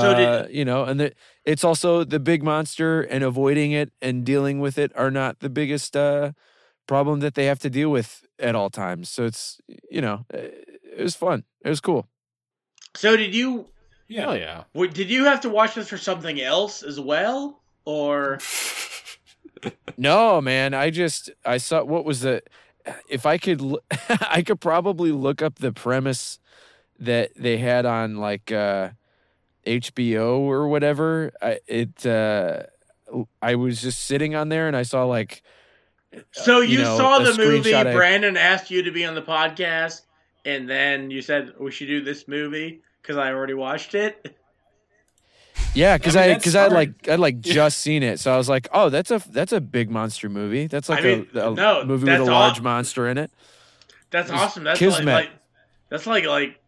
So 0.00 0.14
did- 0.14 0.28
uh, 0.28 0.46
you 0.50 0.64
know, 0.64 0.84
and 0.84 0.98
the, 1.00 1.12
it's 1.44 1.64
also 1.64 2.04
the 2.04 2.18
big 2.18 2.42
monster 2.42 3.02
and 3.02 3.22
avoiding 3.22 3.72
it 3.72 3.92
and 4.00 4.24
dealing 4.24 4.58
with 4.60 4.78
it 4.78 4.90
are 4.96 5.10
not 5.10 5.40
the 5.40 5.50
biggest 5.50 5.96
uh, 5.96 6.32
problem 6.86 7.20
that 7.20 7.34
they 7.34 7.44
have 7.46 7.58
to 7.60 7.70
deal 7.70 7.90
with 7.90 8.24
at 8.38 8.54
all 8.54 8.70
times. 8.70 9.08
So 9.10 9.24
it's 9.24 9.60
you 9.90 10.00
know, 10.00 10.24
it 10.30 10.98
was 10.98 11.14
fun. 11.14 11.44
It 11.64 11.68
was 11.68 11.80
cool. 11.80 12.06
So 12.94 13.16
did 13.16 13.34
you? 13.34 13.66
Yeah. 14.08 14.20
Hell 14.22 14.36
yeah. 14.36 14.64
w- 14.74 14.90
Did 14.92 15.10
you 15.10 15.24
have 15.24 15.40
to 15.42 15.48
watch 15.50 15.74
this 15.74 15.88
for 15.88 15.98
something 15.98 16.40
else 16.40 16.82
as 16.82 16.98
well, 17.00 17.62
or 17.84 18.38
No, 19.96 20.40
man. 20.40 20.74
I 20.74 20.90
just 20.90 21.30
I 21.44 21.58
saw 21.58 21.84
what 21.84 22.04
was 22.04 22.20
the 22.20 22.42
if 23.08 23.26
I 23.26 23.38
could 23.38 23.62
I 24.20 24.42
could 24.42 24.60
probably 24.60 25.12
look 25.12 25.40
up 25.42 25.56
the 25.56 25.72
premise 25.72 26.38
that 26.98 27.30
they 27.36 27.58
had 27.58 27.86
on 27.86 28.16
like 28.16 28.50
uh 28.52 28.90
HBO 29.66 30.38
or 30.40 30.68
whatever. 30.68 31.32
I, 31.40 31.60
it 31.66 32.04
uh 32.06 32.64
I 33.40 33.54
was 33.56 33.82
just 33.82 34.00
sitting 34.06 34.34
on 34.34 34.48
there 34.48 34.68
and 34.68 34.76
I 34.76 34.82
saw 34.82 35.04
like 35.04 35.42
so 36.30 36.60
you 36.60 36.78
you, 36.78 36.84
know, 36.84 36.96
saw 36.96 37.18
the 37.18 37.36
movie? 37.36 37.74
I- 37.74 37.92
Brandon 37.92 38.36
asked 38.36 38.70
you 38.70 38.82
to 38.82 38.90
be 38.90 39.04
on 39.04 39.14
the 39.14 39.22
podcast, 39.22 40.02
and 40.44 40.68
then 40.68 41.10
you 41.10 41.22
said 41.22 41.52
we 41.58 41.70
should 41.70 41.86
do 41.86 42.02
this 42.02 42.28
movie 42.28 42.82
because 43.00 43.16
I 43.16 43.32
already 43.32 43.54
watched 43.54 43.94
it. 43.94 44.36
yeah, 45.74 45.96
because 45.96 46.16
I 46.16 46.26
mean, 46.26 46.30
I 46.32 46.38
because 46.38 46.54
I 46.54 46.66
like 46.68 47.08
I'd 47.08 47.18
like 47.18 47.40
just 47.40 47.78
seen 47.78 48.02
it, 48.02 48.20
so 48.20 48.32
I 48.32 48.36
was 48.36 48.48
like, 48.48 48.68
oh, 48.72 48.88
that's 48.88 49.10
a 49.10 49.22
that's 49.30 49.52
a 49.52 49.60
big 49.60 49.90
monster 49.90 50.28
movie. 50.28 50.66
That's 50.66 50.88
like 50.88 51.00
I 51.00 51.02
mean, 51.02 51.28
a, 51.34 51.50
a 51.50 51.54
no, 51.54 51.84
movie 51.84 52.04
with 52.04 52.20
a 52.20 52.24
large 52.24 52.60
monster 52.60 53.08
in 53.08 53.18
it. 53.18 53.30
That's 54.10 54.28
It 54.28 54.36
awesome. 54.36 54.64
That's 54.64 54.80
like, 54.80 55.04
like 55.04 55.30
that's 55.88 56.06
like 56.06 56.26
like 56.26 56.60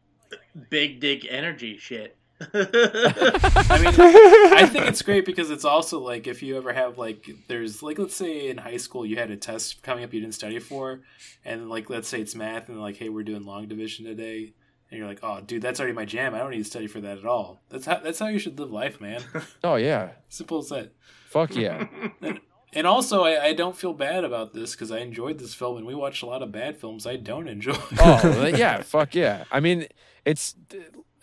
big 0.71 1.01
dick 1.01 1.27
energy 1.29 1.77
shit. 1.77 2.17
I 2.41 3.78
mean, 3.80 3.95
I 4.57 4.66
think 4.70 4.87
it's 4.87 5.03
great 5.03 5.24
because 5.24 5.51
it's 5.51 5.64
also 5.64 6.01
like 6.01 6.26
if 6.26 6.43
you 6.43 6.57
ever 6.57 6.72
have 6.72 6.99
like 6.99 7.28
there's 7.49 7.82
like 7.82 7.99
let's 7.99 8.16
say 8.16 8.49
in 8.49 8.59
high 8.59 8.76
school 8.76 9.07
you 9.07 9.16
had 9.16 9.30
a 9.30 9.37
test 9.37 9.82
coming 9.82 10.05
up 10.05 10.12
you 10.12 10.20
didn't 10.20 10.35
study 10.35 10.59
for, 10.59 11.01
and 11.45 11.68
like 11.70 11.89
let's 11.91 12.09
say 12.09 12.20
it's 12.20 12.35
math 12.35 12.68
and 12.68 12.80
like 12.80 12.97
hey 12.97 13.09
we're 13.09 13.22
doing 13.24 13.45
long 13.45 13.68
division 13.68 14.05
today, 14.05 14.53
and 14.91 14.99
you're 14.99 15.07
like 15.07 15.20
oh 15.22 15.41
dude 15.41 15.62
that's 15.62 15.78
already 15.80 15.95
my 15.95 16.05
jam 16.05 16.35
I 16.35 16.39
don't 16.39 16.51
need 16.51 16.59
to 16.59 16.64
study 16.64 16.87
for 16.89 17.01
that 17.03 17.18
at 17.18 17.24
all. 17.26 17.61
That's 17.68 17.87
how 17.87 17.99
that's 17.99 18.18
how 18.18 18.26
you 18.26 18.39
should 18.39 18.59
live 18.59 18.70
life, 18.72 19.01
man. 19.01 19.22
Oh 19.62 19.76
yeah, 19.76 20.11
Simple 20.28 20.59
as 20.59 20.68
that. 20.70 20.93
fuck 21.28 21.55
yeah. 21.55 21.87
And 22.76 22.89
also, 22.89 23.22
I, 23.22 23.41
I 23.41 23.53
don't 23.53 23.76
feel 23.76 23.93
bad 23.93 24.24
about 24.24 24.53
this 24.53 24.72
because 24.72 24.91
I 24.91 24.99
enjoyed 24.99 25.39
this 25.39 25.55
film, 25.55 25.76
and 25.76 25.87
we 25.87 25.95
watched 25.95 26.24
a 26.24 26.26
lot 26.26 26.43
of 26.43 26.51
bad 26.51 26.76
films 26.76 27.07
I 27.07 27.14
don't 27.14 27.47
enjoy. 27.47 27.76
oh 28.01 28.47
yeah 28.53 28.82
fuck 28.82 29.14
yeah 29.14 29.45
i 29.53 29.61
mean 29.61 29.87
it's 30.24 30.57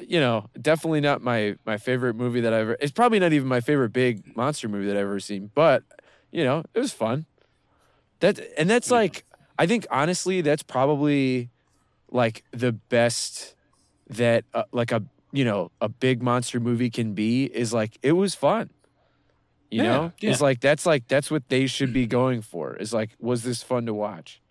you 0.08 0.20
know 0.20 0.48
definitely 0.62 1.02
not 1.02 1.22
my 1.22 1.56
my 1.66 1.78
favorite 1.78 2.16
movie 2.16 2.42
that 2.42 2.54
i've 2.54 2.62
ever 2.62 2.78
it's 2.80 2.92
probably 2.92 3.20
not 3.20 3.34
even 3.34 3.48
my 3.48 3.62
favorite 3.62 3.92
big 3.94 4.36
monster 4.36 4.68
movie 4.68 4.88
that 4.88 4.96
i've 4.98 5.04
ever 5.04 5.20
seen 5.20 5.52
but 5.54 5.84
you 6.32 6.44
know 6.44 6.64
it 6.74 6.80
was 6.80 6.92
fun. 6.94 7.26
That 8.20 8.40
and 8.58 8.70
that's 8.70 8.92
like 8.92 9.26
i 9.58 9.66
think 9.66 9.88
honestly 9.90 10.42
that's 10.42 10.64
probably 10.64 11.50
like 12.12 12.44
the 12.52 12.72
best 12.72 13.56
that 14.10 14.44
uh, 14.54 14.64
like 14.72 14.92
a 14.92 15.04
you 15.32 15.46
know 15.46 15.72
a 15.82 15.90
big 15.90 16.22
monster 16.22 16.60
movie 16.60 16.90
can 16.90 17.14
be 17.14 17.46
is 17.46 17.74
like 17.74 17.98
it 18.04 18.12
was 18.14 18.36
fun. 18.36 18.70
You 19.72 19.84
Yeah, 19.84 19.94
know? 19.94 20.14
Yeah. 20.20 20.30
it's 20.32 20.42
like 20.42 20.60
that's 20.60 20.86
like 20.86 21.08
that's 21.08 21.32
what 21.32 21.48
they 21.48 21.66
should 21.66 21.94
be 21.94 22.06
going 22.06 22.42
for 22.42 22.76
is 22.76 22.94
like 22.94 23.12
was 23.20 23.44
this 23.44 23.64
fun 23.64 23.86
to 23.86 23.94
watch 23.94 24.42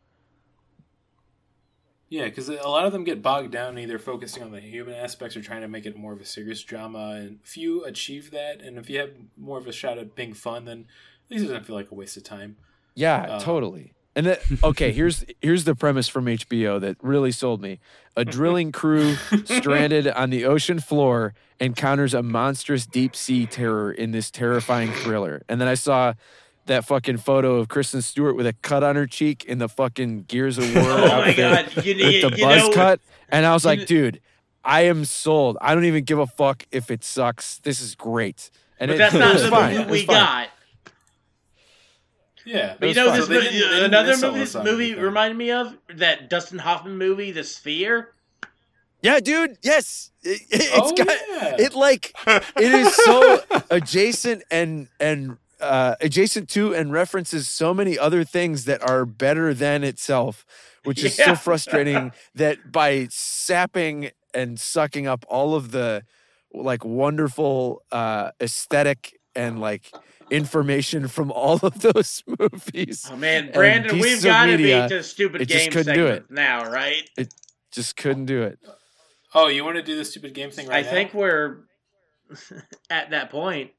Yeah, 2.10 2.24
because 2.24 2.48
a 2.48 2.54
lot 2.68 2.86
of 2.86 2.92
them 2.92 3.04
get 3.04 3.22
bogged 3.22 3.52
down 3.52 3.78
either 3.78 3.96
focusing 3.98 4.42
on 4.42 4.50
the 4.50 4.60
human 4.60 4.94
aspects 4.94 5.36
or 5.36 5.42
trying 5.42 5.60
to 5.60 5.68
make 5.68 5.86
it 5.86 5.96
more 5.96 6.12
of 6.12 6.20
a 6.20 6.24
serious 6.24 6.60
drama. 6.62 7.12
And 7.12 7.38
if 7.44 7.56
you 7.56 7.84
achieve 7.84 8.32
that, 8.32 8.60
and 8.60 8.76
if 8.78 8.90
you 8.90 8.98
have 8.98 9.12
more 9.38 9.58
of 9.58 9.68
a 9.68 9.72
shot 9.72 9.96
at 9.96 10.16
being 10.16 10.34
fun, 10.34 10.64
then 10.64 10.86
at 11.26 11.30
least 11.30 11.44
it 11.44 11.48
doesn't 11.48 11.66
feel 11.66 11.76
like 11.76 11.92
a 11.92 11.94
waste 11.94 12.16
of 12.16 12.24
time. 12.24 12.56
Yeah, 12.96 13.22
Uh, 13.22 13.40
totally. 13.40 13.92
And 14.16 14.26
that 14.26 14.40
okay, 14.64 14.90
here's 14.98 15.24
here's 15.40 15.62
the 15.62 15.76
premise 15.76 16.08
from 16.08 16.26
HBO 16.26 16.80
that 16.80 16.96
really 17.00 17.30
sold 17.30 17.62
me. 17.62 17.78
A 18.16 18.24
drilling 18.24 18.72
crew 18.72 19.14
stranded 19.44 20.08
on 20.08 20.30
the 20.30 20.44
ocean 20.46 20.80
floor 20.80 21.32
encounters 21.60 22.12
a 22.12 22.24
monstrous 22.24 22.86
deep 22.86 23.14
sea 23.14 23.46
terror 23.46 23.92
in 23.92 24.10
this 24.10 24.32
terrifying 24.32 24.90
thriller. 24.90 25.44
And 25.48 25.60
then 25.60 25.68
I 25.68 25.74
saw 25.74 26.14
that 26.66 26.84
fucking 26.84 27.16
photo 27.18 27.56
of 27.56 27.68
Kristen 27.68 28.02
Stewart 28.02 28.36
with 28.36 28.46
a 28.46 28.52
cut 28.52 28.82
on 28.84 28.96
her 28.96 29.06
cheek 29.06 29.44
in 29.44 29.58
the 29.58 29.68
fucking 29.68 30.24
Gears 30.28 30.58
of 30.58 30.72
War 30.74 30.84
Oh 30.86 30.98
my 31.06 31.12
outfit 31.12 31.36
god! 31.36 31.84
You, 31.84 31.94
with 31.94 32.14
you, 32.14 32.30
the 32.30 32.36
you 32.36 32.44
buzz 32.44 32.68
know, 32.68 32.72
cut. 32.72 33.00
And 33.28 33.44
I 33.46 33.52
was 33.54 33.64
like, 33.64 33.78
kn- 33.80 33.86
dude, 33.88 34.20
I 34.64 34.82
am 34.82 35.04
sold. 35.04 35.56
I 35.60 35.74
don't 35.74 35.84
even 35.84 36.04
give 36.04 36.18
a 36.18 36.26
fuck 36.26 36.64
if 36.70 36.90
it 36.90 37.02
sucks. 37.04 37.58
This 37.58 37.80
is 37.80 37.94
great. 37.94 38.50
And 38.78 38.88
but 38.88 38.94
it, 38.94 38.98
that's 38.98 39.14
it 39.16 39.18
not 39.18 39.34
was 39.34 39.42
the 39.44 39.50
fine. 39.50 39.76
movie 39.78 39.90
we 39.90 40.04
fine. 40.06 40.16
got. 40.16 40.48
Yeah, 42.46 42.74
But 42.80 42.88
you 42.88 42.94
know, 42.94 43.08
fine. 43.10 43.16
this 43.18 43.26
So 43.26 43.32
they 43.32 43.38
mo- 43.38 43.40
didn't- 43.42 43.52
they 43.60 43.68
didn't 43.68 43.84
another 43.84 44.26
movie, 44.26 44.38
this 44.40 44.54
movie 44.54 44.84
anything. 44.86 45.02
reminded 45.04 45.36
me 45.36 45.50
of 45.50 45.76
that 45.96 46.30
Dustin 46.30 46.58
Hoffman 46.58 46.96
movie, 46.96 47.32
The 47.32 47.44
Sphere. 47.44 48.14
Yeah, 49.02 49.20
dude. 49.20 49.56
Yes, 49.62 50.10
it, 50.22 50.42
it's 50.50 50.68
Oh, 50.74 50.94
got 50.94 51.06
yeah. 51.06 51.56
it. 51.58 51.74
Like 51.74 52.12
it 52.56 52.72
is 52.74 52.94
so 52.96 53.40
adjacent 53.70 54.42
and 54.50 54.88
and 54.98 55.36
uh, 55.60 55.96
adjacent 56.00 56.48
to 56.50 56.74
and 56.74 56.92
references 56.92 57.48
so 57.48 57.72
many 57.74 57.98
other 57.98 58.24
things 58.24 58.64
that 58.64 58.82
are 58.88 59.04
better 59.06 59.52
than 59.54 59.84
itself, 59.84 60.44
which 60.84 61.02
is 61.04 61.14
so 61.16 61.34
frustrating. 61.34 62.12
that 62.34 62.72
by 62.72 63.06
sapping 63.10 64.10
and 64.34 64.58
sucking 64.60 65.06
up 65.06 65.24
all 65.28 65.54
of 65.54 65.70
the 65.72 66.04
like 66.52 66.84
wonderful 66.84 67.82
uh, 67.92 68.30
aesthetic 68.40 69.18
and 69.36 69.60
like 69.60 69.92
information 70.30 71.08
from 71.08 71.30
all 71.32 71.58
of 71.62 71.80
those 71.80 72.22
movies, 72.38 73.08
Oh 73.12 73.16
man, 73.16 73.50
Brandon, 73.52 73.98
we've 73.98 74.22
got 74.22 74.46
to 74.46 74.56
media, 74.56 74.82
be 74.84 74.88
to 74.96 75.02
stupid 75.02 75.42
it 75.42 75.48
just 75.48 75.64
game 75.64 75.72
couldn't 75.72 75.94
do 75.94 76.06
it. 76.06 76.30
now, 76.30 76.70
right? 76.70 77.08
It 77.16 77.32
just 77.72 77.96
couldn't 77.96 78.26
do 78.26 78.42
it. 78.42 78.58
Oh, 79.34 79.46
you 79.48 79.64
want 79.64 79.76
to 79.76 79.82
do 79.82 79.96
the 79.96 80.04
stupid 80.04 80.34
game 80.34 80.50
thing 80.50 80.66
right 80.66 80.78
I 80.78 80.82
now? 80.82 80.90
think 80.90 81.14
we're 81.14 81.58
at 82.90 83.10
that 83.10 83.30
point. 83.30 83.70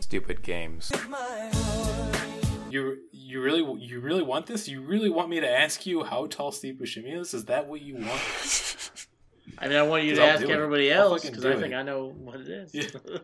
Stupid 0.00 0.42
games. 0.42 0.92
you 2.70 2.98
you 3.12 3.42
really 3.42 3.80
you 3.80 4.00
really 4.00 4.22
want 4.22 4.46
this? 4.46 4.68
You 4.68 4.82
really 4.82 5.08
want 5.08 5.28
me 5.30 5.40
to 5.40 5.50
ask 5.50 5.86
you 5.86 6.04
how 6.04 6.26
tall 6.26 6.52
Steve 6.52 6.74
Buscemi 6.74 7.18
is? 7.18 7.32
Is 7.34 7.46
that 7.46 7.66
what 7.66 7.80
you 7.80 7.94
want? 7.94 8.20
I 9.58 9.68
mean, 9.68 9.76
I 9.76 9.82
want 9.82 10.04
you 10.04 10.14
to 10.16 10.22
I'll 10.22 10.30
ask 10.30 10.42
do 10.42 10.50
it. 10.50 10.52
everybody 10.52 10.90
else 10.90 11.24
because 11.24 11.44
I 11.44 11.52
do 11.52 11.60
think 11.60 11.72
it. 11.72 11.76
I 11.76 11.82
know 11.82 12.10
what 12.10 12.40
it 12.40 12.48
is. 12.48 12.74
Yeah. 12.74 13.18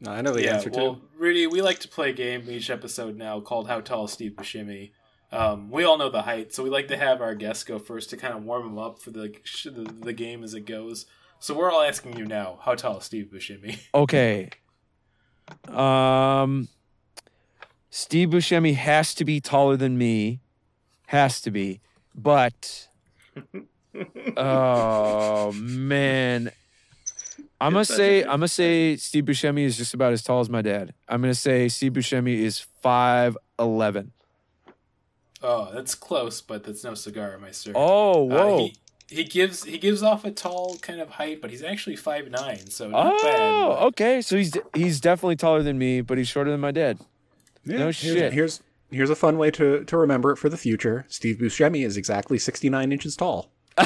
No, 0.00 0.10
I 0.10 0.20
know 0.20 0.32
the 0.32 0.42
yeah, 0.42 0.54
answer 0.56 0.70
well, 0.70 0.96
too. 0.96 1.02
Rudy, 1.16 1.46
we 1.46 1.62
like 1.62 1.78
to 1.80 1.88
play 1.88 2.10
a 2.10 2.12
game 2.12 2.44
each 2.48 2.70
episode 2.70 3.16
now 3.16 3.38
called 3.38 3.68
How 3.68 3.80
Tall 3.80 4.06
is 4.06 4.12
Steve 4.12 4.32
Buscemi. 4.32 4.90
Um, 5.30 5.70
we 5.70 5.84
all 5.84 5.96
know 5.96 6.10
the 6.10 6.22
height, 6.22 6.52
so 6.52 6.64
we 6.64 6.70
like 6.70 6.88
to 6.88 6.96
have 6.96 7.20
our 7.20 7.36
guests 7.36 7.62
go 7.62 7.78
first 7.78 8.10
to 8.10 8.16
kind 8.16 8.34
of 8.34 8.42
warm 8.42 8.64
them 8.64 8.78
up 8.78 9.00
for 9.00 9.12
the, 9.12 9.32
sh- 9.44 9.68
the 9.72 9.84
the 10.00 10.12
game 10.12 10.42
as 10.42 10.54
it 10.54 10.66
goes. 10.66 11.06
So 11.38 11.54
we're 11.54 11.70
all 11.70 11.82
asking 11.82 12.16
you 12.18 12.24
now, 12.24 12.58
how 12.62 12.74
tall 12.74 12.98
is 12.98 13.04
Steve 13.04 13.30
Buscemi? 13.32 13.78
Okay. 13.94 14.50
Um 15.68 16.68
Steve 17.90 18.30
Buscemi 18.30 18.74
has 18.74 19.14
to 19.16 19.24
be 19.24 19.40
taller 19.40 19.76
than 19.76 19.98
me. 19.98 20.40
Has 21.06 21.40
to 21.42 21.50
be. 21.50 21.80
But 22.14 22.88
oh 24.36 25.52
man. 25.52 26.50
I'm 27.60 27.72
gonna 27.72 27.80
It's 27.82 27.90
such 27.90 27.94
a 27.94 27.98
say 27.98 28.22
I'm 28.22 28.28
gonna 28.30 28.48
say 28.48 28.96
Steve 28.96 29.24
Buscemi 29.24 29.64
is 29.64 29.76
just 29.76 29.94
about 29.94 30.12
as 30.12 30.22
tall 30.22 30.40
as 30.40 30.50
my 30.50 30.62
dad. 30.62 30.94
I'm 31.08 31.20
gonna 31.20 31.34
say 31.34 31.68
Steve 31.68 31.92
Buscemi 31.92 32.38
is 32.38 32.58
five 32.82 33.36
eleven. 33.58 34.12
Oh, 35.44 35.70
that's 35.72 35.94
close, 35.94 36.40
but 36.40 36.62
that's 36.64 36.84
no 36.84 36.94
cigar, 36.94 37.36
my 37.38 37.50
sir. 37.50 37.72
Oh, 37.74 38.30
Uh, 38.30 38.34
whoa. 38.34 38.58
he, 38.58 38.76
he 39.12 39.24
gives 39.24 39.64
he 39.64 39.78
gives 39.78 40.02
off 40.02 40.24
a 40.24 40.30
tall 40.30 40.76
kind 40.82 41.00
of 41.00 41.10
height, 41.10 41.40
but 41.40 41.50
he's 41.50 41.62
actually 41.62 41.96
five 41.96 42.30
nine, 42.30 42.68
so 42.68 42.88
not 42.88 43.20
bad. 43.22 43.40
oh, 43.40 43.68
but- 43.70 43.82
okay. 43.88 44.22
So 44.22 44.36
he's 44.36 44.52
he's 44.74 45.00
definitely 45.00 45.36
taller 45.36 45.62
than 45.62 45.78
me, 45.78 46.00
but 46.00 46.18
he's 46.18 46.28
shorter 46.28 46.50
than 46.50 46.60
my 46.60 46.70
dad. 46.72 46.98
Yeah, 47.64 47.76
No 47.78 47.84
here's, 47.86 47.96
shit. 47.96 48.32
Here's 48.32 48.62
here's 48.90 49.10
a 49.10 49.14
fun 49.16 49.38
way 49.38 49.50
to 49.52 49.84
to 49.84 49.96
remember 49.96 50.32
it 50.32 50.36
for 50.36 50.48
the 50.48 50.56
future. 50.56 51.04
Steve 51.08 51.36
Buscemi 51.36 51.84
is 51.86 51.96
exactly 51.96 52.38
69 52.38 52.90
inches 52.92 53.16
tall. 53.16 53.50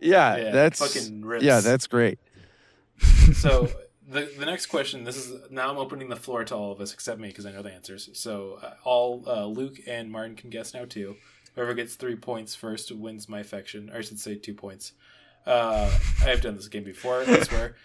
Yeah, 0.00 0.36
Yeah, 0.36 0.50
that's 0.50 0.78
fucking 0.78 1.24
rips. 1.24 1.44
yeah, 1.44 1.60
that's 1.60 1.86
great. 1.86 2.18
so 3.34 3.68
the 4.08 4.30
the 4.38 4.46
next 4.46 4.66
question. 4.66 5.04
This 5.04 5.16
is 5.16 5.50
now 5.50 5.70
I'm 5.70 5.76
opening 5.78 6.08
the 6.08 6.16
floor 6.16 6.44
to 6.44 6.54
all 6.54 6.72
of 6.72 6.80
us 6.80 6.92
except 6.94 7.20
me 7.20 7.28
because 7.28 7.44
I 7.46 7.52
know 7.52 7.62
the 7.62 7.72
answers. 7.72 8.08
So 8.14 8.58
uh, 8.62 8.74
all 8.84 9.24
uh, 9.26 9.46
Luke 9.46 9.78
and 9.86 10.10
Martin 10.10 10.36
can 10.36 10.50
guess 10.50 10.72
now 10.74 10.84
too. 10.84 11.16
Whoever 11.54 11.74
gets 11.74 11.94
three 11.94 12.16
points 12.16 12.54
first 12.54 12.90
wins 12.90 13.28
my 13.28 13.40
affection, 13.40 13.90
or 13.90 13.98
I 13.98 14.00
should 14.00 14.18
say 14.18 14.34
two 14.34 14.54
points. 14.54 14.92
Uh, 15.46 15.90
I 16.20 16.30
have 16.30 16.40
done 16.40 16.56
this 16.56 16.68
game 16.68 16.84
before. 16.84 17.20
I 17.20 17.40
swear. 17.40 17.76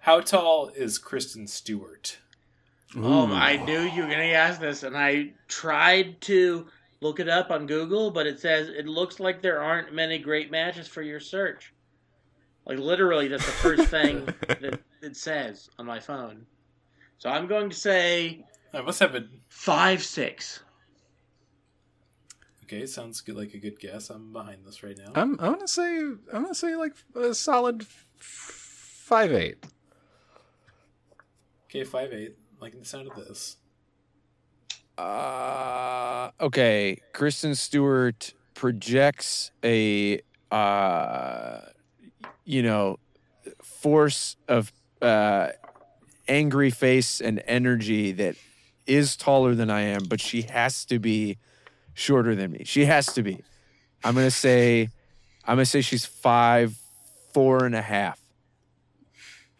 How 0.00 0.20
tall 0.20 0.68
is 0.68 0.98
Kristen 0.98 1.46
Stewart? 1.46 2.18
Um, 2.94 3.32
I 3.32 3.56
knew 3.56 3.80
you 3.80 4.02
were 4.02 4.08
going 4.08 4.18
to 4.18 4.34
ask 4.34 4.60
this, 4.60 4.82
and 4.84 4.96
I 4.96 5.32
tried 5.48 6.20
to 6.22 6.68
look 7.00 7.20
it 7.20 7.28
up 7.28 7.50
on 7.50 7.66
Google, 7.66 8.10
but 8.10 8.26
it 8.26 8.38
says 8.38 8.68
it 8.68 8.86
looks 8.86 9.18
like 9.18 9.42
there 9.42 9.60
aren't 9.60 9.92
many 9.92 10.18
great 10.18 10.50
matches 10.50 10.86
for 10.86 11.02
your 11.02 11.20
search. 11.20 11.72
Like 12.64 12.78
literally, 12.78 13.28
that's 13.28 13.44
the 13.44 13.52
first 13.52 13.84
thing 13.90 14.24
that 14.48 14.80
it 15.02 15.16
says 15.16 15.68
on 15.78 15.86
my 15.86 16.00
phone. 16.00 16.46
So 17.18 17.30
I'm 17.30 17.46
going 17.46 17.70
to 17.70 17.76
say 17.76 18.44
I 18.72 18.80
must 18.82 19.00
have 19.00 19.14
a 19.14 19.24
five 19.48 20.02
six. 20.02 20.60
Okay. 22.66 22.86
Sounds 22.86 23.20
good, 23.20 23.36
like 23.36 23.54
a 23.54 23.58
good 23.58 23.78
guess. 23.78 24.10
I'm 24.10 24.32
behind 24.32 24.64
this 24.64 24.82
right 24.82 24.98
now. 24.98 25.12
I'm 25.14 25.38
I'm 25.40 25.52
gonna 25.54 25.68
say 25.68 25.98
I'm 25.98 26.42
gonna 26.42 26.54
say 26.54 26.76
like 26.76 26.94
a 27.14 27.34
solid 27.34 27.82
f- 27.82 27.88
five 28.18 29.32
eight. 29.32 29.64
Okay, 31.68 31.84
five 31.84 32.12
eight. 32.12 32.36
Like 32.60 32.78
the 32.78 32.84
sound 32.84 33.08
of 33.10 33.16
this. 33.16 33.56
Uh, 34.98 36.30
okay. 36.40 37.00
Kristen 37.12 37.54
Stewart 37.54 38.32
projects 38.54 39.50
a, 39.62 40.20
uh, 40.50 41.60
you 42.44 42.62
know, 42.62 42.98
force 43.62 44.36
of 44.48 44.72
uh, 45.02 45.48
angry 46.28 46.70
face 46.70 47.20
and 47.20 47.42
energy 47.46 48.12
that 48.12 48.36
is 48.86 49.16
taller 49.16 49.54
than 49.54 49.68
I 49.68 49.82
am, 49.82 50.04
but 50.04 50.20
she 50.20 50.42
has 50.42 50.84
to 50.86 50.98
be 50.98 51.36
shorter 51.96 52.36
than 52.36 52.52
me. 52.52 52.62
She 52.64 52.84
has 52.84 53.06
to 53.14 53.22
be. 53.24 53.42
I'm 54.04 54.14
gonna 54.14 54.30
say, 54.30 54.90
I'm 55.44 55.56
gonna 55.56 55.66
say 55.66 55.80
she's 55.80 56.06
five, 56.06 56.76
four 57.34 57.64
and 57.64 57.74
a 57.74 57.82
half. 57.82 58.20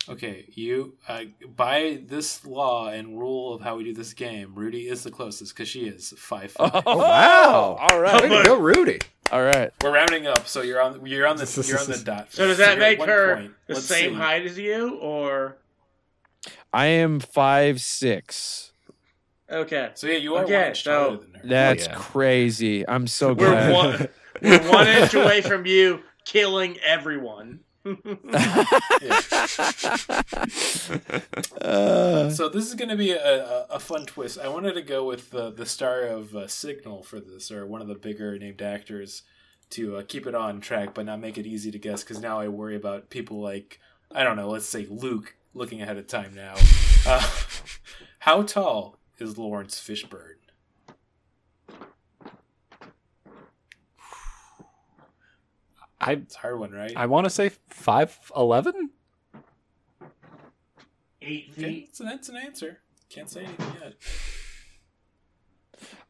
Okay, 0.08 0.44
you 0.54 0.94
uh, 1.08 1.24
by 1.56 2.00
this 2.06 2.46
law 2.46 2.86
and 2.88 3.18
rule 3.18 3.54
of 3.54 3.62
how 3.62 3.76
we 3.76 3.82
do 3.82 3.92
this 3.92 4.12
game, 4.12 4.54
Rudy 4.54 4.86
is 4.86 5.02
the 5.02 5.10
closest 5.10 5.52
because 5.52 5.68
she 5.68 5.80
is 5.88 6.14
five 6.16 6.52
five. 6.52 6.70
Oh, 6.86 6.98
wow. 6.98 7.76
All 7.80 8.00
right. 8.00 8.22
Way 8.22 8.42
to 8.42 8.44
go, 8.44 8.56
Rudy. 8.56 9.00
All 9.32 9.42
right. 9.42 9.72
We're 9.82 9.92
rounding 9.92 10.28
up, 10.28 10.46
so 10.46 10.62
you're 10.62 10.80
on 10.80 11.04
you're 11.04 11.26
on 11.26 11.36
the 11.38 11.64
you're 11.66 11.80
on 11.80 11.90
the 11.90 11.98
dot. 11.98 12.32
So 12.32 12.46
does 12.46 12.58
that 12.58 12.76
you're 12.76 12.78
make 12.78 13.02
her 13.02 13.36
point. 13.36 13.52
the 13.66 13.74
Let's 13.74 13.86
same 13.86 14.10
see. 14.12 14.16
height 14.16 14.46
as 14.46 14.56
you, 14.56 14.96
or 14.98 15.56
I 16.72 16.86
am 16.86 17.18
five 17.18 17.80
six. 17.80 18.70
Okay? 19.50 19.90
So 19.94 20.06
yeah, 20.06 20.18
you 20.18 20.34
are 20.36 20.44
Okay, 20.44 20.54
one 20.58 20.66
inch 20.68 20.82
so- 20.84 21.04
taller 21.04 21.16
than 21.18 21.34
her. 21.34 21.40
That's 21.48 21.86
yeah. 21.86 21.94
crazy. 21.94 22.88
I'm 22.88 23.06
so 23.06 23.28
We're 23.32 23.50
glad. 23.50 23.72
one, 23.72 24.08
we're 24.42 24.70
one 24.70 24.86
inch 24.88 25.14
away 25.14 25.40
from 25.42 25.66
you 25.66 26.00
killing 26.24 26.76
everyone. 26.84 27.60
Uh, 31.60 32.30
So 32.30 32.48
this 32.48 32.66
is 32.66 32.74
going 32.74 32.88
to 32.88 32.96
be 32.96 33.12
a, 33.12 33.44
a, 33.44 33.66
a 33.70 33.78
fun 33.78 34.06
twist. 34.06 34.38
I 34.38 34.48
wanted 34.48 34.74
to 34.74 34.82
go 34.82 35.04
with 35.06 35.30
the 35.30 35.50
the 35.50 35.66
star 35.66 36.02
of 36.02 36.34
uh, 36.34 36.46
Signal 36.48 37.02
for 37.02 37.20
this, 37.20 37.50
or 37.50 37.66
one 37.66 37.80
of 37.80 37.88
the 37.88 37.94
bigger 37.94 38.38
named 38.38 38.62
actors, 38.62 39.22
to 39.70 39.96
uh, 39.96 40.02
keep 40.06 40.26
it 40.26 40.34
on 40.34 40.60
track, 40.60 40.94
but 40.94 41.06
not 41.06 41.20
make 41.20 41.38
it 41.38 41.46
easy 41.46 41.70
to 41.70 41.78
guess. 41.78 42.02
Because 42.02 42.20
now 42.20 42.38
I 42.40 42.48
worry 42.48 42.76
about 42.76 43.10
people 43.10 43.40
like 43.40 43.80
I 44.12 44.24
don't 44.24 44.36
know, 44.36 44.48
let's 44.48 44.66
say 44.68 44.86
Luke 44.88 45.34
looking 45.54 45.80
ahead 45.82 45.96
of 45.96 46.06
time 46.06 46.34
now. 46.34 46.54
Uh, 47.06 47.26
how 48.20 48.42
tall 48.42 48.95
is 49.18 49.38
Laurence 49.38 49.80
Fishburne? 49.80 50.34
I 56.00 56.12
It's 56.12 56.36
a 56.36 56.38
hard 56.38 56.60
one, 56.60 56.72
right? 56.72 56.92
I 56.94 57.06
want 57.06 57.24
to 57.24 57.30
say 57.30 57.50
five 57.68 58.18
eleven. 58.36 58.90
Eight 61.22 61.48
okay, 61.52 61.62
feet. 61.62 61.96
so 61.96 62.04
that's 62.04 62.28
an 62.28 62.36
answer. 62.36 62.78
Can't 63.08 63.28
say 63.28 63.44
anything 63.44 63.72
yet. 63.82 63.94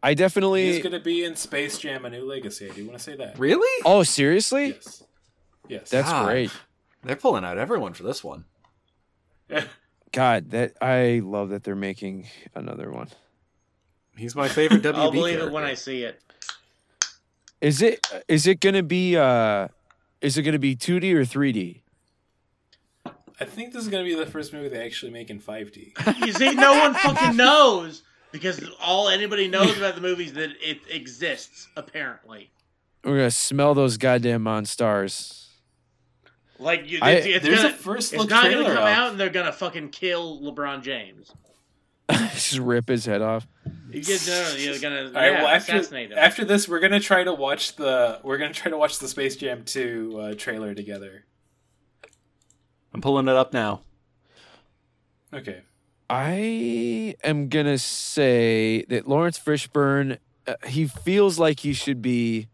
I 0.02 0.14
definitely. 0.14 0.72
He's 0.72 0.82
gonna 0.82 1.00
be 1.00 1.24
in 1.24 1.36
Space 1.36 1.78
Jam: 1.78 2.04
A 2.04 2.10
New 2.10 2.24
Legacy. 2.24 2.70
I 2.70 2.74
do 2.74 2.84
want 2.86 2.98
to 2.98 3.02
say 3.02 3.16
that. 3.16 3.38
Really? 3.38 3.82
Oh, 3.84 4.02
seriously? 4.02 4.68
Yes. 4.68 5.04
Yes. 5.68 5.90
That's 5.90 6.10
God. 6.10 6.26
great. 6.26 6.50
They're 7.02 7.16
pulling 7.16 7.44
out 7.44 7.58
everyone 7.58 7.92
for 7.94 8.02
this 8.02 8.22
one. 8.22 8.44
God, 10.12 10.50
that 10.50 10.72
I 10.80 11.20
love 11.24 11.50
that 11.50 11.64
they're 11.64 11.74
making 11.76 12.28
another 12.54 12.90
one. 12.90 13.08
He's 14.16 14.34
my 14.34 14.48
favorite 14.48 14.82
WB 14.82 14.94
I'll 14.94 15.10
believe 15.12 15.38
it 15.40 15.52
when 15.52 15.64
I 15.64 15.74
see 15.74 16.02
it. 16.04 16.20
Is 17.60 17.82
it 17.82 18.06
is 18.28 18.46
it 18.46 18.60
gonna 18.60 18.82
be 18.82 19.16
uh 19.16 19.68
is 20.20 20.36
it 20.38 20.42
gonna 20.42 20.58
be 20.58 20.76
2D 20.76 21.12
or 21.14 21.22
3D? 21.22 21.80
I 23.38 23.44
think 23.44 23.72
this 23.72 23.82
is 23.82 23.88
gonna 23.88 24.04
be 24.04 24.14
the 24.14 24.26
first 24.26 24.52
movie 24.52 24.68
they 24.68 24.84
actually 24.84 25.12
make 25.12 25.30
in 25.30 25.40
5D. 25.40 26.16
You 26.26 26.32
see, 26.32 26.54
no 26.54 26.78
one 26.78 26.94
fucking 26.94 27.36
knows 27.36 28.02
because 28.32 28.64
all 28.80 29.08
anybody 29.08 29.48
knows 29.48 29.76
about 29.76 29.94
the 29.94 30.00
movies 30.00 30.32
that 30.34 30.50
it 30.62 30.80
exists. 30.90 31.68
Apparently, 31.76 32.50
We're 33.04 33.16
gonna 33.16 33.30
smell 33.30 33.74
those 33.74 33.96
goddamn 33.96 34.44
monstars. 34.44 35.45
Like 36.58 36.90
you, 36.90 36.98
I- 37.02 37.10
it's, 37.12 37.26
it's 37.26 37.44
There's 37.44 37.62
gonna, 37.62 37.68
a 37.74 37.76
first 37.76 38.12
it's 38.12 38.20
look 38.20 38.30
not 38.30 38.44
gonna 38.50 38.64
come 38.64 38.76
up. 38.78 38.88
out 38.98 39.10
and 39.10 39.20
they're 39.20 39.30
gonna 39.30 39.52
fucking 39.52 39.90
kill 39.90 40.40
LeBron 40.40 40.82
James. 40.82 41.30
Just 42.10 42.58
rip 42.58 42.88
his 42.88 43.04
head 43.04 43.20
off. 43.22 43.46
You 43.90 44.02
get 44.02 44.24
no, 44.26 44.54
you're 44.58 44.78
gonna 44.78 45.06
All 45.06 45.12
right. 45.12 45.32
yeah, 45.32 45.42
well, 45.42 45.48
after 45.48 45.76
assassinate 45.76 46.12
him. 46.12 46.18
after 46.18 46.44
this, 46.44 46.68
we're 46.68 46.80
gonna 46.80 47.00
try 47.00 47.24
to 47.24 47.34
watch 47.34 47.76
the 47.76 48.20
we're 48.22 48.38
gonna 48.38 48.52
try 48.54 48.70
to 48.70 48.76
watch 48.78 48.98
the 48.98 49.08
Space 49.08 49.36
Jam 49.36 49.64
2 49.64 50.18
uh, 50.20 50.34
trailer 50.36 50.74
together. 50.74 51.24
I'm 52.94 53.00
pulling 53.00 53.28
it 53.28 53.34
up 53.36 53.52
now. 53.52 53.80
Okay. 55.34 55.60
I 56.08 57.16
am 57.24 57.48
gonna 57.48 57.78
say 57.78 58.84
that 58.88 59.08
Laurence 59.08 59.38
Fishburne, 59.38 60.18
uh, 60.46 60.54
he 60.66 60.86
feels 60.86 61.38
like 61.38 61.60
he 61.60 61.72
should 61.72 62.00
be. 62.00 62.48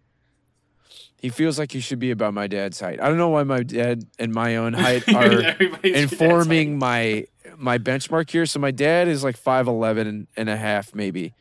He 1.22 1.28
feels 1.28 1.56
like 1.56 1.70
he 1.70 1.78
should 1.78 2.00
be 2.00 2.10
about 2.10 2.34
my 2.34 2.48
dad's 2.48 2.80
height. 2.80 3.00
I 3.00 3.06
don't 3.06 3.16
know 3.16 3.28
why 3.28 3.44
my 3.44 3.62
dad 3.62 4.06
and 4.18 4.34
my 4.34 4.56
own 4.56 4.72
height 4.72 5.08
are 5.14 5.40
Everybody's 5.40 5.96
informing 5.96 6.78
my 6.80 7.28
my 7.56 7.78
benchmark 7.78 8.28
here. 8.28 8.44
So 8.44 8.58
my 8.58 8.72
dad 8.72 9.06
is 9.06 9.22
like 9.22 9.40
5'11 9.40 10.26
and 10.36 10.50
a 10.50 10.56
half, 10.56 10.96
maybe. 10.96 11.32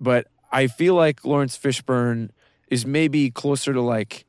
But 0.00 0.26
I 0.50 0.66
feel 0.66 0.96
like 0.96 1.24
Laurence 1.24 1.56
Fishburne 1.56 2.30
is 2.66 2.84
maybe 2.84 3.30
closer 3.30 3.72
to 3.72 3.80
like 3.80 4.24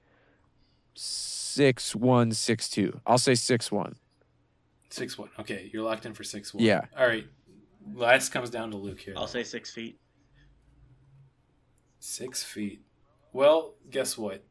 six 0.93 1.95
one, 1.95 2.31
six 2.31 2.69
two. 2.69 2.99
I'll 3.07 3.17
say 3.17 3.33
six 3.33 3.71
one. 3.71 3.95
Six 4.91 5.17
one. 5.17 5.29
Okay, 5.39 5.71
you're 5.73 5.83
locked 5.83 6.05
in 6.05 6.13
for 6.13 6.23
six 6.23 6.53
one. 6.53 6.63
Yeah. 6.63 6.81
All 6.95 7.07
right. 7.07 7.25
Last 7.95 8.29
comes 8.29 8.51
down 8.51 8.69
to 8.69 8.77
Luke 8.77 8.99
here. 8.99 9.15
I'll 9.17 9.25
say 9.25 9.43
six 9.43 9.71
feet. 9.71 9.97
Six 11.99 12.43
feet. 12.43 12.83
Well, 13.33 13.73
guess 13.89 14.15
what? 14.15 14.43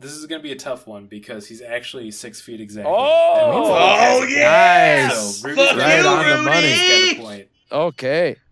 This 0.00 0.12
is 0.12 0.26
going 0.26 0.38
to 0.40 0.42
be 0.42 0.52
a 0.52 0.56
tough 0.56 0.86
one 0.86 1.06
because 1.06 1.48
he's 1.48 1.60
actually 1.60 2.12
six 2.12 2.40
feet 2.40 2.60
exactly. 2.60 2.92
Oh! 2.96 3.34
That 3.74 4.14
Oh, 4.14 4.26
he 4.26 4.34
has 4.34 4.38
a 4.38 4.40
yeah! 4.40 5.08
Nice. 5.08 5.36
So 5.36 5.48
Rudy's 5.48 5.76
Right 5.76 6.00
you, 6.00 6.08
on 6.08 6.36
the 6.36 6.42
money. 6.42 6.76
Got 6.76 7.18
a 7.18 7.20
point. 7.20 7.48
Okay. 7.72 8.36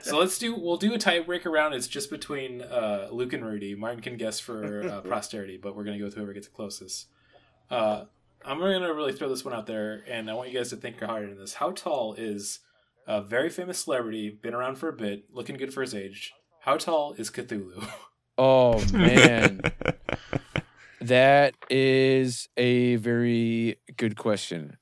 So 0.00 0.18
let's 0.18 0.38
do. 0.38 0.54
We'll 0.54 0.78
do 0.78 0.94
a 0.94 0.98
tiebreaker 0.98 1.52
round. 1.52 1.74
It's 1.74 1.86
just 1.88 2.08
between 2.10 2.62
uh, 2.62 3.08
Luke 3.12 3.34
and 3.34 3.44
Rudy. 3.44 3.74
Martin 3.74 4.00
can 4.00 4.16
guess 4.16 4.40
for 4.40 4.82
uh, 4.88 5.00
posterity, 5.08 5.58
but 5.58 5.76
we're 5.76 5.84
gonna 5.84 5.98
go 5.98 6.04
with 6.06 6.14
whoever 6.14 6.32
gets 6.32 6.46
the 6.46 6.54
closest. 6.54 7.08
Uh, 7.70 8.04
I'm 8.46 8.58
gonna 8.58 8.94
really 8.94 9.12
throw 9.12 9.28
this 9.28 9.44
one 9.44 9.52
out 9.52 9.66
there, 9.66 10.02
and 10.08 10.30
I 10.30 10.34
want 10.34 10.50
you 10.50 10.56
guys 10.56 10.70
to 10.70 10.76
think 10.76 11.02
harder 11.02 11.28
in 11.28 11.36
this. 11.38 11.52
How 11.54 11.72
tall 11.72 12.14
is 12.14 12.60
a 13.06 13.20
very 13.20 13.50
famous 13.50 13.78
celebrity, 13.80 14.30
been 14.30 14.54
around 14.54 14.76
for 14.76 14.88
a 14.88 14.92
bit, 14.94 15.24
looking 15.30 15.58
good 15.58 15.74
for 15.74 15.82
his 15.82 15.94
age? 15.94 16.32
How 16.60 16.78
tall 16.78 17.12
is 17.18 17.30
Cthulhu? 17.30 17.86
Oh 18.38 18.84
man. 18.92 19.62
That 21.08 21.54
is 21.70 22.48
a 22.56 22.96
very 22.96 23.78
good 23.96 24.16
question. 24.16 24.76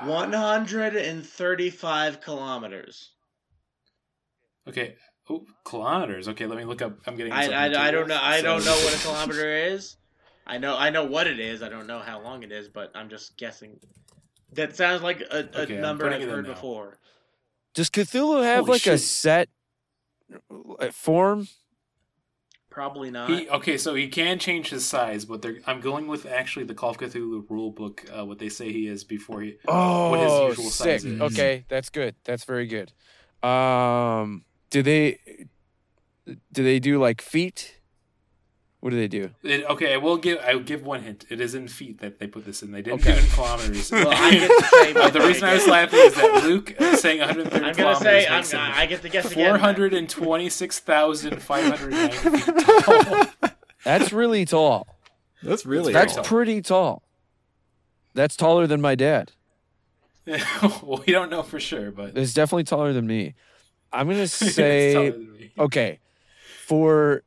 135 0.00 2.20
kilometers. 2.20 3.12
Okay. 4.68 4.96
Oh, 5.28 5.44
kilometers. 5.64 6.28
Okay, 6.28 6.46
let 6.46 6.56
me 6.56 6.64
look 6.64 6.80
up. 6.82 7.00
I'm 7.06 7.16
getting. 7.16 7.32
I, 7.32 7.48
I, 7.48 7.88
I 7.88 7.90
don't 7.90 8.06
know. 8.08 8.20
I 8.20 8.42
don't 8.42 8.64
know 8.64 8.76
what 8.76 8.94
a 8.94 8.98
kilometer 9.02 9.50
is. 9.50 9.96
I 10.46 10.58
know 10.58 10.76
I 10.76 10.90
know 10.90 11.04
what 11.04 11.26
it 11.26 11.40
is. 11.40 11.60
I 11.62 11.68
don't 11.68 11.88
know 11.88 11.98
how 11.98 12.20
long 12.20 12.44
it 12.44 12.52
is, 12.52 12.68
but 12.68 12.92
I'm 12.94 13.08
just 13.08 13.36
guessing. 13.36 13.80
That 14.52 14.76
sounds 14.76 15.02
like 15.02 15.20
a, 15.20 15.48
a 15.52 15.62
Okay, 15.62 15.78
number 15.78 16.04
putting 16.04 16.22
I've 16.22 16.30
heard 16.30 16.46
before. 16.46 17.00
Does 17.74 17.90
Cthulhu 17.90 18.44
have 18.44 18.66
Holy 18.66 18.76
like 18.76 18.86
a 18.86 18.98
set 18.98 19.48
uh, 20.78 20.92
form? 20.92 21.48
Probably 22.76 23.10
not. 23.10 23.30
He, 23.30 23.48
okay, 23.48 23.78
so 23.78 23.94
he 23.94 24.06
can 24.08 24.38
change 24.38 24.68
his 24.68 24.84
size, 24.84 25.24
but 25.24 25.40
they're, 25.40 25.60
I'm 25.66 25.80
going 25.80 26.08
with 26.08 26.26
actually 26.26 26.66
the 26.66 26.74
Call 26.74 26.90
of 26.90 26.98
Cthulhu 26.98 27.48
rule 27.48 27.70
book, 27.70 28.04
uh, 28.14 28.26
what 28.26 28.38
they 28.38 28.50
say 28.50 28.70
he 28.70 28.86
is 28.86 29.02
before 29.02 29.40
he. 29.40 29.56
Oh, 29.66 30.10
what 30.10 30.20
his 30.20 30.58
usual 30.58 30.70
sick. 30.70 31.00
size 31.00 31.04
is. 31.06 31.18
Okay, 31.22 31.64
that's 31.70 31.88
good. 31.88 32.16
That's 32.24 32.44
very 32.44 32.66
good. 32.66 32.92
Um, 33.42 34.44
do 34.68 34.82
they 34.82 35.18
do 36.52 36.62
they 36.62 36.78
do 36.78 37.00
like 37.00 37.22
feet? 37.22 37.75
What 38.80 38.90
do 38.90 38.96
they 38.96 39.08
do? 39.08 39.30
It, 39.42 39.64
okay, 39.64 39.94
I 39.94 39.96
will 39.96 40.18
give. 40.18 40.38
I 40.46 40.54
will 40.54 40.62
give 40.62 40.84
one 40.84 41.02
hint. 41.02 41.24
It 41.30 41.40
is 41.40 41.54
in 41.54 41.66
feet 41.66 41.98
that 42.00 42.18
they 42.18 42.26
put 42.26 42.44
this 42.44 42.62
in. 42.62 42.72
They 42.72 42.82
didn't 42.82 43.00
Okay. 43.00 43.12
do 43.12 43.18
it 43.18 43.24
in 43.24 43.30
kilometers. 43.30 43.90
well, 43.92 44.10
I 44.12 44.30
get 44.32 44.48
to 44.48 44.64
say. 44.64 44.94
Uh, 44.94 45.08
the 45.10 45.20
reason 45.20 45.44
I 45.44 45.54
was 45.54 45.66
laughing 45.66 45.98
is 46.00 46.14
that 46.14 46.44
Luke 46.44 46.74
saying 46.98 47.20
130 47.20 47.56
I'm 47.56 47.62
gonna 47.62 47.74
kilometers 47.74 48.02
say. 48.02 48.26
I'm, 48.26 48.36
makes 48.36 48.50
him 48.52 48.60
I 48.60 48.86
get 48.86 49.00
to 49.02 49.08
guess 49.08 49.32
again. 49.32 49.58
426,590 49.58 52.30
feet 52.30 52.84
tall. 52.84 53.24
That's 53.84 54.12
really 54.12 54.44
tall. 54.44 54.86
That's 55.42 55.66
really. 55.66 55.92
That's 55.92 56.14
tall. 56.14 56.24
pretty 56.24 56.62
tall. 56.62 57.02
That's 58.14 58.36
taller 58.36 58.66
than 58.66 58.80
my 58.80 58.94
dad. 58.94 59.32
well, 60.26 61.02
we 61.06 61.12
don't 61.12 61.30
know 61.30 61.42
for 61.42 61.60
sure, 61.60 61.90
but 61.90 62.16
It's 62.16 62.34
definitely 62.34 62.64
taller 62.64 62.92
than 62.92 63.06
me. 63.06 63.34
I'm 63.92 64.08
gonna 64.08 64.20
it's 64.22 64.38
taller 64.38 64.50
say 64.52 65.10
than 65.10 65.32
me. 65.32 65.52
okay 65.58 66.00
for 66.66 67.22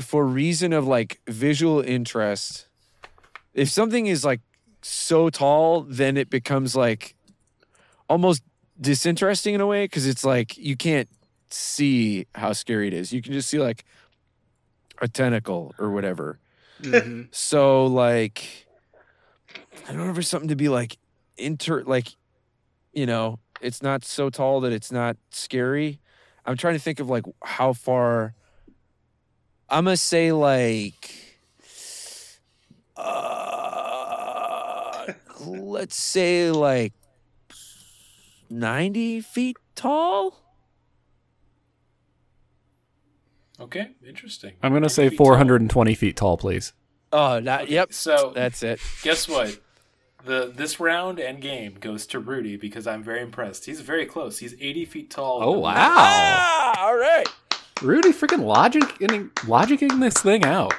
for 0.00 0.26
reason 0.26 0.72
of 0.72 0.86
like 0.86 1.20
visual 1.28 1.80
interest 1.80 2.66
if 3.54 3.68
something 3.68 4.06
is 4.06 4.24
like 4.24 4.40
so 4.80 5.28
tall 5.30 5.82
then 5.82 6.16
it 6.16 6.30
becomes 6.30 6.74
like 6.74 7.14
almost 8.08 8.42
disinteresting 8.80 9.54
in 9.54 9.60
a 9.60 9.66
way 9.66 9.84
because 9.84 10.06
it's 10.06 10.24
like 10.24 10.56
you 10.56 10.76
can't 10.76 11.08
see 11.50 12.26
how 12.34 12.52
scary 12.52 12.88
it 12.88 12.94
is. 12.94 13.12
You 13.12 13.20
can 13.22 13.32
just 13.34 13.48
see 13.48 13.58
like 13.58 13.84
a 15.00 15.06
tentacle 15.08 15.74
or 15.78 15.90
whatever. 15.90 16.38
Mhm. 16.80 17.28
so 17.30 17.86
like 17.86 18.66
i 19.86 19.92
don't 19.92 20.06
know 20.08 20.14
for 20.14 20.22
something 20.22 20.48
to 20.48 20.56
be 20.56 20.68
like 20.68 20.96
inter 21.36 21.82
like 21.84 22.08
you 22.92 23.06
know 23.06 23.38
it's 23.60 23.82
not 23.82 24.04
so 24.04 24.30
tall 24.30 24.60
that 24.62 24.72
it's 24.72 24.90
not 24.90 25.16
scary. 25.30 26.00
I'm 26.44 26.56
trying 26.56 26.74
to 26.74 26.80
think 26.80 26.98
of 26.98 27.08
like 27.08 27.24
how 27.44 27.72
far 27.72 28.34
i'm 29.72 29.84
gonna 29.84 29.96
say 29.96 30.32
like 30.32 31.14
uh 32.96 35.06
let's 35.46 35.96
say 35.96 36.50
like 36.50 36.92
90 38.50 39.20
feet 39.22 39.56
tall 39.74 40.38
Okay, 43.60 43.90
interesting. 44.04 44.54
I'm 44.60 44.72
gonna 44.72 44.88
say 44.88 45.08
Feet 45.08 45.18
tall. 45.18 45.26
420 45.28 45.94
feet 45.94 46.16
tall, 46.16 46.36
please. 46.36 46.72
oh 47.12 47.38
not 47.38 47.68
yep 47.68 47.92
So 47.92 48.32
that's 48.34 48.62
it 48.64 48.80
guess 49.02 49.28
what? 49.28 49.56
The 50.24 50.52
this 50.54 50.80
round 50.80 51.20
and 51.20 51.40
game 51.40 51.76
goes 51.80 52.06
to 52.08 52.18
Rudy 52.18 52.56
because 52.56 52.86
I'm 52.88 53.02
very 53.04 53.20
impressed. 53.22 53.66
He's 53.66 53.80
very 53.80 54.04
close. 54.06 54.38
He's 54.38 54.54
80 54.60 54.84
feet 54.86 55.10
tall. 55.10 55.40
Oh 55.42 55.58
wow, 55.60 55.74
ah 55.76 56.86
all 56.86 56.96
right 56.96 57.26
Rudy, 57.82 58.10
freaking 58.10 58.44
logic 58.44 58.82
logicking 59.46 60.00
this 60.00 60.14
thing 60.14 60.44
out. 60.44 60.72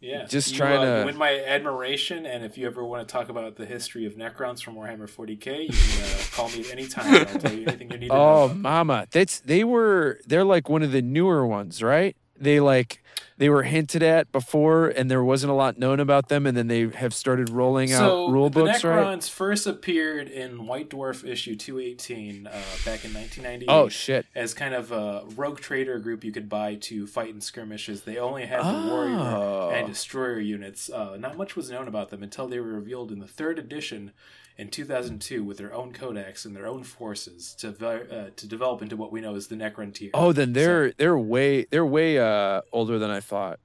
Yeah, 0.00 0.24
Just 0.24 0.50
you, 0.52 0.56
trying 0.58 0.80
uh, 0.80 1.00
to- 1.00 1.06
win 1.06 1.16
my 1.16 1.38
admiration. 1.44 2.26
And 2.26 2.44
if 2.44 2.58
you 2.58 2.66
ever 2.66 2.84
want 2.84 3.06
to 3.06 3.12
talk 3.12 3.28
about 3.28 3.54
the 3.56 3.64
history 3.66 4.04
of 4.04 4.14
Necrons 4.14 4.60
from 4.60 4.74
Warhammer 4.74 5.08
40k, 5.08 5.64
you 5.64 5.68
can 5.68 6.04
uh, 6.04 6.22
call 6.32 6.48
me 6.50 6.64
anytime. 6.72 7.14
and 7.14 7.28
I'll 7.28 7.38
tell 7.38 7.52
you 7.52 7.66
anything 7.68 7.90
you 7.92 7.98
need 7.98 8.08
to 8.08 8.14
Oh, 8.16 8.48
know. 8.48 8.54
mama, 8.54 9.06
that's 9.12 9.38
they 9.40 9.62
were 9.62 10.18
they're 10.26 10.42
like 10.44 10.68
one 10.68 10.82
of 10.82 10.90
the 10.90 11.02
newer 11.02 11.46
ones, 11.46 11.82
right? 11.82 12.16
They 12.36 12.58
like 12.58 13.01
they 13.38 13.48
were 13.48 13.62
hinted 13.62 14.02
at 14.02 14.30
before, 14.30 14.88
and 14.88 15.10
there 15.10 15.24
wasn't 15.24 15.50
a 15.50 15.54
lot 15.54 15.78
known 15.78 16.00
about 16.00 16.28
them, 16.28 16.46
and 16.46 16.56
then 16.56 16.68
they 16.68 16.88
have 16.88 17.12
started 17.14 17.48
rolling 17.50 17.88
So 17.88 18.26
out 18.26 18.32
rule 18.32 18.50
the 18.50 18.64
books, 18.64 18.84
right? 18.84 19.04
Necrons 19.04 19.28
first 19.30 19.66
appeared 19.66 20.28
in 20.28 20.66
White 20.66 20.90
Dwarf 20.90 21.24
issue 21.28 21.56
218 21.56 22.46
uh, 22.46 22.50
back 22.84 23.04
in 23.04 23.12
1998. 23.14 23.66
Oh 23.68 23.88
shit! 23.88 24.26
As 24.34 24.54
kind 24.54 24.74
of 24.74 24.92
a 24.92 25.24
rogue 25.34 25.60
trader 25.60 25.98
group 25.98 26.24
you 26.24 26.32
could 26.32 26.48
buy 26.48 26.74
to 26.76 27.06
fight 27.06 27.30
in 27.30 27.40
skirmishes. 27.40 28.02
They 28.02 28.18
only 28.18 28.46
had 28.46 28.60
the 28.60 28.88
warrior 28.88 29.16
Oh. 29.18 29.70
and 29.72 29.86
destroyer 29.88 30.38
units. 30.38 30.90
Uh, 30.90 31.16
not 31.18 31.36
much 31.36 31.56
was 31.56 31.70
known 31.70 31.88
about 31.88 32.10
them 32.10 32.22
until 32.22 32.46
they 32.48 32.60
were 32.60 32.66
revealed 32.72 33.10
in 33.10 33.18
the 33.18 33.26
third 33.26 33.58
edition 33.58 34.12
in 34.58 34.68
2002 34.68 35.42
with 35.42 35.58
their 35.58 35.72
own 35.72 35.92
codex 35.92 36.44
and 36.44 36.54
their 36.54 36.66
own 36.66 36.82
forces 36.84 37.54
to 37.58 37.70
ve- 37.72 37.86
uh, 38.10 38.30
to 38.36 38.46
develop 38.46 38.82
into 38.82 38.96
what 38.96 39.10
we 39.12 39.20
know 39.20 39.34
as 39.34 39.46
the 39.48 39.54
Necron 39.56 39.92
tier. 39.94 40.10
Oh, 40.14 40.32
then 40.32 40.52
they're 40.52 40.92
they're 40.92 41.18
way 41.18 41.64
they're 41.70 41.86
way 41.86 42.18
uh, 42.18 42.60
older 42.72 42.98
than 42.98 43.10
I 43.10 43.20
thought. 43.20 43.58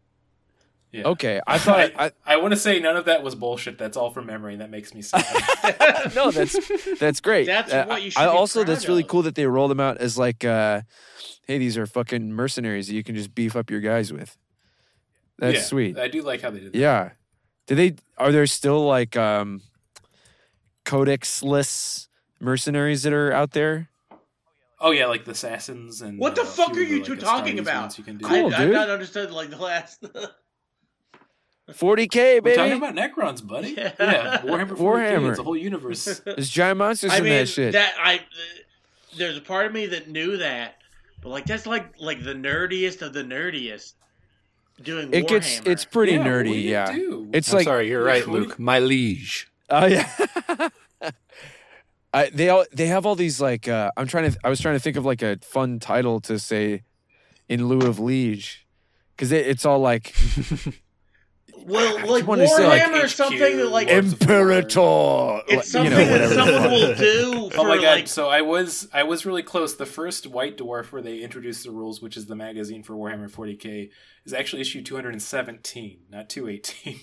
Yeah. 0.93 1.03
Okay, 1.09 1.41
I 1.45 1.57
thought 1.59 1.91
I, 1.97 2.05
I, 2.05 2.11
I 2.25 2.37
want 2.37 2.53
to 2.53 2.59
say 2.59 2.79
none 2.79 2.95
of 2.95 3.05
that 3.05 3.21
was 3.21 3.35
bullshit. 3.35 3.77
That's 3.77 3.97
all 3.97 4.09
from 4.09 4.25
memory, 4.25 4.53
and 4.53 4.61
that 4.61 4.69
makes 4.71 4.93
me 4.95 5.01
sad. 5.01 5.25
no, 6.15 6.31
that's 6.31 6.55
that's 6.99 7.19
great. 7.19 7.45
That's 7.45 7.73
Uh, 7.73 7.85
what 7.85 8.01
you 8.01 8.09
should 8.09 8.19
I 8.21 8.25
be 8.25 8.29
also 8.37 8.63
that's 8.63 8.85
proud 8.85 8.91
really 8.93 9.03
cool 9.03 9.21
that 9.23 9.35
they 9.35 9.45
rolled 9.45 9.69
them 9.71 9.81
out 9.81 9.97
as 9.97 10.17
like, 10.17 10.45
uh, 10.45 10.81
hey, 11.45 11.57
these 11.57 11.77
are 11.77 11.85
fucking 11.85 12.31
mercenaries 12.31 12.87
that 12.87 12.93
you 12.93 13.03
can 13.03 13.15
just 13.15 13.35
beef 13.35 13.55
up 13.57 13.69
your 13.69 13.81
guys 13.81 14.13
with. 14.13 14.37
That's 15.37 15.57
Yeah, 15.57 15.63
sweet. 15.63 15.99
I 15.99 16.07
do 16.07 16.21
like 16.21 16.41
how 16.41 16.49
they 16.51 16.59
did 16.61 16.71
that. 16.71 16.77
Yeah. 16.79 17.11
Do 17.67 17.75
they 17.75 17.95
are 18.17 18.31
there 18.31 18.47
still 18.47 18.85
like 18.87 19.17
um 19.17 19.61
codexless 20.87 22.07
mercenaries 22.39 23.03
that 23.03 23.13
are 23.13 23.31
out 23.31 23.51
there? 23.51 23.89
Oh 24.79 24.91
yeah, 24.91 25.07
like 25.07 25.25
the 25.25 25.31
assassins 25.31 26.01
and 26.01 26.19
What 26.19 26.35
the 26.35 26.41
uh, 26.41 26.45
fuck 26.45 26.71
are 26.71 26.75
the, 26.75 26.85
you 26.85 27.03
two 27.03 27.15
Astartes 27.15 27.19
talking 27.21 27.59
about? 27.59 27.97
You 27.97 28.03
can 28.03 28.17
do. 28.17 28.25
Cool, 28.25 28.53
I, 28.53 28.63
I've 28.63 28.71
not 28.71 28.89
understood 28.89 29.31
like 29.31 29.49
the 29.49 29.57
last. 29.57 30.03
40k, 31.69 32.15
We're 32.35 32.41
baby. 32.41 32.55
talking 32.55 32.77
about 32.77 32.95
Necrons, 32.95 33.45
buddy. 33.45 33.71
Yeah. 33.77 33.91
Yeah, 33.99 34.37
Warhammer. 34.43 34.69
40K, 34.69 34.77
Warhammer. 34.77 35.29
It's 35.31 35.39
a 35.39 35.43
whole 35.43 35.57
universe. 35.57 36.05
There's 36.25 36.49
giant 36.49 36.77
monsters 36.77 37.11
I 37.11 37.17
in 37.17 37.23
mean, 37.23 37.33
that 37.33 37.49
shit. 37.49 37.75
I. 37.75 38.21
There's 39.17 39.37
a 39.37 39.41
part 39.41 39.65
of 39.65 39.73
me 39.73 39.87
that 39.87 40.07
knew 40.07 40.37
that, 40.37 40.75
but 41.21 41.29
like 41.29 41.45
that's 41.45 41.65
like 41.65 41.99
like 41.99 42.23
the 42.23 42.33
nerdiest 42.35 43.01
of 43.01 43.13
the 43.13 43.23
nerdiest. 43.23 43.93
Doing 44.81 45.11
it 45.11 45.27
gets 45.27 45.59
it's 45.65 45.85
pretty 45.85 46.13
Yeah, 46.13 46.23
nerdy, 46.23 46.51
we 46.51 46.57
yeah. 46.69 46.91
do. 46.91 47.27
It's 47.33 47.49
I'm 47.51 47.57
like 47.57 47.63
sorry, 47.65 47.89
you're 47.89 48.03
right, 48.03 48.25
What 48.27 48.35
do 48.35 48.41
you- 48.43 48.47
Luke. 48.49 48.59
My 48.59 48.77
liege. 48.79 49.49
Oh 49.69 49.85
yeah. 49.85 50.09
I, 52.13 52.29
they 52.29 52.49
all 52.49 52.65
they 52.71 52.87
have 52.87 53.05
all 53.05 53.15
these 53.15 53.41
like 53.41 53.67
uh, 53.67 53.91
I'm 53.97 54.07
trying 54.07 54.31
to 54.31 54.37
I 54.43 54.49
was 54.49 54.59
trying 54.59 54.75
to 54.75 54.79
think 54.79 54.95
of 54.95 55.05
like 55.05 55.21
a 55.21 55.37
fun 55.41 55.79
title 55.79 56.19
to 56.21 56.39
say 56.39 56.83
in 57.49 57.67
lieu 57.67 57.85
of 57.87 57.99
liege 57.99 58.65
because 59.15 59.31
it, 59.31 59.45
it's 59.45 59.65
all 59.65 59.79
like 59.79 60.15
well, 61.65 61.97
I 61.99 62.03
like 62.03 62.25
wanna 62.25 62.47
say, 62.47 62.65
like, 62.65 62.81
Warhammer 62.81 63.03
is 63.03 63.13
something 63.13 63.57
that 63.57 63.69
like 63.69 63.89
Imperator. 63.89 65.41
it's 65.47 65.73
you 65.73 65.79
something 65.79 65.91
know, 65.91 66.05
that 66.05 66.29
someone 66.29 66.71
will 66.71 66.95
do 66.95 67.49
for 67.53 67.59
Oh 67.59 67.63
my 67.65 67.75
god! 67.75 67.83
like 67.83 68.07
so 68.07 68.29
I 68.29 68.41
was 68.41 68.87
I 68.93 69.03
was 69.03 69.25
really 69.25 69.43
close. 69.43 69.75
The 69.75 69.85
first 69.85 70.27
White 70.27 70.57
Dwarf 70.57 70.91
where 70.93 71.01
they 71.01 71.19
introduced 71.19 71.65
the 71.65 71.71
rules, 71.71 72.01
which 72.01 72.15
is 72.15 72.27
the 72.27 72.35
magazine 72.35 72.83
for 72.83 72.95
Warhammer 72.95 73.29
40k, 73.29 73.89
is 74.25 74.33
actually 74.33 74.61
issue 74.61 74.81
217, 74.81 75.99
not 76.09 76.29
218. 76.29 76.99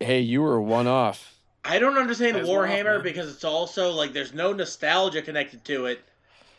Hey, 0.00 0.20
you 0.20 0.42
were 0.42 0.60
one 0.60 0.86
off. 0.86 1.33
I 1.64 1.78
don't 1.78 1.96
understand 1.96 2.36
As 2.36 2.46
well, 2.48 2.58
Warhammer 2.58 2.96
man. 2.96 3.02
because 3.02 3.30
it's 3.32 3.44
also 3.44 3.90
like 3.92 4.12
there's 4.12 4.34
no 4.34 4.52
nostalgia 4.52 5.22
connected 5.22 5.64
to 5.64 5.86
it. 5.86 6.00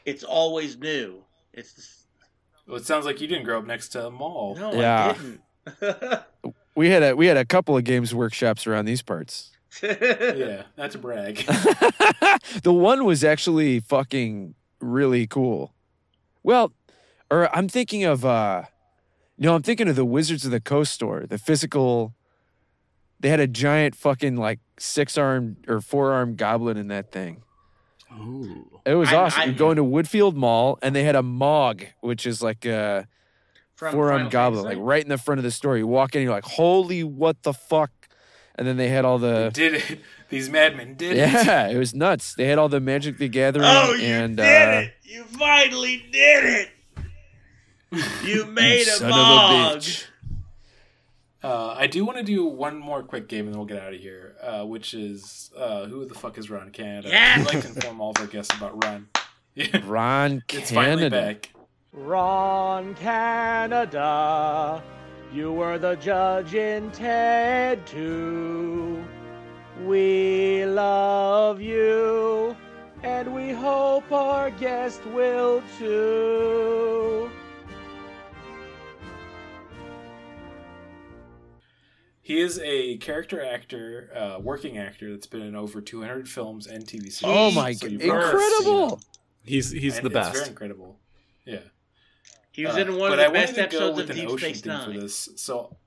It's 0.06 0.24
always 0.24 0.78
new. 0.78 1.24
It's 1.54 2.04
well, 2.68 2.78
it 2.78 2.86
sounds 2.86 3.06
like 3.06 3.22
you 3.22 3.28
didn't 3.28 3.44
grow 3.46 3.60
up 3.60 3.66
next 3.66 3.90
to 3.90 4.08
a 4.08 4.12
mall. 4.12 4.56
no, 4.56 4.74
Yeah. 4.74 5.16
I 5.16 5.82
didn't. 5.82 6.22
We 6.76 6.90
had 6.90 7.04
a 7.04 7.16
we 7.16 7.28
had 7.28 7.38
a 7.38 7.46
couple 7.46 7.78
of 7.78 7.86
games 7.86 8.14
workshops 8.14 8.68
around 8.68 8.86
these 8.86 9.02
parts. 9.02 9.52
Yeah, 9.82 10.64
that's 10.76 10.96
a 10.96 10.98
brag. 10.98 11.38
the 12.64 12.74
one 12.74 13.06
was 13.06 13.24
actually 13.24 13.80
fucking 13.80 14.56
really 14.82 15.26
cool. 15.28 15.74
Well, 16.44 16.72
or 17.32 17.54
I'm 17.56 17.68
thinking 17.70 18.04
of 18.04 18.26
uh 18.26 18.64
no, 19.38 19.56
I'm 19.56 19.64
thinking 19.64 19.88
of 19.88 19.96
the 19.96 20.06
Wizards 20.06 20.46
of 20.46 20.52
the 20.52 20.60
Coast 20.62 20.92
store, 20.94 21.26
the 21.28 21.38
physical 21.38 22.14
they 23.20 23.30
had 23.30 23.40
a 23.40 23.48
giant 23.48 23.96
fucking 23.96 24.36
like 24.38 24.60
six 24.78 25.18
armed 25.18 25.58
or 25.68 25.82
four 25.82 26.12
armed 26.12 26.38
goblin 26.38 26.78
in 26.78 26.88
that 26.90 27.12
thing. 27.12 27.42
Ooh. 28.14 28.70
It 28.86 28.96
was 28.96 29.12
I- 29.12 29.16
awesome. 29.16 29.42
I- 29.42 29.46
you 29.46 29.54
go 29.54 29.72
into 29.72 29.84
Woodfield 29.84 30.36
Mall 30.36 30.78
and 30.82 30.96
they 30.96 31.04
had 31.04 31.16
a 31.16 31.24
Mog, 31.24 31.84
which 32.02 32.26
is 32.26 32.42
like 32.42 32.66
a 32.66 33.08
four 33.76 33.90
Final 33.92 34.10
armed 34.12 34.32
goblin, 34.32 34.64
Fantasy? 34.64 34.80
like 34.80 34.88
right 34.88 35.04
in 35.04 35.10
the 35.10 35.18
front 35.18 35.40
of 35.40 35.44
the 35.44 35.52
store. 35.52 35.78
You 35.78 35.88
walk 35.88 36.16
in, 36.16 36.22
you're 36.22 36.32
like, 36.32 36.44
holy 36.46 37.04
what 37.04 37.42
the 37.44 37.54
fuck? 37.54 37.92
And 38.58 38.66
then 38.66 38.78
they 38.78 38.88
had 38.88 39.04
all 39.04 39.18
the 39.20 39.50
did 39.54 39.74
it? 39.76 40.00
These 40.30 40.50
madmen 40.50 40.96
did 40.96 41.12
it. 41.12 41.18
Yeah, 41.18 41.68
it 41.68 41.78
was 41.78 41.94
nuts. 41.94 42.36
They 42.36 42.46
had 42.46 42.58
all 42.58 42.70
the 42.70 42.80
Magic 42.80 43.18
the 43.18 43.28
Gathering 43.28 43.66
Oh, 43.68 43.94
you 43.94 44.06
and 44.06 44.38
did 44.38 44.46
uh, 44.46 44.82
it! 44.82 44.94
You 45.04 45.24
finally 45.26 46.06
did 46.12 46.46
it! 46.46 46.70
You 48.26 48.46
made 48.48 48.82
a 48.82 48.92
son 48.92 49.10
mog. 49.10 49.52
of 49.54 49.76
a 49.76 49.78
bitch. 49.78 50.06
Uh, 51.46 51.76
I 51.78 51.86
do 51.86 52.04
want 52.04 52.18
to 52.18 52.24
do 52.24 52.44
one 52.46 52.76
more 52.80 53.04
quick 53.04 53.28
game 53.28 53.46
and 53.46 53.50
then 53.54 53.60
we'll 53.60 53.68
get 53.68 53.80
out 53.80 53.94
of 53.94 54.00
here, 54.00 54.36
uh, 54.42 54.64
which 54.66 54.96
is 54.96 55.52
uh, 55.56 55.86
who 55.86 56.04
the 56.06 56.16
fuck 56.16 56.40
is 56.40 56.50
Ron 56.50 56.72
Canada? 56.72 57.10
Yes! 57.10 57.48
I'd 57.48 57.54
like 57.54 57.62
to 57.64 57.70
inform 57.70 58.02
all 58.02 58.10
of 58.10 58.18
our 58.18 58.26
guests 58.26 58.56
about 58.58 58.84
Ron. 58.84 59.08
Ron 59.86 60.44
it's 60.52 60.72
finally 60.72 61.04
Canada. 61.04 61.34
back. 61.34 61.54
Ron 61.94 62.96
Canada, 62.96 64.82
you 65.32 65.54
were 65.54 65.78
the 65.78 65.96
judge 65.98 66.56
in 66.56 66.90
TED 66.90 67.86
2. 67.86 69.06
We 69.86 70.66
love 70.66 71.62
you, 71.62 72.56
and 73.04 73.36
we 73.36 73.52
hope 73.52 74.12
our 74.12 74.50
guest 74.50 75.06
will 75.14 75.62
too. 75.78 77.30
He 82.26 82.40
is 82.40 82.60
a 82.64 82.98
character 82.98 83.40
actor, 83.46 84.10
uh, 84.16 84.40
working 84.40 84.80
actor 84.80 85.12
that's 85.12 85.28
been 85.28 85.44
in 85.44 85.56
over 85.56 85.80
200 85.80 86.28
films 86.28 86.66
and 86.66 86.84
TV 86.84 87.12
series. 87.12 87.22
Oh 87.24 87.52
my 87.52 87.74
So 87.74 87.88
god, 87.88 88.02
incredible! 88.02 89.00
He's 89.44 89.70
he's 89.70 89.98
And 90.00 90.10
the 90.10 90.20
It's 90.20 90.30
very 90.32 90.48
incredible. 90.48 90.98
Yeah. 91.46 91.60
He 92.52 92.66
was 92.66 92.78
Uh, 92.78 92.80
in 92.80 92.96
one 92.96 93.12
but 93.12 93.20
of 93.20 93.26
I 93.26 93.28
the 93.28 93.34
best 93.34 93.56
wanted 93.58 93.70
to 93.70 93.78
go 93.78 93.90
episodes 93.92 93.98
with 93.98 94.04
of 94.06 94.10
an 94.10 94.16
Deep 94.16 94.30
ocean 94.30 94.40
Space 94.56 94.62
theme 94.62 94.74
Nine. 94.74 94.94
for 94.96 95.00
this. 95.02 95.30
So 95.36 95.78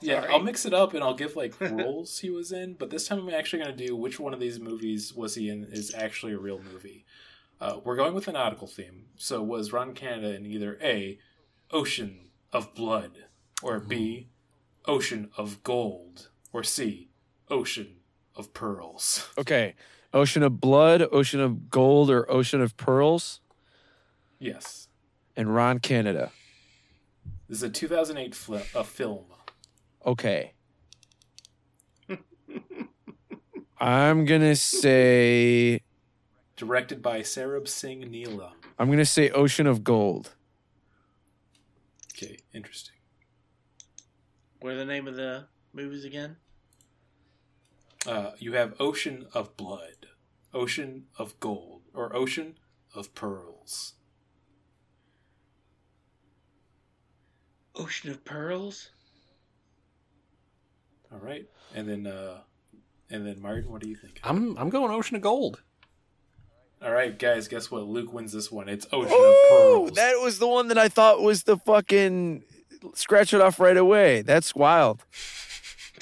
yeah, 0.00 0.20
Sorry. 0.20 0.32
I'll 0.32 0.38
mix 0.44 0.64
it 0.64 0.74
up 0.74 0.94
and 0.94 1.02
I'll 1.02 1.14
give 1.14 1.34
like 1.34 1.60
roles 1.60 2.20
he 2.20 2.30
was 2.30 2.52
in. 2.52 2.74
But 2.74 2.90
this 2.90 3.08
time 3.08 3.18
I'm 3.18 3.34
actually 3.34 3.64
going 3.64 3.76
to 3.76 3.84
do 3.86 3.96
which 3.96 4.20
one 4.20 4.32
of 4.32 4.38
these 4.38 4.60
movies 4.60 5.12
was 5.12 5.34
he 5.34 5.48
in 5.48 5.64
is 5.64 5.92
actually 5.92 6.34
a 6.34 6.38
real 6.38 6.60
movie. 6.72 7.04
Uh, 7.60 7.80
we're 7.82 7.96
going 7.96 8.14
with 8.14 8.28
a 8.28 8.32
nautical 8.32 8.68
theme. 8.68 9.06
So 9.16 9.42
was 9.42 9.72
Ron 9.72 9.92
Canada 9.94 10.36
in 10.36 10.46
either 10.46 10.78
A, 10.80 11.18
Ocean 11.72 12.30
of 12.52 12.74
Blood, 12.76 13.24
or 13.60 13.80
B, 13.80 14.28
Ocean 14.86 15.30
of 15.36 15.62
Gold, 15.62 16.28
or 16.52 16.62
C, 16.62 17.08
Ocean 17.50 17.96
of 18.36 18.52
Pearls? 18.54 19.28
Okay, 19.38 19.74
Ocean 20.12 20.42
of 20.42 20.60
Blood, 20.60 21.06
Ocean 21.12 21.40
of 21.40 21.70
Gold, 21.70 22.10
or 22.10 22.30
Ocean 22.30 22.60
of 22.60 22.76
Pearls, 22.76 23.40
Yes. 24.38 24.88
and 25.36 25.54
Ron 25.54 25.78
Canada. 25.78 26.32
This 27.48 27.58
is 27.58 27.62
a 27.62 27.70
2008 27.70 28.34
fl- 28.34 28.56
a 28.74 28.84
film. 28.84 29.24
Okay. 30.04 30.52
I'm 33.80 34.24
gonna 34.26 34.54
say 34.56 35.80
Directed 36.56 37.02
by 37.02 37.20
Sarab 37.20 37.66
Singh 37.66 38.00
Neela. 38.10 38.52
I'm 38.78 38.90
gonna 38.90 39.04
say 39.04 39.30
Ocean 39.30 39.66
of 39.66 39.82
Gold. 39.82 40.34
Okay, 42.14 42.38
interesting. 42.54 42.91
What 44.62 44.74
are 44.74 44.76
the 44.76 44.84
name 44.84 45.08
of 45.08 45.16
the 45.16 45.46
movies 45.72 46.04
again? 46.04 46.36
Uh, 48.06 48.30
you 48.38 48.52
have 48.52 48.74
Ocean 48.80 49.26
of 49.34 49.56
Blood, 49.56 50.06
Ocean 50.54 51.06
of 51.18 51.38
Gold, 51.40 51.82
or 51.92 52.14
Ocean 52.14 52.54
of 52.94 53.12
Pearls. 53.14 53.94
Ocean 57.74 58.10
of 58.10 58.24
Pearls. 58.24 58.90
All 61.12 61.18
right, 61.18 61.46
and 61.74 61.88
then 61.88 62.06
uh, 62.06 62.38
and 63.10 63.26
then 63.26 63.42
Martin, 63.42 63.68
what 63.70 63.82
do 63.82 63.88
you 63.88 63.96
think? 63.96 64.20
I'm 64.22 64.56
I'm 64.56 64.70
going 64.70 64.92
Ocean 64.92 65.16
of 65.16 65.22
Gold. 65.22 65.60
All 66.80 66.92
right, 66.92 67.16
guys, 67.18 67.48
guess 67.48 67.68
what? 67.68 67.82
Luke 67.86 68.12
wins 68.12 68.32
this 68.32 68.50
one. 68.50 68.68
It's 68.68 68.86
Ocean 68.92 69.10
Oh, 69.12 69.82
of 69.84 69.88
Pearls. 69.88 69.96
that 69.96 70.20
was 70.20 70.38
the 70.38 70.46
one 70.48 70.68
that 70.68 70.78
I 70.78 70.88
thought 70.88 71.20
was 71.20 71.42
the 71.44 71.56
fucking 71.56 72.44
scratch 72.94 73.32
it 73.34 73.40
off 73.40 73.58
right 73.60 73.76
away. 73.76 74.22
That's 74.22 74.54
wild. 74.54 75.04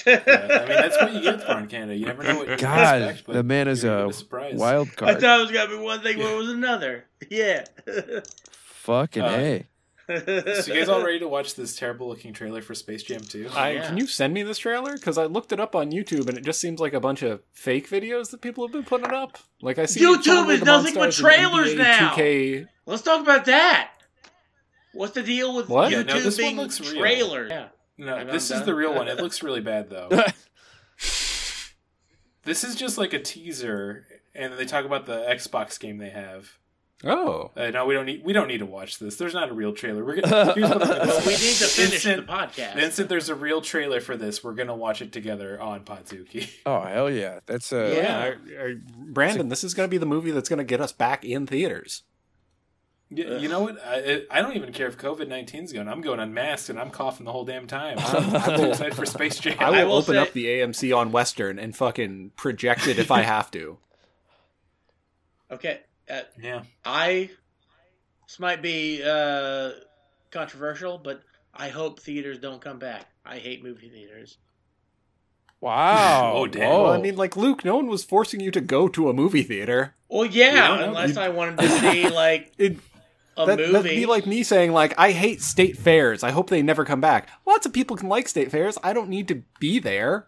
Yeah, 0.05 0.23
I 0.25 0.59
mean, 0.67 0.67
that's 0.67 0.97
what 0.99 1.13
you 1.13 1.21
get 1.21 1.37
with 1.37 1.47
Ron 1.47 1.67
Canada. 1.67 1.95
You 1.95 2.05
never 2.07 2.23
know 2.23 2.37
what 2.39 2.47
you 2.49 2.57
God, 2.57 3.01
expect, 3.03 3.27
but 3.27 3.33
the 3.33 3.43
man 3.43 3.67
is 3.67 3.83
you're 3.83 3.95
a 3.95 4.01
gonna 4.01 4.13
surprise. 4.13 4.55
wild 4.55 4.89
I 4.99 5.13
thought 5.13 5.39
it 5.39 5.43
was 5.43 5.51
gonna 5.51 5.69
be 5.69 5.83
one 5.83 6.01
thing, 6.01 6.17
but 6.17 6.25
it 6.33 6.37
was 6.37 6.49
another. 6.49 7.05
Yeah. 7.29 7.65
Fucking 8.63 9.21
Uh, 9.21 9.29
a. 9.29 9.67
So 10.09 10.73
you 10.73 10.79
guys 10.79 10.89
all 10.89 11.03
ready 11.05 11.19
to 11.19 11.27
watch 11.27 11.55
this 11.55 11.75
terrible 11.75 12.07
looking 12.09 12.33
trailer 12.33 12.61
for 12.61 12.73
Space 12.73 13.03
Jam 13.03 13.21
2? 13.21 13.49
I, 13.53 13.71
Yeah. 13.73 13.87
Can 13.87 13.97
you 13.97 14.07
send 14.07 14.33
me 14.33 14.43
this 14.43 14.57
trailer? 14.57 14.93
Because 14.93 15.17
I 15.17 15.25
looked 15.25 15.53
it 15.53 15.59
up 15.59 15.75
on 15.75 15.91
YouTube 15.91 16.27
and 16.27 16.37
it 16.37 16.43
just 16.43 16.59
seems 16.59 16.79
like 16.79 16.93
a 16.93 16.99
bunch 16.99 17.21
of 17.21 17.41
fake 17.53 17.87
videos 17.89 18.31
that 18.31 18.41
people 18.41 18.65
have 18.65 18.73
been 18.73 18.83
putting 18.83 19.11
up. 19.13 19.37
Like 19.61 19.77
I 19.77 19.85
see 19.85 20.01
YouTube 20.01 20.23
John 20.23 20.47
Lee 20.47 20.55
is 20.55 20.59
the 20.61 20.65
nothing 20.65 20.95
but 20.95 21.11
trailers 21.13 21.73
NBA 21.73 21.77
now. 21.77 22.15
2K. 22.15 22.67
Let's 22.87 23.03
talk 23.03 23.21
about 23.21 23.45
that. 23.45 23.91
What's 24.93 25.13
the 25.13 25.23
deal 25.23 25.55
with 25.55 25.69
What? 25.69 25.91
YouTube 25.91 26.07
Yeah, 26.07 26.13
no, 26.15 26.19
this 26.21 26.37
one 26.37 26.43
being 26.45 26.57
looks 26.57 26.79
real. 26.91 27.47
Yeah. 27.47 27.67
No, 27.97 28.15
I'm 28.15 28.27
this 28.27 28.49
done. 28.49 28.59
is 28.59 28.65
the 28.65 28.73
real 28.75 28.93
one. 28.93 29.07
It 29.07 29.17
looks 29.21 29.41
really 29.43 29.61
bad 29.61 29.89
though. 29.89 30.09
this 32.43 32.63
is 32.63 32.75
just 32.75 32.97
like 32.97 33.13
a 33.13 33.19
teaser, 33.19 34.05
and 34.33 34.53
they 34.53 34.65
talk 34.65 34.85
about 34.85 35.05
the 35.05 35.25
Xbox 35.29 35.79
game 35.79 35.97
they 35.97 36.09
have. 36.09 36.57
Oh, 37.03 37.49
Uh, 37.57 37.71
no, 37.71 37.87
we 37.87 37.95
don't 37.95 38.05
need. 38.05 38.23
We 38.23 38.31
don't 38.31 38.47
need 38.47 38.59
to 38.59 38.65
watch 38.67 38.99
this. 38.99 39.15
There's 39.15 39.33
not 39.33 39.49
a 39.49 39.53
real 39.53 39.73
trailer. 39.73 40.05
We're 40.05 40.21
gonna. 40.21 40.53
Here's 40.55 40.69
what 40.69 40.79
gonna 40.81 40.99
Well, 41.07 41.19
we 41.21 41.31
need 41.31 41.55
to 41.55 41.65
finish 41.65 42.05
Instant- 42.05 42.27
the 42.27 42.31
podcast. 42.33 42.75
The 42.75 42.83
instant 42.83 43.09
there's 43.09 43.29
a 43.29 43.33
real 43.35 43.59
trailer 43.61 43.99
for 43.99 44.15
this, 44.15 44.43
we're 44.43 44.53
gonna 44.53 44.75
watch 44.75 45.01
it 45.01 45.11
together 45.11 45.59
on 45.59 45.83
Podzuki. 45.83 46.47
Oh 46.65 46.81
hell 46.81 47.09
yeah, 47.09 47.39
that's 47.47 47.73
uh, 47.73 47.91
Yeah. 47.95 48.33
yeah. 48.45 48.59
I- 48.61 48.63
I- 48.67 48.75
Brandon, 48.97 49.49
this 49.49 49.63
is 49.63 49.73
going 49.73 49.87
to 49.87 49.91
be 49.91 49.97
the 49.97 50.05
movie 50.05 50.29
that's 50.31 50.47
going 50.47 50.59
to 50.59 50.63
get 50.63 50.79
us 50.79 50.91
back 50.91 51.25
in 51.25 51.47
theaters. 51.47 52.03
You, 53.13 53.37
you 53.39 53.49
know 53.49 53.59
what? 53.63 53.77
I, 53.85 54.23
I 54.31 54.41
don't 54.41 54.55
even 54.55 54.71
care 54.71 54.87
if 54.87 54.97
COVID 54.97 55.27
19's 55.27 55.73
going. 55.73 55.89
I'm 55.89 55.99
going 55.99 56.21
unmasked 56.21 56.69
and 56.69 56.79
I'm 56.79 56.89
coughing 56.91 57.25
the 57.25 57.31
whole 57.33 57.43
damn 57.43 57.67
time. 57.67 57.97
I'm 57.99 58.55
too 58.57 58.69
excited 58.69 58.95
for 58.95 59.05
Space 59.05 59.37
Jam. 59.37 59.57
I 59.59 59.69
will, 59.69 59.75
I 59.79 59.83
will 59.83 59.93
open 59.95 60.13
say- 60.15 60.17
up 60.19 60.31
the 60.31 60.45
AMC 60.45 60.95
on 60.97 61.11
Western 61.11 61.59
and 61.59 61.75
fucking 61.75 62.31
project 62.37 62.87
it 62.87 62.99
if 62.99 63.11
I 63.11 63.21
have 63.23 63.51
to. 63.51 63.77
Okay. 65.51 65.81
Uh, 66.09 66.21
yeah. 66.41 66.63
I. 66.85 67.29
This 68.25 68.39
might 68.39 68.61
be 68.61 69.03
uh, 69.03 69.71
controversial, 70.31 70.97
but 70.97 71.21
I 71.53 71.67
hope 71.67 71.99
theaters 71.99 72.39
don't 72.39 72.61
come 72.61 72.79
back. 72.79 73.05
I 73.25 73.37
hate 73.37 73.61
movie 73.61 73.89
theaters. 73.89 74.37
wow. 75.59 76.31
Oh, 76.35 76.47
damn. 76.47 76.69
Well, 76.69 76.87
I 76.91 77.01
mean, 77.01 77.17
like 77.17 77.35
Luke, 77.35 77.65
no 77.65 77.75
one 77.75 77.87
was 77.87 78.05
forcing 78.05 78.39
you 78.39 78.51
to 78.51 78.61
go 78.61 78.87
to 78.87 79.09
a 79.09 79.13
movie 79.13 79.43
theater. 79.43 79.95
Well, 80.07 80.25
yeah, 80.25 80.75
You 80.75 80.79
know. 80.81 80.87
unless 80.87 81.15
You- 81.15 81.21
I 81.21 81.29
wanted 81.29 81.59
to 81.59 81.67
see 81.79 82.07
like 82.09 82.53
It, 82.57 82.77
a 83.37 83.45
that, 83.45 83.57
movie. 83.59 83.71
that'd 83.71 83.91
be 83.91 84.05
like 84.05 84.25
me 84.25 84.43
saying, 84.43 84.71
like, 84.73 84.93
I 84.97 85.11
hate 85.11 85.41
state 85.41 85.77
fairs. 85.77 86.23
I 86.23 86.31
hope 86.31 86.49
they 86.49 86.61
never 86.61 86.83
come 86.85 87.01
back. 87.01 87.29
Lots 87.45 87.65
of 87.65 87.73
people 87.73 87.95
can 87.95 88.09
like 88.09 88.27
state 88.27 88.51
fairs. 88.51 88.77
I 88.83 88.93
don't 88.93 89.09
need 89.09 89.27
to 89.29 89.43
be 89.59 89.79
there. 89.79 90.27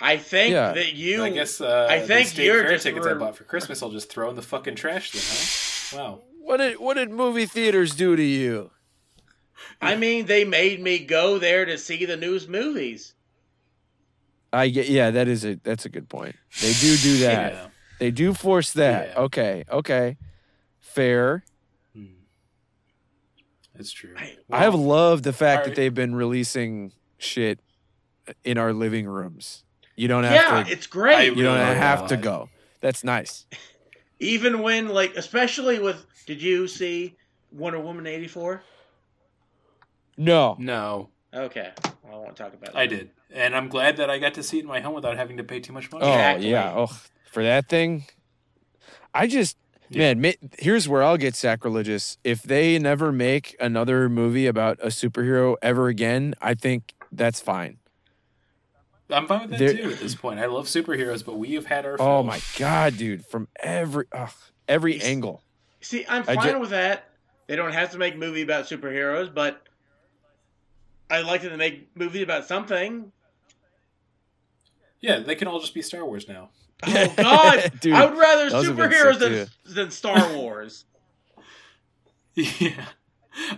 I 0.00 0.16
think 0.16 0.52
Yeah. 0.52 0.72
that 0.72 0.94
you. 0.94 1.24
I 1.24 1.30
guess 1.30 1.60
uh, 1.60 1.86
I 1.90 1.98
think 2.00 2.28
the 2.28 2.34
state 2.34 2.44
you're 2.46 2.62
fair 2.62 2.72
just 2.72 2.84
tickets 2.84 3.04
re- 3.06 3.12
I 3.12 3.16
bought 3.16 3.36
for 3.36 3.44
Christmas 3.44 3.82
I'll 3.82 3.90
just 3.90 4.10
throw 4.10 4.30
in 4.30 4.36
the 4.36 4.42
fucking 4.42 4.76
trash 4.76 5.10
then, 5.10 5.22
huh? 6.00 6.04
Wow. 6.04 6.20
What 6.40 6.58
did 6.58 6.78
what 6.78 6.94
did 6.94 7.10
movie 7.10 7.46
theaters 7.46 7.94
do 7.96 8.14
to 8.14 8.22
you? 8.22 8.70
I 9.82 9.96
mean, 9.96 10.26
they 10.26 10.44
made 10.44 10.80
me 10.80 10.98
go 11.00 11.38
there 11.38 11.64
to 11.64 11.76
see 11.76 12.04
the 12.04 12.16
news 12.16 12.46
movies. 12.46 13.14
I 14.52 14.68
get 14.68 14.88
yeah, 14.88 15.10
that 15.10 15.28
is 15.28 15.44
a 15.44 15.54
that's 15.64 15.84
a 15.84 15.88
good 15.88 16.08
point. 16.08 16.36
They 16.62 16.72
do 16.74 16.96
do 16.96 17.18
that. 17.24 17.52
Yeah. 17.52 17.66
They 17.98 18.10
do 18.12 18.32
force 18.34 18.72
that. 18.74 19.08
Yeah. 19.08 19.20
Okay, 19.22 19.64
okay, 19.70 20.16
fair. 20.78 21.42
That's 23.78 23.90
true. 23.92 24.14
I- 24.18 24.36
I 24.50 24.58
have 24.64 24.74
loved 24.74 25.24
the 25.24 25.32
fact 25.32 25.60
Alright. 25.60 25.74
that 25.74 25.80
they've 25.80 25.94
been 25.94 26.14
releasing 26.14 26.92
shit 27.16 27.60
in 28.44 28.58
our 28.58 28.74
living 28.74 29.06
rooms. 29.06 29.64
You 29.96 30.06
don't 30.08 30.24
have 30.24 30.32
Yeah, 30.34 30.62
to. 30.64 30.68
Yeah, 30.68 30.74
it's 30.76 30.86
great. 30.86 31.34
You 31.36 31.42
don't 31.44 31.58
really 31.58 31.76
have 31.76 32.08
to 32.08 32.16
go. 32.18 32.50
That's 32.80 33.02
nice. 33.02 33.46
Even 34.20 34.60
when, 34.62 34.88
like, 34.88 35.16
especially 35.16 35.78
with. 35.78 36.04
Did 36.26 36.42
you 36.42 36.68
see 36.68 37.16
Wonder 37.52 37.80
Woman 37.80 38.06
eighty 38.06 38.28
four? 38.28 38.62
No, 40.16 40.56
No. 40.58 41.10
Okay, 41.32 41.70
I 42.06 42.10
won't 42.10 42.36
talk 42.36 42.54
about. 42.54 42.70
It. 42.70 42.74
I 42.76 42.86
did. 42.86 43.10
And 43.30 43.54
I'm 43.54 43.68
glad 43.68 43.98
that 43.98 44.08
I 44.10 44.18
got 44.18 44.34
to 44.34 44.42
see 44.42 44.58
it 44.58 44.62
in 44.62 44.66
my 44.66 44.80
home 44.80 44.94
without 44.94 45.16
having 45.16 45.36
to 45.36 45.44
pay 45.44 45.60
too 45.60 45.72
much 45.74 45.92
money. 45.92 46.04
Oh 46.04 46.08
Exactly. 46.12 46.50
yeah. 46.50 46.72
Oh, 46.74 46.86
for 47.30 47.42
that 47.42 47.68
thing, 47.68 48.06
I 49.12 49.26
just 49.26 49.56
Yeah. 49.90 50.14
man. 50.14 50.20
ma- 50.42 50.48
Here's 50.58 50.88
where 50.88 51.02
I'll 51.02 51.16
get 51.16 51.34
sacrilegious. 51.34 52.18
If 52.24 52.42
they 52.42 52.78
never 52.78 53.12
make 53.12 53.56
another 53.60 54.08
movie 54.08 54.46
about 54.46 54.78
a 54.82 54.88
superhero 54.88 55.56
ever 55.62 55.88
again, 55.88 56.34
I 56.40 56.54
think 56.54 56.94
that's 57.12 57.40
fine. 57.40 57.78
I'm 59.10 59.26
fine 59.26 59.42
with 59.42 59.50
that 59.52 59.58
There- 59.58 59.74
too 59.76 59.90
at 59.90 59.98
this 60.00 60.14
point. 60.14 60.38
I 60.40 60.46
love 60.46 60.66
superheroes, 60.66 61.24
but 61.24 61.36
we 61.38 61.54
have 61.54 61.66
had 61.66 61.86
our 61.86 61.94
Oh 61.94 61.96
fill. 62.18 62.22
my 62.24 62.40
god, 62.58 62.98
dude! 62.98 63.24
From 63.24 63.48
every 63.60 64.04
ugh, 64.12 64.30
every 64.68 65.00
angle. 65.00 65.42
See, 65.80 66.04
I'm 66.08 66.24
fine 66.24 66.42
ju- 66.42 66.58
with 66.60 66.70
that. 66.70 67.08
They 67.46 67.56
don't 67.56 67.72
have 67.72 67.90
to 67.92 67.98
make 67.98 68.14
a 68.14 68.18
movie 68.18 68.42
about 68.42 68.66
superheroes, 68.66 69.32
but 69.32 69.62
I'd 71.08 71.24
like 71.24 71.40
them 71.40 71.52
to 71.52 71.56
make 71.56 71.88
movies 71.96 72.22
about 72.22 72.46
something. 72.46 73.10
Yeah, 75.00 75.20
they 75.20 75.34
can 75.36 75.48
all 75.48 75.60
just 75.60 75.72
be 75.72 75.80
Star 75.80 76.04
Wars 76.04 76.28
now. 76.28 76.50
Oh 76.86 77.14
God, 77.16 77.72
Dude, 77.80 77.92
I 77.92 78.06
would 78.06 78.18
rather 78.18 78.50
those 78.50 78.66
have 78.66 78.76
been 78.76 78.90
superheroes 78.90 79.18
sick, 79.18 79.48
than, 79.64 79.74
than 79.74 79.90
Star 79.90 80.32
Wars. 80.36 80.84
yeah. 82.34 82.84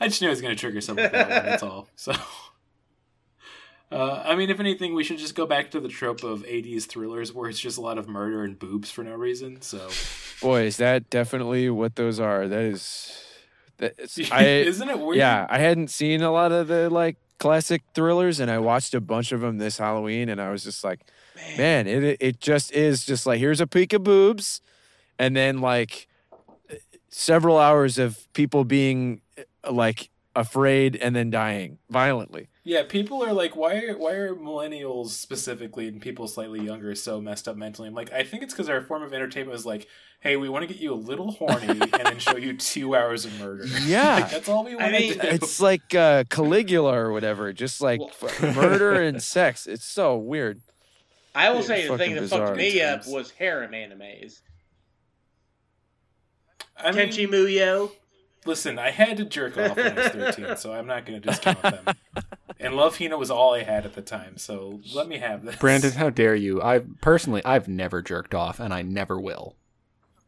I 0.01 0.09
just 0.09 0.21
knew 0.21 0.29
I 0.29 0.31
was 0.31 0.41
going 0.41 0.55
to 0.55 0.61
trigger 0.61 0.81
something 0.81 1.05
with 1.05 1.13
that 1.13 1.29
one, 1.31 1.47
that's 1.47 1.63
all. 1.63 1.89
So, 1.97 2.13
uh, 3.93 4.23
I 4.25 4.37
mean, 4.37 4.51
if 4.51 4.61
anything, 4.61 4.95
we 4.95 5.03
should 5.03 5.19
just 5.19 5.35
go 5.35 5.47
back 5.47 5.73
to 5.73 5.81
the 5.81 5.89
trope 5.89 6.23
of 6.23 6.45
80s 6.45 6.85
thrillers 6.87 7.33
where 7.35 7.51
it's 7.51 7.59
just 7.59 7.77
a 7.77 7.81
lot 7.81 7.99
of 7.99 8.09
murder 8.09 8.45
and 8.45 8.57
boobs 8.59 8.91
for 8.91 9.03
no 9.03 9.15
reason. 9.15 9.63
So, 9.63 9.89
Boy, 10.41 10.63
is 10.63 10.77
that 10.77 11.11
definitely 11.11 11.69
what 11.71 11.97
those 11.97 12.21
are. 12.21 12.47
That 12.47 12.61
is, 12.63 13.21
that 13.79 13.99
is, 13.99 14.31
I 14.31 14.45
isn't 14.45 14.89
it 14.89 14.99
weird? 14.99 15.17
yeah. 15.17 15.47
I 15.51 15.59
hadn't 15.59 15.89
seen 15.89 16.23
a 16.23 16.31
lot 16.31 16.53
of 16.53 16.69
the 16.69 16.89
like 16.89 17.17
classic 17.39 17.83
thrillers, 17.95 18.39
and 18.39 18.49
I 18.51 18.59
watched 18.59 18.95
a 18.95 19.01
bunch 19.01 19.33
of 19.33 19.41
them 19.41 19.59
this 19.59 19.79
Halloween, 19.79 20.29
and 20.29 20.41
I 20.41 20.51
was 20.51 20.63
just 20.63 20.85
like, 20.85 21.01
man, 21.57 21.87
it 21.87 22.17
it 22.21 22.41
just 22.41 22.73
is 22.73 23.05
just 23.05 23.27
like 23.27 23.39
here's 23.39 23.61
a 23.61 23.67
peek 23.67 23.93
of 23.93 24.03
boobs, 24.05 24.61
and 25.19 25.37
then 25.37 25.61
like 25.61 26.07
several 27.09 27.59
hours 27.59 27.99
of 27.99 28.33
people 28.33 28.65
being 28.65 29.21
uh, 29.39 29.73
like 29.73 30.11
afraid 30.37 30.95
and 30.97 31.15
then 31.17 31.29
dying 31.31 31.79
violently. 31.91 32.49
Yeah, 32.63 32.85
people 32.89 33.25
are 33.25 33.33
like, 33.33 33.57
why 33.57 33.83
are 33.83 33.97
why 33.99 34.13
are 34.13 34.35
millennials 34.35 35.09
specifically 35.09 35.89
and 35.89 36.01
people 36.01 36.29
slightly 36.29 36.61
younger 36.61 36.95
so 36.95 37.21
messed 37.21 37.49
up 37.49 37.57
mentally? 37.57 37.89
I'm 37.89 37.95
like, 37.95 38.13
I 38.13 38.23
think 38.23 38.43
it's 38.43 38.53
because 38.55 38.69
our 38.69 38.81
form 38.81 39.03
of 39.03 39.13
entertainment 39.13 39.59
is 39.59 39.67
like, 39.67 39.89
hey, 40.21 40.37
we 40.37 40.49
want 40.49 40.63
to 40.63 40.73
get 40.73 40.81
you 40.81 40.93
a 40.93 40.95
little 40.95 41.33
horny 41.33 41.67
and 41.69 41.81
then 41.81 42.19
show 42.19 42.37
you 42.37 42.57
two 42.57 42.95
hours 42.95 43.25
of 43.25 43.39
murder. 43.41 43.67
Yeah. 43.85 44.17
like, 44.17 44.31
that's 44.31 44.49
all 44.49 44.65
we 44.65 44.77
want 44.77 44.87
I 44.87 44.93
mean, 44.93 45.13
do. 45.15 45.21
It's 45.23 45.61
like 45.61 45.95
uh, 45.95 46.25
Caligula 46.31 46.93
or 46.93 47.13
whatever, 47.13 47.53
just 47.53 47.81
like 47.81 48.01
Well- 48.01 48.53
murder 48.55 48.93
and 49.03 49.21
sex. 49.23 49.67
It's 49.67 49.85
so 49.87 50.17
weird. 50.17 50.61
I 51.35 51.51
will 51.51 51.59
Dude, 51.59 51.67
say 51.67 51.89
the 51.89 51.99
thing 51.99 52.15
that 52.15 52.29
fucked 52.29 52.57
me 52.57 52.81
up 52.83 53.03
times. 53.03 53.13
was 53.13 53.31
harem 53.33 53.73
animes. 53.73 54.41
I 56.77 56.93
mean, 56.93 57.09
Tenchi 57.09 57.27
Muyo. 57.29 57.93
listen, 58.47 58.79
I 58.79 58.91
had 58.91 59.17
to 59.19 59.25
jerk 59.25 59.57
off 59.59 59.77
when 59.77 59.99
I 59.99 60.03
was 60.17 60.35
13, 60.35 60.57
so 60.57 60.73
I'm 60.73 60.87
not 60.87 61.05
going 61.07 61.21
to 61.21 61.29
discount 61.29 61.63
them. 61.63 61.85
And 62.63 62.75
Love 62.75 62.99
Hina 62.99 63.17
was 63.17 63.31
all 63.31 63.55
I 63.55 63.63
had 63.63 63.87
at 63.87 63.95
the 63.95 64.03
time, 64.03 64.37
so 64.37 64.81
let 64.95 65.09
me 65.09 65.17
have 65.17 65.47
this. 65.47 65.57
Brandon, 65.57 65.93
how 65.93 66.11
dare 66.11 66.35
you? 66.35 66.61
I 66.61 66.81
personally, 67.01 67.43
I've 67.43 67.69
never 67.69 68.03
jerked 68.03 68.35
off, 68.35 68.61
and 68.61 68.75
I 68.75 68.83
never 68.83 69.19
will. 69.19 69.57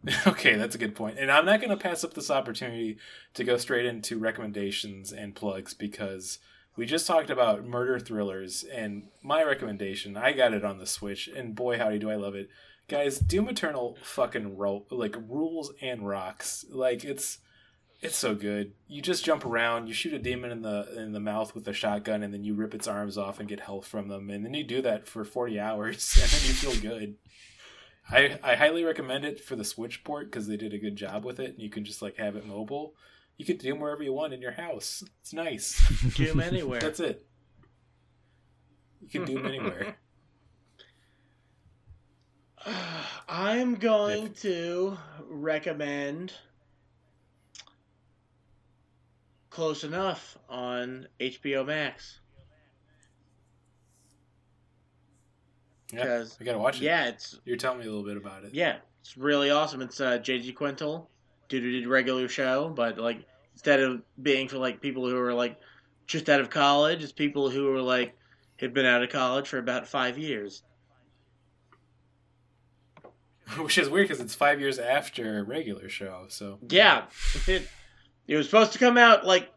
Okay, 0.27 0.57
that's 0.57 0.75
a 0.75 0.79
good 0.79 0.95
point. 0.95 1.19
And 1.19 1.31
I'm 1.31 1.45
not 1.45 1.61
going 1.61 1.71
to 1.71 1.77
pass 1.77 2.03
up 2.05 2.15
this 2.15 2.31
opportunity 2.31 2.97
to 3.35 3.45
go 3.45 3.59
straight 3.59 3.85
into 3.85 4.19
recommendations 4.19 5.13
and 5.13 5.35
plugs 5.35 5.75
because 5.75 6.39
we 6.77 6.87
just 6.87 7.07
talked 7.07 7.31
about 7.31 7.67
murder 7.67 7.99
thrillers 7.99 8.65
and 8.65 9.09
my 9.23 9.43
recommendation, 9.43 10.17
I 10.17 10.33
got 10.33 10.55
it 10.55 10.65
on 10.65 10.79
the 10.79 10.87
Switch 10.87 11.29
and 11.29 11.55
boy 11.55 11.79
howdy 11.79 11.99
do 11.99 12.11
I 12.11 12.17
love 12.17 12.35
it. 12.35 12.49
Guys, 12.89 13.19
Doom 13.19 13.49
Eternal 13.49 13.97
fucking 14.03 14.57
ro- 14.57 14.87
like 14.91 15.17
rules 15.29 15.73
and 15.81 16.07
rocks. 16.07 16.65
Like 16.71 17.05
it's 17.05 17.39
it's 18.01 18.17
so 18.17 18.35
good. 18.35 18.73
You 18.89 19.01
just 19.01 19.25
jump 19.25 19.47
around, 19.47 19.87
you 19.87 19.95
shoot 19.95 20.13
a 20.13 20.19
demon 20.19 20.51
in 20.51 20.63
the 20.63 20.93
in 20.97 21.13
the 21.13 21.21
mouth 21.21 21.55
with 21.55 21.69
a 21.69 21.73
shotgun 21.73 22.23
and 22.23 22.35
then 22.35 22.45
you 22.45 22.55
rip 22.55 22.75
its 22.75 22.89
arms 22.89 23.17
off 23.17 23.39
and 23.39 23.49
get 23.49 23.61
health 23.61 23.87
from 23.87 24.09
them 24.09 24.31
and 24.31 24.45
then 24.45 24.55
you 24.55 24.65
do 24.65 24.83
that 24.83 25.07
for 25.07 25.25
40 25.25 25.61
hours 25.61 26.17
and 26.21 26.31
then 26.31 26.49
you 26.49 26.55
feel 26.55 26.81
good. 26.81 27.17
I, 28.11 28.39
I 28.43 28.57
highly 28.57 28.85
recommend 28.85 29.25
it 29.25 29.41
for 29.41 29.57
the 29.57 29.65
Switch 29.65 30.05
port 30.05 30.31
because 30.31 30.47
they 30.47 30.57
did 30.57 30.75
a 30.75 30.79
good 30.79 30.97
job 30.97 31.25
with 31.25 31.39
it, 31.39 31.53
and 31.53 31.61
you 31.61 31.71
can 31.71 31.85
just 31.85 32.03
like 32.03 32.17
have 32.17 32.37
it 32.37 32.47
mobile. 32.47 32.95
You 33.39 33.45
can 33.45 33.57
do 33.57 33.71
them 33.71 33.81
wherever 33.81 34.03
you 34.03 34.13
want 34.13 34.33
in 34.33 34.41
your 34.41 34.53
house. 34.53 35.03
It's 35.21 35.33
nice. 35.33 35.81
do 36.17 36.27
them 36.29 36.41
Anywhere. 36.53 36.81
That's 36.81 37.01
it. 37.01 37.27
You 39.01 39.09
can 39.09 39.25
do 39.25 39.35
them 39.35 39.47
anywhere. 39.47 39.97
I'm 43.29 43.75
going 43.77 44.33
to 44.35 44.97
recommend 45.29 46.33
Close 49.51 49.83
Enough 49.85 50.39
on 50.49 51.09
HBO 51.21 51.67
Max. 51.67 52.21
Yeah, 55.93 56.05
'Cause, 56.05 56.39
I 56.41 56.45
gotta 56.45 56.59
watch 56.59 56.77
it. 56.81 56.85
Yeah, 56.85 57.09
it's 57.09 57.39
You're 57.45 57.59
telling 57.59 57.81
me 57.81 57.85
a 57.85 57.89
little 57.89 58.05
bit 58.05 58.17
about 58.17 58.45
it. 58.45 58.55
yeah, 58.55 58.79
it's 59.01 59.17
really 59.19 59.51
awesome. 59.51 59.83
It's 59.83 60.01
uh, 60.01 60.19
JG 60.19 60.55
Quintel, 60.55 61.07
did 61.49 61.87
regular 61.87 62.29
show, 62.29 62.69
but 62.69 62.99
like 62.99 63.25
instead 63.55 63.81
of 63.81 64.03
being 64.21 64.49
for 64.49 64.59
like 64.59 64.81
people 64.81 65.09
who 65.09 65.19
are 65.19 65.35
like 65.35 65.59
just 66.07 66.29
out 66.29 66.41
of 66.41 66.51
college, 66.51 67.03
it's 67.03 67.13
people 67.13 67.51
who 67.51 67.75
are 67.75 67.83
like 67.83 68.17
had 68.59 68.75
been 68.75 68.87
out 68.87 69.03
of 69.03 69.11
college 69.11 69.49
for 69.49 69.59
about 69.59 69.87
five 69.89 70.19
years. 70.19 70.63
Which 73.59 73.79
is 73.79 73.89
weird 73.89 74.09
because 74.09 74.23
it's 74.23 74.35
five 74.35 74.61
years 74.61 74.79
after 74.79 75.39
a 75.39 75.43
regular 75.43 75.89
show. 75.89 76.27
So 76.29 76.59
Yeah, 76.69 77.05
it, 77.47 77.69
it 78.27 78.37
was 78.37 78.47
supposed 78.47 78.73
to 78.73 78.79
come 78.79 78.97
out 78.97 79.27
like 79.27 79.53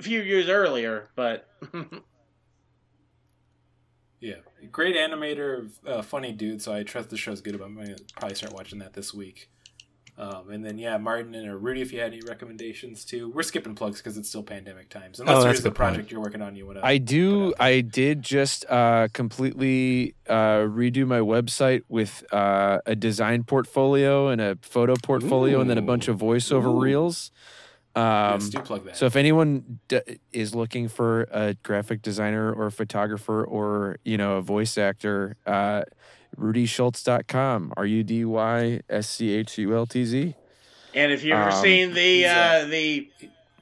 a 0.00 0.02
few 0.02 0.22
years 0.22 0.48
earlier, 0.48 1.10
but 1.14 1.48
yeah, 4.20 4.36
great 4.72 4.96
animator, 4.96 5.70
uh, 5.86 6.02
funny 6.02 6.32
dude. 6.32 6.62
So 6.62 6.72
I 6.72 6.82
trust 6.82 7.10
the 7.10 7.16
show's 7.16 7.40
good. 7.40 7.58
But 7.58 7.66
I'm 7.66 7.76
gonna 7.76 7.96
probably 8.16 8.36
start 8.36 8.54
watching 8.54 8.78
that 8.78 8.94
this 8.94 9.12
week. 9.12 9.50
Um, 10.16 10.50
and 10.50 10.64
then 10.64 10.78
yeah, 10.78 10.96
Martin 10.96 11.34
and 11.34 11.60
Rudy, 11.62 11.80
if 11.80 11.92
you 11.92 11.98
had 11.98 12.12
any 12.12 12.22
recommendations 12.22 13.04
too, 13.04 13.30
we're 13.30 13.42
skipping 13.42 13.74
plugs 13.74 13.98
because 14.00 14.16
it's 14.16 14.28
still 14.28 14.44
pandemic 14.44 14.88
times. 14.88 15.18
Unless 15.18 15.36
Oh, 15.38 15.42
there's 15.42 15.58
a 15.58 15.60
a 15.60 15.62
good 15.64 15.68
point. 15.70 15.76
project 15.76 16.10
you're 16.12 16.20
working 16.20 16.40
on, 16.40 16.54
you 16.54 16.66
want 16.66 16.78
to. 16.78 16.86
I 16.86 16.98
do. 16.98 17.30
put 17.30 17.46
out 17.54 17.58
there. 17.58 17.66
I 17.66 17.80
did 17.80 18.22
just 18.22 18.64
uh, 18.70 19.08
completely 19.12 20.14
uh, 20.28 20.58
redo 20.70 21.04
my 21.06 21.18
website 21.18 21.82
with 21.88 22.22
uh, 22.32 22.78
a 22.86 22.94
design 22.94 23.42
portfolio 23.42 24.28
and 24.28 24.40
a 24.40 24.56
photo 24.62 24.94
portfolio, 25.02 25.60
and 25.60 25.68
then 25.68 25.78
a 25.78 25.82
bunch 25.82 26.06
of 26.06 26.18
voiceover 26.18 26.66
Ooh. 26.66 26.80
reels. 26.80 27.32
Um, 27.96 28.40
yes, 28.40 28.48
do 28.48 28.58
plug 28.60 28.84
that. 28.86 28.96
so 28.96 29.06
if 29.06 29.14
anyone 29.14 29.78
d- 29.86 30.00
is 30.32 30.52
looking 30.54 30.88
for 30.88 31.28
a 31.30 31.54
graphic 31.62 32.02
designer 32.02 32.52
or 32.52 32.66
a 32.66 32.72
photographer 32.72 33.44
or 33.44 33.98
you 34.04 34.16
know 34.16 34.36
a 34.36 34.42
voice 34.42 34.76
actor, 34.78 35.36
uh, 35.46 35.82
RudySchultz.com. 36.36 37.72
R 37.76 37.86
U 37.86 38.02
D 38.02 38.24
Y 38.24 38.80
S 38.88 39.08
C 39.08 39.32
H 39.32 39.58
U 39.58 39.74
L 39.76 39.86
T 39.86 40.04
Z. 40.04 40.34
and 40.94 41.12
if 41.12 41.24
you've 41.24 41.36
ever 41.36 41.50
Um, 41.50 41.62
seen 41.62 41.94
the 41.94 42.00
he's 42.00 42.24
a- 42.26 42.28
uh, 42.28 42.64
the, 42.66 43.08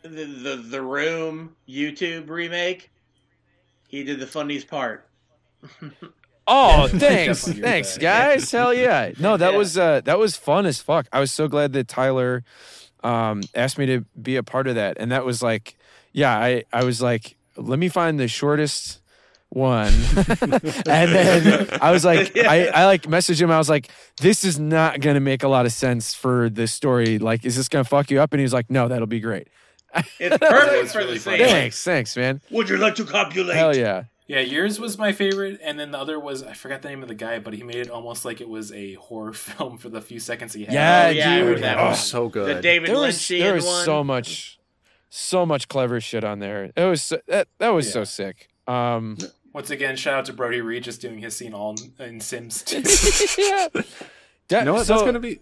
the 0.03 0.25
the 0.25 0.57
the 0.71 0.83
Room 0.83 1.57
YouTube 1.69 2.29
remake, 2.29 2.91
he 3.89 4.05
did 4.05 4.21
the 4.21 4.27
funniest 4.27 4.69
part. 4.69 5.09
Oh, 6.45 6.89
thanks, 6.89 6.99
definitely 6.99 7.53
agree 7.53 7.55
with 7.55 7.63
thanks, 7.71 7.95
that. 7.95 8.01
guys. 8.01 8.51
Hell 8.51 8.75
yeah! 8.75 9.13
No, 9.21 9.37
that 9.37 9.53
Yeah. 9.53 9.59
was 9.59 9.79
uh, 9.79 10.01
that 10.05 10.19
was 10.19 10.37
fun 10.37 10.67
as 10.67 10.81
fuck. 10.83 11.07
I 11.13 11.21
was 11.21 11.31
so 11.31 11.47
glad 11.47 11.73
that 11.75 11.87
Tyler 11.87 12.43
um, 13.05 13.43
asked 13.55 13.79
me 13.79 13.87
to 13.87 14.05
be 14.21 14.35
a 14.35 14.43
part 14.43 14.67
of 14.67 14.75
that, 14.75 14.97
and 14.99 15.13
that 15.13 15.25
was 15.25 15.41
like, 15.41 15.77
yeah, 16.13 16.37
I 16.37 16.65
I 16.73 16.83
was 16.83 17.01
like, 17.01 17.37
let 17.57 17.79
me 17.79 17.89
find 17.89 18.19
the 18.19 18.27
shortest 18.27 19.01
one, 19.55 19.89
and 20.41 21.13
then 21.15 21.69
I 21.81 21.91
was 21.91 22.05
like, 22.05 22.37
I 22.39 22.69
I 22.69 22.85
like 22.87 23.03
messaged 23.03 23.41
him. 23.41 23.51
I 23.51 23.59
was 23.59 23.69
like, 23.69 23.91
this 24.21 24.45
is 24.45 24.59
not 24.59 25.01
gonna 25.01 25.21
make 25.21 25.43
a 25.43 25.49
lot 25.49 25.67
of 25.67 25.73
sense 25.73 26.15
for 26.15 26.49
this 26.49 26.73
story. 26.73 27.19
Like, 27.19 27.45
is 27.45 27.57
this 27.57 27.69
gonna 27.69 27.85
fuck 27.85 28.11
you 28.11 28.21
up? 28.21 28.33
And 28.33 28.41
he 28.41 28.45
was 28.45 28.53
like, 28.53 28.71
no, 28.71 28.89
that'll 28.89 29.07
be 29.07 29.21
great. 29.21 29.49
It's 30.19 30.39
perfect 30.39 30.85
It's 30.85 30.93
for 30.93 30.99
really 31.01 31.15
the 31.15 31.21
funny. 31.21 31.39
Thanks, 31.45 31.85
thanks, 31.85 32.17
man. 32.17 32.41
Would 32.51 32.69
you 32.71 32.79
like 32.79 32.95
to 32.97 33.05
copulate? 33.05 33.57
Hell 33.57 33.77
yeah. 33.77 34.05
Yeah, 34.29 34.41
yours 34.41 34.81
was 34.81 34.97
my 34.97 35.13
favorite, 35.13 35.61
and 35.63 35.79
then 35.79 35.91
the 35.91 35.99
other 35.99 36.19
was 36.19 36.43
I 36.43 36.55
forgot 36.55 36.81
the 36.81 36.89
name 36.89 37.03
of 37.03 37.09
the 37.09 37.15
guy, 37.15 37.39
but 37.39 37.53
he 37.53 37.63
made 37.63 37.77
it 37.77 37.91
almost 37.91 38.25
like 38.25 38.41
it 38.41 38.49
was 38.49 38.73
a 38.73 38.95
horror 38.95 39.33
film 39.35 39.77
for 39.77 39.91
the 39.91 40.01
few 40.01 40.19
seconds 40.21 40.55
he 40.55 40.65
had. 40.65 40.73
Yeah, 40.73 41.07
Oh, 41.09 41.11
yeah, 41.11 41.39
dude. 41.41 41.59
that 41.59 41.61
That 41.63 41.79
Oh, 41.79 41.89
was 41.91 42.01
so 42.01 42.25
The 42.25 42.31
good. 42.31 42.63
David 42.63 42.89
there 42.89 42.97
was, 42.99 43.29
there 43.29 43.53
was 43.55 43.67
one. 43.67 43.85
so 43.85 44.03
much 44.03 44.59
so 45.11 45.45
much 45.45 45.69
clever 45.69 46.01
shit 46.01 46.25
on 46.25 46.39
there 46.39 46.73
it 46.75 46.85
was 46.85 47.03
so, 47.03 47.19
that, 47.29 47.47
that 47.59 47.69
was 47.69 47.93
so 47.93 48.03
sick 48.03 48.49
um 48.67 49.19
Once 49.53 49.71
again, 49.71 49.97
shout 49.97 50.15
out 50.15 50.25
to 50.27 50.33
Brody 50.33 50.61
Reed 50.61 50.83
just 50.85 51.01
doing 51.01 51.19
his 51.19 51.37
scene 51.37 51.53
all 51.55 51.75
in- 51.99 52.05
in 52.07 52.21
Sims 52.21 52.63
2. 52.63 52.77
yeah 53.43 53.69
That- 54.49 54.61
You 54.61 54.65
know 54.65 54.75
what? 54.75 54.87
so- 54.87 54.95
That's 54.95 55.05
gonna 55.07 55.21
be. 55.21 55.41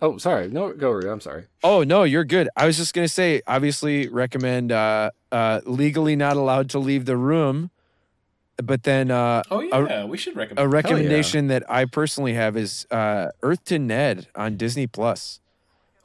Oh, 0.00 0.18
sorry. 0.18 0.48
No, 0.48 0.72
go. 0.72 0.90
Rudy, 0.90 1.08
I'm 1.08 1.20
sorry. 1.20 1.44
oh 1.62 1.82
no 1.84 2.02
you're 2.02 2.24
good 2.24 2.48
i 2.56 2.66
was 2.66 2.76
just 2.76 2.92
gonna 2.94 3.06
say 3.08 3.40
obviously 3.46 4.08
recommend 4.08 4.72
uh 4.72 5.10
uh 5.30 5.60
legally 5.64 6.16
not 6.16 6.36
allowed 6.36 6.70
to 6.70 6.78
leave 6.78 7.04
the 7.04 7.16
room 7.16 7.70
but 8.62 8.82
then 8.84 9.10
uh 9.10 9.42
oh 9.50 9.60
yeah, 9.60 10.04
we 10.06 10.16
should 10.16 10.34
recommend. 10.34 10.58
a 10.64 10.68
recommend. 10.68 10.98
recommendation 11.04 11.46
that 11.48 11.62
i 11.70 11.84
personally 11.84 12.32
have 12.32 12.56
is 12.56 12.86
uh 12.90 13.28
earth 13.42 13.62
to 13.64 13.78
ned 13.78 14.26
on 14.34 14.56
disney 14.56 14.86
plus 14.86 15.40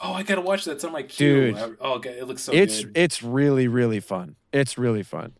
oh, 0.04 0.14
I 0.14 0.24
gotta 0.24 0.42
watch 0.42 0.66
that. 0.66 0.74
It's 0.74 0.84
on 0.84 0.92
my 0.94 1.04
queue. 1.04 1.52
Dude. 1.54 1.58
I- 1.58 1.70
oh, 1.80 1.94
okay, 1.96 2.10
it 2.20 2.28
looks 2.28 2.42
so 2.44 2.52
it's 2.52 2.84
good. 2.84 2.92
it's 2.98 3.24
really 3.24 3.68
really 3.68 4.00
fun 4.02 4.36
it's 4.52 4.78
really 4.78 5.04
fun 5.04 5.34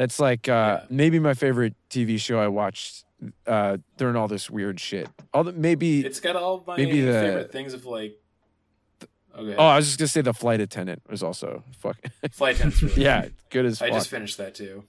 that's 0.00 0.18
like 0.18 0.48
uh 0.48 0.80
Yeah. 0.80 0.86
maybe 0.90 1.18
my 1.18 1.34
favorite 1.34 1.74
tv 1.90 2.18
show 2.18 2.38
i 2.40 2.48
watched 2.48 3.04
uh 3.46 3.76
during 3.98 4.16
all 4.16 4.28
this 4.28 4.48
weird 4.48 4.80
shit 4.80 5.08
all 5.34 5.44
the 5.44 5.52
maybe 5.52 6.04
It's 6.04 6.20
got 6.20 6.36
all 6.36 6.64
my 6.66 6.76
maybe 6.76 7.00
the- 7.02 7.12
favorite 7.12 7.52
things 7.52 7.74
of 7.74 7.84
like. 7.84 8.16
Okay. 9.38 9.54
oh 9.56 9.64
i 9.64 9.76
was 9.76 9.86
just 9.86 9.98
gonna 9.98 10.08
say 10.08 10.22
the 10.22 10.34
flight 10.34 10.60
attendant 10.60 11.02
was 11.08 11.22
also 11.22 11.62
fuck 11.78 11.96
Flight 12.32 12.56
Attendant's 12.56 12.82
really 12.82 13.02
yeah 13.02 13.22
good. 13.22 13.34
good 13.50 13.66
as 13.66 13.80
I 13.82 13.86
fuck 13.88 13.98
just 13.98 14.08
finished 14.10 14.38
that 14.38 14.54
too. 14.54 14.84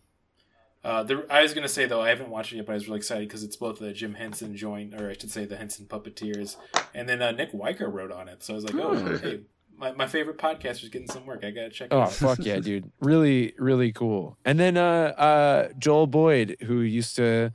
Uh, 0.84 1.04
the, 1.04 1.24
I 1.30 1.44
was 1.44 1.54
gonna 1.54 1.68
say 1.68 1.86
though 1.86 2.02
I 2.02 2.10
haven't 2.10 2.30
watched 2.30 2.52
it 2.54 2.56
yet, 2.56 2.66
but 2.66 2.72
I 2.72 2.76
was 2.76 2.88
really 2.88 2.98
excited 2.98 3.28
because 3.28 3.44
it's 3.44 3.56
both 3.56 3.78
the 3.78 3.94
Jim 3.94 4.16
Henson 4.16 4.56
joint, 4.56 4.96
or 5.00 5.12
I 5.12 5.14
should 5.14 5.30
say 5.30 5.46
the 5.46 5.56
Henson 5.58 5.86
Puppeteers, 5.86 6.56
and 6.96 7.08
then 7.08 7.22
uh, 7.22 7.30
Nick 7.32 7.50
Wiger 7.54 7.88
wrote 7.88 8.12
on 8.12 8.28
it. 8.28 8.42
So 8.44 8.54
I 8.54 8.56
was 8.56 8.64
like, 8.66 8.74
oh, 8.84 8.96
hey, 9.20 9.42
my, 9.82 9.91
my 9.94 10.08
favorite 10.08 10.38
podcaster's 10.38 10.90
getting 10.90 11.10
some 11.10 11.26
work. 11.26 11.44
I 11.44 11.52
gotta 11.52 11.70
check. 11.72 11.88
it 11.88 11.94
Oh 11.94 12.02
out. 12.02 12.14
fuck 12.14 12.38
yeah, 12.40 12.60
dude! 12.62 12.90
Really, 13.02 13.53
really 13.58 13.91
cool. 13.91 14.38
And 14.45 14.60
then 14.60 14.78
uh, 14.78 15.14
uh, 15.18 15.70
Joel 15.78 16.08
Boyd, 16.08 16.56
who 16.62 16.82
used 16.82 17.16
to 17.18 17.52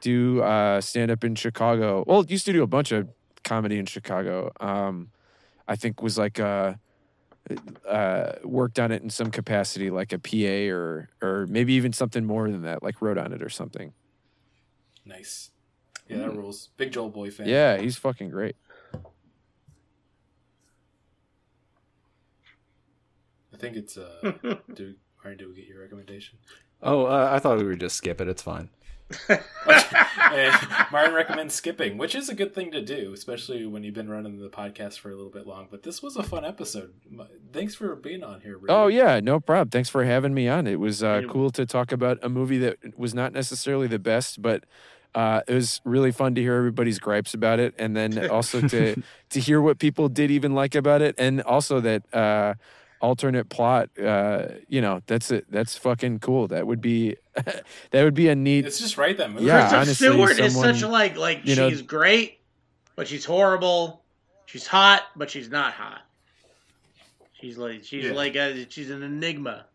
do 0.00 0.42
uh, 0.42 0.80
stand 0.80 1.10
up 1.10 1.24
in 1.24 1.34
Chicago. 1.34 2.04
Well, 2.06 2.24
used 2.26 2.44
to 2.46 2.52
do 2.52 2.62
a 2.62 2.66
bunch 2.66 2.92
of 2.92 3.08
comedy 3.42 3.78
in 3.78 3.86
Chicago. 3.86 4.52
Um, 4.60 5.10
I 5.66 5.76
think 5.76 6.02
was 6.02 6.18
like 6.18 6.38
uh, 6.38 6.74
uh, 7.88 8.32
worked 8.44 8.78
on 8.78 8.92
it 8.92 9.02
in 9.02 9.10
some 9.10 9.30
capacity, 9.30 9.90
like 9.90 10.12
a 10.12 10.18
PA 10.18 10.72
or 10.74 11.08
or 11.22 11.46
maybe 11.48 11.72
even 11.72 11.92
something 11.92 12.24
more 12.24 12.50
than 12.50 12.62
that, 12.62 12.82
like 12.82 13.00
wrote 13.00 13.18
on 13.18 13.32
it 13.32 13.42
or 13.42 13.48
something. 13.48 13.92
Nice. 15.04 15.50
Yeah, 16.08 16.18
that 16.18 16.36
rules. 16.36 16.70
Big 16.76 16.92
Joel 16.92 17.08
Boyd 17.08 17.32
fan. 17.32 17.48
Yeah, 17.48 17.78
he's 17.78 17.96
fucking 17.96 18.30
great. 18.30 18.56
Think 23.60 23.76
it's 23.76 23.96
uh. 23.96 24.32
do 24.74 24.94
Ryan, 25.24 25.36
do 25.36 25.48
we 25.48 25.54
get 25.54 25.66
your 25.66 25.82
recommendation? 25.82 26.38
Oh, 26.82 27.04
uh, 27.04 27.30
I 27.30 27.38
thought 27.38 27.58
we 27.58 27.64
would 27.64 27.80
just 27.80 27.96
skip 27.96 28.20
it. 28.20 28.28
It's 28.28 28.42
fine. 28.42 28.70
Martin 30.92 31.14
recommends 31.14 31.54
skipping, 31.54 31.98
which 31.98 32.14
is 32.14 32.28
a 32.28 32.34
good 32.34 32.54
thing 32.54 32.70
to 32.70 32.80
do, 32.80 33.12
especially 33.12 33.66
when 33.66 33.82
you've 33.82 33.94
been 33.94 34.08
running 34.08 34.40
the 34.40 34.48
podcast 34.48 34.98
for 34.98 35.10
a 35.10 35.14
little 35.16 35.30
bit 35.30 35.46
long. 35.46 35.68
But 35.70 35.82
this 35.82 36.02
was 36.02 36.16
a 36.16 36.22
fun 36.22 36.44
episode. 36.44 36.94
Thanks 37.52 37.74
for 37.74 37.94
being 37.96 38.22
on 38.22 38.40
here. 38.40 38.56
Rudy. 38.56 38.72
Oh 38.72 38.86
yeah, 38.86 39.20
no 39.20 39.40
problem. 39.40 39.68
Thanks 39.68 39.88
for 39.88 40.04
having 40.04 40.32
me 40.32 40.48
on. 40.48 40.66
It 40.66 40.80
was 40.80 41.02
uh, 41.02 41.22
cool 41.28 41.50
to 41.50 41.66
talk 41.66 41.92
about 41.92 42.18
a 42.22 42.28
movie 42.28 42.58
that 42.58 42.78
was 42.96 43.12
not 43.12 43.32
necessarily 43.32 43.88
the 43.88 43.98
best, 43.98 44.40
but 44.40 44.64
uh, 45.14 45.40
it 45.48 45.54
was 45.54 45.80
really 45.84 46.12
fun 46.12 46.34
to 46.36 46.40
hear 46.40 46.54
everybody's 46.54 46.98
gripes 46.98 47.34
about 47.34 47.58
it, 47.58 47.74
and 47.78 47.96
then 47.96 48.30
also 48.30 48.60
to 48.68 49.02
to 49.30 49.40
hear 49.40 49.60
what 49.60 49.78
people 49.78 50.08
did 50.08 50.30
even 50.30 50.54
like 50.54 50.74
about 50.74 51.02
it, 51.02 51.14
and 51.18 51.42
also 51.42 51.80
that 51.80 52.14
uh, 52.14 52.54
alternate 53.00 53.48
plot. 53.48 53.90
Uh, 53.98 54.46
you 54.68 54.80
know, 54.80 55.00
that's 55.06 55.30
it. 55.30 55.46
That's 55.50 55.76
fucking 55.76 56.20
cool. 56.20 56.48
That 56.48 56.66
would 56.66 56.80
be 56.80 57.16
that 57.34 57.64
would 58.04 58.14
be 58.14 58.28
a 58.28 58.34
neat. 58.34 58.66
It's 58.66 58.78
just 58.78 58.96
right 58.98 59.16
that 59.16 59.30
movie. 59.30 59.46
Yeah, 59.46 59.60
Kristen 59.60 59.78
honestly, 59.78 60.08
Stewart 60.08 60.38
is 60.40 60.54
such 60.58 60.82
a 60.82 60.88
like 60.88 61.16
like 61.16 61.40
you 61.44 61.56
know- 61.56 61.70
she's 61.70 61.82
great, 61.82 62.40
but 62.96 63.08
she's 63.08 63.24
horrible. 63.24 64.02
She's 64.46 64.66
hot, 64.66 65.02
but 65.14 65.30
she's 65.30 65.48
not 65.48 65.74
hot. 65.74 66.00
She's 67.40 67.56
like 67.56 67.84
she's 67.84 68.04
Yeah. 68.06 68.12
like 68.12 68.34
a, 68.36 68.66
she's 68.68 68.90
an 68.90 69.02
enigma. 69.02 69.66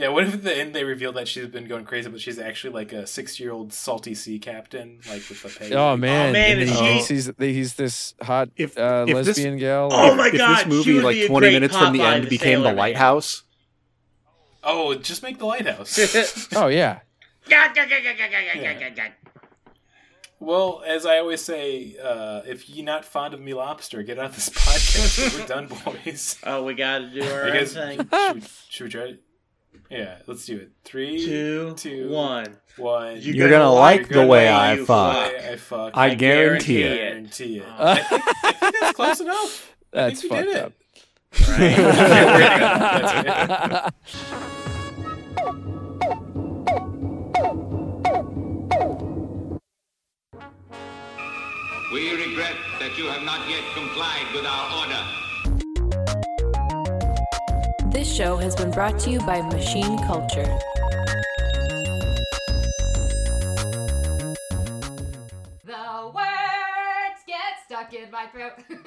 Yeah, 0.00 0.08
what 0.10 0.22
if 0.24 0.34
at 0.34 0.44
the 0.44 0.56
end 0.56 0.74
they 0.76 0.84
reveal 0.84 1.12
that 1.14 1.26
she's 1.26 1.48
been 1.48 1.66
going 1.66 1.84
crazy, 1.84 2.08
but 2.08 2.20
she's 2.20 2.38
actually 2.38 2.72
like 2.72 2.92
a 2.92 3.04
six-year-old 3.04 3.72
salty 3.72 4.14
sea 4.14 4.38
captain, 4.38 5.00
like 5.08 5.28
with 5.28 5.42
the 5.42 5.48
pay. 5.48 5.74
Oh 5.74 5.96
man! 5.96 6.32
man, 6.32 6.58
and 6.58 6.68
then 6.68 6.68
is 6.68 6.70
he 6.78 7.00
she- 7.02 7.14
he's, 7.14 7.32
he's 7.38 7.74
this 7.74 8.14
hot 8.22 8.48
If- 8.56 8.78
uh, 8.78 9.06
if 9.08 9.16
this- 9.16 9.26
lesbian 9.26 9.58
gal. 9.58 9.88
Oh 9.92 10.14
my 10.14 10.28
if 10.28 10.38
God, 10.38 10.54
this 10.56 10.62
she 10.62 10.68
movie, 10.68 10.94
would 10.94 11.02
like 11.04 11.14
be 11.16 11.24
a 11.24 11.28
20 11.28 11.50
minutes 11.50 11.76
from 11.76 11.92
the 11.92 12.02
end, 12.02 12.28
became 12.28 12.58
Sailor 12.58 12.62
the 12.62 12.68
Man. 12.68 12.76
lighthouse. 12.76 13.42
Oh, 14.62 14.94
just 14.94 15.22
make 15.24 15.38
the 15.38 15.46
lighthouse. 15.46 15.98
oh 16.54 16.68
yeah. 16.68 17.00
well, 20.40 20.82
as 20.86 21.06
I 21.06 21.18
always 21.18 21.40
say, 21.40 21.96
uh, 22.00 22.42
if 22.46 22.68
you're 22.70 22.84
not 22.84 23.04
fond 23.04 23.34
of 23.34 23.40
me 23.40 23.54
lobster, 23.54 24.02
get 24.04 24.18
out 24.18 24.26
of 24.26 24.34
this 24.36 24.48
podcast. 24.54 25.40
We're 25.40 25.46
done, 25.46 25.66
boys. 25.66 26.38
oh, 26.44 26.62
we 26.62 26.74
got 26.74 26.98
to 26.98 27.10
do 27.10 27.22
our 27.24 27.44
I 27.44 27.48
own 27.48 27.52
guess 27.54 27.72
thing. 27.72 27.98
should 27.98 28.34
we, 28.34 28.42
should 28.68 28.84
we 28.84 28.90
try 28.90 29.02
it? 29.02 29.22
Yeah, 29.90 30.16
let's 30.26 30.44
do 30.44 30.56
it. 30.56 30.70
Three, 30.84 31.24
Two, 31.24 31.74
two, 31.76 32.10
one. 32.10 32.58
one. 32.76 33.16
You 33.20 33.32
You're 33.32 33.48
gonna 33.48 33.72
like 33.72 34.08
the 34.08 34.26
way 34.26 34.52
I 34.52 34.76
fuck. 34.84 35.32
I 35.34 35.56
fuck. 35.56 35.96
I 35.96 36.14
guarantee 36.14 36.82
it. 36.82 36.96
guarantee 36.96 37.58
it. 37.58 37.64
Oh. 37.66 37.92
I 37.92 38.02
think, 38.02 38.22
I 38.44 38.52
think 38.52 38.76
that's 38.80 38.96
close 38.96 39.20
enough. 39.20 39.74
I 39.94 39.96
That's 39.96 40.20
think 40.20 40.32
we 40.32 40.38
fucked 40.38 40.52
did 40.52 40.62
up. 40.62 40.72
Right? 41.48 41.76
That's 43.76 43.98
it. 43.98 44.78
We 51.92 52.10
regret 52.14 52.54
that 52.80 52.96
you 52.98 53.06
have 53.06 53.22
not 53.22 53.48
yet 53.48 53.62
complied 53.74 54.26
with 54.34 54.44
our 54.44 54.84
order. 54.84 55.27
Show 58.18 58.36
has 58.36 58.56
been 58.56 58.70
brought 58.70 58.98
to 58.98 59.10
you 59.10 59.20
by 59.20 59.40
Machine 59.40 59.96
Culture. 59.98 60.58
The 65.64 66.10
words 66.12 67.20
get 67.26 67.54
stuck 67.64 67.94
in 67.94 68.10
my 68.10 68.26
throat. 68.26 68.54